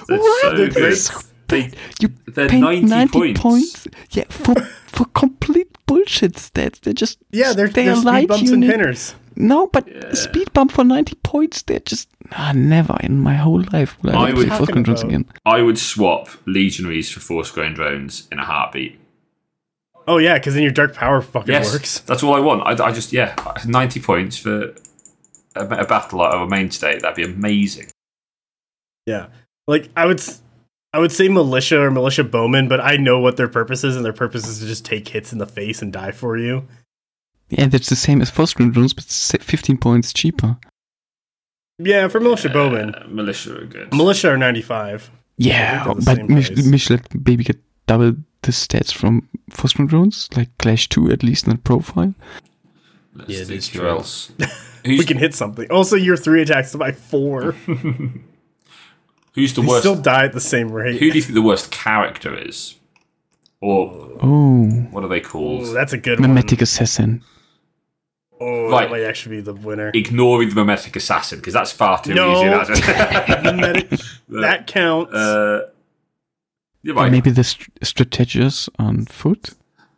They're 0.08 0.18
What? 0.18 0.42
so 0.42 0.56
They're 0.56 0.68
good. 0.68 0.74
great. 0.74 1.10
They, 1.48 1.70
You 2.00 2.08
they're 2.26 2.48
paint 2.48 2.62
90, 2.84 2.86
90, 2.86 3.34
points. 3.34 3.86
Yeah, 4.10 4.24
for 4.28 4.54
for 4.86 5.04
complete 5.14 5.68
bullshit 5.86 6.32
stats. 6.34 6.80
They're 6.80 6.92
just 6.94 7.18
Yeah, 7.30 7.52
they're, 7.52 7.68
they 7.68 7.84
they're 7.84 7.92
are 7.92 7.96
speed 7.96 8.04
light 8.06 8.28
bumps 8.28 8.50
and 8.50 8.62
unit. 8.64 8.70
pinners. 8.70 9.14
No, 9.36 9.66
but 9.68 9.86
Yeah. 9.86 10.12
speed 10.14 10.52
bump 10.52 10.72
for 10.72 10.82
90 10.84 11.14
points, 11.22 11.62
they're 11.62 11.80
just 11.80 12.08
ah, 12.32 12.52
never 12.54 12.96
in 13.02 13.18
my 13.20 13.34
whole 13.34 13.62
life 13.72 13.96
will 14.02 14.10
I, 14.16 14.26
I 14.26 14.28
ever 14.28 14.36
would- 14.38 14.48
play 14.48 14.56
Force-grown 14.58 14.82
drones 14.84 15.02
again. 15.02 15.24
I 15.44 15.62
would 15.62 15.78
swap 15.78 16.28
Legionaries 16.46 17.10
for 17.10 17.20
Force 17.20 17.50
Grown 17.50 17.74
Drones 17.74 18.28
in 18.30 18.38
a 18.38 18.44
heartbeat. 18.44 18.98
Oh 20.06 20.18
yeah, 20.18 20.34
because 20.38 20.54
then 20.54 20.62
your 20.62 20.72
dark 20.72 20.94
power 20.94 21.20
fucking 21.22 21.52
Yes, 21.52 21.72
works. 21.72 22.00
that's 22.00 22.22
all 22.22 22.34
I 22.34 22.40
want. 22.40 22.62
I, 22.80 22.84
I 22.84 22.92
just, 22.92 23.12
yeah, 23.12 23.34
90 23.66 24.00
points 24.00 24.36
for 24.36 24.74
a, 25.54 25.62
a 25.64 25.84
battle 25.86 26.18
like 26.18 26.34
a 26.34 26.46
main 26.46 26.70
state. 26.70 27.02
That'd 27.02 27.16
be 27.16 27.24
amazing. 27.24 27.86
Yeah, 29.06 29.28
like 29.68 29.90
I 29.96 30.06
would, 30.06 30.18
s- 30.18 30.42
I 30.92 30.98
would 30.98 31.12
say 31.12 31.28
militia 31.28 31.80
or 31.80 31.90
militia 31.90 32.24
bowmen, 32.24 32.68
but 32.68 32.80
I 32.80 32.96
know 32.96 33.18
what 33.20 33.36
their 33.36 33.48
purpose 33.48 33.84
is, 33.84 33.94
and 33.96 34.04
their 34.04 34.12
purpose 34.12 34.46
is 34.48 34.58
to 34.60 34.66
just 34.66 34.84
take 34.84 35.08
hits 35.08 35.32
in 35.32 35.38
the 35.38 35.46
face 35.46 35.80
and 35.82 35.92
die 35.92 36.10
for 36.12 36.36
you. 36.36 36.66
Yeah, 37.48 37.66
that's 37.66 37.88
the 37.88 37.96
same 37.96 38.20
as 38.22 38.30
Force-grown 38.30 38.70
drones, 38.72 38.94
but 38.94 39.04
15 39.04 39.76
points 39.76 40.12
cheaper. 40.12 40.56
Yeah, 41.84 42.08
for 42.08 42.20
militia 42.20 42.48
bowmen, 42.48 42.94
Uh, 42.94 43.06
militia 43.08 43.56
are 43.60 43.66
good. 43.66 43.92
militia 43.92 44.30
are 44.30 44.36
ninety 44.38 44.62
five. 44.62 45.10
Yeah, 45.38 45.84
but 45.86 46.02
same 46.02 46.26
Mich- 46.34 46.52
price. 46.54 46.66
Mich 46.66 46.90
let 46.90 47.26
maybe 47.26 47.44
get 47.44 47.58
double 47.86 48.16
the 48.42 48.52
stats 48.52 48.92
from 48.92 49.28
Force-grown 49.50 49.88
drones, 49.88 50.28
like 50.36 50.48
Clash 50.58 50.88
2 50.88 51.10
at 51.12 51.22
least 51.22 51.46
in 51.46 51.52
the 51.52 51.58
profile. 51.58 52.14
Let's 53.14 53.30
Yeah, 53.30 53.40
it 53.40 53.46
think 53.48 53.58
is 53.58 53.68
who 53.68 53.78
true. 53.80 53.88
else? 53.88 54.32
We 54.84 55.04
can 55.04 55.16
hit 55.18 55.34
something. 55.34 55.70
Also, 55.70 55.96
your 55.96 56.16
three 56.16 56.42
attacks 56.42 56.74
by 56.74 56.90
four. 56.92 57.52
who's 59.34 59.52
the 59.54 59.60
They 59.62 59.66
worst? 59.66 59.80
still 59.82 59.94
die 60.00 60.24
at 60.24 60.32
the 60.32 60.40
same 60.40 60.72
rate. 60.72 60.94
Who 61.00 61.10
do 61.10 61.16
you 61.16 61.22
think 61.22 61.34
the 61.34 61.42
worst 61.42 61.70
character 61.70 62.34
is? 62.36 62.76
Or 63.60 64.18
Oh, 64.20 64.66
what 64.90 65.04
are 65.04 65.08
they 65.08 65.20
called? 65.20 65.62
Ooh, 65.68 65.72
that's 65.74 65.92
a 65.92 65.98
good 65.98 66.18
Mimetic 66.18 66.58
one. 66.58 66.62
Assassin. 66.64 67.22
Oh, 68.42 68.70
Right. 68.70 68.82
that 68.82 68.90
might 68.90 69.02
actually 69.04 69.36
be 69.36 69.42
the 69.42 69.54
winner. 69.54 69.90
Ignoring 69.94 70.48
the 70.50 70.54
mimetic 70.56 70.96
assassin 70.96 71.38
because 71.38 71.54
that's 71.54 71.72
far 71.72 72.02
too 72.02 72.14
No. 72.14 72.32
easy. 72.36 72.48
That's 72.48 72.80
Mimetic- 73.42 74.18
that 74.40 74.66
counts. 74.66 75.12
Uh, 75.14 75.68
you're 76.82 76.94
right. 76.96 77.10
maybe 77.12 77.30
the 77.30 77.44
st- 77.44 77.68
strategist 77.82 78.68
on 78.78 79.06
foot. 79.06 79.50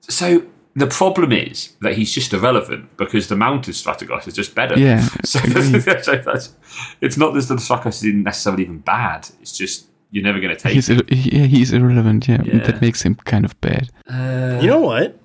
So 0.02 0.44
the 0.76 0.86
problem 0.86 1.32
is 1.32 1.72
that 1.80 1.94
he's 1.94 2.12
just 2.12 2.32
irrelevant 2.34 2.96
because 2.98 3.28
the 3.28 3.36
mounted 3.36 3.74
Strategos 3.74 4.26
is 4.28 4.34
just 4.34 4.54
better. 4.54 4.78
Yeah, 4.78 5.00
So, 5.24 5.38
so 5.38 6.16
that's, 6.16 6.52
it's 7.00 7.16
not 7.16 7.32
that 7.34 7.40
the 7.48 7.54
Strategos 7.54 8.04
isn't 8.04 8.22
necessarily 8.24 8.64
even 8.64 8.78
bad. 8.80 9.30
It's 9.40 9.56
just 9.56 9.86
you're 10.10 10.24
never 10.24 10.40
going 10.40 10.54
to 10.54 10.60
take. 10.60 10.74
He's 10.74 10.90
it. 10.90 10.98
ir- 11.10 11.16
yeah, 11.16 11.46
he's 11.46 11.72
irrelevant. 11.72 12.28
Yeah, 12.28 12.42
Yeah. 12.44 12.58
that 12.66 12.80
makes 12.82 13.02
him 13.02 13.14
kind 13.14 13.44
of 13.44 13.58
bad. 13.62 13.88
Uh, 14.08 14.58
You 14.60 14.66
know 14.68 14.80
what? 14.80 15.18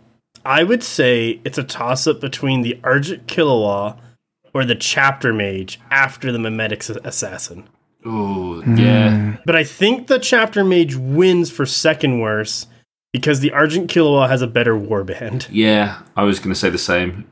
I 0.46 0.64
would 0.64 0.84
say 0.84 1.40
it's 1.44 1.58
a 1.58 1.64
toss 1.64 2.08
up 2.08 2.20
between 2.20 2.62
the 2.62 2.80
Ardent 2.84 3.28
Kerux 3.28 3.98
or 4.54 4.66
the 4.66 4.76
Chapter 4.76 5.34
Mage 5.34 5.80
after 5.92 6.32
the 6.32 6.40
Mimetic 6.40 6.88
Assassin. 6.90 7.68
Oh 8.06 8.64
yeah. 8.64 9.38
But 9.46 9.56
I 9.56 9.64
think 9.64 10.08
the 10.08 10.20
Chapter 10.20 10.64
Mage 10.64 10.96
wins 10.96 11.52
for 11.52 11.66
second 11.66 12.20
worst 12.20 12.70
because 13.12 13.40
the 13.40 13.52
Ardent 13.52 13.90
Kerux 13.90 14.30
has 14.30 14.42
a 14.42 14.48
better 14.48 14.76
warband. 14.76 15.48
Yeah, 15.52 16.02
I 16.16 16.24
was 16.24 16.40
going 16.40 16.54
to 16.54 16.60
say 16.60 16.70
the 16.70 16.78
same. 16.78 17.28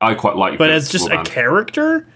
I 0.00 0.14
quite 0.14 0.36
like, 0.36 0.58
But 0.58 0.70
as 0.70 0.88
just 0.88 1.10
a 1.10 1.22
character, 1.24 2.06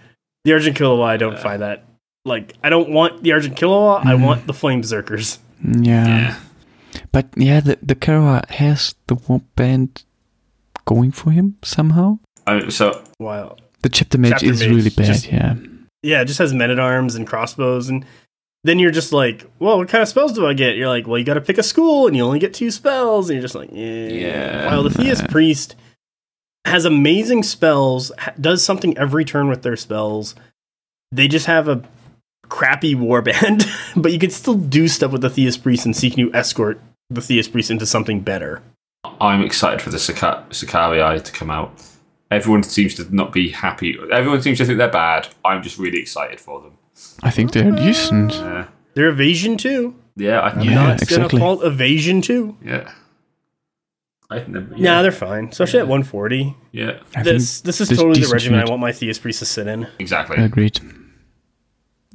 the 0.45 0.53
Ardent 0.53 0.77
Kerux, 0.77 1.05
I 1.05 1.17
don't 1.17 1.39
find 1.39 1.63
that. 1.63 1.85
Like, 2.25 2.55
I 2.63 2.71
don't 2.71 2.91
want 2.91 3.23
the 3.23 3.33
Ardent 3.33 3.57
Kerux, 3.57 4.05
I 4.05 4.17
hmm. 4.17 4.23
want 4.23 4.47
the 4.47 4.55
Flame 4.55 4.81
Berserkers. 4.81 5.39
Yeah. 5.63 6.07
yeah. 6.07 6.37
But 7.13 7.29
yeah, 7.37 7.61
the 7.61 7.79
the 7.83 7.95
Kara 7.95 8.45
has 8.49 8.95
the 9.07 9.15
warp 9.15 9.43
band 9.57 10.05
going 10.85 11.13
for 11.13 11.31
him 11.31 11.57
somehow. 11.63 12.19
I, 12.47 12.69
so 12.69 13.03
Wow. 13.19 13.57
The 13.83 13.89
chapter 13.89 14.19
mage 14.19 14.33
Chapter 14.33 14.47
is 14.51 14.61
mage 14.61 14.69
really 14.71 14.91
bad. 14.91 15.07
just- 15.07 15.27
yeah. 15.31 15.55
Yeah, 16.03 16.21
it 16.21 16.27
just 16.27 16.39
has 16.39 16.53
men 16.53 16.71
at 16.71 16.79
arms 16.79 17.15
and 17.15 17.27
crossbows, 17.27 17.89
and 17.89 18.05
then 18.63 18.79
you're 18.79 18.91
just 18.91 19.11
like, 19.13 19.51
well, 19.59 19.79
what 19.79 19.89
kind 19.89 20.03
of 20.03 20.09
spells 20.09 20.35
do 20.35 20.47
I 20.47 20.53
get? 20.53 20.77
You're 20.77 20.89
like, 20.89 21.07
well, 21.07 21.19
you 21.19 21.25
got 21.25 21.35
to 21.35 21.41
pick 21.41 21.57
a 21.57 21.63
school, 21.63 22.07
and 22.07 22.15
you 22.15 22.23
only 22.23 22.39
get 22.39 22.53
two 22.53 22.71
spells, 22.71 23.31
and 23.31 23.37
you're 23.37 23.43
just 23.43 23.55
like, 23.55 23.71
yeah. 23.73 24.09
Yeah. 24.09 24.67
While 24.67 24.83
the 24.83 24.91
Theist 24.91 25.29
priest 25.31 25.77
has 26.67 26.85
amazing 26.85 27.43
spells, 27.43 28.13
does 28.39 28.63
something 28.63 28.97
every 28.99 29.25
turn 29.25 29.49
with 29.49 29.63
their 29.63 29.77
spells. 29.77 30.35
They 31.11 31.27
just 31.27 31.47
have 31.47 31.69
a 31.69 31.83
crappy 32.49 32.95
warband, 32.95 33.67
but 33.97 34.13
you 34.13 34.19
can 34.19 34.31
still 34.31 34.55
do 34.57 34.89
stuff 34.89 35.11
with 35.13 35.23
the 35.23 35.31
Theist 35.31 35.63
priest 35.63 35.87
and 35.87 35.97
seek 35.97 36.19
new 36.19 36.31
escort 36.35 36.81
the 37.09 37.21
Theist 37.23 37.53
priest 37.53 37.71
into 37.71 37.87
something 37.87 38.21
better. 38.21 38.61
I'm 39.21 39.43
excited 39.43 39.81
for 39.83 39.91
the 39.91 39.99
Sika- 39.99 40.45
Sicarii 40.51 41.21
to 41.21 41.33
come 41.33 41.51
out. 41.51 41.73
Everyone 42.31 42.63
seems 42.63 42.95
to 42.97 43.15
not 43.15 43.33
be 43.33 43.51
happy. 43.51 43.97
Everyone 44.13 44.41
seems 44.43 44.59
to 44.59 44.65
think 44.65 44.79
they're 44.79 44.89
bad. 44.91 45.29
I'm 45.45 45.63
just 45.63 45.79
really 45.79 45.99
excited 46.01 46.41
for 46.41 46.61
them. 46.61 46.73
I 47.23 47.31
think 47.31 47.53
they're 47.53 47.71
decent. 47.71 48.33
Uh, 48.35 48.65
Their 48.95 49.09
evasion 49.09 49.57
too. 49.57 49.95
yeah, 50.17 50.43
I 50.43 50.51
think 50.51 50.65
Yeah, 50.67 50.75
Not 50.75 51.03
exactly. 51.03 51.39
gonna 51.39 51.41
fault 51.41 51.65
evasion 51.65 52.23
too. 52.23 52.57
yeah. 52.65 52.91
I 54.31 54.41
think 54.41 54.53
they're, 54.53 54.63
Yeah, 54.63 54.77
yeah. 54.97 55.03
they're 55.03 55.13
fine. 55.13 55.49
Especially 55.49 55.81
at 55.81 55.87
140. 55.89 56.57
yeah, 56.73 56.99
I 57.15 57.23
this 57.23 57.61
this 57.61 57.81
is 57.81 57.89
totally 57.91 58.15
the 58.15 58.21
decent 58.21 58.33
regimen 58.33 58.61
I 58.61 58.65
want 58.71 58.81
my 58.81 58.91
Theist 58.93 59.21
priest 59.23 59.41
to 59.41 59.45
sit 59.45 59.67
in. 59.67 59.87
exactly. 59.99 60.37
Agreed. 60.43 60.81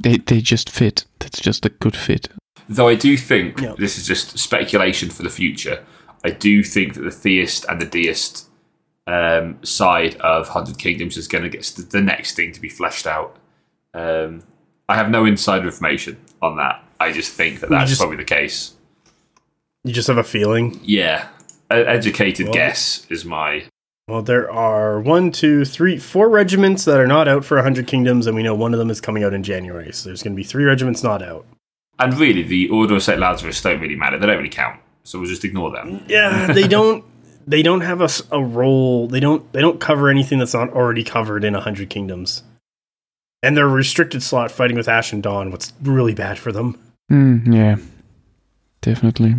They 0.01 0.17
they 0.17 0.41
just 0.41 0.69
fit. 0.69 1.05
That's 1.19 1.39
just 1.39 1.65
a 1.65 1.69
good 1.69 1.95
fit. 1.95 2.29
Though 2.67 2.87
I 2.87 2.95
do 2.95 3.15
think 3.17 3.61
Yeah. 3.61 3.73
this 3.77 3.97
is 3.97 4.07
just 4.07 4.37
speculation 4.39 5.09
for 5.09 5.23
the 5.23 5.29
future. 5.29 5.83
I 6.23 6.31
do 6.31 6.63
think 6.63 6.93
that 6.95 7.01
the 7.01 7.11
theist 7.11 7.65
and 7.69 7.79
the 7.81 7.85
deist 7.85 8.47
um, 9.07 9.57
side 9.63 10.15
of 10.17 10.49
Hundred 10.49 10.77
Kingdoms 10.77 11.17
is 11.17 11.27
going 11.27 11.43
to 11.43 11.49
get 11.49 11.63
the 11.89 12.01
next 12.01 12.35
thing 12.35 12.51
to 12.51 12.59
be 12.61 12.69
fleshed 12.69 13.07
out. 13.07 13.37
Um, 13.93 14.43
I 14.87 14.95
have 14.95 15.09
no 15.09 15.25
insider 15.25 15.65
information 15.65 16.17
on 16.41 16.57
that. 16.57 16.83
I 16.99 17.11
just 17.11 17.31
think 17.33 17.61
that 17.61 17.69
that's 17.69 17.89
just- 17.89 18.01
probably 18.01 18.17
the 18.17 18.23
case. 18.23 18.73
You 19.85 19.93
just 19.93 20.07
have 20.09 20.17
a 20.17 20.23
feeling. 20.23 20.79
Yeah, 20.83 21.27
an 21.69 21.85
educated 21.87 22.47
Well- 22.47 22.53
guess 22.53 23.05
is 23.09 23.23
my. 23.23 23.63
Well, 24.09 24.23
there 24.23 24.51
are 24.51 24.99
one, 24.99 25.31
two, 25.31 25.63
three, 25.63 25.97
four 25.99 26.29
regiments 26.29 26.83
that 26.85 26.99
are 26.99 27.05
not 27.07 27.27
out 27.27 27.45
for 27.45 27.57
100 27.57 27.85
Kingdoms, 27.85 28.25
and 28.25 28.35
we 28.35 28.41
know 28.41 28.55
one 28.55 28.73
of 28.73 28.79
them 28.79 28.89
is 28.89 28.99
coming 28.99 29.23
out 29.23 29.35
in 29.35 29.43
January. 29.43 29.91
So 29.93 30.09
there's 30.09 30.23
going 30.23 30.33
to 30.33 30.35
be 30.35 30.43
three 30.43 30.63
regiments 30.63 31.03
not 31.03 31.21
out. 31.21 31.45
And 31.99 32.17
really, 32.19 32.41
the 32.41 32.69
Order 32.69 32.95
of 32.95 33.03
St. 33.03 33.19
Lazarus 33.19 33.61
don't 33.61 33.79
really 33.79 33.95
matter. 33.95 34.17
They 34.17 34.25
don't 34.25 34.37
really 34.37 34.49
count. 34.49 34.79
So 35.03 35.19
we'll 35.19 35.29
just 35.29 35.45
ignore 35.45 35.71
them. 35.71 36.03
Yeah, 36.07 36.47
they 36.53 36.67
don't. 36.67 37.03
They 37.47 37.63
don't 37.63 37.81
have 37.81 38.01
a 38.31 38.41
role. 38.43 39.07
They 39.07 39.19
don't. 39.19 39.51
They 39.53 39.61
don't 39.61 39.79
cover 39.79 40.09
anything 40.09 40.39
that's 40.39 40.53
not 40.53 40.69
already 40.71 41.03
covered 41.03 41.43
in 41.43 41.53
100 41.53 41.89
Kingdoms. 41.89 42.43
And 43.41 43.55
they're 43.55 43.67
restricted 43.67 44.21
slot 44.21 44.51
fighting 44.51 44.75
with 44.75 44.87
Ashen 44.87 45.21
Dawn. 45.21 45.49
What's 45.49 45.73
really 45.81 46.13
bad 46.13 46.37
for 46.37 46.51
them. 46.51 46.77
Mm, 47.11 47.53
yeah, 47.53 47.77
definitely. 48.81 49.35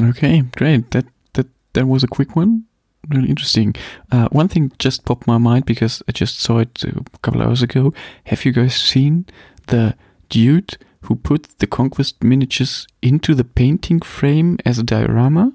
Okay, 0.00 0.42
great. 0.56 0.90
That 0.90 1.04
that 1.34 1.46
that 1.74 1.86
was 1.86 2.02
a 2.02 2.08
quick 2.08 2.34
one. 2.34 2.64
Really 3.08 3.28
interesting. 3.28 3.74
Uh, 4.10 4.28
one 4.30 4.48
thing 4.48 4.72
just 4.78 5.04
popped 5.04 5.26
my 5.26 5.38
mind 5.38 5.66
because 5.66 6.02
I 6.08 6.12
just 6.12 6.40
saw 6.40 6.58
it 6.58 6.82
a 6.84 7.18
couple 7.20 7.42
hours 7.42 7.62
ago. 7.62 7.92
Have 8.24 8.44
you 8.44 8.52
guys 8.52 8.74
seen 8.74 9.26
the 9.66 9.96
dude 10.28 10.78
who 11.02 11.16
put 11.16 11.48
the 11.58 11.66
conquest 11.66 12.22
miniatures 12.22 12.86
into 13.02 13.34
the 13.34 13.44
painting 13.44 14.00
frame 14.00 14.58
as 14.64 14.78
a 14.78 14.82
diorama? 14.82 15.52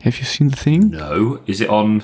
Have 0.00 0.18
you 0.18 0.24
seen 0.24 0.48
the 0.48 0.56
thing? 0.56 0.90
No, 0.90 1.42
is 1.46 1.60
it 1.60 1.68
on 1.70 2.02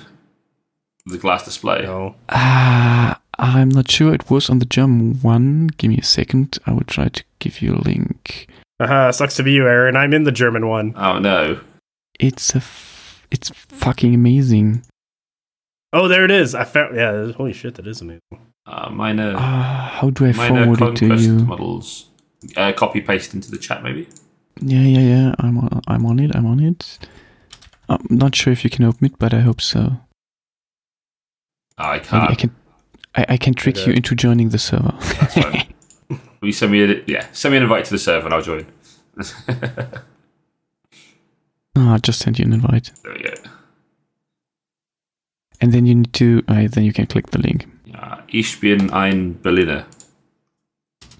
the 1.06 1.18
glass 1.18 1.44
display? 1.44 1.82
No. 1.82 2.14
Ah, 2.30 3.20
I'm 3.38 3.68
not 3.68 3.90
sure. 3.90 4.14
It 4.14 4.30
was 4.30 4.48
on 4.50 4.58
the 4.58 4.64
German 4.66 5.18
one. 5.22 5.68
Give 5.78 5.90
me 5.90 5.98
a 5.98 6.04
second. 6.04 6.58
I 6.66 6.72
will 6.72 6.84
try 6.86 7.08
to 7.08 7.24
give 7.38 7.60
you 7.62 7.74
a 7.74 7.82
link. 7.82 8.48
Uh, 8.80 9.12
sucks 9.12 9.36
to 9.36 9.42
be 9.42 9.52
you, 9.52 9.66
Aaron. 9.66 9.96
I'm 9.96 10.12
in 10.12 10.24
the 10.24 10.32
German 10.32 10.68
one. 10.68 10.94
Oh 10.96 11.18
no. 11.18 11.60
It's 12.18 12.54
a, 12.54 12.58
f- 12.58 13.26
it's 13.30 13.50
fucking 13.50 14.14
amazing. 14.14 14.82
Oh, 15.92 16.08
there 16.08 16.24
it 16.24 16.30
is. 16.30 16.54
I 16.54 16.64
found. 16.64 16.96
Yeah, 16.96 17.32
holy 17.32 17.52
shit, 17.52 17.74
that 17.76 17.86
is 17.86 18.00
amazing. 18.00 18.20
Uh, 18.66 18.90
minor, 18.90 19.34
Uh, 19.36 19.40
how 19.40 20.10
do 20.10 20.24
I 20.26 20.32
minor 20.32 20.64
forward 20.76 20.80
it 20.82 20.96
to 20.96 21.06
conquest 21.08 21.24
you? 21.26 21.34
models. 21.40 22.08
Uh, 22.56 22.73
copy 22.73 23.01
paste 23.01 23.35
into 23.35 23.51
the 23.51 23.59
chat, 23.59 23.82
maybe. 23.82 24.09
Yeah, 24.60 24.81
yeah, 24.82 25.01
yeah. 25.01 25.35
I'm 25.39 25.59
on, 25.59 25.81
I'm 25.86 26.06
on 26.06 26.19
it. 26.20 26.35
I'm 26.35 26.47
on 26.47 26.60
it. 26.60 26.98
I'm 27.89 28.05
not 28.10 28.35
sure 28.35 28.52
if 28.52 28.64
you 28.64 28.70
can 28.70 28.85
open 28.85 29.06
it, 29.06 29.19
but 29.19 29.32
I 29.35 29.40
hope 29.40 29.60
so. 29.60 29.97
I 31.78 31.98
can't. 31.98 32.31
I 32.31 32.35
can. 32.35 32.55
I, 33.14 33.27
I 33.31 33.36
can 33.36 33.55
trick 33.55 33.77
Okay. 33.77 33.86
you 33.90 33.93
into 33.97 34.14
joining 34.14 34.51
the 34.51 34.59
server. 34.59 34.94
That's 35.20 35.35
fine. 35.35 35.74
Will 36.40 36.48
you 36.48 36.52
send 36.52 36.73
me 36.73 36.82
a 36.82 37.02
yeah? 37.06 37.27
Send 37.32 37.52
me 37.52 37.56
an 37.59 37.62
invite 37.64 37.85
to 37.86 37.90
the 37.93 37.98
server 37.98 38.27
and 38.27 38.35
I'll 38.35 38.43
join. 38.43 38.66
oh, 41.77 41.94
I 41.94 41.98
just 41.98 42.20
sent 42.20 42.39
you 42.39 42.44
an 42.47 42.52
invite, 42.52 42.93
there 43.05 43.12
we 43.12 43.23
go. 43.23 43.35
and 45.60 45.73
then 45.73 45.86
you 45.86 45.94
need 45.94 46.12
to. 46.14 46.43
Uh, 46.48 46.66
then 46.69 46.85
you 46.85 46.93
can 46.93 47.06
click 47.06 47.31
the 47.31 47.39
link. 47.39 47.66
Uh, 47.94 48.16
ich 48.28 48.59
bin 48.60 48.90
ein 48.90 49.39
Berliner. 49.43 49.86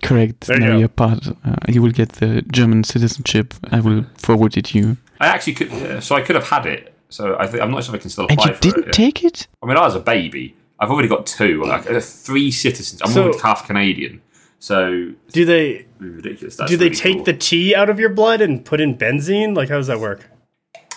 Correct. 0.03 0.47
There 0.47 0.57
you 0.59 0.65
now 0.67 0.73
go. 0.73 0.79
you're 0.79 0.89
part. 0.89 1.27
Uh, 1.45 1.57
you 1.69 1.81
will 1.83 1.93
get 1.93 2.11
the 2.15 2.43
German 2.53 2.85
citizenship. 2.85 3.55
I 3.71 3.81
will 3.81 4.05
forward 4.19 4.57
it 4.57 4.67
to 4.67 4.79
you. 4.79 4.97
I 5.21 5.27
actually 5.29 5.55
could, 5.55 5.71
yeah, 5.71 6.01
so 6.01 6.17
I 6.17 6.21
could 6.23 6.35
have 6.35 6.49
had 6.49 6.67
it. 6.67 6.93
So 7.09 7.37
I 7.39 7.47
think 7.47 7.63
I'm 7.63 7.71
not 7.71 7.85
sure 7.85 7.95
if 7.95 8.01
I 8.01 8.03
can 8.03 8.11
still 8.11 8.25
apply. 8.25 8.35
And 8.35 8.51
you 8.51 8.55
for 8.57 8.63
didn't 8.63 8.79
it. 8.81 8.87
yeah. 8.87 8.93
take 9.07 9.23
it? 9.25 9.47
I 9.63 9.67
mean, 9.67 9.77
I 9.77 9.83
was 9.83 9.95
a 9.95 10.01
baby. 10.01 10.57
I've 10.81 10.91
already 10.91 11.09
got 11.09 11.27
two, 11.27 11.63
like 11.63 11.89
uh, 11.89 12.01
three 12.01 12.51
citizens. 12.51 13.01
I'm 13.03 13.11
So- 13.13 13.23
already 13.25 13.39
half 13.39 13.67
Canadian, 13.67 14.21
so 14.59 15.13
Do 15.31 15.45
they 15.45 15.87
ridiculous. 15.99 16.57
That's 16.57 16.71
do 16.71 16.77
they 16.77 16.87
really 16.87 16.97
take 16.97 17.17
cool. 17.19 17.25
the 17.25 17.35
tea 17.35 17.75
out 17.75 17.89
of 17.89 18.01
your 18.01 18.11
blood 18.11 18.41
and 18.41 18.65
put 18.65 18.81
in 18.81 18.97
benzene? 18.99 19.55
Like, 19.57 19.69
how 19.69 19.77
does 19.77 19.87
that 19.87 20.01
work? 20.01 20.29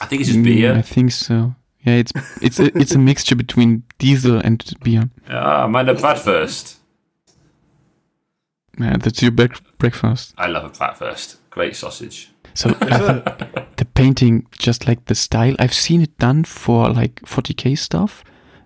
I 0.02 0.06
think 0.08 0.22
it's 0.22 0.30
just 0.32 0.40
Mm, 0.44 0.78
I 0.78 0.82
think 0.82 1.12
so. 1.12 1.54
Yeah, 1.84 1.98
it's 1.98 2.12
it's 2.42 2.60
a, 2.60 2.76
it's 2.78 2.96
a 2.96 2.98
mixture 3.12 3.36
between 3.36 3.84
diesel 4.00 4.38
and 4.40 4.64
beer. 4.84 5.10
Ah, 5.30 5.68
meine 5.68 5.94
Bratwurst. 5.96 6.78
Yeah, 8.80 8.98
that's 8.98 9.22
your 9.22 9.32
bec- 9.32 9.62
breakfast. 9.78 10.34
I 10.38 10.48
love 10.48 10.66
a 10.66 10.70
Bratwurst. 10.70 11.38
Great 11.50 11.76
sausage. 11.76 12.32
So 12.54 12.70
the 13.78 13.88
painting, 13.94 14.48
just 14.58 14.88
like 14.88 15.06
the 15.06 15.16
style, 15.16 15.56
I've 15.60 15.74
seen 15.74 16.02
it 16.02 16.18
done 16.18 16.44
for 16.44 16.90
like 16.90 17.22
40k 17.22 17.78
stuff, 17.78 18.24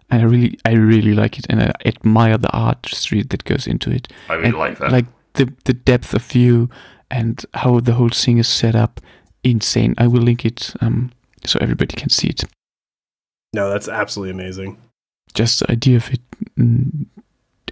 and 0.10 0.22
I 0.22 0.26
really, 0.26 0.60
I 0.65 0.73
really 0.73 1.14
like 1.14 1.38
it, 1.40 1.45
and 1.49 1.61
I 1.61 1.73
admire 1.86 2.38
the 2.38 2.52
artistry 2.52 3.23
that 3.23 3.44
goes 3.44 3.68
into 3.68 3.91
it, 3.91 4.07
I 4.30 4.34
really 4.34 4.49
and 4.49 4.57
like 4.57 4.80
that. 4.80 4.91
like 4.91 5.06
the 5.34 5.53
the 5.65 5.73
depth 5.73 6.14
of 6.14 6.23
view 6.23 6.69
and 7.11 7.44
how 7.53 7.80
the 7.80 7.94
whole 7.94 8.10
thing 8.10 8.38
is 8.38 8.48
set 8.48 8.76
up, 8.76 8.99
insane. 9.44 9.95
I 9.98 10.07
will 10.07 10.22
link 10.22 10.45
it 10.45 10.73
um 10.81 11.11
so 11.45 11.60
everybody 11.61 11.95
can 11.95 12.10
see 12.10 12.27
it. 12.30 12.44
No, 13.53 13.69
that's 13.69 13.88
absolutely 13.88 14.31
amazing. 14.31 14.77
Just 15.34 15.60
the 15.60 15.72
idea 15.72 15.98
of 15.98 16.11
it 16.11 16.22
mm, 16.57 17.06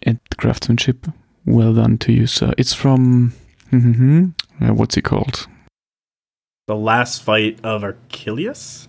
and 0.03 0.19
the 0.29 0.35
craftsmanship, 0.35 1.07
well 1.47 1.73
done 1.73 1.97
to 1.99 2.11
you, 2.13 2.27
sir. 2.27 2.53
It's 2.57 2.73
from 2.73 3.33
uh, 3.73 4.73
what's 4.73 4.97
it 4.97 5.03
called? 5.03 5.47
The 6.67 6.75
last 6.75 7.23
fight 7.23 7.59
of 7.63 7.83
Achilles. 7.83 8.87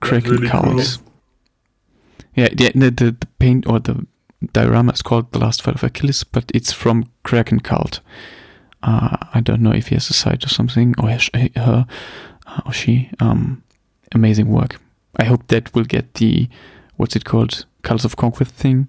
Kraken 0.00 0.30
really 0.32 0.48
Cult. 0.48 0.64
cool. 0.64 0.82
Yeah, 2.34 2.48
the, 2.50 2.70
the 2.74 2.90
the 2.90 3.10
the 3.20 3.26
paint 3.38 3.66
or 3.66 3.80
the 3.80 4.06
diorama 4.52 4.92
is 4.92 5.02
called 5.02 5.32
The 5.32 5.40
Last 5.40 5.62
Fight 5.62 5.74
of 5.74 5.82
Achilles, 5.82 6.22
but 6.24 6.44
it's 6.54 6.72
from 6.72 7.10
Kraken 7.24 7.60
Cult. 7.60 8.00
Uh, 8.82 9.16
I 9.34 9.40
don't 9.40 9.60
know 9.60 9.72
if 9.72 9.88
he 9.88 9.96
has 9.96 10.08
a 10.10 10.14
site 10.14 10.44
or 10.44 10.48
something, 10.48 10.94
or 11.02 11.08
he- 11.10 11.30
he- 11.38 11.52
her, 11.60 11.84
uh, 12.46 12.60
or 12.64 12.72
she. 12.72 13.10
Um, 13.18 13.64
amazing 14.14 14.48
work. 14.48 14.80
I 15.18 15.24
hope 15.24 15.48
that 15.48 15.74
will 15.74 15.82
get 15.84 16.14
the 16.14 16.48
what's 16.96 17.16
it 17.16 17.24
called, 17.24 17.66
Cults 17.82 18.04
of 18.04 18.14
Conquest 18.16 18.54
thing. 18.54 18.86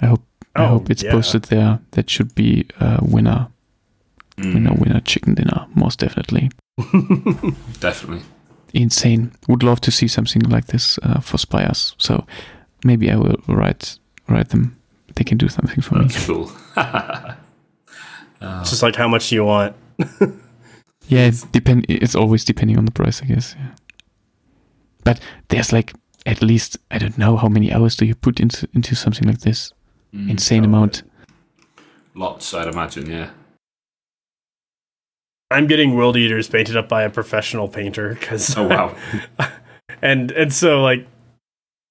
I 0.00 0.06
hope 0.06 0.22
I 0.56 0.64
Oh, 0.64 0.68
hope 0.68 0.90
it's 0.90 1.02
yeah. 1.02 1.10
posted 1.12 1.44
there. 1.44 1.80
That 1.92 2.08
should 2.10 2.34
be 2.34 2.66
a 2.80 2.98
winner, 3.02 3.48
Mm, 4.36 4.54
winner, 4.54 4.72
winner, 4.74 5.00
chicken 5.00 5.34
dinner, 5.34 5.66
most 5.74 6.00
definitely. 6.00 6.50
Definitely. 7.80 8.22
insane. 8.72 9.30
Would 9.48 9.62
love 9.62 9.80
to 9.82 9.90
see 9.92 10.08
something 10.08 10.42
like 10.42 10.66
this 10.66 10.98
uh, 11.04 11.20
for 11.20 11.38
Spires. 11.38 11.94
So 11.98 12.26
maybe 12.84 13.10
I 13.12 13.16
will 13.16 13.36
write 13.46 13.98
write 14.28 14.48
them. 14.48 14.76
They 15.14 15.22
can 15.24 15.38
do 15.38 15.48
something 15.48 15.80
for 15.82 15.94
me. 15.98 16.06
That's 16.08 16.26
cool. 16.26 16.50
It's 18.40 18.70
just 18.70 18.82
like 18.82 18.96
how 18.96 19.08
much 19.08 19.28
do 19.30 19.34
you 19.36 19.44
want? 19.44 19.74
Yeah, 21.06 21.26
it's 21.26 21.42
depend. 21.42 21.84
It's 21.88 22.14
always 22.14 22.44
depending 22.46 22.78
on 22.78 22.86
the 22.86 22.90
price, 22.90 23.20
I 23.22 23.26
guess. 23.26 23.54
Yeah. 23.58 23.74
But 25.04 25.20
there's 25.48 25.70
like 25.70 25.92
at 26.24 26.40
least 26.40 26.78
I 26.90 26.96
don't 26.96 27.18
know 27.18 27.36
how 27.36 27.48
many 27.48 27.70
hours 27.70 27.94
do 27.94 28.06
you 28.06 28.14
put 28.14 28.40
into 28.40 28.66
into 28.72 28.94
something 28.94 29.28
like 29.28 29.40
this? 29.40 29.73
Mm, 30.14 30.30
Insane 30.30 30.64
amount. 30.64 31.02
Lots, 32.14 32.54
I'd 32.54 32.68
imagine. 32.68 33.10
Yeah. 33.10 33.30
I'm 35.50 35.66
getting 35.66 35.94
World 35.94 36.16
Eaters 36.16 36.48
painted 36.48 36.76
up 36.76 36.88
by 36.88 37.02
a 37.02 37.10
professional 37.10 37.68
painter 37.68 38.14
because 38.14 38.56
Oh 38.56 38.66
wow. 38.66 38.96
and 40.02 40.30
and 40.30 40.52
so 40.52 40.82
like 40.82 41.06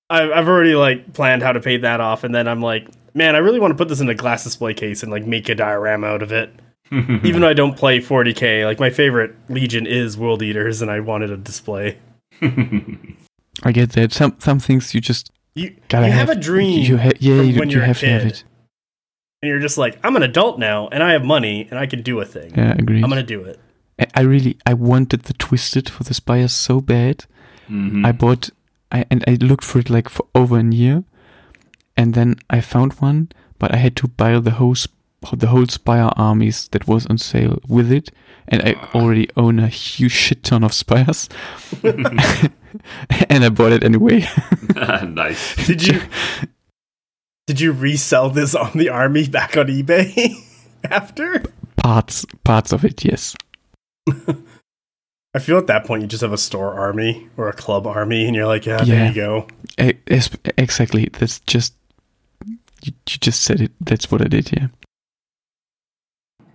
I've 0.09 0.31
I've 0.31 0.47
already 0.47 0.75
like 0.75 1.13
planned 1.13 1.43
how 1.43 1.51
to 1.53 1.59
pay 1.59 1.77
that 1.77 1.99
off, 1.99 2.23
and 2.23 2.33
then 2.33 2.47
I'm 2.47 2.61
like, 2.61 2.87
man, 3.13 3.35
I 3.35 3.39
really 3.39 3.59
want 3.59 3.71
to 3.71 3.77
put 3.77 3.89
this 3.89 3.99
in 3.99 4.09
a 4.09 4.15
glass 4.15 4.43
display 4.43 4.73
case 4.73 5.03
and 5.03 5.11
like 5.11 5.25
make 5.25 5.49
a 5.49 5.55
diorama 5.55 6.07
out 6.07 6.21
of 6.21 6.31
it. 6.31 6.53
Even 6.91 7.41
though 7.41 7.49
I 7.49 7.53
don't 7.53 7.75
play 7.77 7.99
40k, 7.99 8.65
like 8.65 8.79
my 8.79 8.89
favorite 8.89 9.35
Legion 9.49 9.87
is 9.87 10.17
World 10.17 10.43
Eaters, 10.43 10.81
and 10.81 10.91
I 10.91 10.99
wanted 10.99 11.31
a 11.31 11.37
display. 11.37 11.97
I 12.41 13.71
get 13.71 13.93
that. 13.93 14.11
Some 14.11 14.35
some 14.39 14.59
things 14.59 14.93
you 14.93 15.01
just 15.01 15.31
You, 15.55 15.75
gotta 15.87 16.07
you 16.07 16.11
have, 16.13 16.29
have, 16.29 16.37
a 16.37 16.41
dream, 16.41 16.79
You 16.81 16.97
ha- 16.97 17.11
yeah, 17.19 17.37
from 17.37 17.45
you, 17.49 17.59
when 17.59 17.69
you 17.69 17.75
you're 17.75 17.83
a 17.83 17.87
have 17.87 17.99
to 17.99 18.07
have 18.09 18.21
kid. 18.23 18.31
it. 18.31 18.43
and 19.41 19.49
you're 19.49 19.59
just 19.59 19.77
like, 19.77 19.99
I'm 20.03 20.15
an 20.15 20.23
adult 20.23 20.57
now, 20.57 20.87
and 20.87 21.03
I 21.03 21.11
have 21.11 21.23
money, 21.23 21.67
and 21.69 21.77
I 21.79 21.85
can 21.85 22.01
do 22.01 22.19
a 22.19 22.25
thing. 22.25 22.53
Yeah, 22.55 22.73
agreed. 22.77 23.03
I'm 23.03 23.09
gonna 23.09 23.23
do 23.23 23.43
it. 23.43 23.59
I- 23.99 24.07
I 24.15 24.21
really 24.21 24.57
I 24.65 24.73
wanted 24.73 25.23
the 25.23 25.33
twisted 25.33 25.89
for 25.89 26.03
the 26.03 26.13
Spires 26.15 26.53
so 26.53 26.81
bad. 26.81 27.25
Mhm. 27.69 28.05
I 28.05 28.11
bought 28.11 28.49
I 28.91 29.05
and 29.11 29.23
I 29.27 29.35
looked 29.35 29.63
for 29.63 29.79
it 29.79 29.89
like 29.89 30.09
for 30.09 30.25
over 30.33 30.57
a 30.57 30.63
year, 30.63 31.03
and 31.95 32.13
then 32.15 32.35
I 32.49 32.59
found 32.61 32.93
one, 32.93 33.29
but 33.59 33.71
I 33.73 33.77
had 33.77 33.95
to 33.97 34.07
buy 34.07 34.39
the 34.39 34.51
whole 34.51 34.73
sp- 34.75 34.91
the 35.37 35.47
whole 35.47 35.67
Spire 35.67 36.09
armies 36.17 36.67
that 36.71 36.87
was 36.87 37.05
on 37.05 37.17
sale 37.19 37.59
with 37.67 37.91
it, 37.91 38.09
and 38.47 38.61
I 38.61 38.73
already 38.93 39.29
own 39.37 39.59
a 39.59 39.67
huge 39.67 40.11
shit 40.11 40.43
ton 40.43 40.63
of 40.63 40.73
Spires, 40.73 41.29
and 41.83 43.43
I 43.43 43.49
bought 43.49 43.71
it 43.71 43.83
anyway. 43.83 44.27
nice. 44.75 45.55
Did 45.67 45.85
you 45.87 46.01
did 47.47 47.59
you 47.61 47.71
resell 47.71 48.29
this 48.29 48.55
on 48.55 48.71
the 48.77 48.89
army 48.89 49.27
back 49.27 49.57
on 49.57 49.67
eBay 49.67 50.33
after? 50.83 51.43
parts 51.77 52.25
parts 52.43 52.71
of 52.71 52.85
it, 52.85 53.03
yes. 53.03 53.35
I 55.35 55.39
feel 55.39 55.57
at 55.57 55.67
that 55.67 55.85
point 55.85 56.01
you 56.03 56.07
just 56.07 56.21
have 56.21 56.31
a 56.33 56.37
store 56.37 56.73
army 56.79 57.27
or 57.37 57.49
a 57.49 57.53
club 57.53 57.87
army, 57.87 58.25
and 58.25 58.35
you're 58.35 58.45
like, 58.47 58.65
yeah, 58.65 58.83
Yeah. 58.83 58.95
there 58.95 59.07
you 59.07 59.13
go. 59.15 59.47
Exactly. 60.57 61.09
That's 61.13 61.39
just 61.41 61.73
you, 62.83 62.93
you 63.09 63.17
just 63.19 63.41
said 63.41 63.59
it. 63.61 63.71
That's 63.81 64.11
what 64.11 64.21
I 64.21 64.25
did. 64.25 64.51
Yeah. 64.51 64.67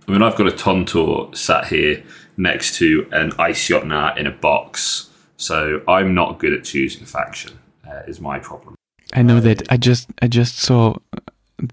I 0.09 0.11
mean, 0.11 0.23
I've 0.23 0.35
got 0.35 0.47
a 0.47 0.51
Tontorr 0.51 1.37
sat 1.37 1.67
here 1.67 2.03
next 2.35 2.77
to 2.77 3.07
an 3.11 3.31
Ice 3.37 3.69
Yacht 3.69 3.83
in 4.17 4.25
a 4.25 4.31
box, 4.31 5.11
so 5.37 5.83
I'm 5.87 6.15
not 6.15 6.39
good 6.39 6.51
at 6.51 6.63
choosing 6.63 7.03
a 7.03 7.05
faction. 7.05 7.59
Uh, 7.87 8.01
is 8.07 8.19
my 8.19 8.39
problem. 8.39 8.73
I 9.13 9.21
know 9.21 9.39
that. 9.39 9.71
I 9.71 9.77
just 9.77 10.09
I 10.19 10.27
just 10.27 10.57
saw 10.57 10.95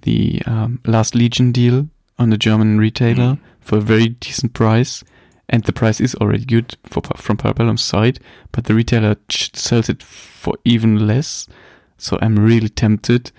the 0.03 0.43
um, 0.45 0.81
last 0.85 1.15
Legion 1.15 1.51
deal 1.51 1.89
on 2.19 2.29
the 2.29 2.37
German 2.37 2.77
retailer 2.79 3.39
for 3.63 3.79
a 3.79 3.81
very 3.81 4.09
decent 4.09 4.53
price, 4.53 5.03
and 5.49 5.65
the 5.65 5.73
price 5.73 5.99
is 5.99 6.15
already 6.17 6.45
good 6.45 6.77
for 6.85 7.01
from 7.17 7.39
Para 7.39 7.55
Bellum's 7.55 7.85
side, 7.85 8.21
but 8.53 8.65
the 8.65 8.75
retailer 8.75 9.17
ch- 9.31 9.57
sells 9.57 9.89
it 9.89 10.03
for 10.03 10.57
even 10.63 11.07
less. 11.07 11.49
So 11.97 12.19
I'm 12.21 12.39
really 12.39 12.69
tempted, 12.69 13.33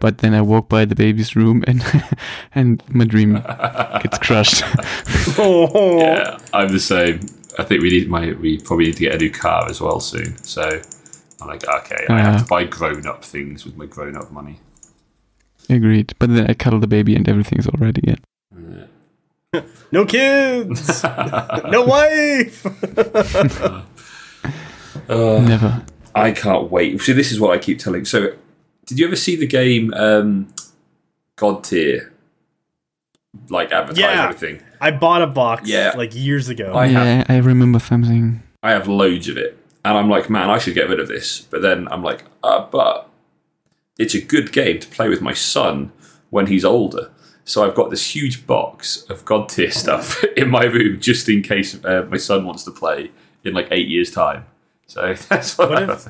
but 0.00 0.18
then 0.18 0.34
I 0.34 0.40
walk 0.42 0.68
by 0.68 0.84
the 0.84 0.94
baby's 0.94 1.34
room 1.36 1.64
and 1.66 1.82
and 2.54 2.82
my 2.88 3.04
dream 3.04 3.34
gets 3.34 4.18
crushed. 4.26 4.62
Oh, 5.38 5.98
Yeah, 6.00 6.38
I'm 6.52 6.68
the 6.68 6.80
same. 6.80 7.20
I 7.58 7.64
think 7.64 7.82
we 7.82 7.90
need 7.90 8.08
my 8.08 8.32
we 8.32 8.58
probably 8.58 8.86
need 8.86 8.96
to 8.96 9.00
get 9.00 9.14
a 9.14 9.18
new 9.18 9.30
car 9.30 9.68
as 9.68 9.80
well 9.80 10.00
soon. 10.00 10.36
So 10.44 10.62
I'm 11.40 11.48
like, 11.48 11.66
okay, 11.68 12.06
I 12.08 12.20
have 12.20 12.42
to 12.42 12.46
buy 12.48 12.64
grown 12.64 13.06
up 13.06 13.24
things 13.24 13.64
with 13.64 13.76
my 13.76 13.86
grown 13.86 14.16
up 14.16 14.30
money. 14.30 14.60
Agreed. 15.70 16.14
But 16.18 16.30
then 16.34 16.46
I 16.48 16.54
cuddle 16.54 16.78
the 16.80 16.86
baby 16.86 17.14
and 17.16 17.28
everything's 17.28 17.66
all 17.66 17.74
right 17.78 17.96
again. 17.98 18.18
no 19.92 20.04
kids, 20.06 21.02
no 21.02 21.84
wife. 21.84 22.64
uh, 25.08 25.40
Never. 25.40 25.84
I 26.14 26.32
can't 26.32 26.70
wait. 26.70 27.00
See, 27.00 27.12
this 27.12 27.30
is 27.32 27.40
what 27.40 27.52
I 27.56 27.58
keep 27.58 27.78
telling. 27.78 28.04
So, 28.04 28.34
did 28.88 28.98
you 28.98 29.06
ever 29.06 29.16
see 29.16 29.36
the 29.36 29.46
game 29.46 29.92
um, 29.94 30.52
God 31.36 31.62
Tier? 31.64 32.12
Like 33.48 33.70
advertise 33.72 33.98
Yeah. 34.00 34.24
everything. 34.24 34.62
I 34.80 34.90
bought 34.90 35.22
a 35.22 35.26
box 35.26 35.68
Yeah. 35.68 35.92
like 35.96 36.14
years 36.14 36.48
ago. 36.48 36.74
I 36.74 36.86
have- 36.88 37.06
yeah, 37.06 37.24
I 37.28 37.36
remember 37.38 37.78
something. 37.78 38.42
I 38.62 38.70
have 38.72 38.88
loads 38.88 39.28
of 39.28 39.36
it, 39.36 39.56
and 39.84 39.96
I'm 39.96 40.08
like, 40.10 40.28
man, 40.30 40.50
I 40.50 40.58
should 40.58 40.74
get 40.74 40.88
rid 40.88 40.98
of 41.00 41.06
this. 41.08 41.42
But 41.50 41.62
then 41.62 41.86
I'm 41.90 42.02
like, 42.02 42.24
uh, 42.42 42.66
but 42.70 43.08
it's 43.98 44.14
a 44.14 44.20
good 44.20 44.50
game 44.52 44.80
to 44.80 44.88
play 44.88 45.08
with 45.08 45.20
my 45.20 45.32
son 45.34 45.92
when 46.30 46.46
he's 46.46 46.64
older. 46.64 47.10
So 47.44 47.64
I've 47.64 47.74
got 47.74 47.90
this 47.90 48.14
huge 48.14 48.46
box 48.46 49.02
of 49.08 49.24
God 49.24 49.48
tier 49.48 49.70
stuff 49.70 50.22
in 50.36 50.50
my 50.50 50.64
room 50.64 50.98
just 51.00 51.28
in 51.28 51.42
case 51.42 51.82
uh, 51.84 52.06
my 52.10 52.16
son 52.18 52.44
wants 52.44 52.64
to 52.64 52.70
play 52.70 53.10
in 53.44 53.54
like 53.54 53.68
eight 53.70 53.88
years' 53.88 54.10
time. 54.10 54.44
So 54.86 55.14
that's 55.28 55.56
what, 55.58 55.70
What 55.70 55.82
if- 55.90 56.08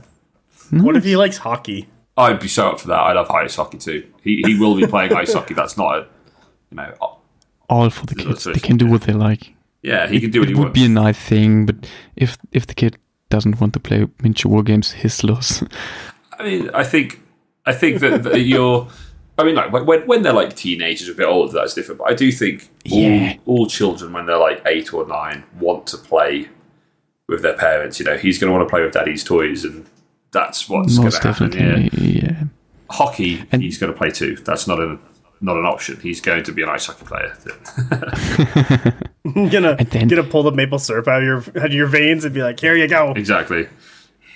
what 0.82 0.96
if 0.96 1.04
he 1.04 1.16
likes 1.16 1.38
hockey? 1.38 1.88
I'd 2.18 2.40
be 2.40 2.48
so 2.48 2.70
up 2.70 2.80
for 2.80 2.88
that. 2.88 2.98
I 2.98 3.12
love 3.12 3.30
ice 3.30 3.56
hockey 3.56 3.78
too. 3.78 4.04
He 4.22 4.42
he 4.44 4.58
will 4.58 4.74
be 4.76 4.86
playing 4.86 5.12
ice 5.14 5.32
hockey. 5.32 5.54
That's 5.54 5.76
not 5.76 5.96
a 5.98 6.06
you 6.70 6.76
know. 6.76 6.92
uh, 7.00 7.06
All 7.70 7.90
for 7.90 8.06
the 8.06 8.14
kids. 8.14 8.44
They 8.44 8.60
can 8.60 8.76
do 8.76 8.86
what 8.86 9.02
they 9.02 9.12
like. 9.12 9.54
Yeah, 9.82 10.06
he 10.08 10.20
can 10.20 10.30
do 10.30 10.40
what 10.40 10.48
he 10.48 10.54
wants. 10.54 10.62
it 10.62 10.64
would 10.68 10.72
be 10.74 10.84
a 10.84 10.88
nice 10.88 11.18
thing, 11.18 11.66
but 11.66 11.76
if 12.16 12.36
if 12.52 12.66
the 12.66 12.74
kid 12.74 12.96
doesn't 13.30 13.60
want 13.60 13.72
to 13.74 13.80
play 13.80 14.06
miniature 14.22 14.50
war 14.50 14.62
games, 14.62 14.92
his 14.92 15.22
loss. 15.22 15.62
I 16.38 16.42
mean, 16.44 16.70
I 16.72 16.82
think, 16.84 17.20
I 17.66 17.72
think 17.72 18.00
that, 18.00 18.22
that 18.24 18.40
you're. 18.52 18.88
I 19.38 19.44
mean, 19.44 19.54
like 19.54 19.70
when 19.72 20.06
when 20.06 20.22
they're 20.22 20.32
like 20.32 20.56
teenagers, 20.56 21.08
a 21.08 21.14
bit 21.14 21.26
older, 21.26 21.52
that's 21.52 21.74
different. 21.74 21.98
But 22.00 22.10
I 22.10 22.14
do 22.14 22.32
think 22.32 22.68
Yeah. 22.84 23.34
all, 23.46 23.58
all 23.60 23.66
children, 23.66 24.12
when 24.12 24.26
they're 24.26 24.38
like 24.50 24.60
eight 24.66 24.92
or 24.92 25.06
nine, 25.06 25.44
want 25.60 25.86
to 25.88 25.96
play 25.96 26.48
with 27.28 27.42
their 27.42 27.54
parents. 27.56 28.00
You 28.00 28.06
know, 28.06 28.16
he's 28.16 28.38
going 28.38 28.50
to 28.52 28.56
want 28.58 28.68
to 28.68 28.70
play 28.70 28.82
with 28.82 28.92
daddy's 28.94 29.22
toys, 29.22 29.64
and 29.64 29.86
that's 30.30 30.68
what's 30.68 30.98
going 30.98 31.10
to 31.10 31.18
happen. 31.28 31.52
Yeah, 31.52 31.58
definitely, 31.58 32.20
yeah. 32.22 32.42
hockey, 32.90 33.44
And- 33.52 33.62
he's 33.62 33.78
going 33.78 33.92
to 33.92 33.98
play 33.98 34.10
too. 34.10 34.36
That's 34.36 34.66
not 34.66 34.78
a 34.80 34.98
not 35.40 35.56
an 35.56 35.64
option. 35.66 36.00
He's 36.00 36.20
going 36.20 36.42
to 36.44 36.52
be 36.52 36.62
an 36.62 36.68
ice 36.68 36.86
hockey 36.86 37.04
player. 37.04 37.32
gonna 39.50 39.76
And 39.78 39.88
then- 39.90 40.08
gonna 40.08 40.24
pull 40.24 40.42
the 40.42 40.52
maple 40.52 40.78
syrup 40.78 41.06
out 41.08 41.22
of 41.22 41.24
your 41.24 41.38
out 41.62 41.66
of 41.66 41.72
your 41.72 41.86
veins 41.86 42.24
and 42.24 42.34
be 42.34 42.42
like, 42.42 42.58
here 42.60 42.76
you 42.76 42.88
go. 42.88 43.12
exactly. 43.16 43.68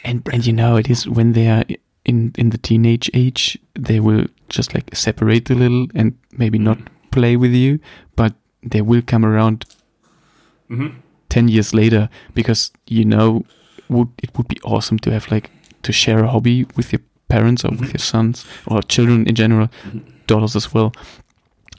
And 0.05 0.23
and 0.33 0.47
you 0.47 0.53
know 0.53 0.77
it 0.77 0.89
is 0.91 1.09
when 1.09 1.33
they 1.33 1.49
are 1.49 1.65
in 2.05 2.33
in 2.39 2.51
the 2.51 2.59
teenage 2.59 3.11
age, 3.15 3.59
they 3.75 4.01
will 4.01 4.27
just 4.49 4.75
like 4.75 4.95
separate 4.95 5.51
a 5.51 5.55
little 5.55 5.87
and 5.95 6.17
maybe 6.37 6.59
not 6.59 6.79
play 7.11 7.37
with 7.37 7.53
you, 7.53 7.79
but 8.17 8.35
they 8.63 8.81
will 8.83 9.03
come 9.03 9.25
around 9.25 9.65
Mhm. 10.71 10.95
ten 11.29 11.49
years 11.49 11.73
later 11.75 12.09
because 12.35 12.71
you 12.87 13.05
know 13.05 13.45
would 13.89 14.09
it 14.23 14.31
would 14.37 14.49
be 14.49 14.59
awesome 14.65 14.99
to 15.01 15.11
have 15.11 15.31
like 15.31 15.51
to 15.83 15.93
share 15.93 16.25
a 16.25 16.29
hobby 16.29 16.67
with 16.77 16.93
your 16.93 17.01
parents 17.29 17.65
or 17.65 17.71
with 17.71 17.93
your 17.93 17.99
sons 17.99 18.45
or 18.67 18.83
children 18.83 19.27
in 19.27 19.35
general, 19.35 19.69
daughters 20.27 20.57
as 20.57 20.73
well. 20.75 20.93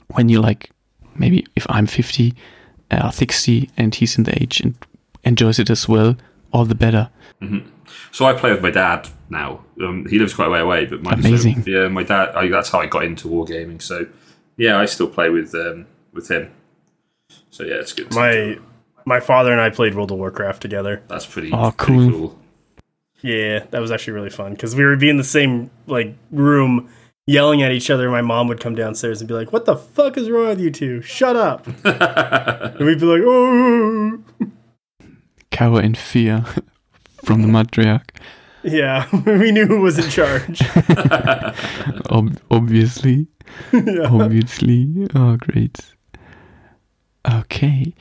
When 0.08 0.28
you 0.28 0.40
like 0.40 0.70
maybe 1.16 1.46
if 1.56 1.66
I'm 1.68 1.86
fifty, 1.86 2.34
uh, 2.90 3.10
sixty, 3.10 3.70
and 3.76 3.94
he's 3.94 4.18
in 4.18 4.24
the 4.24 4.42
age 4.42 4.60
and 4.60 4.74
enjoys 5.24 5.58
it 5.58 5.70
as 5.70 5.88
well, 5.88 6.16
all 6.52 6.64
the 6.64 6.74
better. 6.74 7.10
So 8.12 8.26
I 8.26 8.32
play 8.32 8.52
with 8.52 8.62
my 8.62 8.70
dad 8.70 9.08
now. 9.28 9.64
Um, 9.82 10.06
he 10.06 10.18
lives 10.18 10.34
quite 10.34 10.48
a 10.48 10.50
way 10.50 10.60
away, 10.60 10.86
but 10.86 11.02
my 11.02 11.12
Amazing. 11.12 11.64
So, 11.64 11.70
yeah, 11.70 11.88
my 11.88 12.02
dad. 12.02 12.34
I, 12.34 12.48
that's 12.48 12.70
how 12.70 12.80
I 12.80 12.86
got 12.86 13.04
into 13.04 13.28
wargaming. 13.28 13.82
So 13.82 14.06
yeah, 14.56 14.78
I 14.78 14.86
still 14.86 15.08
play 15.08 15.30
with 15.30 15.54
um, 15.54 15.86
with 16.12 16.30
him. 16.30 16.50
So 17.50 17.64
yeah, 17.64 17.74
it's 17.74 17.92
good. 17.92 18.14
My 18.14 18.58
my 19.04 19.20
father 19.20 19.52
and 19.52 19.60
I 19.60 19.70
played 19.70 19.94
World 19.94 20.12
of 20.12 20.18
Warcraft 20.18 20.62
together. 20.62 21.02
that's 21.08 21.26
pretty. 21.26 21.50
Oh, 21.52 21.72
pretty 21.76 22.10
cool. 22.10 22.38
Yeah, 23.24 23.64
that 23.70 23.80
was 23.80 23.90
actually 23.90 24.12
really 24.12 24.28
fun 24.28 24.52
because 24.52 24.76
we 24.76 24.84
would 24.84 24.98
be 24.98 25.08
in 25.08 25.16
the 25.16 25.24
same 25.24 25.70
like 25.86 26.14
room 26.30 26.90
yelling 27.26 27.62
at 27.62 27.72
each 27.72 27.88
other. 27.88 28.10
My 28.10 28.20
mom 28.20 28.48
would 28.48 28.60
come 28.60 28.74
downstairs 28.74 29.22
and 29.22 29.26
be 29.26 29.32
like, 29.32 29.50
"What 29.50 29.64
the 29.64 29.76
fuck 29.76 30.18
is 30.18 30.28
wrong 30.28 30.48
with 30.48 30.60
you 30.60 30.70
two? 30.70 31.00
Shut 31.00 31.34
up!" 31.34 31.66
and 31.84 32.86
we'd 32.86 33.00
be 33.00 33.06
like, 33.06 33.22
"Oh, 33.24 34.22
cower 35.50 35.80
in 35.80 35.94
fear 35.94 36.44
from 37.24 37.40
the 37.40 37.48
matriarch. 37.48 38.10
yeah." 38.62 39.08
we 39.24 39.52
knew 39.52 39.68
who 39.68 39.80
was 39.80 39.98
in 39.98 40.10
charge. 40.10 40.60
Ob- 42.10 42.42
obviously, 42.50 43.28
yeah. 43.72 44.02
obviously. 44.02 45.08
Oh, 45.14 45.38
great. 45.38 45.94
Okay. 47.26 47.94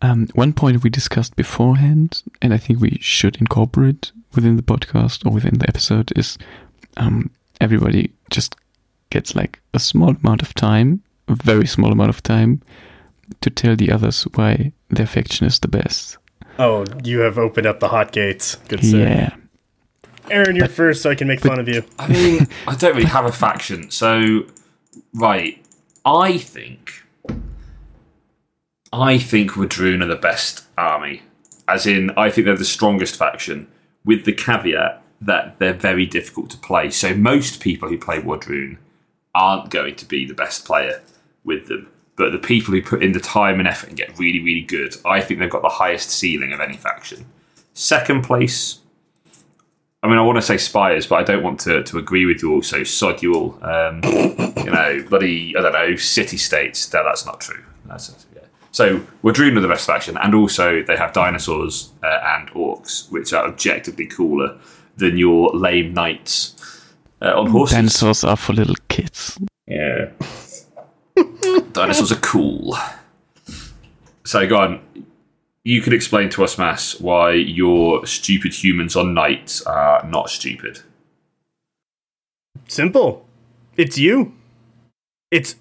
Um, 0.00 0.28
one 0.32 0.54
point 0.54 0.82
we 0.82 0.88
discussed 0.88 1.36
beforehand, 1.36 2.22
and 2.40 2.54
I 2.54 2.56
think 2.56 2.80
we 2.80 2.96
should 3.02 3.36
incorporate 3.36 4.12
within 4.34 4.56
the 4.56 4.62
podcast 4.62 5.26
or 5.26 5.32
within 5.32 5.58
the 5.58 5.68
episode, 5.68 6.12
is 6.16 6.38
um, 6.96 7.30
everybody 7.60 8.12
just 8.30 8.56
gets 9.10 9.34
like 9.34 9.60
a 9.74 9.78
small 9.78 10.16
amount 10.22 10.42
of 10.42 10.54
time, 10.54 11.02
a 11.28 11.34
very 11.34 11.66
small 11.66 11.92
amount 11.92 12.10
of 12.10 12.22
time, 12.22 12.62
to 13.40 13.50
tell 13.50 13.76
the 13.76 13.90
others 13.90 14.24
why 14.34 14.72
their 14.88 15.06
faction 15.06 15.46
is 15.46 15.58
the 15.58 15.68
best. 15.68 16.18
Oh, 16.58 16.84
you 17.04 17.20
have 17.20 17.38
opened 17.38 17.66
up 17.66 17.80
the 17.80 17.88
hot 17.88 18.12
gates. 18.12 18.56
Good 18.68 18.84
sir. 18.84 18.98
Yeah. 18.98 19.34
Aaron, 20.30 20.56
you're 20.56 20.68
first, 20.68 21.02
so 21.02 21.10
I 21.10 21.14
can 21.14 21.26
make 21.26 21.40
fun 21.40 21.58
of 21.58 21.68
you. 21.68 21.82
I 21.98 22.06
mean, 22.08 22.46
I 22.68 22.76
don't 22.76 22.94
really 22.94 23.08
have 23.08 23.24
a 23.24 23.32
faction. 23.32 23.90
So 23.90 24.44
right, 25.14 25.64
I 26.04 26.38
think 26.38 26.92
I 28.92 29.18
think 29.18 29.52
W'adrhŭn 29.52 30.02
are 30.02 30.06
the 30.06 30.16
best 30.16 30.64
army. 30.76 31.22
As 31.68 31.86
in, 31.86 32.10
I 32.16 32.30
think 32.30 32.46
they're 32.46 32.56
the 32.56 32.64
strongest 32.64 33.16
faction, 33.16 33.68
with 34.04 34.24
the 34.24 34.32
caveat 34.32 35.02
that 35.20 35.58
they're 35.58 35.74
very 35.74 36.06
difficult 36.06 36.50
to 36.50 36.56
play. 36.56 36.90
So 36.90 37.14
most 37.14 37.60
people 37.60 37.88
who 37.88 37.98
play 37.98 38.20
W'adrhŭn 38.20 38.78
aren't 39.34 39.70
going 39.70 39.96
to 39.96 40.04
be 40.06 40.26
the 40.26 40.34
best 40.34 40.64
player 40.64 41.02
with 41.44 41.68
them. 41.68 41.88
But 42.16 42.32
the 42.32 42.38
people 42.38 42.74
who 42.74 42.82
put 42.82 43.02
in 43.02 43.12
the 43.12 43.20
time 43.20 43.58
and 43.58 43.68
effort 43.68 43.88
and 43.88 43.96
get 43.96 44.18
really, 44.18 44.40
really 44.40 44.62
good, 44.62 44.94
I 45.04 45.20
think 45.20 45.40
they've 45.40 45.50
got 45.50 45.62
the 45.62 45.68
highest 45.68 46.10
ceiling 46.10 46.52
of 46.52 46.60
any 46.60 46.76
faction. 46.76 47.26
Second 47.72 48.22
place, 48.22 48.80
I 50.02 50.08
mean, 50.08 50.18
I 50.18 50.22
want 50.22 50.36
to 50.36 50.42
say 50.42 50.56
Spires, 50.56 51.06
but 51.06 51.16
I 51.16 51.22
don't 51.22 51.42
want 51.42 51.60
to, 51.60 51.82
to 51.82 51.98
agree 51.98 52.24
with 52.26 52.42
you 52.42 52.52
all. 52.52 52.62
So 52.62 52.84
sod 52.84 53.22
you 53.22 53.34
all. 53.34 53.58
Um, 53.64 54.00
you 54.04 54.70
know, 54.70 55.04
bloody, 55.08 55.54
I 55.56 55.60
don't 55.60 55.72
know, 55.72 55.96
city 55.96 56.38
states. 56.38 56.92
No, 56.92 57.04
that's 57.04 57.26
not 57.26 57.40
true. 57.40 57.62
That's. 57.84 58.26
So 58.72 59.00
W'adrhŭn 59.24 59.28
are 59.28 59.32
drunken 59.32 59.56
of 59.56 59.62
the 59.62 59.68
best 59.68 59.86
faction, 59.86 60.16
and 60.16 60.34
also 60.34 60.82
they 60.82 60.96
have 60.96 61.12
dinosaurs 61.12 61.90
uh, 62.02 62.20
and 62.36 62.50
orcs, 62.50 63.10
which 63.10 63.32
are 63.32 63.46
objectively 63.46 64.06
cooler 64.06 64.58
than 64.96 65.16
your 65.16 65.50
lame 65.50 65.92
knights 65.92 66.54
uh, 67.22 67.38
on 67.38 67.50
horses. 67.50 67.76
Dinosaurs 67.76 68.24
are 68.24 68.36
for 68.36 68.52
little 68.52 68.76
kids. 68.88 69.38
Yeah. 69.66 70.10
Dinosaurs 71.72 72.12
are 72.12 72.20
cool. 72.20 72.76
So 74.24 74.46
go 74.46 74.56
on. 74.56 74.80
You 75.64 75.82
could 75.82 75.92
explain 75.92 76.30
to 76.30 76.44
us, 76.44 76.56
Mass, 76.56 76.98
why 77.00 77.32
your 77.32 78.06
stupid 78.06 78.54
humans 78.54 78.96
on 78.96 79.12
knights 79.12 79.60
are 79.62 80.02
not 80.06 80.30
stupid. 80.30 80.80
Simple. 82.66 83.26
It's 83.76 83.98
you. 83.98 84.34
It's 85.30 85.56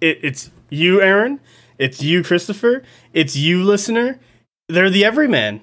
it, 0.00 0.18
it's 0.22 0.50
you, 0.68 1.00
Aaron. 1.00 1.40
It's 1.80 2.02
you, 2.02 2.22
Christopher. 2.22 2.82
It's 3.14 3.36
you, 3.36 3.64
listener. 3.64 4.20
They're 4.68 4.90
the 4.90 5.02
everyman. 5.02 5.62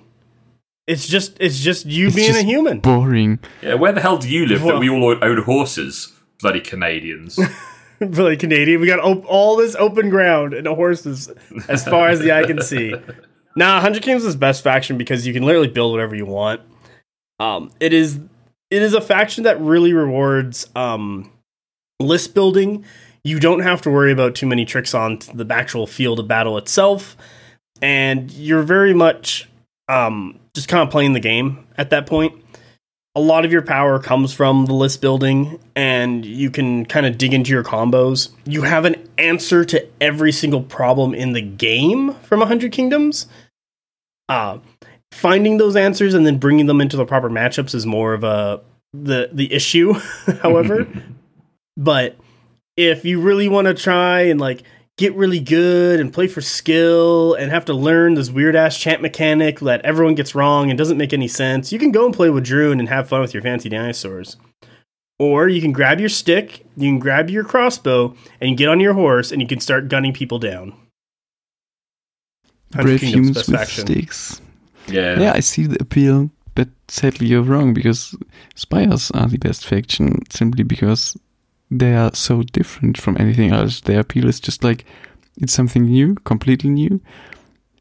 It's 0.88 1.08
just 1.08 1.38
it's 1.40 1.60
just 1.60 1.86
you 1.86 2.08
It's 2.08 2.16
being 2.16 2.32
a 2.32 2.34
just 2.34 2.46
human. 2.46 2.78
Yeah, 2.78 2.82
Boring. 2.82 3.40
where 3.62 3.92
the 3.92 4.02
hell 4.02 4.18
do 4.18 4.28
you 4.28 4.48
live 4.48 4.64
that 4.64 4.80
we 4.80 4.90
all 4.90 5.24
own 5.24 5.44
horses? 5.44 6.12
Bloody 6.42 6.62
Canadians. 6.62 7.40
really 8.00 8.36
Canadian. 8.36 8.82
We 8.82 8.88
got 8.88 9.00
op- 9.00 9.26
all 9.28 9.58
this 9.58 9.76
open 9.76 10.10
ground 10.10 10.56
and 10.56 10.66
horses 10.66 11.32
as 11.70 11.86
far 11.86 12.10
as 12.10 12.20
the 12.20 12.32
eye 12.32 12.44
can 12.44 12.62
see. 12.62 12.94
Nah, 13.56 13.82
Hundred 13.82 14.04
Kings 14.04 14.24
is 14.24 14.36
best 14.36 14.64
faction 14.64 15.00
because 15.00 15.26
you 15.26 15.34
can 15.34 15.42
literally 15.42 15.68
build 15.68 15.92
whatever 15.92 16.16
you 16.16 16.28
want. 16.28 16.62
Um, 17.40 17.72
it 17.80 17.92
is 17.92 18.20
it 18.70 18.84
is 18.84 18.94
a 18.94 19.02
faction 19.02 19.46
that 19.46 19.60
really 19.60 19.94
rewards 19.94 20.68
um, 20.76 21.32
list 22.00 22.36
building. 22.36 22.86
You 23.28 23.40
don't 23.40 23.60
have 23.60 23.82
to 23.84 23.90
worry 23.90 24.12
about 24.12 24.36
too 24.36 24.48
many 24.48 24.66
tricks 24.66 24.94
on 24.94 25.20
the 25.34 25.46
actual 25.50 25.88
field 25.88 26.20
of 26.20 26.28
battle 26.28 26.58
itself, 26.58 27.18
and 27.82 28.32
you're 28.32 28.64
very 28.64 28.94
much 28.94 29.50
um, 29.88 30.40
just 30.54 30.68
kind 30.68 30.84
of 30.84 30.90
playing 30.90 31.14
the 31.14 31.20
game 31.20 31.66
at 31.78 31.90
that 31.90 32.08
point 32.08 32.34
a 33.18 33.20
lot 33.20 33.44
of 33.46 33.52
your 33.52 33.64
power 33.64 33.98
comes 33.98 34.32
from 34.32 34.68
the 34.68 34.74
list 34.76 35.02
building 35.02 35.60
and 35.76 36.24
you 36.24 36.52
can 36.52 36.86
kind 36.86 37.08
of 37.08 37.18
dig 37.18 37.34
into 37.34 37.50
your 37.50 37.64
combos. 37.64 38.30
You 38.46 38.62
have 38.62 38.86
an 38.86 38.96
answer 39.18 39.66
to 39.66 39.88
every 40.00 40.32
single 40.32 40.62
problem 40.62 41.16
in 41.16 41.34
the 41.34 41.42
game 41.42 42.14
from 42.14 42.42
100 42.42 42.72
Kingdoms. 42.72 43.26
Uh, 44.30 44.60
finding 45.12 45.58
those 45.58 45.76
answers 45.76 46.14
and 46.14 46.28
then 46.28 46.38
bringing 46.38 46.68
them 46.68 46.80
into 46.80 46.96
the 46.96 47.08
proper 47.08 47.28
matchups 47.28 47.74
is 47.74 47.88
more 47.88 48.14
of 48.14 48.24
a 48.24 48.62
the 48.94 49.30
the 49.34 49.52
issue, 49.52 49.94
however. 50.44 50.88
but 51.78 52.18
if 52.78 53.04
you 53.04 53.20
really 53.20 53.50
want 53.50 53.66
to 53.66 53.74
try 53.74 54.22
and 54.22 54.40
like 54.40 54.64
get 54.98 55.14
really 55.16 55.40
good 55.40 56.00
and 56.00 56.14
play 56.14 56.28
for 56.28 56.42
skill 56.42 57.34
and 57.34 57.52
have 57.52 57.66
to 57.66 57.74
learn 57.74 58.14
this 58.14 58.30
weird 58.30 58.56
ass 58.56 58.78
chant 58.78 59.02
mechanic 59.02 59.60
that 59.60 59.82
everyone 59.84 60.16
gets 60.16 60.34
wrong 60.34 60.70
and 60.70 60.78
doesn't 60.78 60.98
make 60.98 61.14
any 61.14 61.28
sense, 61.28 61.72
you 61.72 61.80
can 61.80 61.92
go 61.92 62.06
and 62.06 62.16
play 62.16 62.30
with 62.30 62.46
Druin 62.46 62.80
and 62.80 62.88
have 62.90 63.10
fun 63.10 63.22
with 63.22 63.34
your 63.34 63.44
fancy 63.44 63.70
dinosaurs. 63.70 64.38
Or 65.20 65.48
you 65.48 65.62
can 65.62 65.72
grab 65.72 66.00
your 66.00 66.10
stick, 66.10 66.66
you 66.76 66.90
can 66.90 67.00
grab 67.00 67.30
your 67.30 67.44
crossbow, 67.44 68.16
and 68.40 68.52
you 68.52 68.56
get 68.56 68.70
on 68.70 68.80
your 68.80 68.94
horse 68.94 69.32
and 69.32 69.42
you 69.42 69.48
can 69.48 69.60
start 69.60 69.90
gunning 69.90 70.14
people 70.14 70.38
down. 70.38 70.74
brave 72.72 73.02
humans 73.02 73.38
best 73.38 73.50
with 73.50 73.60
faction. 73.60 73.88
stakes. 73.88 74.42
Yeah. 74.88 75.20
Yeah, 75.20 75.34
I 75.34 75.40
see 75.40 75.66
the 75.66 75.82
appeal, 75.82 76.30
but 76.54 76.70
sadly 76.88 77.28
you're 77.28 77.42
wrong 77.42 77.74
because 77.74 78.16
Spires 78.56 79.12
are 79.12 79.28
the 79.28 79.38
best 79.38 79.66
faction 79.66 80.24
simply 80.30 80.64
because 80.64 81.18
they 81.70 81.96
are 81.96 82.14
so 82.14 82.44
different 82.44 82.98
from 82.98 83.18
anything 83.20 83.52
else. 83.52 83.82
Their 83.82 84.00
appeal 84.00 84.28
is 84.28 84.40
just 84.40 84.64
like 84.64 84.86
it's 85.40 85.54
something 85.54 85.84
new, 85.84 86.16
completely 86.16 86.70
new, 86.70 87.02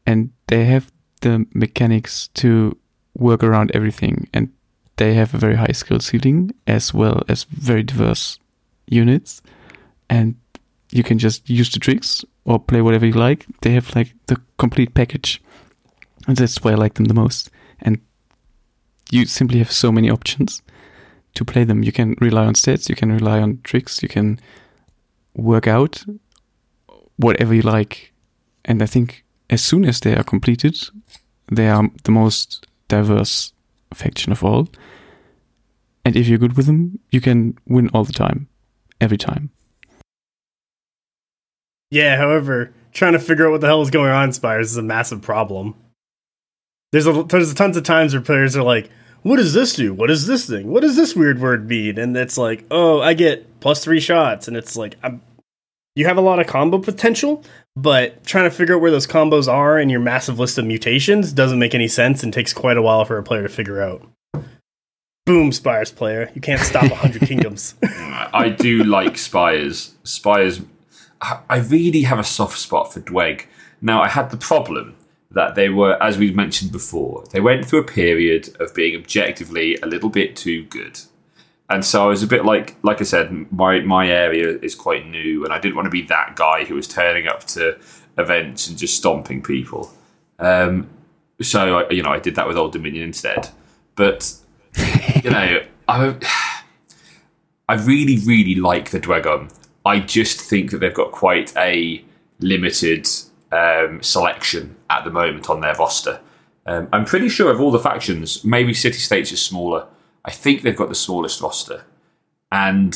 and 0.05 0.31
they 0.47 0.65
have 0.65 0.91
the 1.21 1.45
mechanics 1.53 2.29
to 2.35 2.77
work 3.15 3.43
around 3.43 3.71
everything, 3.73 4.27
and 4.33 4.51
they 4.97 5.13
have 5.13 5.33
a 5.33 5.37
very 5.37 5.55
high 5.55 5.73
skill 5.73 5.99
ceiling 5.99 6.51
as 6.67 6.93
well 6.93 7.23
as 7.27 7.43
very 7.45 7.83
diverse 7.83 8.39
units, 8.87 9.41
and 10.09 10.35
you 10.91 11.03
can 11.03 11.17
just 11.17 11.49
use 11.49 11.71
the 11.71 11.79
tricks 11.79 12.23
or 12.45 12.59
play 12.59 12.81
whatever 12.81 13.05
you 13.05 13.13
like. 13.13 13.45
They 13.61 13.71
have 13.71 13.95
like 13.95 14.13
the 14.27 14.41
complete 14.57 14.93
package. 14.93 15.41
And 16.27 16.35
that's 16.35 16.63
why 16.63 16.71
I 16.71 16.75
like 16.75 16.95
them 16.95 17.05
the 17.05 17.13
most. 17.13 17.49
And 17.81 17.99
you 19.11 19.25
simply 19.25 19.59
have 19.59 19.71
so 19.71 19.91
many 19.91 20.09
options 20.09 20.61
to 21.37 21.45
play 21.45 21.63
them. 21.63 21.83
You 21.83 21.91
can 21.91 22.15
rely 22.19 22.45
on 22.45 22.53
stats, 22.53 22.89
you 22.89 22.95
can 22.95 23.11
rely 23.11 23.39
on 23.39 23.61
tricks, 23.63 24.01
you 24.03 24.09
can 24.09 24.39
work 25.35 25.67
out 25.67 26.03
whatever 27.17 27.53
you 27.53 27.61
like. 27.61 28.13
And 28.65 28.81
I 28.81 28.85
think 28.85 29.23
as 29.49 29.63
soon 29.63 29.85
as 29.85 29.99
they 29.99 30.15
are 30.15 30.23
completed, 30.23 30.77
they 31.51 31.69
are 31.69 31.89
the 32.03 32.11
most 32.11 32.67
diverse 32.87 33.53
faction 33.93 34.31
of 34.31 34.43
all. 34.43 34.67
And 36.03 36.15
if 36.15 36.27
you're 36.27 36.39
good 36.39 36.57
with 36.57 36.65
them, 36.65 36.99
you 37.11 37.21
can 37.21 37.57
win 37.67 37.89
all 37.93 38.03
the 38.03 38.13
time, 38.13 38.47
every 38.99 39.17
time. 39.17 39.51
Yeah, 41.91 42.17
however, 42.17 42.73
trying 42.93 43.13
to 43.13 43.19
figure 43.19 43.47
out 43.47 43.51
what 43.51 43.61
the 43.61 43.67
hell 43.67 43.81
is 43.81 43.89
going 43.89 44.11
on 44.11 44.33
Spires 44.33 44.71
is 44.71 44.77
a 44.77 44.81
massive 44.81 45.21
problem. 45.21 45.75
There's 46.91 47.07
a, 47.07 47.23
there's 47.23 47.53
tons 47.53 47.77
of 47.77 47.83
times 47.83 48.13
where 48.13 48.21
players 48.21 48.55
are 48.55 48.63
like, 48.63 48.89
"What 49.27 49.37
does 49.37 49.53
this 49.53 49.73
do? 49.73 49.93
What 49.93 50.09
is 50.09 50.27
this 50.27 50.47
thing? 50.47 50.71
What 50.71 50.81
does 50.81 50.95
this 50.95 51.15
weird 51.15 51.39
word 51.39 51.67
mean?" 51.67 51.97
And 51.97 52.15
it's 52.15 52.37
like, 52.37 52.65
"Oh, 52.71 53.01
I 53.01 53.13
get 53.13 53.59
plus 53.59 53.83
three 53.83 53.99
shots," 53.99 54.47
and 54.47 54.55
it's 54.55 54.75
like, 54.75 54.95
I'm, 55.03 55.21
you 55.95 56.05
have 56.05 56.17
a 56.17 56.21
lot 56.21 56.39
of 56.39 56.47
combo 56.47 56.77
potential, 56.77 57.43
but 57.75 58.23
trying 58.23 58.43
to 58.43 58.55
figure 58.55 58.75
out 58.75 58.81
where 58.81 58.91
those 58.91 59.07
combos 59.07 59.51
are 59.51 59.79
in 59.79 59.89
your 59.89 59.99
massive 59.99 60.39
list 60.39 60.57
of 60.57 60.65
mutations 60.65 61.33
doesn't 61.33 61.59
make 61.59 61.73
any 61.73 61.87
sense 61.87 62.21
and 62.21 62.31
takes 62.31 62.53
quite 62.53 62.77
a 62.77 62.81
while 62.81 63.03
for 63.03 63.17
a 63.17 63.23
player 63.23 63.43
to 63.43 63.49
figure 63.49 63.81
out. 63.81 64.07
Boom, 65.25 65.51
Spires 65.51 65.91
player, 65.91 66.31
you 66.35 66.41
can't 66.41 66.61
stop 66.61 66.83
a 66.83 66.95
hundred 66.95 67.21
kingdoms. 67.27 67.75
I 67.81 68.49
do 68.49 68.83
like 68.83 69.17
Spires. 69.17 69.95
Spires. 70.03 70.61
I 71.19 71.39
I 71.49 71.57
really 71.57 72.03
have 72.03 72.19
a 72.19 72.23
soft 72.23 72.57
spot 72.59 72.93
for 72.93 73.01
Dweg. 73.01 73.45
Now, 73.81 74.01
I 74.01 74.07
had 74.07 74.29
the 74.29 74.37
problem 74.37 74.95
that 75.31 75.55
they 75.55 75.69
were, 75.69 76.01
as 76.01 76.17
we 76.17 76.31
mentioned 76.31 76.71
before, 76.71 77.23
they 77.31 77.39
went 77.39 77.65
through 77.65 77.79
a 77.79 77.83
period 77.83 78.55
of 78.59 78.73
being 78.73 78.95
objectively 78.95 79.77
a 79.77 79.85
little 79.85 80.09
bit 80.09 80.35
too 80.35 80.63
good. 80.65 80.99
And 81.69 81.83
so 81.83 82.05
I 82.05 82.07
was 82.07 82.23
a 82.23 82.27
bit 82.27 82.45
like, 82.45 82.75
like 82.81 83.01
I 83.01 83.03
said, 83.03 83.51
my 83.51 83.81
my 83.81 84.07
area 84.07 84.57
is 84.61 84.73
quite 84.73 85.05
new, 85.05 85.43
and 85.43 85.53
I 85.53 85.59
didn't 85.59 85.75
want 85.75 85.87
to 85.87 85.91
be 85.91 86.03
that 86.03 86.35
guy 86.35 86.63
who 86.63 86.75
was 86.75 86.87
turning 86.87 87.27
up 87.27 87.43
to 87.47 87.77
events 88.17 88.67
and 88.67 88.77
just 88.77 88.95
stomping 88.95 89.43
people. 89.43 89.91
Um, 90.39 90.89
so 91.41 91.79
I, 91.79 91.89
you 91.89 92.03
know, 92.03 92.09
I 92.09 92.19
did 92.19 92.35
that 92.35 92.47
with 92.47 92.57
Old 92.57 92.71
Dominion 92.71 93.03
instead. 93.03 93.49
But 93.95 94.33
you 95.23 95.29
know, 95.29 95.61
I 95.89 96.15
I 97.67 97.75
really, 97.75 98.17
really 98.19 98.55
like 98.55 98.91
the 98.91 98.99
Dweghom. 98.99 99.53
I 99.85 99.99
just 99.99 100.39
think 100.39 100.71
that 100.71 100.79
they've 100.79 100.93
got 100.93 101.11
quite 101.11 101.55
a 101.57 102.03
limited 102.39 103.07
um, 103.51 104.01
selection 104.01 104.75
at 104.89 105.03
the 105.03 105.09
moment 105.11 105.49
on 105.49 105.61
their 105.61 105.75
roster. 105.75 106.19
Um, 106.65 106.89
I'm 106.91 107.05
pretty 107.05 107.29
sure 107.29 107.49
of 107.51 107.61
all 107.61 107.71
the 107.71 107.79
factions, 107.79 108.43
maybe 108.43 108.73
City 108.73 108.97
States 108.97 109.31
is 109.31 109.41
smaller. 109.41 109.85
I 110.25 110.31
think 110.31 110.61
they've 110.63 110.75
got 110.75 110.89
the 110.89 110.95
smallest 110.95 111.39
roster. 111.41 111.85
And 112.51 112.93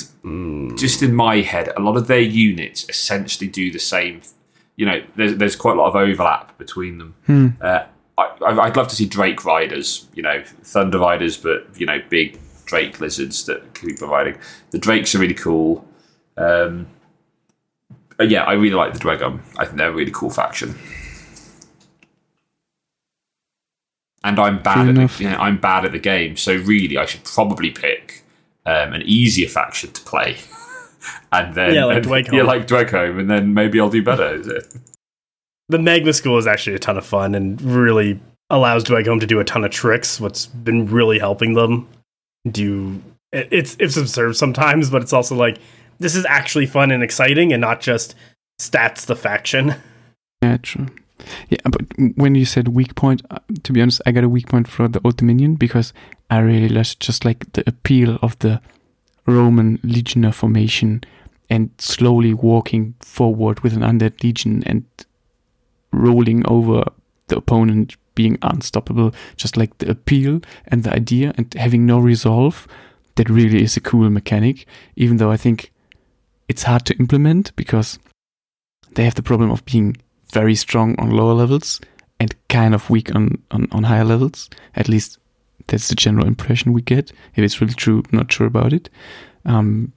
just 0.77 1.01
in 1.03 1.13
my 1.13 1.37
head, 1.41 1.69
a 1.75 1.81
lot 1.81 1.97
of 1.97 2.07
their 2.07 2.19
units 2.21 2.87
essentially 2.89 3.49
do 3.49 3.71
the 3.71 3.79
same. 3.79 4.21
You 4.77 4.85
know, 4.85 5.03
there's, 5.15 5.35
there's 5.37 5.55
quite 5.55 5.75
a 5.77 5.79
lot 5.81 5.87
of 5.89 5.95
overlap 5.95 6.57
between 6.57 6.97
them. 6.97 7.15
Uh, 7.61 7.85
I, 8.17 8.23
I- 8.45 8.59
I'd 8.65 8.77
love 8.77 8.87
to 8.89 8.95
see 8.95 9.05
Drake 9.05 9.43
riders, 9.45 10.07
you 10.13 10.23
know, 10.23 10.43
Thunder 10.63 10.99
riders, 10.99 11.37
but, 11.37 11.67
you 11.77 11.85
know, 11.85 12.01
big 12.09 12.39
Drake 12.65 12.99
lizards 13.01 13.45
that 13.45 13.73
keep 13.73 13.97
providing. 13.99 14.37
The 14.71 14.79
Drakes 14.79 15.13
are 15.15 15.19
really 15.19 15.33
cool. 15.33 15.85
Um, 16.37 16.87
but 18.21 18.29
yeah, 18.29 18.43
I 18.43 18.53
really 18.53 18.75
like 18.75 18.93
the 18.93 18.99
Dweghom. 18.99 19.39
I 19.57 19.65
think 19.65 19.77
they're 19.79 19.89
a 19.89 19.93
really 19.93 20.11
cool 20.13 20.29
faction. 20.29 20.75
And 24.23 24.39
I'm 24.39 24.61
bad 24.61 24.73
Fair 24.75 24.83
at 24.83 24.89
enough. 24.89 25.17
the, 25.17 25.23
you 25.23 25.29
know, 25.31 25.37
I'm 25.37 25.57
bad 25.59 25.85
at 25.85 25.91
the 25.91 25.99
game, 25.99 26.37
so 26.37 26.53
really 26.55 26.97
I 26.99 27.05
should 27.07 27.23
probably 27.23 27.71
pick 27.71 28.21
um, 28.67 28.93
an 28.93 29.01
easier 29.03 29.49
faction 29.49 29.91
to 29.93 30.01
play. 30.03 30.37
and 31.31 31.55
then 31.55 31.73
Yeah, 31.73 31.85
like 31.85 31.97
and- 32.03 32.05
Dweghome. 32.05 32.33
Yeah, 32.33 32.43
like 32.43 32.67
Dweghome, 32.67 33.19
and 33.19 33.29
then 33.31 33.55
maybe 33.55 33.79
I'll 33.79 33.89
do 33.89 34.03
better. 34.03 34.35
Is 34.35 34.47
it? 34.47 34.65
the 35.69 35.79
Magma 35.79 36.11
School 36.13 36.37
is 36.37 36.45
actually 36.45 36.75
a 36.75 36.79
ton 36.79 36.97
of 36.97 37.05
fun 37.05 37.33
and 37.33 37.59
really 37.61 38.19
allows 38.51 38.83
Dweghome 38.83 39.19
to 39.21 39.25
do 39.25 39.39
a 39.39 39.43
ton 39.43 39.63
of 39.63 39.71
tricks. 39.71 40.19
What's 40.19 40.45
been 40.45 40.85
really 40.85 41.17
helping 41.17 41.53
them 41.55 41.87
do 42.47 43.01
it- 43.31 43.47
it's 43.49 43.75
it's 43.79 43.97
absurd 43.97 44.35
sometimes, 44.35 44.91
but 44.91 45.01
it's 45.01 45.13
also 45.13 45.33
like 45.33 45.57
this 46.01 46.15
is 46.15 46.25
actually 46.25 46.65
fun 46.65 46.91
and 46.91 47.03
exciting 47.03 47.53
and 47.53 47.61
not 47.61 47.79
just 47.79 48.15
stats 48.59 49.05
the 49.05 49.15
faction. 49.15 49.75
Yeah, 50.41 50.57
true. 50.57 50.87
Yeah, 51.49 51.59
but 51.65 51.81
when 52.15 52.33
you 52.33 52.45
said 52.45 52.69
weak 52.69 52.95
point, 52.95 53.21
uh, 53.29 53.37
to 53.63 53.71
be 53.71 53.81
honest, 53.81 54.01
I 54.07 54.11
got 54.11 54.23
a 54.23 54.29
weak 54.29 54.47
point 54.47 54.67
for 54.67 54.87
the 54.87 54.99
Old 55.03 55.17
Dominion 55.17 55.53
because 55.55 55.93
I 56.31 56.39
really 56.39 56.67
just 56.67 56.99
just 56.99 57.23
like 57.23 57.53
the 57.53 57.63
appeal 57.67 58.17
of 58.23 58.39
the 58.39 58.59
Roman 59.27 59.77
legioner 59.83 60.33
formation 60.33 61.03
and 61.47 61.69
slowly 61.77 62.33
walking 62.33 62.95
forward 63.01 63.59
with 63.59 63.73
an 63.73 63.81
undead 63.81 64.23
legion 64.23 64.63
and 64.65 64.83
rolling 65.93 66.43
over 66.47 66.85
the 67.27 67.37
opponent 67.37 67.95
being 68.15 68.39
unstoppable. 68.41 69.13
Just 69.35 69.57
like 69.57 69.77
the 69.77 69.91
appeal 69.91 70.41
and 70.67 70.83
the 70.83 70.93
idea 70.93 71.33
and 71.37 71.53
having 71.53 71.85
no 71.85 71.99
resolve. 71.99 72.67
That 73.15 73.29
really 73.29 73.61
is 73.61 73.75
a 73.75 73.81
cool 73.81 74.09
mechanic, 74.09 74.65
even 74.95 75.17
though 75.17 75.29
I 75.29 75.37
think 75.37 75.71
it's 76.51 76.63
hard 76.63 76.85
to 76.85 76.93
implement 76.97 77.55
because 77.55 77.97
they 78.95 79.05
have 79.05 79.15
the 79.15 79.23
problem 79.23 79.49
of 79.49 79.63
being 79.63 79.95
very 80.33 80.53
strong 80.53 80.99
on 80.99 81.09
lower 81.09 81.33
levels 81.33 81.79
and 82.19 82.35
kind 82.49 82.75
of 82.75 82.89
weak 82.89 83.15
on, 83.15 83.41
on, 83.51 83.69
on 83.71 83.83
higher 83.83 84.03
levels. 84.03 84.49
At 84.75 84.89
least 84.89 85.17
that's 85.67 85.87
the 85.87 85.95
general 85.95 86.27
impression 86.27 86.73
we 86.73 86.81
get. 86.81 87.13
If 87.35 87.45
it's 87.45 87.61
really 87.61 87.73
true, 87.73 88.03
not 88.11 88.29
sure 88.33 88.47
about 88.47 88.73
it. 88.73 88.89
Um, 89.45 89.93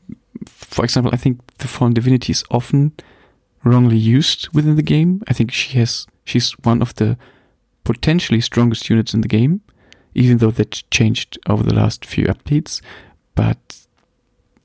for 0.46 0.84
example, 0.84 1.10
I 1.12 1.16
think 1.16 1.40
the 1.58 1.66
Fallen 1.66 1.92
Divinity 1.92 2.30
is 2.30 2.44
often 2.52 2.92
wrongly 3.64 3.96
used 3.96 4.48
within 4.54 4.76
the 4.76 4.82
game. 4.82 5.22
I 5.26 5.32
think 5.32 5.50
she 5.50 5.76
has 5.78 6.06
she's 6.24 6.52
one 6.62 6.82
of 6.82 6.94
the 6.94 7.18
potentially 7.82 8.40
strongest 8.40 8.88
units 8.88 9.12
in 9.12 9.22
the 9.22 9.28
game, 9.28 9.60
even 10.14 10.38
though 10.38 10.52
that 10.52 10.84
changed 10.92 11.36
over 11.48 11.64
the 11.64 11.74
last 11.74 12.04
few 12.04 12.26
updates. 12.26 12.80
But 13.34 13.83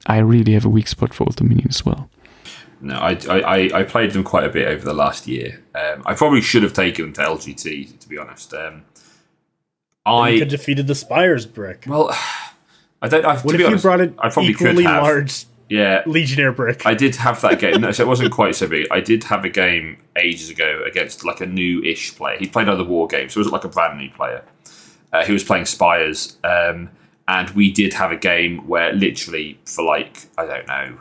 I 0.05 0.19
really 0.19 0.53
have 0.53 0.65
a 0.65 0.69
weak 0.69 0.87
spot 0.87 1.13
for 1.13 1.23
Old 1.25 1.35
Dominion 1.35 1.67
as 1.69 1.85
well. 1.85 2.09
No, 2.81 2.95
I, 2.95 3.17
I, 3.29 3.39
I- 3.41 3.79
I 3.79 3.83
played 3.83 4.11
them 4.11 4.23
quite 4.23 4.45
a 4.45 4.49
bit 4.49 4.67
over 4.67 4.85
the 4.85 4.93
last 4.93 5.27
year. 5.27 5.61
Um, 5.75 6.01
I 6.05 6.13
probably 6.13 6.41
should 6.41 6.63
have 6.63 6.73
taken 6.73 7.05
them 7.05 7.13
to 7.13 7.21
LGT, 7.21 7.99
to 7.99 8.09
be 8.09 8.17
honest. 8.17 8.53
Um, 8.53 8.83
you 10.05 10.13
I 10.13 10.39
could 10.39 10.47
defeated 10.47 10.87
the 10.87 10.95
Spires 10.95 11.45
brick. 11.45 11.83
well, 11.87 12.09
I 13.01 13.07
don't. 13.07 13.25
I, 13.25 13.35
What 13.37 13.41
to 13.43 13.49
if 13.49 13.57
be 13.57 13.59
you 13.63 13.67
honest, 13.67 13.83
brought 13.83 14.01
an 14.01 14.15
I 14.19 14.29
probably 14.29 14.51
equally 14.51 14.75
could 14.77 14.85
have. 14.85 15.03
large 15.03 15.45
Yeah, 15.67 16.03
Legionnaire 16.05 16.53
brick? 16.53 16.85
I 16.85 16.93
did 16.93 17.15
have 17.17 17.41
that 17.41 17.59
game. 17.59 17.81
No, 17.81 17.91
so 17.91 18.03
it 18.03 18.07
wasn't 18.13 18.31
quite 18.31 18.55
so 18.55 18.67
big. 18.67 18.87
I 18.91 19.01
did 19.01 19.23
have 19.25 19.43
a 19.45 19.49
game 19.49 19.97
ages 20.15 20.49
ago 20.49 20.81
against 20.87 21.23
like 21.25 21.41
a 21.41 21.45
new-ish 21.45 22.15
player. 22.15 22.37
He 22.39 22.47
played 22.47 22.69
other 22.69 22.83
war 22.85 23.07
games, 23.07 23.33
so 23.33 23.39
it 23.39 23.41
wasn't 23.41 23.53
like 23.53 23.65
a 23.65 23.69
brand 23.69 23.99
new 23.99 24.09
player. 24.09 24.43
Uh, 25.11 25.25
he 25.25 25.33
was 25.33 25.43
playing 25.43 25.65
Spires, 25.65 26.37
um, 26.43 26.89
and 27.29 27.51
we 27.51 27.71
did 27.71 27.93
have 27.93 28.11
a 28.11 28.17
game 28.17 28.67
where 28.67 28.91
literally 28.91 29.59
for 29.63 29.83
like 29.83 30.27
I 30.37 30.45
don't 30.45 30.67
know 30.67 30.99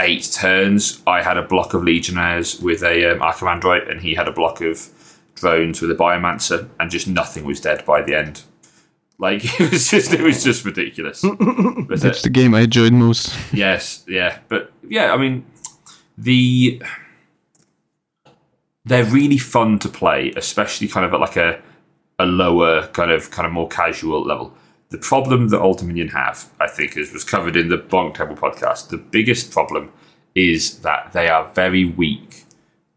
eight 0.00 0.28
turns, 0.32 1.02
I 1.06 1.22
had 1.22 1.38
a 1.38 1.42
block 1.42 1.72
of 1.72 1.82
Legionnaires 1.82 2.60
with 2.60 2.82
a 2.82 3.12
um, 3.12 3.20
Archimandrite, 3.20 3.90
and 3.90 4.00
he 4.00 4.14
had 4.14 4.28
a 4.28 4.32
block 4.32 4.60
of 4.60 4.88
drones 5.34 5.80
with 5.80 5.90
a 5.90 5.94
Biomancer, 5.94 6.68
and 6.78 6.90
just 6.90 7.08
nothing 7.08 7.44
was 7.44 7.60
dead 7.60 7.84
by 7.86 8.02
the 8.02 8.14
end. 8.14 8.42
Like 9.18 9.42
it 9.60 9.70
was 9.70 9.88
just, 9.88 10.12
it 10.12 10.20
was 10.20 10.44
just 10.44 10.64
ridiculous. 10.64 11.24
But, 11.88 11.98
uh, 11.98 12.02
That's 12.02 12.22
the 12.22 12.30
game 12.30 12.54
I 12.54 12.62
enjoyed 12.62 12.92
most. 12.92 13.34
Yes, 13.52 14.04
yeah, 14.08 14.38
but 14.48 14.72
yeah, 14.86 15.14
I 15.14 15.16
mean, 15.16 15.46
the 16.18 16.82
they're 18.84 19.04
really 19.04 19.38
fun 19.38 19.78
to 19.80 19.88
play, 19.88 20.32
especially 20.36 20.88
kind 20.88 21.06
of 21.06 21.14
at 21.14 21.20
like 21.20 21.36
a 21.36 21.62
a 22.18 22.26
lower 22.26 22.88
kind 22.88 23.12
of 23.12 23.30
kind 23.30 23.46
of 23.46 23.52
more 23.52 23.68
casual 23.68 24.24
level. 24.24 24.52
The 24.90 24.98
problem 24.98 25.48
that 25.48 25.60
Old 25.60 25.78
Dominion 25.78 26.08
have, 26.08 26.48
I 26.60 26.68
think, 26.68 26.96
as 26.96 27.12
was 27.12 27.24
covered 27.24 27.56
in 27.56 27.68
the 27.68 27.78
Bonktable 27.78 28.38
podcast, 28.38 28.88
the 28.88 28.98
biggest 28.98 29.50
problem 29.50 29.92
is 30.34 30.80
that 30.80 31.12
they 31.12 31.28
are 31.28 31.48
very 31.48 31.84
weak 31.84 32.44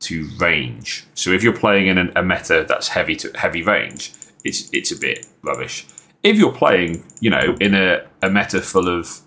to 0.02 0.30
range. 0.38 1.06
So 1.16 1.32
if 1.32 1.44
you're 1.44 1.58
playing 1.58 1.88
in 1.88 1.98
a, 1.98 2.12
a 2.18 2.24
meta 2.24 2.66
that's 2.68 2.90
heavy 2.90 3.16
to 3.18 3.32
heavy 3.36 3.64
range, 3.64 4.14
it's 4.44 4.70
it's 4.72 4.92
a 4.92 4.98
bit 4.98 5.26
rubbish. 5.42 5.86
If 6.22 6.38
you're 6.38 6.54
playing, 6.54 7.04
you 7.22 7.30
know, 7.30 7.56
in 7.60 7.74
a, 7.74 8.06
a 8.22 8.30
meta 8.30 8.62
full 8.62 8.88
of 8.88 9.22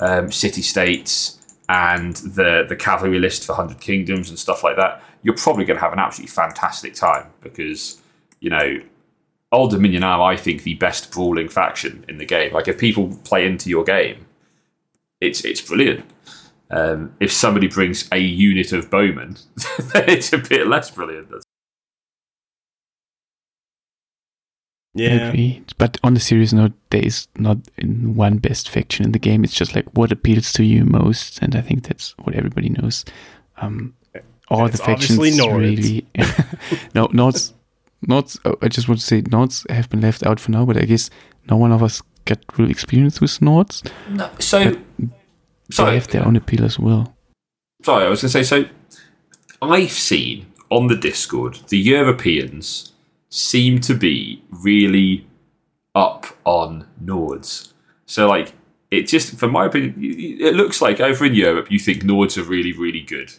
um, 0.00 0.32
city 0.32 0.62
states 0.62 1.38
and 1.68 2.16
the 2.16 2.64
the 2.68 2.76
cavalry 2.76 3.18
list 3.18 3.44
for 3.46 3.54
Hundred 3.54 3.80
Kingdoms 3.80 4.28
and 4.28 4.38
stuff 4.38 4.64
like 4.64 4.76
that, 4.76 5.02
you're 5.22 5.36
probably 5.36 5.64
going 5.64 5.76
to 5.76 5.82
have 5.82 5.92
an 5.92 5.98
absolutely 5.98 6.32
fantastic 6.32 6.94
time 6.94 7.30
because 7.40 8.00
you 8.40 8.50
know. 8.50 8.80
Old 9.50 9.70
Dominion 9.70 10.04
are, 10.04 10.20
I 10.22 10.36
think, 10.36 10.62
the 10.62 10.74
best 10.74 11.10
brawling 11.10 11.48
faction 11.48 12.04
in 12.08 12.18
the 12.18 12.26
game. 12.26 12.52
Like, 12.52 12.68
if 12.68 12.78
people 12.78 13.16
play 13.24 13.46
into 13.46 13.70
your 13.70 13.84
game, 13.84 14.26
it's 15.20 15.44
it's 15.44 15.60
brilliant. 15.60 16.04
Um, 16.70 17.14
if 17.18 17.32
somebody 17.32 17.66
brings 17.68 18.06
a 18.12 18.18
unit 18.18 18.72
of 18.72 18.90
bowmen, 18.90 19.36
then 19.78 20.08
it's 20.08 20.32
a 20.32 20.38
bit 20.38 20.66
less 20.66 20.90
brilliant. 20.90 21.30
Yeah. 24.94 25.28
agree. 25.28 25.62
But 25.78 25.98
on 26.02 26.16
a 26.16 26.20
serious 26.20 26.52
note, 26.52 26.72
there 26.90 27.04
is 27.04 27.28
not 27.38 27.58
in 27.76 28.16
one 28.16 28.38
best 28.38 28.68
faction 28.68 29.04
in 29.04 29.12
the 29.12 29.18
game. 29.18 29.44
It's 29.44 29.54
just 29.54 29.74
like 29.74 29.86
what 29.96 30.12
appeals 30.12 30.52
to 30.54 30.64
you 30.64 30.84
most, 30.84 31.38
and 31.40 31.54
I 31.54 31.60
think 31.60 31.84
that's 31.86 32.16
what 32.18 32.34
everybody 32.34 32.68
knows. 32.70 33.04
Um, 33.58 33.94
all 34.48 34.66
It's 34.66 34.78
the 34.78 34.84
factions 34.84 35.18
obviously 35.18 35.46
Nords. 35.46 35.58
really. 35.58 36.06
no, 36.94 37.08
Nords. 37.08 37.52
Nords. 38.06 38.38
oh, 38.44 38.56
I 38.62 38.68
just 38.68 38.88
want 38.88 39.00
to 39.00 39.06
say 39.06 39.22
Nords 39.22 39.68
have 39.70 39.88
been 39.90 40.00
left 40.00 40.24
out 40.26 40.38
for 40.40 40.50
now, 40.50 40.64
but 40.64 40.76
I 40.76 40.84
guess 40.84 41.10
no 41.50 41.56
one 41.56 41.72
of 41.72 41.82
us 41.82 42.02
got 42.24 42.38
real 42.58 42.70
experience 42.70 43.20
with 43.20 43.30
Nords. 43.40 43.88
No, 44.10 44.30
so, 44.38 44.76
They 44.98 45.08
sorry, 45.70 45.94
have 45.94 46.08
their 46.08 46.24
own 46.26 46.36
appeal 46.36 46.64
as 46.64 46.78
well. 46.78 47.14
sorry, 47.82 48.04
I 48.06 48.08
was 48.08 48.22
going 48.22 48.30
to 48.32 48.44
say. 48.44 48.64
So, 48.64 48.64
I've 49.60 49.90
seen 49.90 50.46
on 50.70 50.86
the 50.86 50.96
Discord 50.96 51.60
the 51.68 51.78
Europeans 51.78 52.92
seem 53.30 53.80
to 53.80 53.94
be 53.94 54.42
really 54.50 55.26
up 55.94 56.26
on 56.44 56.86
Nords. 57.02 57.72
So, 58.06 58.28
like, 58.28 58.52
it 58.90 59.02
just, 59.02 59.36
from 59.36 59.52
my 59.52 59.66
opinion, 59.66 59.94
it 60.00 60.54
looks 60.54 60.80
like 60.80 61.00
over 61.00 61.24
in 61.26 61.34
Europe 61.34 61.70
you 61.70 61.78
think 61.78 62.02
Nords 62.04 62.38
are 62.38 62.42
really, 62.44 62.72
really 62.72 63.02
good. 63.02 63.32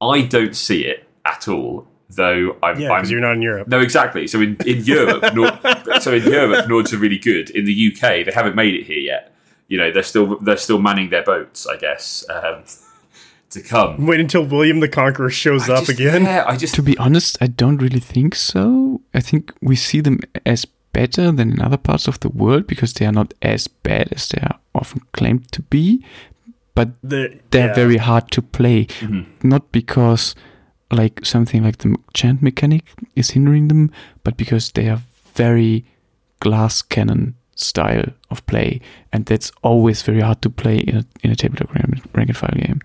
I 0.00 0.22
don't 0.22 0.54
see 0.56 0.84
it 0.86 1.06
at 1.24 1.46
all, 1.48 1.86
though. 2.16 2.56
I'm, 2.62 2.78
Yeah, 2.80 2.90
I'm 2.90 2.98
because 2.98 3.10
you're 3.10 3.20
not 3.20 3.34
in 3.34 3.42
Europe. 3.42 3.68
No, 3.68 3.80
exactly. 3.80 4.26
So 4.26 4.40
in, 4.40 4.56
in 4.66 4.84
Europe, 4.84 5.34
Nord, 5.34 5.58
so 6.02 6.12
in 6.12 6.22
Europe, 6.24 6.66
Nords 6.66 6.92
are 6.92 6.98
really 6.98 7.18
good. 7.18 7.50
In 7.50 7.64
the 7.64 7.92
UK, 7.92 8.24
they 8.26 8.32
haven't 8.34 8.54
made 8.56 8.74
it 8.74 8.84
here 8.84 8.98
yet. 8.98 9.32
You 9.68 9.78
know, 9.78 9.90
they're 9.92 10.02
still 10.02 10.38
they're 10.40 10.56
still 10.56 10.80
manning 10.80 11.10
their 11.10 11.22
boats, 11.22 11.66
I 11.66 11.76
guess, 11.76 12.24
um, 12.28 12.64
to 13.50 13.60
come. 13.62 14.06
Wait 14.06 14.20
until 14.20 14.44
William 14.44 14.80
the 14.80 14.88
Conqueror 14.88 15.30
shows 15.30 15.68
I 15.70 15.74
up 15.74 15.80
just- 15.86 15.98
again. 15.98 16.22
Yeah, 16.24 16.44
I 16.46 16.56
just 16.56 16.74
To 16.74 16.82
be 16.82 16.96
honest, 16.98 17.38
I 17.40 17.46
don't 17.46 17.78
really 17.78 18.00
think 18.00 18.34
so. 18.34 19.00
I 19.14 19.20
think 19.20 19.52
we 19.62 19.76
see 19.76 20.00
them 20.00 20.18
as 20.44 20.64
better 20.92 21.30
than 21.30 21.52
in 21.52 21.60
other 21.62 21.76
parts 21.76 22.08
of 22.08 22.18
the 22.18 22.28
world 22.28 22.66
because 22.66 22.92
they 22.94 23.06
are 23.06 23.12
not 23.12 23.32
as 23.42 23.68
bad 23.68 24.12
as 24.12 24.28
they 24.28 24.40
are 24.42 24.58
often 24.74 25.02
claimed 25.12 25.50
to 25.52 25.62
be. 25.62 26.04
But 26.74 26.88
The- 27.02 27.38
they're 27.50 27.68
yeah. 27.68 27.74
very 27.74 27.98
hard 27.98 28.30
to 28.32 28.42
play. 28.42 28.86
Mhm. 29.00 29.26
Not 29.44 29.70
because 29.72 30.34
like 30.90 31.24
something 31.24 31.62
like 31.62 31.78
the 31.78 31.96
chant 32.14 32.42
mechanic 32.42 32.84
is 33.14 33.30
hindering 33.30 33.68
them, 33.68 33.90
but 34.24 34.36
because 34.36 34.72
they 34.72 34.88
are 34.88 35.02
very 35.34 35.84
glass 36.40 36.82
cannon 36.82 37.34
style 37.54 38.04
of 38.30 38.44
play, 38.46 38.80
and 39.12 39.26
that's 39.26 39.52
always 39.62 40.02
very 40.02 40.20
hard 40.20 40.42
to 40.42 40.50
play 40.50 40.78
in 40.78 40.96
a 40.96 41.04
in 41.22 41.30
a 41.30 41.36
tabletop 41.36 41.72
rank 41.74 42.28
and 42.28 42.36
file 42.36 42.54
game. 42.56 42.80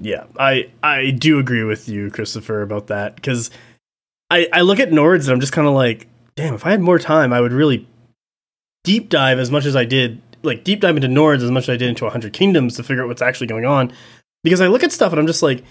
Yeah, 0.00 0.24
I 0.38 0.70
I 0.82 1.10
do 1.10 1.38
agree 1.38 1.64
with 1.64 1.88
you, 1.88 2.10
Christopher, 2.10 2.62
about 2.62 2.86
that 2.86 3.16
because 3.16 3.50
I 4.30 4.48
I 4.52 4.60
look 4.60 4.78
at 4.80 4.90
Nords 4.90 5.24
and 5.24 5.30
I'm 5.30 5.40
just 5.40 5.52
kind 5.52 5.66
of 5.66 5.74
like, 5.74 6.06
damn, 6.36 6.54
if 6.54 6.64
I 6.64 6.70
had 6.70 6.80
more 6.80 6.98
time, 6.98 7.32
I 7.32 7.40
would 7.40 7.52
really 7.52 7.86
deep 8.84 9.08
dive 9.08 9.38
as 9.38 9.50
much 9.50 9.64
as 9.64 9.74
I 9.74 9.84
did, 9.84 10.20
like 10.42 10.64
deep 10.64 10.80
dive 10.80 10.96
into 10.96 11.08
Nords 11.08 11.42
as 11.42 11.50
much 11.50 11.64
as 11.64 11.70
I 11.70 11.76
did 11.76 11.88
into 11.88 12.06
a 12.06 12.10
Hundred 12.10 12.32
Kingdoms 12.32 12.76
to 12.76 12.82
figure 12.82 13.02
out 13.02 13.08
what's 13.08 13.22
actually 13.22 13.48
going 13.48 13.64
on. 13.64 13.92
Because 14.44 14.60
I 14.60 14.68
look 14.68 14.84
at 14.84 14.92
stuff 14.92 15.12
and 15.12 15.18
I'm 15.20 15.26
just 15.26 15.42
like, 15.42 15.64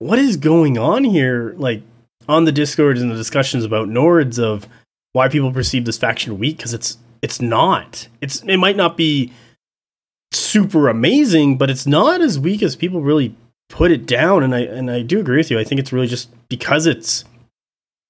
what 0.00 0.18
is 0.18 0.36
going 0.36 0.76
on 0.76 1.04
here? 1.04 1.54
Like 1.56 1.82
on 2.28 2.44
the 2.44 2.52
Discord 2.52 2.98
and 2.98 3.10
the 3.10 3.14
discussions 3.16 3.64
about 3.64 3.88
Nords 3.88 4.38
of 4.42 4.66
why 5.12 5.28
people 5.28 5.52
perceive 5.52 5.84
this 5.84 5.98
faction 5.98 6.38
weak 6.38 6.56
because 6.56 6.74
it's 6.74 6.98
it's 7.22 7.40
not. 7.40 8.08
It's 8.20 8.42
it 8.42 8.56
might 8.56 8.76
not 8.76 8.96
be 8.96 9.32
super 10.32 10.88
amazing, 10.88 11.58
but 11.58 11.70
it's 11.70 11.86
not 11.86 12.20
as 12.20 12.38
weak 12.38 12.62
as 12.62 12.76
people 12.76 13.00
really 13.02 13.34
put 13.68 13.90
it 13.90 14.06
down. 14.06 14.42
And 14.42 14.54
I 14.54 14.60
and 14.60 14.90
I 14.90 15.02
do 15.02 15.20
agree 15.20 15.36
with 15.36 15.50
you. 15.50 15.58
I 15.58 15.64
think 15.64 15.78
it's 15.80 15.92
really 15.92 16.06
just 16.06 16.30
because 16.48 16.86
it's 16.86 17.24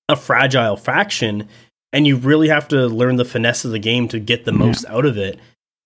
a 0.08 0.16
fragile 0.16 0.76
faction, 0.76 1.48
and 1.92 2.06
you 2.06 2.16
really 2.16 2.48
have 2.48 2.68
to 2.68 2.86
learn 2.86 3.16
the 3.16 3.24
finesse 3.24 3.64
of 3.64 3.70
the 3.70 3.78
game 3.78 4.08
to 4.08 4.18
get 4.18 4.44
the 4.44 4.52
Yeah. 4.52 4.58
most 4.58 4.84
out 4.86 5.06
of 5.06 5.16
it. 5.16 5.38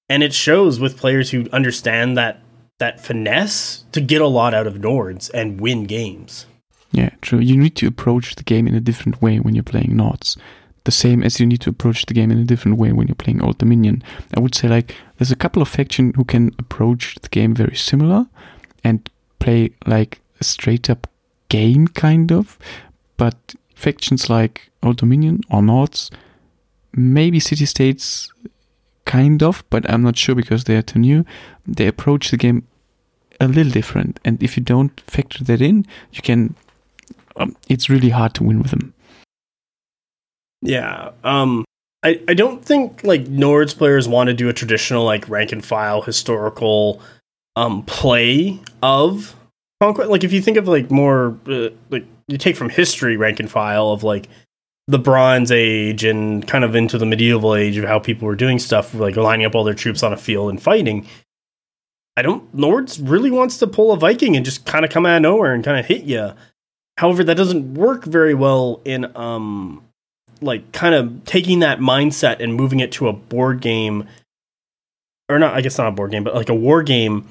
And 0.08 0.22
it 0.22 0.34
shows 0.34 0.78
with 0.78 0.98
players 0.98 1.30
who 1.30 1.48
understand 1.50 2.16
that 2.18 2.40
that 2.78 3.00
finesse 3.00 3.84
to 3.92 4.00
get 4.00 4.20
a 4.20 4.26
lot 4.26 4.54
out 4.54 4.66
of 4.66 4.74
Nords 4.74 5.30
and 5.32 5.60
win 5.60 5.84
games. 5.84 6.46
Yeah, 6.92 7.10
true. 7.20 7.38
You 7.38 7.56
need 7.56 7.76
to 7.76 7.86
approach 7.86 8.36
the 8.36 8.42
game 8.42 8.68
in 8.68 8.74
a 8.74 8.80
different 8.80 9.20
way 9.20 9.40
when 9.40 9.54
you're 9.54 9.64
playing 9.64 9.92
Nords. 9.92 10.36
The 10.84 10.92
same 10.92 11.22
as 11.22 11.40
you 11.40 11.46
need 11.46 11.60
to 11.62 11.70
approach 11.70 12.06
the 12.06 12.14
game 12.14 12.30
in 12.30 12.38
a 12.38 12.44
different 12.44 12.78
way 12.78 12.92
when 12.92 13.08
you're 13.08 13.14
playing 13.14 13.42
Old 13.42 13.58
Dominion. 13.58 14.02
I 14.36 14.40
would 14.40 14.54
say 14.54 14.68
like 14.68 14.94
there's 15.16 15.32
a 15.32 15.36
couple 15.36 15.62
of 15.62 15.68
faction 15.68 16.12
who 16.14 16.24
can 16.24 16.54
approach 16.58 17.16
the 17.16 17.28
game 17.28 17.54
very 17.54 17.74
similar 17.74 18.26
and 18.82 19.08
play 19.38 19.70
like 19.86 20.20
a 20.40 20.44
straight 20.44 20.90
up 20.90 21.08
game 21.48 21.88
kind 21.88 22.30
of, 22.30 22.58
but 23.16 23.54
factions 23.74 24.28
like 24.28 24.70
Old 24.82 24.98
Dominion 24.98 25.40
or 25.50 25.62
Nords, 25.62 26.10
maybe 26.92 27.40
city 27.40 27.66
states 27.66 28.30
kind 29.06 29.42
of, 29.42 29.64
but 29.70 29.88
I'm 29.90 30.02
not 30.02 30.16
sure 30.16 30.34
because 30.34 30.64
they 30.64 30.76
are 30.76 30.82
too 30.82 30.98
new. 30.98 31.24
They 31.66 31.86
approach 31.86 32.30
the 32.30 32.36
game 32.36 32.66
a 33.40 33.48
little 33.48 33.72
different, 33.72 34.20
and 34.24 34.42
if 34.42 34.56
you 34.56 34.62
don't 34.62 34.98
factor 35.00 35.44
that 35.44 35.60
in, 35.60 35.86
you 36.12 36.22
can. 36.22 36.54
Um, 37.36 37.56
it's 37.68 37.90
really 37.90 38.10
hard 38.10 38.34
to 38.34 38.44
win 38.44 38.60
with 38.60 38.70
them. 38.70 38.94
Yeah. 40.62 41.10
Um 41.22 41.64
I, 42.02 42.20
I 42.28 42.34
don't 42.34 42.64
think 42.64 43.02
like 43.02 43.24
Nords 43.24 43.76
players 43.76 44.06
want 44.06 44.28
to 44.28 44.34
do 44.34 44.48
a 44.48 44.52
traditional 44.52 45.04
like 45.04 45.28
rank 45.28 45.52
and 45.52 45.64
file 45.64 46.02
historical 46.02 47.00
um 47.56 47.82
play 47.84 48.60
of 48.82 49.34
conquest. 49.80 50.10
Like 50.10 50.24
if 50.24 50.32
you 50.32 50.40
think 50.40 50.56
of 50.56 50.68
like 50.68 50.90
more 50.90 51.38
uh, 51.46 51.70
like 51.90 52.04
you 52.28 52.38
take 52.38 52.56
from 52.56 52.70
history 52.70 53.16
rank 53.16 53.40
and 53.40 53.50
file 53.50 53.90
of 53.90 54.02
like 54.02 54.28
the 54.86 54.98
Bronze 54.98 55.50
Age 55.50 56.04
and 56.04 56.46
kind 56.46 56.64
of 56.64 56.74
into 56.74 56.98
the 56.98 57.06
medieval 57.06 57.54
age 57.54 57.76
of 57.76 57.84
how 57.84 57.98
people 57.98 58.26
were 58.26 58.36
doing 58.36 58.58
stuff, 58.58 58.94
like 58.94 59.16
lining 59.16 59.46
up 59.46 59.54
all 59.54 59.64
their 59.64 59.74
troops 59.74 60.02
on 60.02 60.12
a 60.12 60.16
field 60.16 60.50
and 60.50 60.62
fighting. 60.62 61.06
I 62.16 62.22
don't. 62.22 62.54
Nords 62.54 63.00
really 63.02 63.30
wants 63.30 63.58
to 63.58 63.66
pull 63.66 63.92
a 63.92 63.96
Viking 63.96 64.36
and 64.36 64.44
just 64.44 64.66
kind 64.66 64.84
of 64.84 64.90
come 64.90 65.06
out 65.06 65.16
of 65.16 65.22
nowhere 65.22 65.52
and 65.52 65.64
kind 65.64 65.78
of 65.78 65.86
hit 65.86 66.04
you. 66.04 66.32
However, 66.98 67.24
that 67.24 67.36
doesn't 67.36 67.74
work 67.74 68.04
very 68.04 68.34
well 68.34 68.80
in 68.84 69.16
um 69.16 69.82
like 70.40 70.72
kind 70.72 70.94
of 70.94 71.24
taking 71.24 71.60
that 71.60 71.78
mindset 71.78 72.40
and 72.42 72.54
moving 72.54 72.80
it 72.80 72.92
to 72.92 73.08
a 73.08 73.12
board 73.12 73.60
game 73.60 74.06
or 75.28 75.38
not 75.38 75.54
I 75.54 75.60
guess 75.60 75.78
not 75.78 75.88
a 75.88 75.92
board 75.92 76.10
game, 76.10 76.24
but 76.24 76.34
like 76.34 76.50
a 76.50 76.54
war 76.54 76.82
game 76.82 77.26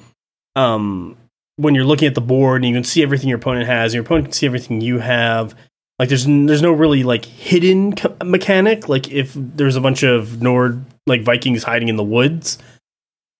um 0.56 1.16
when 1.56 1.74
you're 1.74 1.84
looking 1.84 2.08
at 2.08 2.14
the 2.14 2.20
board 2.20 2.62
and 2.62 2.68
you 2.68 2.74
can 2.74 2.84
see 2.84 3.02
everything 3.02 3.28
your 3.28 3.38
opponent 3.38 3.66
has, 3.66 3.94
your 3.94 4.02
opponent 4.02 4.26
can 4.26 4.32
see 4.32 4.46
everything 4.46 4.80
you 4.80 4.98
have. 4.98 5.54
Like 5.98 6.08
there's 6.08 6.26
there's 6.26 6.62
no 6.62 6.72
really 6.72 7.02
like 7.04 7.24
hidden 7.24 7.94
co- 7.94 8.16
mechanic. 8.24 8.88
Like 8.88 9.10
if 9.10 9.32
there's 9.34 9.76
a 9.76 9.80
bunch 9.80 10.02
of 10.02 10.42
Nord 10.42 10.84
like 11.06 11.22
Vikings 11.22 11.62
hiding 11.62 11.88
in 11.88 11.96
the 11.96 12.04
woods, 12.04 12.58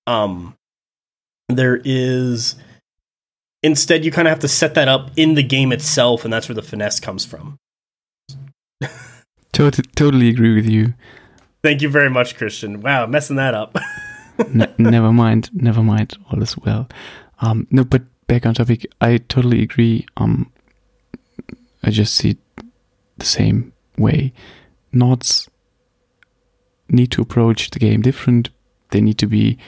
um, 0.07 0.55
there 1.49 1.81
is. 1.85 2.57
Instead, 3.63 4.05
you 4.05 4.11
kind 4.11 4.29
of 4.29 4.31
have 4.31 4.41
to 4.41 4.49
set 4.49 4.75
that 4.75 4.89
up 4.89 5.11
in 5.17 5.35
the 5.35 5.43
game 5.43 5.73
itself, 5.73 6.23
and 6.25 6.33
that's 6.33 6.49
where 6.49 6.55
the 6.55 6.63
finesse 6.63 7.01
comes 7.01 7.25
from. 7.25 7.59
Tot- 9.53 9.81
totally 9.97 10.29
agree 10.29 10.55
with 10.55 10.69
you. 10.69 10.93
Thank 11.63 11.81
you 11.81 11.89
very 11.89 12.11
much, 12.11 12.37
Christian. 12.37 12.83
Wow, 12.83 13.07
messing 13.07 13.37
that 13.37 13.55
up. 13.55 13.77
Ne- 14.49 14.75
never 14.79 15.13
mind, 15.13 15.49
never 15.55 15.83
mind. 15.83 16.19
All 16.31 16.43
is 16.43 16.59
well. 16.59 16.89
Um, 17.41 17.67
no, 17.71 17.85
but 17.85 18.03
back 18.27 18.45
on 18.45 18.55
topic. 18.55 18.85
I 19.01 19.19
totally 19.19 19.63
agree. 19.63 20.07
Um, 20.17 20.53
I 21.83 21.91
just 21.91 22.15
see 22.15 22.37
the 23.19 23.27
same 23.27 23.73
way. 23.99 24.33
Nords 24.93 25.49
need 26.89 27.11
to 27.13 27.23
approach 27.23 27.71
the 27.71 27.79
game 27.79 28.03
different. 28.03 28.51
They 28.91 29.01
need 29.01 29.19
to 29.19 29.27
be. 29.27 29.59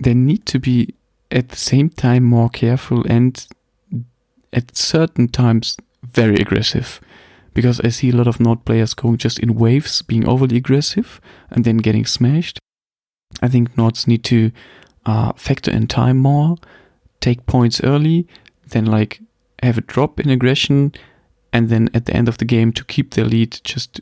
They 0.00 0.14
need 0.14 0.46
to 0.46 0.58
be 0.58 0.94
at 1.30 1.50
the 1.50 1.56
same 1.56 1.90
time 1.90 2.24
more 2.24 2.48
careful 2.48 3.04
and 3.06 3.46
at 4.52 4.76
certain 4.76 5.28
times 5.28 5.76
very 6.02 6.36
aggressive 6.36 7.00
because 7.52 7.80
I 7.80 7.90
see 7.90 8.10
a 8.10 8.16
lot 8.16 8.26
of 8.26 8.40
Nord 8.40 8.64
players 8.64 8.94
going 8.94 9.18
just 9.18 9.38
in 9.38 9.54
waves, 9.54 10.02
being 10.02 10.26
overly 10.26 10.56
aggressive 10.56 11.20
and 11.50 11.64
then 11.64 11.76
getting 11.76 12.06
smashed. 12.06 12.58
I 13.42 13.48
think 13.48 13.74
Nords 13.76 14.06
need 14.06 14.24
to 14.24 14.50
uh, 15.04 15.32
factor 15.34 15.70
in 15.70 15.86
time 15.86 16.16
more 16.16 16.56
take 17.20 17.46
points 17.46 17.82
early, 17.84 18.26
then 18.68 18.86
like 18.86 19.20
have 19.62 19.78
a 19.78 19.82
drop 19.82 20.20
in 20.20 20.30
aggression, 20.30 20.92
and 21.52 21.68
then 21.68 21.88
at 21.94 22.06
the 22.06 22.14
end 22.14 22.28
of 22.28 22.38
the 22.38 22.44
game 22.44 22.72
to 22.72 22.84
keep 22.84 23.14
their 23.14 23.24
lead, 23.24 23.60
just 23.64 24.00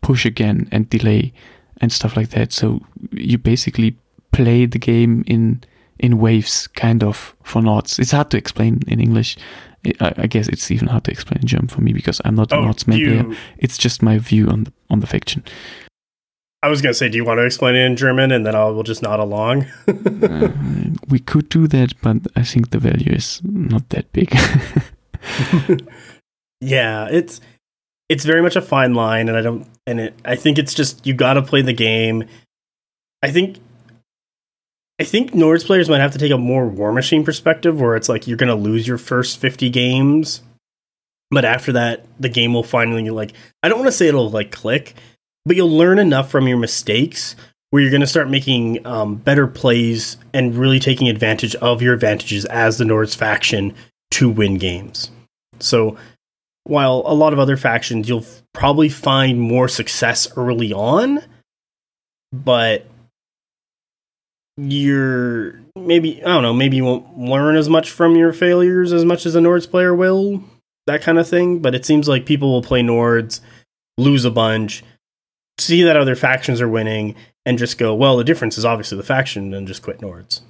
push 0.00 0.24
again 0.26 0.68
and 0.72 0.88
delay 0.90 1.32
and 1.80 1.92
stuff 1.92 2.16
like 2.16 2.30
that. 2.30 2.52
So 2.52 2.80
you 3.12 3.38
basically 3.38 3.96
play 4.32 4.66
the 4.66 4.78
game 4.78 5.24
in 5.26 5.62
in 5.98 6.18
waves, 6.18 6.66
kind 6.68 7.02
of 7.04 7.34
for 7.42 7.60
Nords. 7.62 7.98
It's 7.98 8.12
hard 8.12 8.30
to 8.30 8.38
explain 8.38 8.80
in 8.86 9.00
English. 9.00 9.36
I, 10.00 10.12
I 10.16 10.26
guess 10.26 10.48
it's 10.48 10.70
even 10.70 10.88
hard 10.88 11.04
to 11.04 11.10
explain 11.10 11.40
in 11.42 11.46
German 11.46 11.68
for 11.68 11.80
me 11.82 11.92
because 11.92 12.20
I'm 12.24 12.34
not 12.34 12.52
a 12.52 12.56
Oh, 12.56 12.62
Nordsman 12.62 12.96
do 12.98 13.22
player. 13.22 13.38
It's 13.58 13.78
just 13.78 14.02
my 14.02 14.18
view 14.18 14.48
on 14.48 14.64
the 14.64 14.72
on 14.88 15.00
the 15.00 15.06
faction. 15.06 15.42
I 16.62 16.68
was 16.68 16.82
gonna 16.82 16.94
say, 16.94 17.08
do 17.08 17.16
you 17.16 17.24
want 17.24 17.38
to 17.38 17.46
explain 17.46 17.74
it 17.74 17.86
in 17.86 17.96
German, 17.96 18.32
and 18.32 18.44
then 18.44 18.54
I 18.54 18.64
will 18.64 18.82
just 18.82 19.02
nod 19.02 19.20
along. 19.20 19.66
Uh, 20.20 20.48
we 21.08 21.18
could 21.18 21.48
do 21.48 21.66
that, 21.66 21.94
but 22.02 22.18
I 22.36 22.42
think 22.42 22.70
the 22.70 22.78
value 22.78 23.12
is 23.12 23.40
not 23.42 23.88
that 23.88 24.12
big. 24.12 24.32
yeah, 26.60 27.08
it's 27.10 27.40
it's 28.08 28.24
very 28.24 28.42
much 28.42 28.56
a 28.56 28.62
fine 28.62 28.94
line, 28.94 29.28
and 29.28 29.36
I 29.36 29.40
don't, 29.40 29.66
and 29.86 30.00
it, 30.00 30.14
I 30.24 30.36
think 30.36 30.58
it's 30.58 30.74
just 30.74 31.06
you 31.06 31.14
got 31.14 31.34
to 31.34 31.42
play 31.42 31.62
the 31.62 31.72
game. 31.72 32.24
I 33.22 33.30
think, 33.30 33.58
I 35.00 35.04
think 35.04 35.32
Nords 35.32 35.64
players 35.64 35.88
might 35.88 36.00
have 36.00 36.12
to 36.12 36.18
take 36.18 36.32
a 36.32 36.38
more 36.38 36.68
Warmachine 36.68 37.24
perspective, 37.24 37.80
where 37.80 37.96
it's 37.96 38.08
like 38.08 38.26
you're 38.26 38.36
gonna 38.36 38.54
lose 38.54 38.86
your 38.86 38.98
first 38.98 39.38
fifty 39.38 39.70
games, 39.70 40.42
but 41.30 41.44
after 41.44 41.72
that, 41.72 42.04
the 42.18 42.28
game 42.28 42.52
will 42.52 42.62
finally 42.62 43.08
like. 43.10 43.32
I 43.62 43.68
don't 43.68 43.78
want 43.78 43.88
to 43.88 43.96
say 43.96 44.08
it'll 44.08 44.30
like 44.30 44.52
click, 44.52 44.94
but 45.50 45.56
you'll 45.56 45.68
learn 45.68 45.98
enough 45.98 46.30
from 46.30 46.46
your 46.46 46.56
mistakes 46.56 47.34
where 47.70 47.82
you're 47.82 47.90
going 47.90 48.00
to 48.00 48.06
start 48.06 48.30
making 48.30 48.86
um, 48.86 49.16
better 49.16 49.48
plays 49.48 50.16
and 50.32 50.54
really 50.54 50.78
taking 50.78 51.08
advantage 51.08 51.56
of 51.56 51.82
your 51.82 51.92
advantages 51.92 52.44
as 52.44 52.78
the 52.78 52.84
Nords 52.84 53.16
faction 53.16 53.74
to 54.12 54.30
win 54.30 54.58
games. 54.58 55.10
So, 55.58 55.96
while 56.62 57.02
a 57.04 57.14
lot 57.14 57.32
of 57.32 57.40
other 57.40 57.56
factions 57.56 58.08
you'll 58.08 58.24
probably 58.54 58.88
find 58.88 59.40
more 59.40 59.66
success 59.66 60.28
early 60.36 60.72
on, 60.72 61.24
but 62.32 62.86
you're 64.56 65.60
maybe 65.74 66.22
I 66.22 66.28
don't 66.28 66.44
know, 66.44 66.54
maybe 66.54 66.76
you 66.76 66.84
won't 66.84 67.18
learn 67.18 67.56
as 67.56 67.68
much 67.68 67.90
from 67.90 68.14
your 68.14 68.32
failures 68.32 68.92
as 68.92 69.04
much 69.04 69.26
as 69.26 69.34
a 69.34 69.40
Nords 69.40 69.68
player 69.68 69.96
will, 69.96 70.44
that 70.86 71.02
kind 71.02 71.18
of 71.18 71.28
thing. 71.28 71.58
But 71.58 71.74
it 71.74 71.84
seems 71.84 72.06
like 72.06 72.24
people 72.24 72.52
will 72.52 72.62
play 72.62 72.82
Nords, 72.82 73.40
lose 73.98 74.24
a 74.24 74.30
bunch, 74.30 74.84
see 75.60 75.82
that 75.82 75.96
other 75.96 76.16
factions 76.16 76.60
are 76.60 76.68
winning, 76.68 77.14
and 77.46 77.58
just 77.58 77.78
go, 77.78 77.94
well, 77.94 78.16
the 78.16 78.24
difference 78.24 78.58
is 78.58 78.64
obviously 78.64 78.96
the 78.96 79.04
faction, 79.04 79.54
and 79.54 79.66
just 79.66 79.82
quit 79.82 80.00
Nords. 80.00 80.40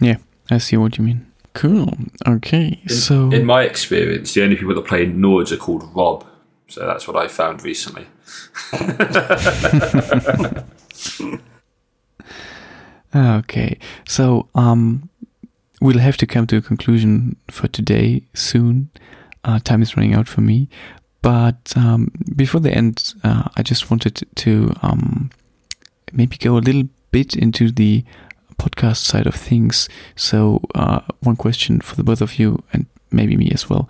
Yeah, 0.00 0.16
I 0.50 0.58
see 0.58 0.76
what 0.76 0.98
you 0.98 1.04
mean. 1.04 1.26
Cool. 1.52 1.92
Okay. 2.26 2.80
In, 2.82 2.88
so 2.88 3.30
in 3.30 3.44
my 3.44 3.64
experience, 3.64 4.34
the 4.34 4.42
only 4.42 4.56
people 4.56 4.74
that 4.74 4.86
play 4.86 5.06
Nords 5.06 5.52
are 5.52 5.56
called 5.56 5.84
Rob. 5.94 6.26
So 6.68 6.86
that's 6.86 7.08
what 7.08 7.16
I 7.16 7.26
found 7.26 7.64
recently. 7.64 8.06
okay. 13.14 13.78
So 14.06 14.48
um, 14.54 15.10
we'll 15.80 15.98
have 15.98 16.16
to 16.18 16.26
come 16.26 16.46
to 16.46 16.58
a 16.58 16.62
conclusion 16.62 17.34
for 17.50 17.66
today 17.66 18.22
soon. 18.34 18.90
Uh, 19.42 19.58
time 19.58 19.82
is 19.82 19.96
running 19.96 20.14
out 20.14 20.28
for 20.28 20.42
me. 20.42 20.68
But 21.22 21.74
um, 21.76 22.12
before 22.34 22.60
the 22.60 22.72
end, 22.72 23.14
uh, 23.22 23.48
I 23.56 23.62
just 23.62 23.90
wanted 23.90 24.26
to 24.36 24.72
um, 24.82 25.30
maybe 26.12 26.36
go 26.36 26.56
a 26.56 26.58
little 26.58 26.88
bit 27.10 27.34
into 27.34 27.70
the 27.70 28.04
podcast 28.56 28.98
side 28.98 29.26
of 29.26 29.34
things. 29.34 29.88
So, 30.16 30.62
uh, 30.74 31.00
one 31.20 31.36
question 31.36 31.80
for 31.80 31.96
the 31.96 32.04
both 32.04 32.20
of 32.20 32.38
you, 32.38 32.62
and 32.72 32.86
maybe 33.10 33.36
me 33.36 33.50
as 33.52 33.68
well. 33.68 33.88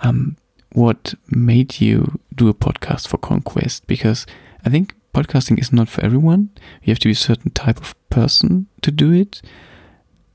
Um, 0.00 0.36
what 0.72 1.14
made 1.28 1.80
you 1.80 2.18
do 2.34 2.48
a 2.48 2.54
podcast 2.54 3.06
for 3.08 3.18
Conquest? 3.18 3.86
Because 3.86 4.26
I 4.64 4.70
think 4.70 4.94
podcasting 5.14 5.60
is 5.60 5.72
not 5.72 5.88
for 5.88 6.02
everyone. 6.04 6.50
You 6.82 6.92
have 6.92 6.98
to 7.00 7.08
be 7.08 7.12
a 7.12 7.16
certain 7.16 7.50
type 7.50 7.80
of 7.80 7.94
person 8.08 8.66
to 8.80 8.90
do 8.90 9.12
it. 9.12 9.42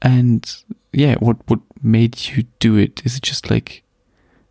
And 0.01 0.49
yeah, 0.93 1.15
what 1.15 1.37
what 1.47 1.59
made 1.81 2.29
you 2.29 2.43
do 2.59 2.75
it? 2.77 3.01
Is 3.03 3.17
it 3.17 3.23
just 3.23 3.49
like 3.49 3.83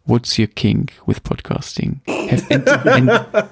what's 0.06 0.38
your 0.38 0.48
kink 0.48 0.94
with 1.04 1.22
podcasting? 1.22 2.00
Have, 2.30 2.50
and, 2.50 2.68
and, 2.88 3.48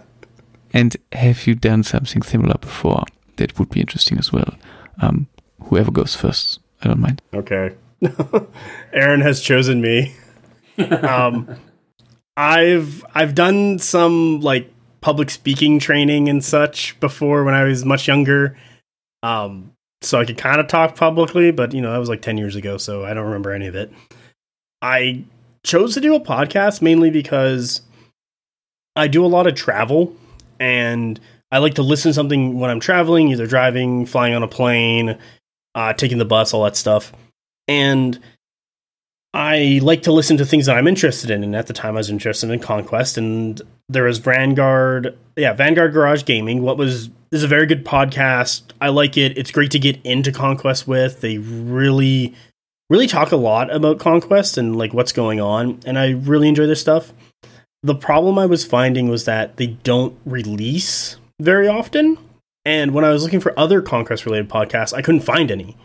and 0.72 0.96
have 1.12 1.46
you 1.46 1.54
done 1.54 1.82
something 1.82 2.22
similar 2.22 2.54
before? 2.60 3.04
That 3.36 3.58
would 3.58 3.70
be 3.70 3.80
interesting 3.80 4.18
as 4.18 4.32
well. 4.32 4.54
Um, 5.02 5.26
whoever 5.64 5.90
goes 5.90 6.14
first, 6.14 6.60
I 6.82 6.88
don't 6.88 7.00
mind. 7.00 7.20
Okay. 7.34 7.74
Aaron 8.92 9.20
has 9.20 9.40
chosen 9.40 9.80
me. 9.80 10.14
um, 10.78 11.56
I've 12.36 13.04
I've 13.14 13.34
done 13.34 13.78
some 13.78 14.40
like 14.40 14.72
public 15.00 15.30
speaking 15.30 15.78
training 15.78 16.28
and 16.28 16.44
such 16.44 16.98
before 17.00 17.44
when 17.44 17.54
I 17.54 17.64
was 17.64 17.84
much 17.84 18.08
younger. 18.08 18.56
Um, 19.22 19.72
so 20.00 20.20
I 20.20 20.24
could 20.24 20.38
kind 20.38 20.60
of 20.60 20.68
talk 20.68 20.96
publicly, 20.96 21.50
but 21.50 21.72
you 21.72 21.80
know 21.80 21.92
that 21.92 21.98
was 21.98 22.08
like 22.08 22.22
ten 22.22 22.36
years 22.36 22.56
ago, 22.56 22.76
so 22.76 23.04
I 23.04 23.14
don't 23.14 23.24
remember 23.24 23.52
any 23.52 23.66
of 23.66 23.74
it. 23.74 23.92
I 24.82 25.24
chose 25.64 25.94
to 25.94 26.00
do 26.00 26.14
a 26.14 26.20
podcast 26.20 26.82
mainly 26.82 27.10
because 27.10 27.82
I 28.94 29.08
do 29.08 29.24
a 29.24 29.26
lot 29.26 29.46
of 29.46 29.54
travel 29.54 30.14
and 30.60 31.18
I 31.50 31.58
like 31.58 31.74
to 31.74 31.82
listen 31.82 32.10
to 32.10 32.14
something 32.14 32.58
when 32.58 32.70
I'm 32.70 32.80
traveling, 32.80 33.28
either 33.28 33.46
driving, 33.46 34.06
flying 34.06 34.34
on 34.34 34.42
a 34.42 34.48
plane, 34.48 35.18
uh, 35.74 35.92
taking 35.92 36.18
the 36.18 36.24
bus, 36.24 36.54
all 36.54 36.64
that 36.64 36.76
stuff. 36.76 37.12
And 37.66 38.18
I 39.32 39.80
like 39.82 40.02
to 40.02 40.12
listen 40.12 40.36
to 40.36 40.46
things 40.46 40.66
that 40.66 40.76
I'm 40.76 40.86
interested 40.86 41.30
in. 41.30 41.42
And 41.42 41.56
at 41.56 41.66
the 41.66 41.72
time, 41.72 41.94
I 41.94 41.98
was 41.98 42.10
interested 42.10 42.50
in 42.50 42.60
Conquest, 42.60 43.18
and 43.18 43.60
there 43.88 44.04
was 44.04 44.18
Vanguard, 44.18 45.18
yeah, 45.36 45.52
Vanguard 45.52 45.92
Garage 45.92 46.24
Gaming. 46.24 46.62
What 46.62 46.76
was 46.76 47.08
this 47.08 47.38
is 47.38 47.42
a 47.42 47.48
very 47.48 47.66
good 47.66 47.84
podcast. 47.84 48.62
I 48.80 48.90
like 48.90 49.16
it. 49.16 49.36
It's 49.36 49.50
great 49.50 49.72
to 49.72 49.80
get 49.80 50.00
into 50.04 50.30
Conquest 50.30 50.86
with. 50.86 51.20
They 51.20 51.38
really, 51.38 52.34
really 52.90 53.06
talk 53.06 53.32
a 53.32 53.36
lot 53.36 53.74
about 53.74 53.98
Conquest 53.98 54.58
and 54.58 54.76
like 54.76 54.92
what's 54.92 55.12
going 55.12 55.40
on, 55.40 55.80
and 55.86 55.98
I 55.98 56.10
really 56.10 56.48
enjoy 56.48 56.66
their 56.66 56.74
stuff. 56.74 57.12
The 57.82 57.94
problem 57.94 58.38
I 58.38 58.46
was 58.46 58.64
finding 58.64 59.08
was 59.08 59.24
that 59.24 59.56
they 59.56 59.66
don't 59.66 60.18
release 60.24 61.16
very 61.40 61.68
often. 61.68 62.18
And 62.64 62.94
when 62.94 63.04
I 63.04 63.10
was 63.10 63.22
looking 63.22 63.40
for 63.40 63.58
other 63.58 63.82
Conquest 63.82 64.24
related 64.24 64.48
podcasts, 64.48 64.94
I 64.94 65.02
couldn't 65.02 65.20
find 65.20 65.50
any. 65.50 65.76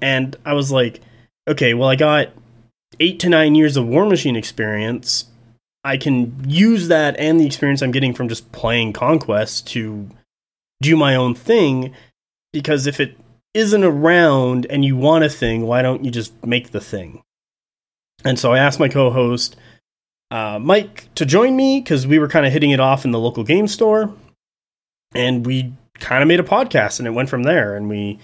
And 0.00 0.36
I 0.44 0.54
was 0.54 0.70
like, 0.70 1.00
okay, 1.48 1.74
well, 1.74 1.88
I 1.88 1.96
got 1.96 2.30
eight 3.00 3.18
to 3.20 3.28
nine 3.28 3.54
years 3.54 3.76
of 3.76 3.86
Warmachine 3.86 4.36
experience. 4.36 5.26
I 5.82 5.96
can 5.96 6.44
use 6.46 6.86
that 6.86 7.16
and 7.18 7.40
the 7.40 7.46
experience 7.46 7.82
I'm 7.82 7.90
getting 7.90 8.14
from 8.14 8.28
just 8.28 8.52
playing 8.52 8.92
Conquest 8.92 9.66
to 9.68 10.08
do 10.80 10.96
my 10.96 11.16
own 11.16 11.34
thing. 11.34 11.92
Because 12.52 12.86
if 12.86 13.00
it 13.00 13.16
isn't 13.54 13.84
around 13.84 14.66
and 14.70 14.84
you 14.84 14.96
want 14.96 15.24
a 15.24 15.28
thing, 15.28 15.66
why 15.66 15.82
don't 15.82 16.04
you 16.04 16.10
just 16.10 16.44
make 16.44 16.70
the 16.70 16.80
thing? 16.80 17.22
And 18.24 18.38
so 18.38 18.52
I 18.52 18.58
asked 18.58 18.80
my 18.80 18.88
co 18.88 19.10
host, 19.10 19.56
uh, 20.30 20.58
Mike, 20.60 21.08
to 21.16 21.26
join 21.26 21.56
me 21.56 21.80
because 21.80 22.06
we 22.06 22.18
were 22.18 22.28
kind 22.28 22.46
of 22.46 22.52
hitting 22.52 22.70
it 22.70 22.80
off 22.80 23.04
in 23.04 23.10
the 23.10 23.18
local 23.18 23.44
game 23.44 23.66
store 23.68 24.14
and 25.14 25.44
we 25.44 25.72
kind 25.94 26.22
of 26.22 26.28
made 26.28 26.40
a 26.40 26.44
podcast 26.44 26.98
and 26.98 27.06
it 27.06 27.12
went 27.12 27.28
from 27.28 27.42
there 27.42 27.76
and 27.76 27.88
we 27.88 28.18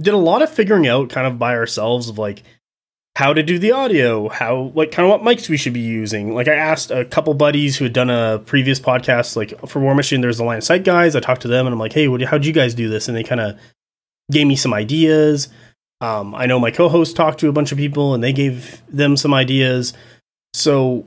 did 0.00 0.14
a 0.14 0.18
lot 0.18 0.42
of 0.42 0.50
figuring 0.50 0.86
out 0.86 1.08
kind 1.08 1.26
of 1.26 1.38
by 1.38 1.54
ourselves 1.54 2.08
of 2.08 2.18
like 2.18 2.42
how 3.16 3.32
to 3.32 3.42
do 3.44 3.58
the 3.60 3.70
audio 3.70 4.28
how 4.28 4.72
like 4.74 4.90
kind 4.90 5.08
of 5.08 5.10
what 5.10 5.22
mics 5.22 5.48
we 5.48 5.56
should 5.56 5.72
be 5.72 5.80
using 5.80 6.34
like 6.34 6.48
i 6.48 6.54
asked 6.54 6.90
a 6.90 7.04
couple 7.04 7.32
buddies 7.32 7.76
who 7.76 7.84
had 7.84 7.92
done 7.92 8.10
a 8.10 8.40
previous 8.44 8.80
podcast 8.80 9.36
like 9.36 9.50
for 9.68 9.80
Warmachine 9.80 10.20
there's 10.20 10.38
the 10.38 10.44
line 10.44 10.58
of 10.58 10.64
sight 10.64 10.82
guys 10.82 11.14
i 11.14 11.20
talked 11.20 11.42
to 11.42 11.48
them 11.48 11.66
and 11.66 11.72
i'm 11.72 11.78
like 11.78 11.92
hey 11.92 12.08
what, 12.08 12.20
how'd 12.22 12.44
you 12.44 12.52
guys 12.52 12.74
do 12.74 12.88
this 12.88 13.06
and 13.06 13.16
they 13.16 13.22
kind 13.22 13.40
of 13.40 13.56
gave 14.30 14.46
me 14.46 14.56
some 14.56 14.72
ideas 14.74 15.48
um, 16.00 16.34
i 16.34 16.46
know 16.46 16.58
my 16.58 16.70
co-host 16.70 17.16
talked 17.16 17.38
to 17.40 17.48
a 17.48 17.52
bunch 17.52 17.72
of 17.72 17.78
people 17.78 18.14
and 18.14 18.22
they 18.22 18.32
gave 18.32 18.82
them 18.88 19.16
some 19.16 19.32
ideas 19.34 19.92
so 20.54 21.04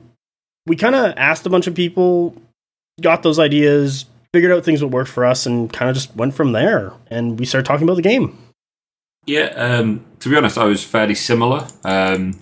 we 0.66 0.76
kind 0.76 0.94
of 0.94 1.14
asked 1.16 1.46
a 1.46 1.50
bunch 1.50 1.66
of 1.66 1.74
people 1.74 2.34
got 3.00 3.22
those 3.22 3.38
ideas 3.38 4.06
figured 4.32 4.52
out 4.52 4.64
things 4.64 4.80
that 4.80 4.88
worked 4.88 5.10
for 5.10 5.24
us 5.24 5.46
and 5.46 5.72
kind 5.72 5.88
of 5.88 5.96
just 5.96 6.14
went 6.16 6.34
from 6.34 6.52
there 6.52 6.92
and 7.10 7.38
we 7.38 7.46
started 7.46 7.66
talking 7.66 7.84
about 7.84 7.96
the 7.96 8.02
game 8.02 8.36
Yeah, 9.26 9.48
um, 9.56 10.04
to 10.20 10.30
be 10.30 10.36
honest, 10.36 10.56
I 10.56 10.64
was 10.64 10.82
fairly 10.82 11.14
similar. 11.14 11.66
Um, 11.84 12.38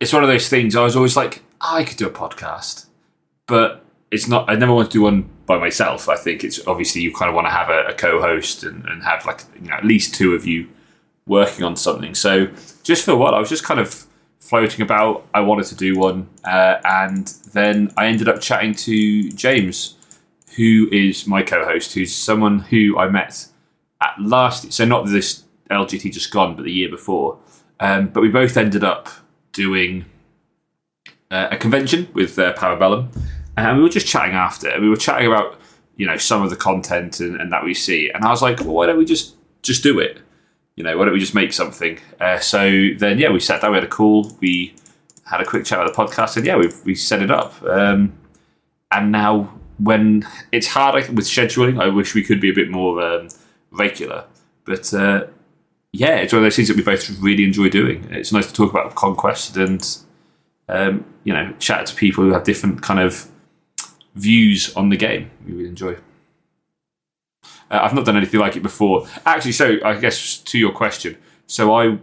it's 0.00 0.14
one 0.14 0.22
of 0.24 0.30
those 0.30 0.48
things. 0.48 0.74
I 0.74 0.82
was 0.82 0.96
always 0.96 1.14
like, 1.14 1.42
"Ah, 1.60 1.76
I 1.76 1.84
could 1.84 1.98
do 1.98 2.06
a 2.06 2.10
podcast, 2.10 2.86
but 3.46 3.84
it's 4.10 4.26
not. 4.26 4.48
I 4.48 4.56
never 4.56 4.72
want 4.72 4.90
to 4.90 4.92
do 4.98 5.02
one 5.02 5.28
by 5.50 5.58
myself. 5.58 6.08
I 6.08 6.16
think 6.16 6.44
it's 6.44 6.58
obviously 6.66 7.02
you 7.02 7.12
kind 7.12 7.28
of 7.28 7.34
want 7.34 7.46
to 7.46 7.50
have 7.60 7.68
a, 7.68 7.80
a 7.92 7.94
co-host 7.94 8.62
and, 8.62 8.84
and 8.86 9.02
have 9.02 9.26
like 9.26 9.40
you 9.60 9.68
know 9.68 9.74
at 9.74 9.84
least 9.84 10.14
two 10.14 10.34
of 10.34 10.46
you 10.46 10.68
working 11.26 11.64
on 11.64 11.74
something. 11.76 12.14
So 12.14 12.32
just 12.82 13.04
for 13.04 13.16
what 13.16 13.34
I 13.34 13.38
was 13.40 13.48
just 13.48 13.64
kind 13.64 13.80
of 13.80 14.06
floating 14.50 14.82
about. 14.82 15.26
I 15.32 15.40
wanted 15.40 15.66
to 15.66 15.76
do 15.76 15.96
one, 15.96 16.28
uh, 16.44 16.76
and 16.84 17.26
then 17.52 17.92
I 17.96 18.06
ended 18.06 18.28
up 18.28 18.40
chatting 18.40 18.74
to 18.86 19.30
James, 19.30 19.96
who 20.56 20.88
is 20.90 21.26
my 21.26 21.42
co-host, 21.42 21.94
who's 21.94 22.14
someone 22.14 22.58
who 22.58 22.98
I 22.98 23.08
met 23.08 23.46
at 24.00 24.14
last. 24.18 24.72
So 24.72 24.84
not 24.84 25.06
this 25.06 25.44
LGT 25.70 26.12
just 26.12 26.32
gone, 26.32 26.56
but 26.56 26.64
the 26.64 26.72
year 26.72 26.88
before. 26.88 27.38
Um, 27.78 28.08
but 28.08 28.22
we 28.22 28.28
both 28.28 28.56
ended 28.56 28.82
up 28.82 29.08
doing 29.52 30.04
uh, 31.30 31.48
a 31.52 31.56
convention 31.56 32.08
with 32.12 32.38
uh, 32.38 32.52
Para 32.54 32.76
Bellum, 32.76 33.10
and 33.66 33.78
we 33.78 33.82
were 33.82 33.88
just 33.88 34.06
chatting 34.06 34.34
after. 34.34 34.78
We 34.80 34.88
were 34.88 34.96
chatting 34.96 35.26
about 35.26 35.58
you 35.96 36.06
know 36.06 36.16
some 36.16 36.42
of 36.42 36.50
the 36.50 36.56
content 36.56 37.20
and, 37.20 37.40
and 37.40 37.52
that 37.52 37.64
we 37.64 37.74
see, 37.74 38.10
and 38.10 38.24
I 38.24 38.30
was 38.30 38.42
like, 38.42 38.60
well, 38.60 38.74
why 38.74 38.86
don't 38.86 38.98
we 38.98 39.04
just 39.04 39.34
just 39.62 39.82
do 39.82 39.98
it? 39.98 40.18
You 40.76 40.84
know, 40.84 40.96
why 40.96 41.04
don't 41.04 41.12
we 41.12 41.20
just 41.20 41.34
make 41.34 41.52
something? 41.52 41.98
Uh, 42.20 42.38
so 42.38 42.88
then, 42.96 43.18
yeah, 43.18 43.30
we 43.30 43.40
sat 43.40 43.60
down, 43.60 43.72
we 43.72 43.76
had 43.76 43.84
a 43.84 43.88
call, 43.88 44.32
we 44.40 44.74
had 45.26 45.40
a 45.40 45.44
quick 45.44 45.64
chat 45.64 45.78
about 45.78 45.94
the 45.94 46.02
podcast, 46.02 46.36
and 46.36 46.46
yeah, 46.46 46.56
we 46.56 46.70
we 46.84 46.94
set 46.94 47.22
it 47.22 47.30
up. 47.30 47.62
Um, 47.64 48.14
and 48.90 49.12
now, 49.12 49.52
when 49.78 50.26
it's 50.52 50.68
hard 50.68 50.94
with 51.10 51.26
scheduling, 51.26 51.80
I 51.80 51.88
wish 51.88 52.14
we 52.14 52.22
could 52.22 52.40
be 52.40 52.50
a 52.50 52.54
bit 52.54 52.70
more 52.70 53.02
um, 53.02 53.28
regular. 53.70 54.24
But 54.64 54.92
uh, 54.94 55.26
yeah, 55.92 56.16
it's 56.16 56.32
one 56.32 56.40
of 56.40 56.44
those 56.44 56.56
things 56.56 56.68
that 56.68 56.76
we 56.76 56.82
both 56.82 57.08
really 57.20 57.44
enjoy 57.44 57.68
doing. 57.68 58.06
It's 58.10 58.32
nice 58.32 58.46
to 58.46 58.52
talk 58.52 58.70
about 58.70 58.94
conquest 58.94 59.56
and 59.56 59.98
um, 60.68 61.04
you 61.24 61.32
know 61.32 61.52
chat 61.58 61.86
to 61.86 61.94
people 61.94 62.24
who 62.24 62.32
have 62.32 62.44
different 62.44 62.82
kind 62.82 63.00
of 63.00 63.28
views 64.14 64.74
on 64.76 64.88
the 64.88 64.96
game. 64.96 65.30
We 65.46 65.52
really 65.52 65.68
enjoy. 65.68 65.96
Uh, 67.70 67.80
I've 67.82 67.94
not 67.94 68.04
done 68.04 68.16
anything 68.16 68.40
like 68.40 68.56
it 68.56 68.62
before. 68.62 69.06
Actually, 69.24 69.52
so 69.52 69.78
I 69.84 69.96
guess 69.98 70.38
to 70.38 70.58
your 70.58 70.72
question, 70.72 71.16
so 71.46 71.74
I 71.74 71.98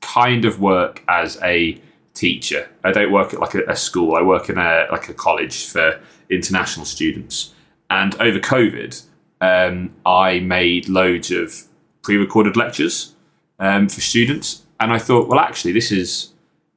kind 0.00 0.44
of 0.44 0.60
work 0.60 1.02
as 1.08 1.38
a 1.42 1.80
teacher. 2.14 2.68
I 2.82 2.92
don't 2.92 3.12
work 3.12 3.32
at 3.32 3.40
like 3.40 3.54
a, 3.54 3.64
a 3.66 3.76
school. 3.76 4.16
I 4.16 4.22
work 4.22 4.48
in 4.48 4.58
a 4.58 4.86
like 4.90 5.08
a 5.08 5.14
college 5.14 5.66
for 5.66 6.00
international 6.28 6.86
students. 6.86 7.54
And 7.88 8.14
over 8.16 8.38
COVID, 8.38 9.02
um, 9.40 9.94
I 10.06 10.40
made 10.40 10.88
loads 10.88 11.30
of 11.30 11.64
pre-recorded 12.02 12.56
lectures 12.56 13.14
um, 13.58 13.88
for 13.88 14.00
students, 14.00 14.62
and 14.78 14.92
I 14.92 14.98
thought, 14.98 15.28
well, 15.28 15.40
actually, 15.40 15.72
this 15.72 15.92
is 15.92 16.32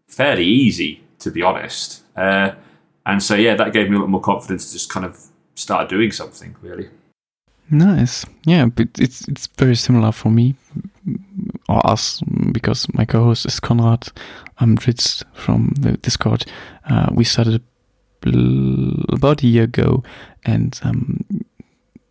fairly 0.07 0.45
easy 0.45 1.03
to 1.23 1.31
be 1.31 1.41
honest. 1.41 2.03
Uh, 2.15 2.51
and 3.05 3.21
so, 3.21 3.35
yeah, 3.35 3.55
that 3.55 3.73
gave 3.73 3.89
me 3.89 3.97
a 3.97 3.99
lot 3.99 4.09
more 4.09 4.21
confidence 4.21 4.67
to 4.67 4.73
just 4.73 4.89
kind 4.89 5.05
of 5.05 5.19
start 5.55 5.89
doing 5.89 6.11
something. 6.11 6.55
Really 6.61 6.89
nice. 7.69 8.25
Yeah, 8.45 8.67
but 8.67 8.87
it's 8.99 9.27
it's 9.27 9.47
very 9.47 9.75
similar 9.75 10.11
for 10.11 10.29
me 10.29 10.55
or 11.67 11.85
us 11.85 12.21
because 12.51 12.87
my 12.93 13.05
co-host 13.05 13.45
is 13.45 13.59
Konrad 13.59 14.11
um, 14.59 14.77
Ritz 14.85 15.23
from 15.33 15.73
the 15.79 15.93
Discord. 15.97 16.45
Uh, 16.89 17.09
we 17.11 17.23
started 17.23 17.61
about 18.25 19.43
a 19.43 19.47
year 19.47 19.63
ago, 19.63 20.03
and 20.45 20.79
um, 20.83 21.25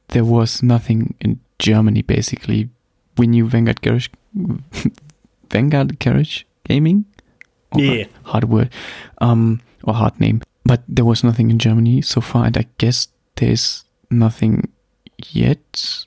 there 0.08 0.24
was 0.24 0.62
nothing 0.62 1.14
in 1.20 1.40
Germany 1.58 2.02
basically. 2.02 2.68
We 3.16 3.26
knew 3.26 3.46
Vanguard 3.46 3.82
Garage, 3.82 4.08
Vanguard 5.50 5.98
Garage 5.98 6.44
Gaming, 6.64 7.04
yeah, 7.74 8.04
hard 8.24 8.44
word, 8.44 8.70
um, 9.18 9.60
or 9.84 9.94
hard 9.94 10.18
name, 10.20 10.42
but 10.64 10.82
there 10.88 11.04
was 11.04 11.24
nothing 11.24 11.50
in 11.50 11.58
Germany 11.58 12.02
so 12.02 12.20
far, 12.20 12.46
and 12.46 12.56
I 12.56 12.66
guess 12.78 13.08
there's 13.36 13.84
nothing 14.10 14.70
yet 15.30 16.04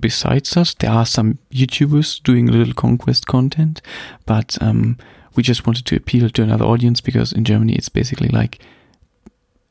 besides 0.00 0.56
us. 0.56 0.74
There 0.74 0.90
are 0.90 1.06
some 1.06 1.38
YouTubers 1.52 2.22
doing 2.22 2.48
a 2.48 2.52
little 2.52 2.74
conquest 2.74 3.26
content, 3.26 3.82
but 4.26 4.56
um, 4.60 4.96
we 5.34 5.42
just 5.42 5.66
wanted 5.66 5.86
to 5.86 5.96
appeal 5.96 6.30
to 6.30 6.42
another 6.42 6.64
audience 6.64 7.00
because 7.00 7.32
in 7.32 7.44
Germany 7.44 7.74
it's 7.74 7.88
basically 7.88 8.28
like 8.28 8.60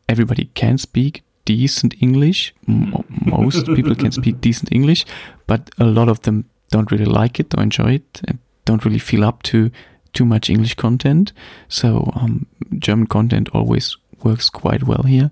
everybody 0.07 0.45
can 0.53 0.77
speak 0.77 1.23
decent 1.45 1.95
English. 2.01 2.53
M- 2.67 3.03
most 3.25 3.65
people 3.67 3.95
can 3.95 4.11
speak 4.11 4.41
decent 4.41 4.71
English, 4.71 5.05
but 5.47 5.69
a 5.77 5.85
lot 5.85 6.09
of 6.09 6.21
them 6.21 6.45
don't 6.71 6.91
really 6.91 7.05
like 7.05 7.39
it 7.39 7.53
or 7.57 7.63
enjoy 7.63 7.93
it 7.93 8.21
and 8.27 8.39
don't 8.65 8.83
really 8.85 8.99
feel 8.99 9.23
up 9.23 9.43
to 9.43 9.71
too 10.13 10.25
much 10.25 10.49
English 10.49 10.75
content. 10.75 11.31
So 11.69 12.11
um, 12.15 12.45
German 12.77 13.07
content 13.07 13.49
always 13.53 13.95
works 14.23 14.49
quite 14.49 14.83
well 14.83 15.03
here. 15.03 15.31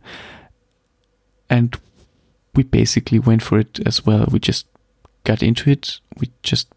And 1.49 1.77
we 2.55 2.63
basically 2.63 3.19
went 3.19 3.43
for 3.43 3.59
it 3.59 3.79
as 3.85 4.05
well. 4.05 4.27
We 4.31 4.39
just 4.39 4.65
got 5.23 5.43
into 5.43 5.69
it. 5.69 5.99
We 6.17 6.31
just 6.43 6.67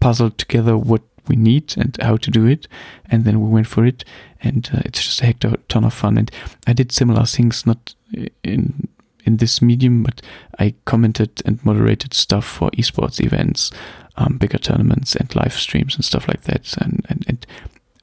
puzzled 0.00 0.38
together 0.38 0.76
what 0.76 1.02
we 1.26 1.36
need 1.36 1.74
and 1.76 1.96
how 2.00 2.16
to 2.16 2.30
do 2.30 2.46
it, 2.46 2.66
and 3.10 3.24
then 3.24 3.40
we 3.40 3.50
went 3.50 3.66
for 3.66 3.84
it. 3.84 4.04
And 4.40 4.68
uh, 4.72 4.80
it's 4.84 5.04
just 5.04 5.20
a 5.20 5.26
heck 5.26 5.44
of 5.44 5.52
a 5.54 5.56
ton 5.68 5.84
of 5.84 5.92
fun. 5.92 6.16
And 6.16 6.30
I 6.66 6.72
did 6.72 6.92
similar 6.92 7.24
things, 7.24 7.66
not 7.66 7.94
in 8.42 8.88
in 9.24 9.36
this 9.36 9.60
medium, 9.60 10.02
but 10.02 10.22
I 10.58 10.74
commented 10.86 11.42
and 11.44 11.62
moderated 11.64 12.14
stuff 12.14 12.46
for 12.46 12.70
esports 12.70 13.22
events, 13.22 13.70
um, 14.16 14.38
bigger 14.38 14.56
tournaments, 14.56 15.14
and 15.14 15.34
live 15.36 15.52
streams 15.52 15.96
and 15.96 16.04
stuff 16.04 16.26
like 16.26 16.42
that, 16.44 16.74
and, 16.78 17.04
and, 17.10 17.24
and 17.28 17.46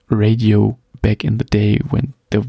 radio 0.09 0.77
back 1.01 1.23
in 1.23 1.39
the 1.39 1.43
day 1.43 1.77
when 1.89 2.13
there 2.29 2.43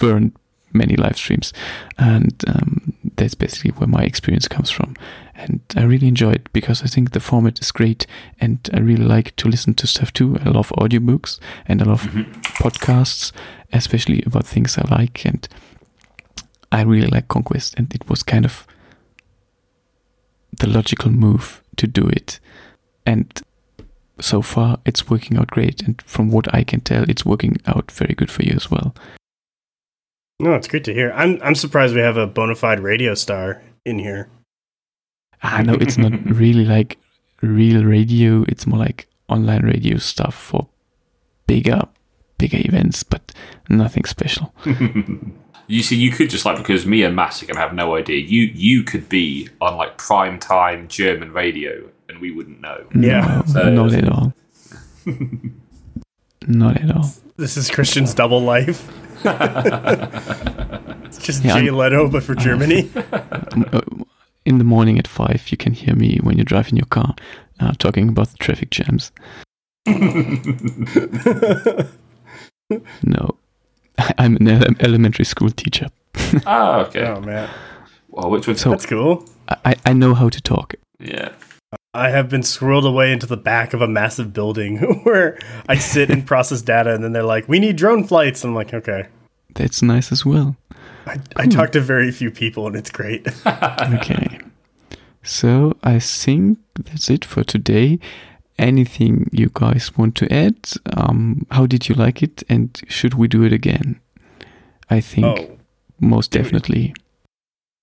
weren't 0.00 0.36
many 0.72 0.96
live 0.96 1.16
streams, 1.16 1.52
and 1.98 2.44
um, 2.48 2.94
that's 3.16 3.34
basically 3.34 3.72
where 3.72 3.88
my 3.88 4.02
experience 4.02 4.48
comes 4.48 4.70
from. 4.70 4.96
And 5.34 5.60
I 5.74 5.82
really 5.82 6.08
enjoy 6.08 6.32
it 6.32 6.52
because 6.52 6.82
I 6.82 6.86
think 6.86 7.12
the 7.12 7.20
format 7.20 7.60
is 7.60 7.72
great, 7.72 8.06
and 8.40 8.58
I 8.72 8.80
really 8.80 9.04
like 9.04 9.34
to 9.36 9.48
listen 9.48 9.74
to 9.74 9.86
stuff 9.86 10.12
too. 10.12 10.38
I 10.44 10.50
love 10.50 10.68
audiobooks 10.70 11.38
and 11.66 11.80
I 11.80 11.86
love 11.86 12.02
mm-hmm. 12.02 12.30
podcasts, 12.62 13.32
especially 13.72 14.22
about 14.26 14.46
things 14.46 14.76
I 14.76 14.82
like. 14.90 15.24
And 15.24 15.48
I 16.70 16.82
really 16.82 17.08
like 17.08 17.28
Conquest, 17.28 17.74
and 17.76 17.92
it 17.94 18.08
was 18.08 18.22
kind 18.22 18.44
of 18.44 18.66
the 20.58 20.68
logical 20.68 21.10
move 21.10 21.62
to 21.76 21.86
do 21.86 22.06
it. 22.06 22.38
And 23.06 23.40
so 24.20 24.42
far, 24.42 24.78
it's 24.84 25.08
working 25.08 25.38
out 25.38 25.48
great. 25.48 25.82
And 25.82 26.00
from 26.02 26.30
what 26.30 26.54
I 26.54 26.64
can 26.64 26.80
tell, 26.80 27.08
it's 27.08 27.24
working 27.24 27.56
out 27.66 27.90
very 27.90 28.14
good 28.14 28.30
for 28.30 28.42
you 28.42 28.52
as 28.54 28.70
well. 28.70 28.94
No, 30.40 30.54
it's 30.54 30.68
great 30.68 30.84
to 30.84 30.94
hear. 30.94 31.12
I'm 31.12 31.38
I'm 31.42 31.54
surprised 31.54 31.94
we 31.94 32.00
have 32.00 32.16
a 32.16 32.26
bona 32.26 32.54
fide 32.54 32.80
radio 32.80 33.14
star 33.14 33.60
in 33.84 33.98
here. 33.98 34.30
Ah, 35.42 35.58
I 35.58 35.62
know 35.62 35.74
it's 35.74 35.98
not 35.98 36.12
really 36.24 36.64
like 36.64 36.98
real 37.42 37.84
radio. 37.84 38.44
It's 38.48 38.66
more 38.66 38.78
like 38.78 39.06
online 39.28 39.62
radio 39.62 39.98
stuff 39.98 40.34
for 40.34 40.68
bigger 41.46 41.82
bigger 42.38 42.56
events, 42.58 43.02
but 43.02 43.32
nothing 43.68 44.06
special. 44.06 44.54
you 45.66 45.82
see, 45.82 45.96
you 45.96 46.10
could 46.10 46.30
just 46.30 46.46
like 46.46 46.56
because 46.56 46.86
me 46.86 47.02
and 47.02 47.14
Massican 47.16 47.56
have 47.56 47.74
no 47.74 47.96
idea. 47.96 48.16
You 48.16 48.44
you 48.54 48.82
could 48.82 49.10
be 49.10 49.50
on 49.60 49.76
like 49.76 49.98
prime 49.98 50.38
time 50.38 50.88
German 50.88 51.34
radio, 51.34 51.86
and 52.08 52.18
we 52.18 52.30
wouldn't 52.30 52.62
know. 52.62 52.86
Yeah, 52.94 53.42
no, 53.46 53.52
so, 53.52 53.70
not 53.70 53.92
at 53.92 54.08
all. 54.08 54.32
not 56.46 56.80
at 56.80 56.96
all. 56.96 57.10
This 57.36 57.58
is 57.58 57.70
Christian's 57.70 58.14
double 58.14 58.40
life 58.40 58.90
it's 61.04 61.18
just 61.24 61.44
yeah, 61.44 61.54
Jay 61.54 61.68
I'm, 61.68 61.76
Leno, 61.76 62.08
but 62.08 62.22
for 62.22 62.34
Germany. 62.34 62.90
In 64.46 64.58
the 64.58 64.64
morning 64.64 64.98
at 64.98 65.06
five, 65.06 65.48
you 65.50 65.56
can 65.56 65.74
hear 65.74 65.94
me 65.94 66.18
when 66.22 66.36
you're 66.36 66.44
driving 66.44 66.76
your 66.76 66.86
car, 66.86 67.14
uh, 67.60 67.72
talking 67.78 68.08
about 68.08 68.28
the 68.28 68.38
traffic 68.38 68.70
jams. 68.70 69.12
no, 69.86 69.94
I'm 74.18 74.36
an 74.36 74.48
ele- 74.48 74.74
elementary 74.80 75.26
school 75.26 75.50
teacher. 75.50 75.88
oh, 76.46 76.80
okay. 76.80 77.06
Oh 77.06 77.20
man. 77.20 77.50
Well, 78.08 78.30
which 78.30 78.46
one? 78.46 78.56
So 78.56 78.70
That's 78.70 78.86
cool. 78.86 79.24
I, 79.64 79.74
I 79.84 79.92
know 79.92 80.14
how 80.14 80.28
to 80.28 80.40
talk. 80.40 80.74
Yeah. 80.98 81.32
I 81.94 82.10
have 82.10 82.28
been 82.28 82.42
swirled 82.42 82.84
away 82.84 83.12
into 83.12 83.26
the 83.26 83.36
back 83.36 83.74
of 83.74 83.80
a 83.80 83.88
massive 83.88 84.32
building 84.32 84.78
where 85.02 85.38
I 85.68 85.76
sit 85.76 86.10
and 86.10 86.26
process 86.26 86.62
data, 86.62 86.92
and 86.94 87.02
then 87.02 87.12
they're 87.12 87.22
like, 87.22 87.48
"We 87.48 87.58
need 87.58 87.76
drone 87.76 88.04
flights." 88.04 88.44
I'm 88.44 88.54
like, 88.54 88.74
"Okay." 88.74 89.06
That's 89.54 89.82
nice 89.82 90.12
as 90.12 90.24
well. 90.24 90.56
I, 91.06 91.18
I 91.34 91.46
talk 91.46 91.72
to 91.72 91.80
very 91.80 92.12
few 92.12 92.30
people, 92.30 92.66
and 92.66 92.76
it's 92.76 92.90
great. 92.90 93.26
okay, 93.46 94.38
so 95.22 95.76
I 95.82 95.98
think 95.98 96.58
that's 96.78 97.10
it 97.10 97.24
for 97.24 97.42
today. 97.42 97.98
Anything 98.58 99.28
you 99.32 99.50
guys 99.52 99.96
want 99.96 100.14
to 100.16 100.32
add? 100.32 100.56
Um, 100.94 101.46
how 101.50 101.66
did 101.66 101.88
you 101.88 101.94
like 101.94 102.22
it, 102.22 102.42
and 102.48 102.80
should 102.88 103.14
we 103.14 103.26
do 103.26 103.42
it 103.42 103.52
again? 103.52 104.00
I 104.88 105.00
think 105.00 105.26
oh. 105.26 105.58
most 106.00 106.30
definitely. 106.30 106.94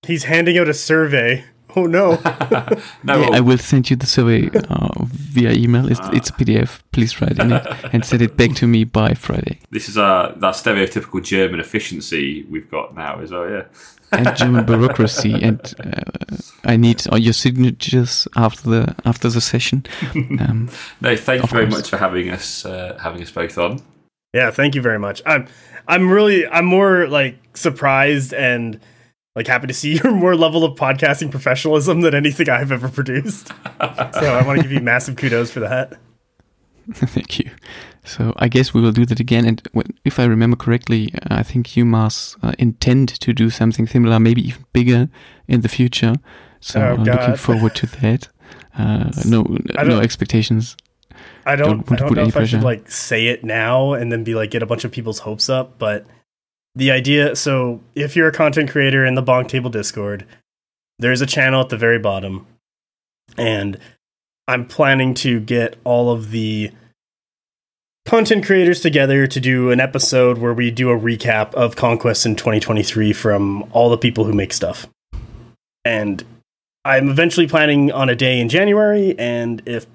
He's 0.06 0.24
handing 0.24 0.56
out 0.56 0.68
a 0.68 0.74
survey. 0.74 1.44
Oh 1.76 1.86
no! 1.86 2.10
no, 3.02 3.20
yeah, 3.20 3.28
I 3.32 3.40
will 3.40 3.58
send 3.58 3.90
you 3.90 3.96
the 3.96 4.06
survey 4.06 4.48
uh, 4.70 5.04
via 5.04 5.52
email. 5.52 5.90
It's, 5.90 6.00
uh, 6.00 6.10
it's 6.14 6.30
a 6.30 6.32
PDF. 6.32 6.80
Please 6.92 7.20
write 7.20 7.38
in 7.38 7.52
it 7.52 7.66
and 7.92 8.04
send 8.04 8.22
it 8.22 8.36
back 8.36 8.54
to 8.56 8.66
me 8.66 8.84
by 8.84 9.14
Friday. 9.14 9.60
This 9.70 9.88
is 9.88 9.98
uh, 9.98 10.34
that 10.38 10.54
stereotypical 10.54 11.22
German 11.22 11.60
efficiency 11.60 12.46
we've 12.48 12.70
got 12.70 12.94
now, 12.94 13.20
as 13.20 13.32
well. 13.32 13.48
Yeah, 13.48 13.64
and 14.12 14.36
German 14.36 14.64
bureaucracy. 14.66 15.34
And 15.34 15.60
uh, 15.84 16.36
I 16.64 16.76
need 16.76 17.06
all 17.08 17.18
your 17.18 17.32
signatures 17.32 18.26
after 18.34 18.70
the 18.70 18.94
after 19.04 19.28
the 19.28 19.40
session. 19.40 19.84
Um, 20.14 20.70
no, 21.00 21.16
thank 21.16 21.42
you 21.42 21.48
very 21.48 21.66
course. 21.66 21.78
much 21.78 21.90
for 21.90 21.98
having 21.98 22.30
us 22.30 22.64
uh, 22.64 22.98
having 23.00 23.22
us 23.22 23.30
both 23.30 23.58
on. 23.58 23.80
Yeah, 24.32 24.50
thank 24.50 24.74
you 24.74 24.82
very 24.82 24.98
much. 24.98 25.22
I'm 25.26 25.48
I'm 25.86 26.10
really 26.10 26.46
I'm 26.46 26.66
more 26.66 27.08
like 27.08 27.36
surprised 27.54 28.32
and 28.32 28.80
like 29.38 29.46
happy 29.46 29.68
to 29.68 29.72
see 29.74 29.94
your 30.02 30.12
more 30.12 30.34
level 30.34 30.64
of 30.64 30.76
podcasting 30.76 31.30
professionalism 31.30 32.00
than 32.00 32.12
anything 32.14 32.48
I've 32.50 32.72
ever 32.72 32.88
produced. 32.88 33.48
so 33.48 33.54
I 34.34 34.42
want 34.44 34.58
to 34.58 34.62
give 34.64 34.72
you 34.72 34.80
massive 34.80 35.14
kudos 35.16 35.50
for 35.50 35.60
that. 35.60 35.96
Thank 36.92 37.38
you. 37.38 37.50
So 38.04 38.32
I 38.36 38.48
guess 38.48 38.74
we 38.74 38.80
will 38.80 38.92
do 38.92 39.06
that 39.06 39.20
again. 39.20 39.44
And 39.46 39.62
if 40.04 40.18
I 40.18 40.24
remember 40.24 40.56
correctly, 40.56 41.12
I 41.30 41.42
think 41.44 41.76
you, 41.76 41.94
uh, 41.94 42.52
intend 42.58 43.08
to 43.20 43.32
do 43.32 43.48
something 43.50 43.86
similar, 43.86 44.18
maybe 44.18 44.46
even 44.46 44.64
bigger 44.72 45.08
in 45.46 45.60
the 45.60 45.68
future. 45.68 46.14
So 46.60 46.80
Oh, 46.80 46.94
I'm 46.94 47.04
looking 47.04 47.36
forward 47.36 47.74
to 47.76 47.86
that. 48.00 48.28
Uh, 48.76 49.10
no, 49.24 49.42
no 49.84 50.00
expectations. 50.00 50.76
I 51.46 51.54
Don't 51.56 51.68
don't, 51.68 51.90
want 51.90 51.92
I 51.92 51.94
to 51.94 51.96
don't 52.00 52.08
put 52.08 52.16
know 52.16 52.22
any 52.22 52.28
if 52.30 52.36
I 52.36 52.44
should 52.44 52.60
pressure. 52.62 52.64
like 52.64 52.90
say 52.90 53.26
it 53.28 53.44
now 53.44 53.92
and 53.92 54.10
then 54.10 54.24
be 54.24 54.34
like 54.34 54.50
get 54.50 54.62
a 54.62 54.66
bunch 54.66 54.84
of 54.84 54.90
people's 54.90 55.20
hopes 55.20 55.48
up, 55.48 55.78
but 55.78 56.06
the 56.74 56.90
idea 56.90 57.34
so 57.36 57.80
if 57.94 58.14
you're 58.14 58.28
a 58.28 58.32
content 58.32 58.70
creator 58.70 59.04
in 59.04 59.14
the 59.14 59.22
Bonktable 59.22 59.70
Discord, 59.70 60.26
there's 60.98 61.20
a 61.20 61.26
channel 61.26 61.60
at 61.60 61.68
the 61.68 61.76
very 61.76 61.98
bottom, 61.98 62.46
and 63.36 63.78
I'm 64.46 64.66
planning 64.66 65.14
to 65.14 65.40
get 65.40 65.76
all 65.84 66.10
of 66.10 66.30
the 66.30 66.72
content 68.06 68.46
creators 68.46 68.80
together 68.80 69.26
to 69.26 69.40
do 69.40 69.70
an 69.70 69.80
episode 69.80 70.38
where 70.38 70.54
we 70.54 70.70
do 70.70 70.90
a 70.90 70.98
recap 70.98 71.52
of 71.54 71.76
Conquest 71.76 72.24
in 72.24 72.34
2023 72.34 73.12
from 73.12 73.68
all 73.72 73.90
the 73.90 73.98
people 73.98 74.24
who 74.24 74.32
make 74.32 74.52
stuff. 74.52 74.86
And 75.84 76.24
I'm 76.84 77.10
eventually 77.10 77.46
planning 77.46 77.92
on 77.92 78.08
a 78.08 78.16
day 78.16 78.40
in 78.40 78.48
January, 78.48 79.14
and 79.18 79.62
if 79.66 79.86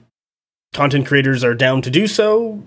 content 0.74 1.08
creators 1.08 1.44
are 1.44 1.56
down 1.56 1.82
to 1.82 1.90
do 1.90 2.06
so, 2.06 2.62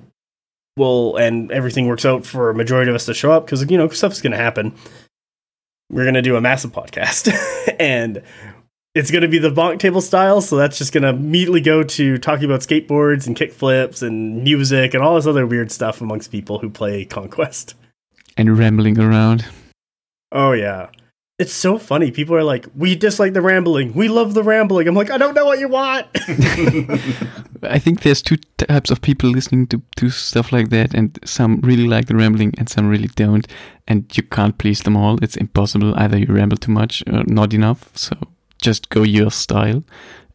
well, 0.77 1.17
and 1.17 1.51
everything 1.51 1.87
works 1.87 2.05
out 2.05 2.27
for 2.27 2.51
a 2.51 2.55
majority 2.55 2.91
of 2.91 2.95
us 2.95 3.07
to 3.07 3.15
show 3.15 3.33
up 3.33 3.47
because 3.47 3.69
you 3.71 3.79
know 3.79 3.89
stuff's 3.89 4.21
going 4.21 4.33
to 4.33 4.39
happen. 4.39 4.75
We're 5.91 6.05
going 6.05 6.15
to 6.15 6.23
do 6.23 6.37
a 6.37 6.41
massive 6.41 6.73
podcast, 6.73 7.33
and 7.81 8.23
it's 8.95 9.11
going 9.11 9.23
to 9.23 9.29
be 9.29 9.39
the 9.39 9.51
Bonktable 9.51 10.03
style. 10.03 10.41
So 10.41 10.57
that's 10.57 10.79
just 10.79 10.93
going 10.93 11.03
to 11.03 11.11
immediately 11.11 11.61
go 11.61 11.83
to 11.83 12.19
talking 12.19 12.45
about 12.45 12.61
skateboards 12.61 13.27
and 13.27 13.37
kickflips 13.37 14.03
and 14.03 14.43
music 14.43 14.95
and 14.95 15.03
all 15.03 15.15
this 15.17 15.27
other 15.27 15.47
weird 15.47 15.71
stuff 15.71 16.01
amongst 16.01 16.33
people 16.33 16.59
who 16.59 16.71
play 16.71 17.05
Conquest. 17.05 17.75
And 18.37 18.59
rambling 18.59 18.99
around. 18.99 19.47
Oh 20.33 20.53
yeah. 20.53 20.89
It's 21.39 21.53
so 21.53 21.77
funny. 21.77 22.11
People 22.11 22.35
are 22.35 22.43
like, 22.43 22.67
"We 22.75 22.97
dislike 22.97 23.35
the 23.35 23.43
rambling. 23.43 23.93
We 23.93 24.09
love 24.09 24.33
the 24.33 24.43
rambling." 24.43 24.89
I'm 24.89 24.95
like, 24.95 25.11
"I 25.11 25.19
don't 25.19 25.35
know 25.35 25.45
what 25.45 25.59
you 25.59 25.69
want." 25.69 26.07
I 27.63 27.79
think 27.79 28.01
there's 28.01 28.23
two 28.23 28.39
types 28.57 28.91
of 28.91 29.03
people 29.03 29.29
listening 29.29 29.67
to, 29.67 29.83
to 29.97 30.09
stuff 30.09 30.51
like 30.51 30.71
that, 30.71 30.95
and 30.95 31.19
some 31.25 31.61
really 31.63 31.87
like 31.87 32.07
the 32.07 32.17
rambling, 32.17 32.55
and 32.57 32.71
some 32.71 32.89
really 32.89 33.09
don't. 33.17 33.47
And 33.87 34.05
you 34.17 34.23
can't 34.23 34.57
please 34.57 34.81
them 34.81 34.97
all. 34.97 35.23
It's 35.23 35.37
impossible. 35.37 35.95
Either 35.97 36.17
you 36.17 36.33
ramble 36.33 36.57
too 36.57 36.73
much 36.73 37.03
or 37.07 37.23
not 37.27 37.53
enough. 37.53 37.91
So 37.95 38.17
just 38.63 38.89
go 38.89 39.03
your 39.03 39.31
style, 39.31 39.85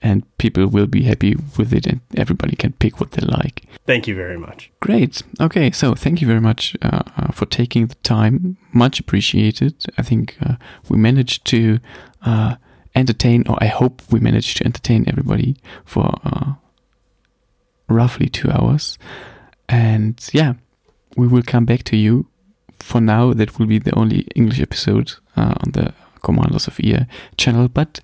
and 0.01 0.25
people 0.37 0.67
will 0.67 0.87
be 0.87 1.03
happy 1.03 1.35
with 1.57 1.73
it, 1.73 1.85
and 1.85 2.01
everybody 2.17 2.55
can 2.55 2.73
pick 2.73 2.99
what 2.99 3.11
they 3.11 3.25
like. 3.25 3.63
Thank 3.85 4.07
you 4.07 4.15
very 4.15 4.37
much. 4.37 4.71
Great. 4.79 5.21
Okay, 5.39 5.71
so 5.71 5.93
thank 5.93 6.21
you 6.21 6.27
very 6.27 6.41
much 6.41 6.75
uh, 6.81 7.03
uh, 7.17 7.31
for 7.31 7.45
taking 7.45 7.87
the 7.87 7.95
time. 7.95 8.57
Much 8.73 8.99
appreciated. 8.99 9.85
I 9.97 10.01
think 10.01 10.37
uh, 10.41 10.55
we 10.89 10.97
managed 10.97 11.45
to 11.45 11.79
uh, 12.25 12.55
entertain, 12.95 13.43
or 13.47 13.57
I 13.61 13.67
hope 13.67 14.01
we 14.11 14.19
managed 14.19 14.57
to 14.57 14.65
entertain 14.65 15.05
everybody 15.07 15.57
for 15.85 16.19
uh, 16.23 16.53
roughly 17.87 18.29
two 18.29 18.49
hours. 18.51 18.97
And 19.69 20.19
yeah, 20.33 20.53
we 21.15 21.27
will 21.27 21.43
come 21.43 21.65
back 21.65 21.83
to 21.83 21.97
you. 21.97 22.27
For 22.79 22.99
now, 22.99 23.33
that 23.33 23.59
will 23.59 23.67
be 23.67 23.77
the 23.77 23.95
only 23.95 24.21
English 24.35 24.59
episode 24.59 25.13
uh, 25.37 25.53
on 25.63 25.71
the 25.73 25.93
Commanders 26.23 26.67
of 26.67 26.79
Ear 26.79 27.07
channel, 27.37 27.67
but 27.67 27.99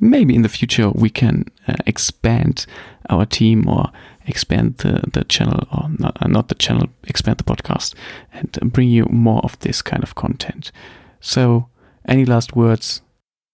maybe 0.00 0.34
in 0.34 0.42
the 0.42 0.48
future 0.48 0.90
we 0.90 1.10
can 1.10 1.44
uh, 1.68 1.74
expand 1.86 2.66
our 3.08 3.24
team 3.26 3.68
or 3.68 3.90
expand 4.26 4.76
the, 4.78 5.00
the 5.12 5.24
channel 5.24 5.66
or 5.72 5.88
not, 5.98 6.16
uh, 6.20 6.26
not 6.28 6.48
the 6.48 6.54
channel 6.54 6.88
expand 7.04 7.38
the 7.38 7.44
podcast 7.44 7.94
and 8.32 8.72
bring 8.72 8.88
you 8.88 9.06
more 9.10 9.40
of 9.44 9.58
this 9.60 9.82
kind 9.82 10.02
of 10.02 10.14
content 10.14 10.72
so 11.20 11.68
any 12.06 12.24
last 12.24 12.54
words 12.56 13.02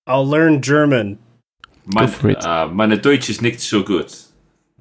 I'll 0.07 0.27
learn 0.27 0.61
German. 0.63 1.19
Mein, 1.87 2.09
for 2.09 2.31
it. 2.31 2.45
Uh, 2.45 2.67
meine 2.67 2.99
Deutsch 2.99 3.29
ist 3.31 3.41
nicht 3.41 3.61
so 3.61 3.85
gut. 3.85 4.27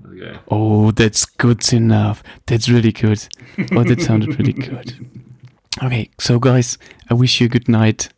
Okay. 0.03 0.39
oh 0.47 0.89
that's 0.91 1.25
good 1.25 1.71
enough 1.73 2.23
that's 2.47 2.67
really 2.69 2.91
good 2.91 3.27
oh 3.75 3.83
that 3.83 4.01
sounded 4.01 4.39
really 4.39 4.53
good 4.53 4.95
okay 5.83 6.09
so 6.19 6.39
guys 6.39 6.79
i 7.11 7.13
wish 7.13 7.39
you 7.39 7.45
a 7.45 7.49
good 7.49 7.69
night 7.69 8.09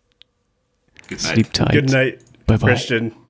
Good 1.10 1.22
night. 1.24 1.34
sleep 1.34 1.52
tight 1.52 1.72
Good 1.74 1.92
night, 1.92 2.22
bye 2.48 2.56
bye 2.56 2.68
Christian. 2.68 3.14